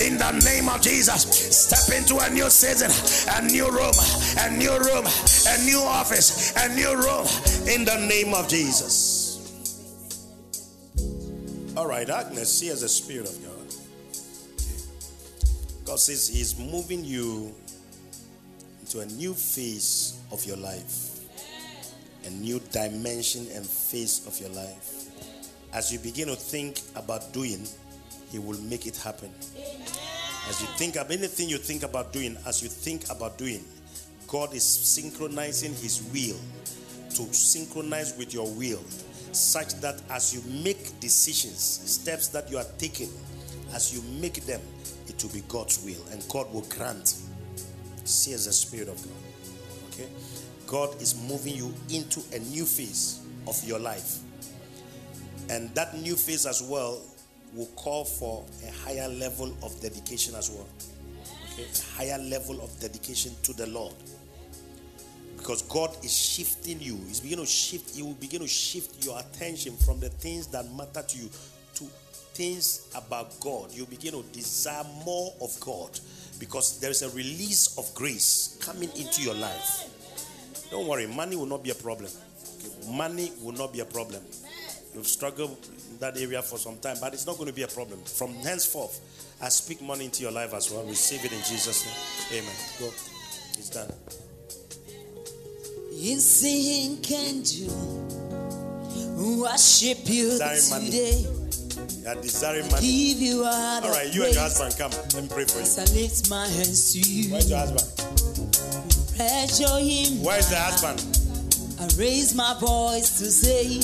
in 0.08 0.18
the 0.18 0.32
name 0.46 0.70
of 0.70 0.82
Jesus. 0.82 1.24
Step 1.24 1.98
into 1.98 2.18
a 2.20 2.30
new 2.30 2.50
season, 2.50 2.92
a 3.38 3.42
new 3.42 3.70
room, 3.70 3.94
a 4.40 4.50
new 4.58 4.78
room, 4.78 5.06
a 5.48 5.66
new 5.66 5.80
office, 5.80 6.54
a 6.58 6.70
new 6.76 6.96
room 6.96 7.26
in 7.68 7.86
the 7.86 7.98
name 8.08 8.34
of 8.34 8.48
Jesus. 8.48 9.20
All 11.78 11.88
right, 11.88 12.10
Agnes, 12.10 12.52
see 12.52 12.70
as 12.70 12.82
the 12.82 12.90
Spirit 12.90 13.30
of 13.30 13.36
God. 13.44 13.50
God 15.86 16.00
says 16.00 16.28
He's 16.28 16.58
moving 16.60 17.06
you 17.06 17.54
into 18.82 19.00
a 19.00 19.06
new 19.06 19.34
phase 19.34 20.20
of 20.32 20.44
your 20.46 20.58
life, 20.58 21.09
a 22.26 22.30
new 22.30 22.60
dimension 22.72 23.48
and 23.54 23.66
phase 23.66 24.26
of 24.28 24.40
your 24.40 24.50
life. 24.50 25.08
As 25.74 25.92
you 25.94 26.00
begin 26.00 26.28
to 26.28 26.36
think 26.36 26.82
about 26.96 27.32
doing, 27.34 27.68
he 28.32 28.40
will 28.40 28.60
make 28.62 28.86
it 28.86 28.98
happen. 28.98 29.32
As 30.48 30.62
you 30.62 30.68
think 30.78 30.96
of 30.96 31.12
anything 31.12 31.50
you 31.50 31.58
think 31.58 31.84
about 31.84 32.12
doing, 32.12 32.36
as 32.48 32.64
you 32.64 32.70
think 32.70 33.10
about 33.10 33.38
doing, 33.38 33.64
God 34.28 34.54
is 34.54 34.64
synchronizing 34.64 35.72
His 35.72 36.04
will 36.14 36.40
to 37.16 37.34
synchronize 37.34 38.16
with 38.18 38.34
your 38.34 38.48
will, 38.54 38.82
such 39.32 39.74
that 39.82 40.02
as 40.10 40.34
you 40.34 40.64
make 40.64 41.00
decisions, 41.00 41.60
steps 41.60 42.28
that 42.30 42.50
you 42.50 42.58
are 42.58 42.66
taking, 42.78 43.10
as 43.74 43.94
you 43.94 44.02
make 44.22 44.46
them, 44.46 44.62
it 45.08 45.24
will 45.24 45.32
be 45.32 45.42
God's 45.48 45.84
will, 45.84 46.04
and 46.12 46.24
God 46.30 46.52
will 46.54 46.62
grant. 46.70 47.16
See 48.06 48.34
as 48.34 48.46
the 48.46 48.54
Spirit 48.54 48.88
of 48.88 49.02
God. 49.04 49.14
Okay? 50.00 50.10
God 50.68 51.02
is 51.02 51.16
moving 51.28 51.56
you 51.56 51.74
into 51.90 52.22
a 52.34 52.40
new 52.40 52.66
phase 52.66 53.22
of 53.48 53.62
your 53.64 53.80
life. 53.80 54.20
And 55.50 55.74
that 55.76 55.96
new 55.98 56.16
phase 56.16 56.46
as 56.46 56.62
well 56.62 57.02
will 57.54 57.70
call 57.76 58.06
for 58.06 58.46
a 58.68 58.72
higher 58.84 59.08
level 59.08 59.56
of 59.64 59.80
dedication 59.82 60.36
as 60.36 60.50
well. 60.52 60.68
Okay? 61.54 61.66
A 61.66 61.98
higher 61.98 62.22
level 62.22 62.62
of 62.62 62.80
dedication 62.80 63.34
to 63.44 63.54
the 63.54 63.68
Lord. 63.68 63.96
Because 65.38 65.64
God 65.64 65.96
is 66.04 66.16
shifting 66.16 66.80
you. 66.80 66.98
He's 67.08 67.20
beginning 67.22 67.46
to 67.46 67.52
shift, 67.52 67.96
He 67.96 68.04
will 68.04 68.14
begin 68.14 68.42
to 68.42 68.48
shift 68.48 69.04
your 69.04 69.20
attention 69.20 69.76
from 69.78 70.00
the 70.00 70.10
things 70.10 70.48
that 70.48 70.72
matter 70.74 71.02
to 71.02 71.18
you 71.18 71.30
to 71.76 71.86
things 72.34 72.88
about 72.96 73.40
God. 73.40 73.74
You 73.74 73.86
begin 73.86 74.12
to 74.12 74.24
desire 74.32 74.84
more 75.04 75.34
of 75.42 75.58
God 75.60 76.00
because 76.40 76.80
there 76.80 76.90
is 76.90 77.02
a 77.02 77.10
release 77.10 77.78
of 77.78 77.94
grace 77.94 78.58
coming 78.62 78.90
into 78.96 79.22
your 79.22 79.36
life. 79.36 79.86
Don't 80.72 80.88
worry, 80.88 81.08
money 81.08 81.36
will 81.36 81.46
not 81.46 81.64
be 81.64 81.72
a 81.72 81.76
problem. 81.76 82.10
Okay? 82.58 82.92
Money 82.92 83.32
will 83.44 83.54
not 83.54 83.74
be 83.74 83.82
a 83.82 83.86
problem. 83.86 84.22
You've 84.96 85.08
struggled 85.08 85.58
that 86.00 86.18
area 86.18 86.42
for 86.42 86.58
some 86.58 86.78
time, 86.80 86.98
but 87.02 87.14
it's 87.14 87.28
not 87.28 87.38
going 87.38 87.48
to 87.48 87.54
be 87.54 87.64
a 87.64 87.68
problem. 87.68 88.00
From 88.04 88.34
henceforth, 88.36 89.00
I 89.42 89.50
speak 89.50 89.82
money 89.82 90.06
into 90.06 90.24
your 90.24 90.32
life 90.32 90.54
as 90.54 90.72
well. 90.72 90.84
Receive 90.86 91.24
it 91.26 91.32
in 91.32 91.40
Jesus' 91.40 91.86
name. 92.32 92.42
Amen. 92.42 92.56
Go. 92.80 92.88
It's 93.58 93.70
done. 93.70 93.92
In 95.92 96.20
sing 96.20 97.02
can 97.02 97.42
do 97.44 97.70
worship 99.42 99.98
you 100.06 100.32
today. 100.32 101.26
You 101.28 101.39
are 102.10 102.22
desiring 102.22 102.70
money. 102.72 102.82
Give 102.82 103.22
you 103.22 103.44
all, 103.46 103.84
all 103.84 103.92
right, 103.92 104.14
you 104.14 104.26
and 104.26 104.34
your 104.34 104.42
husband 104.42 104.76
come. 104.78 104.92
Let 105.14 105.24
me 105.24 105.30
pray 105.30 105.46
for 105.46 105.60
you. 105.62 105.70
I 105.78 105.86
lift 105.94 106.30
my 106.30 106.48
hands 106.48 106.94
to 106.94 107.00
you. 107.00 107.32
Where's 107.32 107.50
your 107.50 107.60
husband? 107.60 107.86
Him. 109.20 110.24
Where's 110.24 110.50
the 110.50 110.56
husband? 110.56 111.04
I 111.80 111.88
raise 112.00 112.34
my 112.34 112.56
voice 112.60 113.20
to 113.20 113.26
say. 113.30 113.80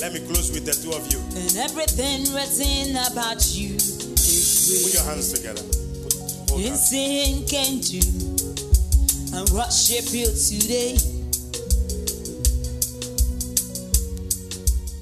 Let 0.00 0.12
me 0.12 0.20
close 0.20 0.52
with 0.52 0.64
the 0.64 0.72
two 0.72 0.92
of 0.92 1.10
you. 1.12 1.18
And 1.36 1.56
everything 1.56 2.28
written 2.32 2.96
about 3.10 3.40
you 3.54 3.76
Put 4.84 4.94
your 4.94 5.04
hands 5.04 5.32
together. 5.32 5.62
Put, 6.46 6.60
in 6.60 6.76
sin 6.76 7.44
can 7.48 7.80
do 7.80 8.00
and 9.36 9.48
worship 9.50 10.12
you 10.12 10.26
today. 10.26 10.94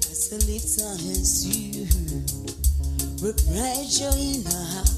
As 0.07 0.33
I 0.33 0.37
lift 0.47 0.81
our 0.83 0.97
hands 0.97 1.45
to 1.45 1.59
you, 1.59 1.68
we 3.21 3.33
praise 3.33 3.99
you 3.99 4.07
in 4.15 4.47
our 4.47 4.67
heart. 4.79 4.95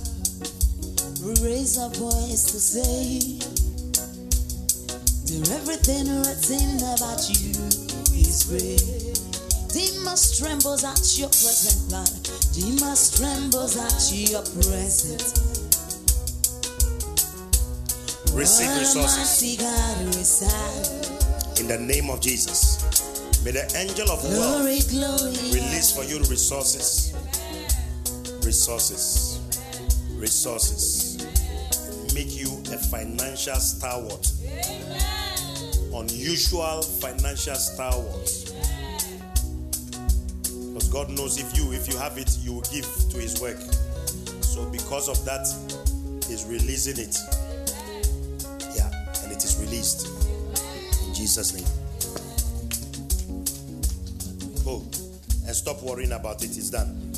We 1.25 1.33
raise 1.41 1.79
our 1.79 1.89
voice 1.91 2.45
to 2.53 2.61
say 2.61 3.41
that 5.25 5.49
everything 5.57 6.05
written 6.21 6.85
about 6.85 7.25
you 7.33 7.49
is 8.13 8.45
great. 8.45 8.85
Demas 9.73 10.37
trembles 10.37 10.85
at 10.85 11.01
your 11.17 11.29
present, 11.29 11.93
Lord. 11.93 12.13
Demas 12.53 13.17
trembles 13.17 13.77
at 13.81 14.13
your 14.13 14.43
present. 14.53 15.41
Receive 18.37 18.77
resources. 18.79 19.43
In 21.59 21.69
the 21.69 21.79
name 21.79 22.11
of 22.11 22.21
Jesus. 22.21 22.85
May 23.45 23.53
the 23.53 23.65
angel 23.77 24.11
of 24.11 24.23
wealth 24.25 24.67
release 25.55 25.91
for 25.95 26.05
you 26.05 26.19
resources. 26.29 27.15
Resources. 28.51 29.39
resources, 30.17 31.19
make 32.13 32.37
you 32.37 32.49
a 32.75 32.79
financial 32.79 33.55
stalwart, 33.55 34.29
unusual 35.95 36.83
financial 36.83 37.55
stalwart. 37.55 38.27
Because 40.43 40.89
God 40.89 41.11
knows 41.11 41.39
if 41.39 41.57
you 41.57 41.71
if 41.73 41.87
you 41.87 41.97
have 41.99 42.19
it, 42.19 42.37
you 42.43 42.55
will 42.55 42.63
give 42.63 42.87
to 43.11 43.19
His 43.19 43.41
work. 43.41 43.61
So 44.43 44.69
because 44.71 45.09
of 45.09 45.25
that, 45.25 45.47
He's 46.27 46.45
releasing 46.45 46.99
it. 46.99 47.17
Yeah, 48.75 48.91
and 49.23 49.31
it 49.31 49.45
is 49.45 49.61
released 49.61 50.09
in 51.07 51.15
Jesus' 51.15 51.55
name. 51.55 51.69
Oh, 54.67 54.83
and 55.47 55.55
stop 55.55 55.81
worrying 55.85 56.11
about 56.11 56.43
it. 56.43 56.57
It's 56.57 56.71
done. 56.71 57.10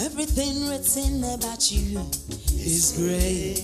Everything 0.00 0.68
written 0.68 1.22
about 1.24 1.70
you 1.70 2.00
is 2.56 2.92
great. 2.96 3.60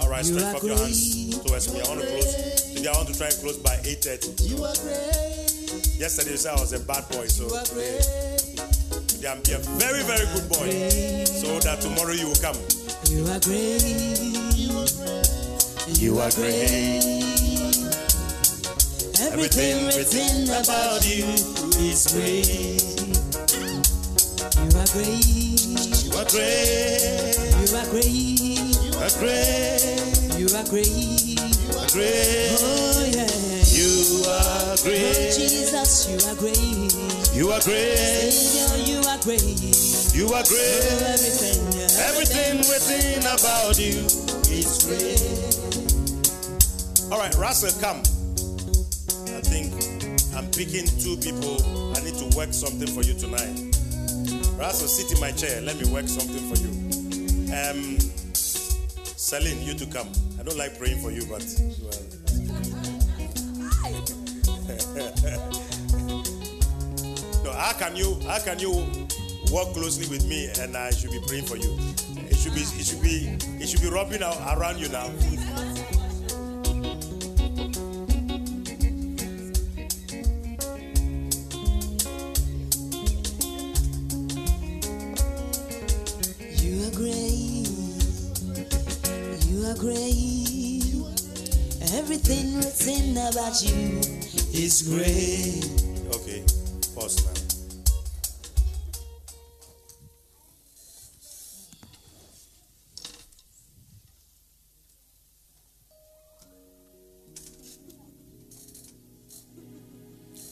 All 0.00 0.10
right, 0.10 0.24
You 0.24 0.38
stretch 0.38 0.56
up 0.56 0.62
your 0.62 0.76
hands 0.76 1.30
great. 1.30 1.46
towards 1.46 1.72
me. 1.72 1.80
I 1.80 1.88
want 1.88 2.00
to 2.00 2.06
close. 2.06 2.74
Today 2.74 2.88
I 2.88 2.92
want 2.96 3.08
to 3.08 3.14
try 3.16 3.26
and 3.28 3.36
close 3.40 3.56
by 3.58 3.76
8:30. 3.84 4.50
You 4.50 4.64
are 4.64 4.74
great. 4.82 6.00
Yesterday 6.02 6.32
you 6.32 6.36
said 6.36 6.56
I 6.56 6.60
was 6.60 6.72
a 6.72 6.80
bad 6.80 7.08
boy, 7.10 7.26
so 7.26 7.46
You 7.46 7.54
are 7.54 7.66
great. 7.70 8.02
today 9.06 9.28
I'm 9.30 9.38
a 9.38 9.58
very, 9.78 10.02
very 10.02 10.26
good 10.34 10.48
boy. 10.50 10.68
So 11.24 11.58
that 11.60 11.80
tomorrow 11.80 12.12
you 12.12 12.26
will 12.26 12.42
come. 12.42 12.58
You 13.06 13.22
are 13.30 13.40
great. 13.40 13.86
You 16.02 16.18
are 16.18 16.30
great. 16.34 17.06
Everything 19.30 19.86
written 19.94 20.50
about 20.50 21.06
you 21.06 21.24
is 21.78 22.06
great. 22.12 22.75
You 24.96 25.02
are 25.02 25.04
great. 25.04 25.60
You 26.08 26.10
are 26.16 26.24
great. 26.24 27.36
You 27.60 27.68
are 27.76 27.84
great. 27.92 28.16
You 28.88 28.96
are 28.96 29.12
great. 29.20 29.84
You 30.40 30.48
are 30.56 30.64
great. 30.64 31.36
You 31.36 31.76
are 31.76 31.88
great. 31.92 32.56
Oh 32.64 33.04
yeah. 33.12 33.28
You 33.76 34.24
are 34.24 34.72
Oh 34.72 34.82
great. 34.82 35.36
Jesus, 35.36 36.08
you 36.08 36.16
are 36.24 36.36
great. 36.36 36.56
You 37.36 37.50
are 37.52 37.60
great. 37.60 38.32
Savior, 38.32 38.88
you 38.88 38.98
are 39.04 39.20
great. 39.20 39.44
You 40.16 40.32
are 40.32 40.40
Oh, 40.40 40.48
great. 40.48 40.80
everything. 41.12 41.60
Everything 42.08 42.56
within 42.64 43.20
about 43.20 43.76
you 43.78 44.00
is 44.48 44.80
great. 44.88 45.20
All 47.12 47.18
right, 47.18 47.34
Russell, 47.36 47.78
come. 47.82 48.00
I 49.36 49.40
think 49.44 49.74
I'm 50.34 50.48
picking 50.52 50.86
two 50.98 51.18
people. 51.18 51.60
I 51.94 52.00
need 52.00 52.16
to 52.16 52.34
work 52.36 52.54
something 52.54 52.88
for 52.88 53.02
you 53.02 53.12
tonight. 53.12 53.65
Russell, 54.58 54.88
sit 54.88 55.12
in 55.12 55.20
my 55.20 55.30
chair. 55.32 55.60
Let 55.60 55.78
me 55.78 55.84
work 55.90 56.08
something 56.08 56.48
for 56.48 56.56
you. 56.56 56.70
Um, 57.52 57.98
Celine, 58.34 59.60
you 59.62 59.74
to 59.74 59.84
come. 59.86 60.08
I 60.40 60.42
don't 60.42 60.56
like 60.56 60.78
praying 60.78 61.02
for 61.02 61.10
you, 61.10 61.26
but 61.26 61.44
well. 61.82 61.92
no, 67.44 67.52
how 67.52 67.72
can 67.78 67.94
you? 67.96 68.18
How 68.26 68.38
can 68.38 68.58
you 68.58 68.72
work 69.52 69.74
closely 69.74 70.06
with 70.08 70.26
me 70.26 70.48
and 70.58 70.74
I 70.76 70.90
should 70.90 71.10
be 71.10 71.20
praying 71.26 71.44
for 71.44 71.56
you? 71.56 71.76
It 72.30 72.36
should 72.36 72.54
be. 72.54 72.62
It 72.62 72.86
should 72.86 73.02
be. 73.02 73.36
It 73.62 73.68
should 73.68 73.82
be 73.82 73.90
rubbing 73.90 74.22
around 74.22 74.78
you 74.78 74.88
now. 74.88 75.10
About 93.46 93.62
you 93.62 94.00
is 94.58 94.82
great. 94.88 95.62
Okay, 96.16 96.42
pause 96.96 97.24
now. 97.24 97.32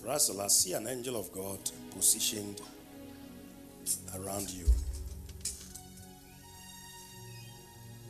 Russell, 0.07 0.41
I 0.43 0.47
see 0.47 0.75
an 0.75 0.87
angel 0.87 1.17
of 1.17 1.33
God 1.33 1.59
positioned 1.91 2.61
around 4.17 4.51
you 4.51 4.67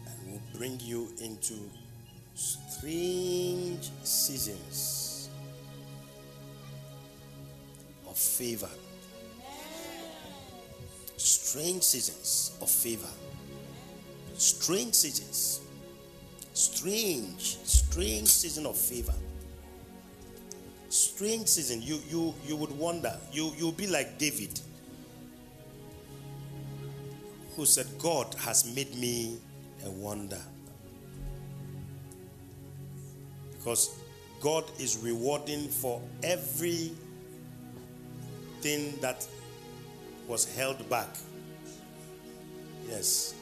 and 0.06 0.32
will 0.32 0.43
bring 0.59 0.78
you 0.81 1.09
into 1.23 1.55
strange 2.85 3.90
seasons 4.02 5.31
of 8.06 8.15
favor. 8.15 8.69
Strange 11.16 11.82
seasons 11.82 12.52
of 12.61 12.69
favor. 12.69 13.09
Strange 14.36 14.94
seasons. 14.94 15.61
Strange, 16.52 17.56
strange 17.65 18.28
season 18.28 18.66
of 18.66 18.77
favor. 18.77 19.15
Strange 20.90 21.48
season. 21.48 21.81
You 21.81 22.01
you 22.11 22.35
you 22.47 22.55
would 22.55 22.73
wonder. 22.73 23.16
You 23.32 23.55
you'll 23.56 23.73
be 23.73 23.86
like 23.86 24.19
David, 24.19 24.61
who 27.56 27.65
said, 27.65 27.86
God 27.98 28.35
has 28.40 28.66
made 28.77 28.94
me 28.94 29.39
a 29.86 29.90
wonder. 29.90 30.43
Because 33.65 33.97
God 34.43 34.65
is 34.78 34.99
rewarding 35.03 35.69
for 35.69 36.03
every 36.23 36.93
thing 38.61 38.93
that 39.01 39.27
was 40.28 40.55
held 40.55 40.86
back. 40.91 41.09
Yes. 42.86 43.35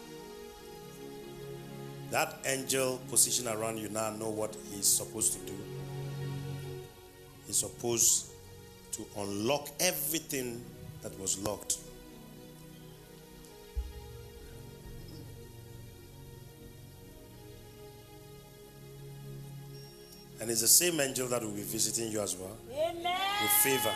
That 2.13 2.39
angel 2.47 3.01
position 3.11 3.49
around 3.49 3.79
you 3.79 3.89
now 3.89 4.11
know 4.11 4.29
what 4.29 4.57
he's 4.73 4.87
supposed 4.87 5.33
to 5.33 5.41
do. 5.41 5.59
He's 7.49 7.57
supposed 7.57 8.27
to 8.93 9.05
unlock 9.19 9.71
everything 9.81 10.63
that 11.03 11.19
was 11.19 11.37
locked. 11.41 11.79
And 20.43 20.51
it's 20.51 20.63
the 20.63 20.67
same 20.67 20.99
angel 20.99 21.29
that 21.29 21.41
will 21.41 21.53
be 21.53 21.63
visiting 21.63 22.11
you 22.11 22.21
as 22.21 22.35
well 22.35 22.57
Amen. 22.73 23.17
with 23.41 23.51
favor. 23.63 23.95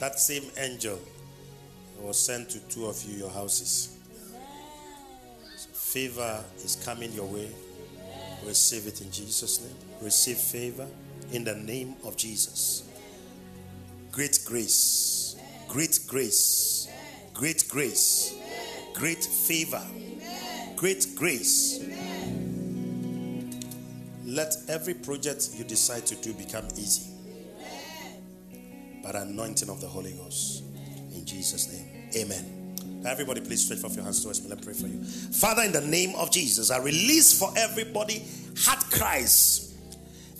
That 0.00 0.18
same 0.18 0.44
angel 0.56 0.98
was 2.00 2.18
sent 2.18 2.48
to 2.48 2.60
two 2.70 2.86
of 2.86 3.04
you, 3.04 3.18
your 3.18 3.28
houses. 3.28 3.94
So 5.54 5.68
favor 5.74 6.42
is 6.64 6.76
coming 6.82 7.12
your 7.12 7.26
way. 7.26 7.50
Receive 8.46 8.86
it 8.86 9.02
in 9.02 9.12
Jesus' 9.12 9.60
name. 9.60 9.76
Receive 10.00 10.38
favor 10.38 10.86
in 11.30 11.44
the 11.44 11.56
name 11.56 11.96
of 12.06 12.16
Jesus. 12.16 12.84
Great 14.10 14.38
grace, 14.46 15.36
great 15.68 16.00
grace, 16.06 16.88
great 17.34 17.68
grace, 17.68 18.32
great 18.94 19.22
favor, 19.22 19.82
great 20.74 21.06
grace. 21.14 21.80
Let 24.28 24.54
every 24.68 24.92
project 24.92 25.48
you 25.54 25.64
decide 25.64 26.04
to 26.04 26.14
do 26.16 26.34
become 26.34 26.68
easy 26.76 27.10
by 29.02 29.12
the 29.12 29.22
anointing 29.22 29.70
of 29.70 29.80
the 29.80 29.86
Holy 29.86 30.12
Ghost. 30.12 30.64
In 31.14 31.24
Jesus' 31.24 31.72
name, 31.72 32.10
amen. 32.14 33.06
Everybody, 33.06 33.40
please 33.40 33.64
stretch 33.64 33.78
forth 33.78 33.94
your 33.94 34.04
hands 34.04 34.22
towards 34.22 34.42
me. 34.42 34.50
Let 34.50 34.58
me 34.58 34.64
pray 34.64 34.74
for 34.74 34.86
you. 34.86 35.02
Father, 35.02 35.62
in 35.62 35.72
the 35.72 35.80
name 35.80 36.14
of 36.16 36.30
Jesus, 36.30 36.70
I 36.70 36.76
release 36.76 37.38
for 37.38 37.50
everybody 37.56 38.22
heart 38.58 38.84
cries, 38.90 39.74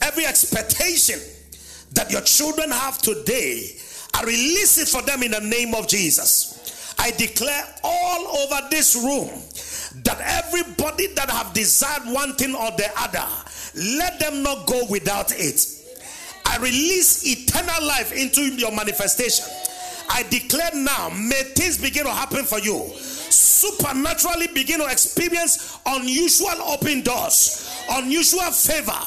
every 0.03 0.27
expectation 0.27 1.19
that 1.95 2.13
your 2.13 2.21
children 2.21 2.71
have 2.71 2.99
today. 2.99 3.71
I 4.13 4.23
release 4.23 4.77
it 4.77 4.89
for 4.89 5.01
them 5.01 5.23
in 5.23 5.31
the 5.31 5.41
name 5.41 5.75
of 5.75 5.89
Jesus. 5.89 6.95
I 6.99 7.13
declare 7.13 7.65
all 7.83 8.37
over 8.37 8.69
this 8.71 8.97
room 8.97 9.31
that 10.05 10.21
everybody 10.21 11.09
that 11.15 11.31
have 11.31 11.53
desired 11.53 12.03
one 12.07 12.35
thing 12.35 12.55
or 12.55 12.71
the 12.73 12.91
other, 12.97 13.27
let 13.97 14.19
them 14.19 14.43
not 14.43 14.67
go 14.67 14.87
without 14.91 15.33
it. 15.33 15.67
I 16.47 16.57
release 16.59 17.27
eternal 17.27 17.87
life 17.87 18.13
into 18.13 18.43
your 18.43 18.73
manifestation. 18.73 19.47
I 20.11 20.23
declare 20.25 20.71
now, 20.75 21.11
may 21.11 21.43
things 21.55 21.79
begin 21.79 22.05
to 22.05 22.11
happen 22.11 22.45
for 22.45 22.59
you. 22.59 22.89
Supernaturally 22.99 24.49
begin 24.55 24.81
to 24.81 24.87
experience 24.87 25.79
unusual 25.85 26.63
open 26.63 27.03
doors, 27.03 27.71
unusual 27.91 28.51
favor, 28.51 28.99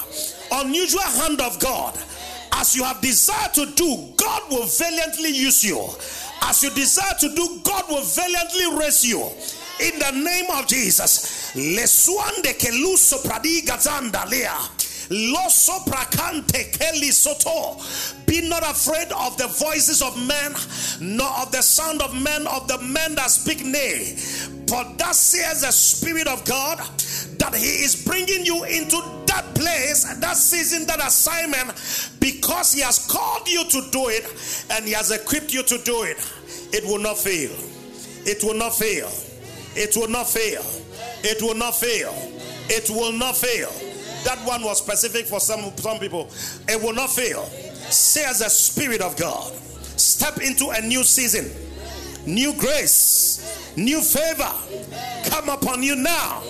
unusual 0.52 1.02
hand 1.02 1.42
of 1.42 1.60
God. 1.60 1.98
As 2.54 2.76
you 2.76 2.84
have 2.84 3.02
desired 3.02 3.54
to 3.56 3.66
do, 3.74 4.14
God 4.18 4.44
will 4.52 4.66
valiantly 4.66 5.30
use 5.30 5.64
you. 5.64 5.84
As 6.44 6.62
you 6.64 6.70
desire 6.72 7.16
to 7.22 7.34
do, 7.34 7.62
God 7.64 7.86
will 7.90 8.04
valiantly 8.04 8.78
raise 8.78 9.06
you. 9.06 9.28
In 9.82 10.00
the 10.00 10.12
name 10.12 10.46
of 10.52 10.68
Jesus. 10.68 11.52
Lesuande 11.56 12.54
keluso 12.58 13.22
pradiga 13.24 13.78
zandalia. 13.78 14.56
Loso 15.12 15.84
prakante 15.86 16.72
keli 16.72 17.12
soto. 17.12 17.82
Be 18.26 18.48
not 18.48 18.64
afraid 18.64 19.12
of 19.12 19.38
the 19.38 19.48
voices 19.48 20.02
of 20.02 20.16
men, 20.26 20.56
nor 21.02 21.28
of 21.42 21.52
the 21.52 21.62
sound 21.62 22.02
of 22.02 22.14
men, 22.14 22.48
of 22.48 22.68
the 22.68 22.78
men 22.78 23.16
that 23.16 23.30
speak 23.30 23.66
nay. 23.66 24.16
For 24.68 24.86
thus 24.98 25.20
says 25.20 25.64
the 25.64 25.72
Spirit 25.72 26.28
of 26.28 26.46
God 26.46 26.78
that 27.40 27.54
He 27.54 27.84
is 27.84 28.06
bringing 28.06 28.46
you 28.46 28.64
into 28.64 29.02
that 29.26 29.44
place, 29.54 30.06
that 30.06 30.38
season, 30.38 30.86
that 30.88 31.06
assignment, 31.06 31.74
because 32.22 32.72
He 32.72 32.80
has 32.82 33.06
called 33.08 33.50
you 33.50 33.66
to 33.66 33.90
do 33.92 34.08
it 34.08 34.24
and 34.70 34.86
He 34.86 34.94
has 34.94 35.12
equipped 35.12 35.54
you 35.54 35.64
to 35.64 35.78
do 35.80 36.04
it. 36.04 36.18
It 36.72 36.86
will 36.86 37.00
not 37.00 37.18
fail. 37.18 37.52
It 38.26 38.44
will 38.44 38.54
not 38.54 38.76
fail. 38.76 39.12
It 39.76 39.96
will 39.96 40.10
not 40.10 40.30
fail. 40.30 40.64
It 41.24 41.42
will 41.42 41.56
not 41.56 41.76
fail. 41.76 42.14
It 42.70 42.90
will 42.90 43.12
not 43.12 43.38
fail. 43.38 43.70
That 44.24 44.40
one 44.46 44.64
was 44.64 44.78
specific 44.78 45.26
for 45.26 45.40
some, 45.40 45.76
some 45.78 46.00
people. 46.00 46.30
It 46.68 46.82
will 46.82 46.94
not 46.94 47.10
fail. 47.10 47.46
Says 47.90 48.40
the 48.40 48.50
Spirit 48.50 49.02
of 49.02 49.18
God. 49.18 49.54
Step 49.98 50.40
into 50.40 50.70
a 50.70 50.82
new 50.82 51.04
season, 51.04 51.52
new 52.26 52.54
grace, 52.58 53.74
new 53.76 54.02
favor. 54.02 54.52
Come 55.30 55.50
upon 55.50 55.84
you 55.84 55.96
now. 55.96 56.42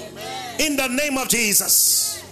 In 0.59 0.75
the 0.75 0.87
name 0.87 1.17
of 1.17 1.27
Jesus. 1.27 2.23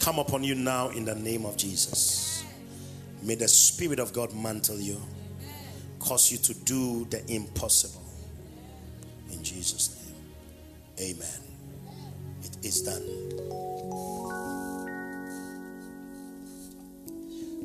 Come 0.00 0.18
upon 0.18 0.42
you 0.42 0.54
now 0.54 0.88
in 0.88 1.04
the 1.04 1.14
name 1.14 1.44
of 1.44 1.56
Jesus. 1.56 2.44
May 3.22 3.34
the 3.34 3.48
Spirit 3.48 3.98
of 3.98 4.12
God 4.12 4.34
mantle 4.34 4.80
you, 4.80 5.00
cause 6.00 6.32
you 6.32 6.38
to 6.38 6.54
do 6.64 7.04
the 7.10 7.22
impossible. 7.32 8.02
In 9.30 9.44
Jesus' 9.44 9.94
name. 9.94 11.14
Amen 11.14 11.40
It 12.42 12.66
is 12.66 12.82
done. 12.82 13.02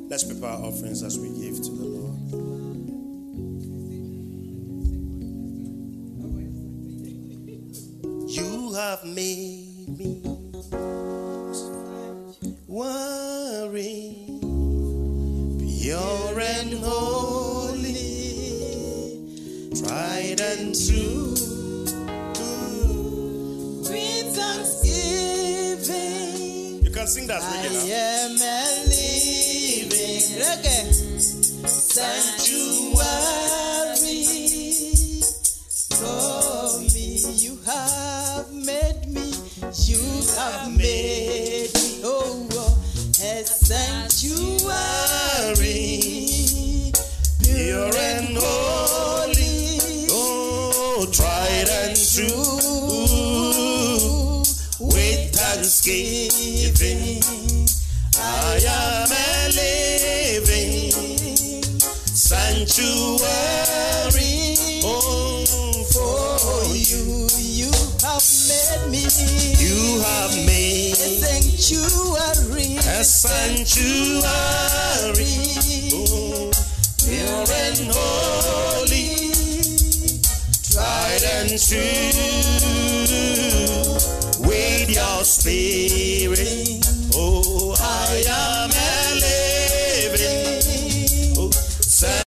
Let's 0.08 0.24
prepare 0.24 0.50
our 0.50 0.66
offerings 0.66 1.02
as 1.02 1.18
we 1.18 1.28
give 1.30 1.56
to 1.56 1.70
the 1.70 1.84
Lord. 1.84 2.16
You 8.28 8.72
have 8.74 9.04
made 9.04 9.98
me 9.98 10.22
worry, 12.68 14.14
pure 15.58 16.40
and 16.40 16.72
holy, 16.74 17.55
tried 19.96 20.40
and 20.40 20.74
true. 20.74 21.34
can 26.92 27.06
sing 27.06 27.26
that 27.26 27.42
I 27.42 27.66
am 27.92 28.32
a 28.40 28.88
living 28.88 30.22
reggae 30.40 30.88
sanctuary 31.68 32.76
for 35.92 36.80
me. 36.80 37.06
You 37.44 37.54
have 37.64 38.48
made 38.52 39.02
me. 39.08 39.26
You 39.84 40.02
have 40.36 40.66
made 40.76 41.70
me. 41.74 42.00
Oh, 42.04 42.48
oh 42.52 42.78
a 43.22 43.44
sanctuary, 43.44 44.55
thanksgiving. 55.86 57.22
I 58.18 58.58
am 58.66 59.10
a 59.12 59.48
living 59.54 60.90
sanctuary. 62.12 63.22
Oh, 64.82 65.44
for 65.92 66.74
you, 66.74 67.28
you 67.38 67.70
have 68.02 68.26
made 68.48 68.90
me. 68.90 69.06
You 69.62 70.02
have 70.02 70.34
made 70.44 70.98
a 70.98 71.10
sanctuary. 71.22 72.78
A 72.78 73.04
sanctuary. 73.04 74.26
Pure 77.04 77.46
and 77.62 77.90
holy, 77.94 79.06
tried 80.64 81.22
and 81.22 81.50
true 81.60 82.85
need 84.86 84.96
your 84.96 85.24
spirit. 85.24 86.86
Oh, 87.14 87.74
I 87.80 88.24
am 88.28 88.75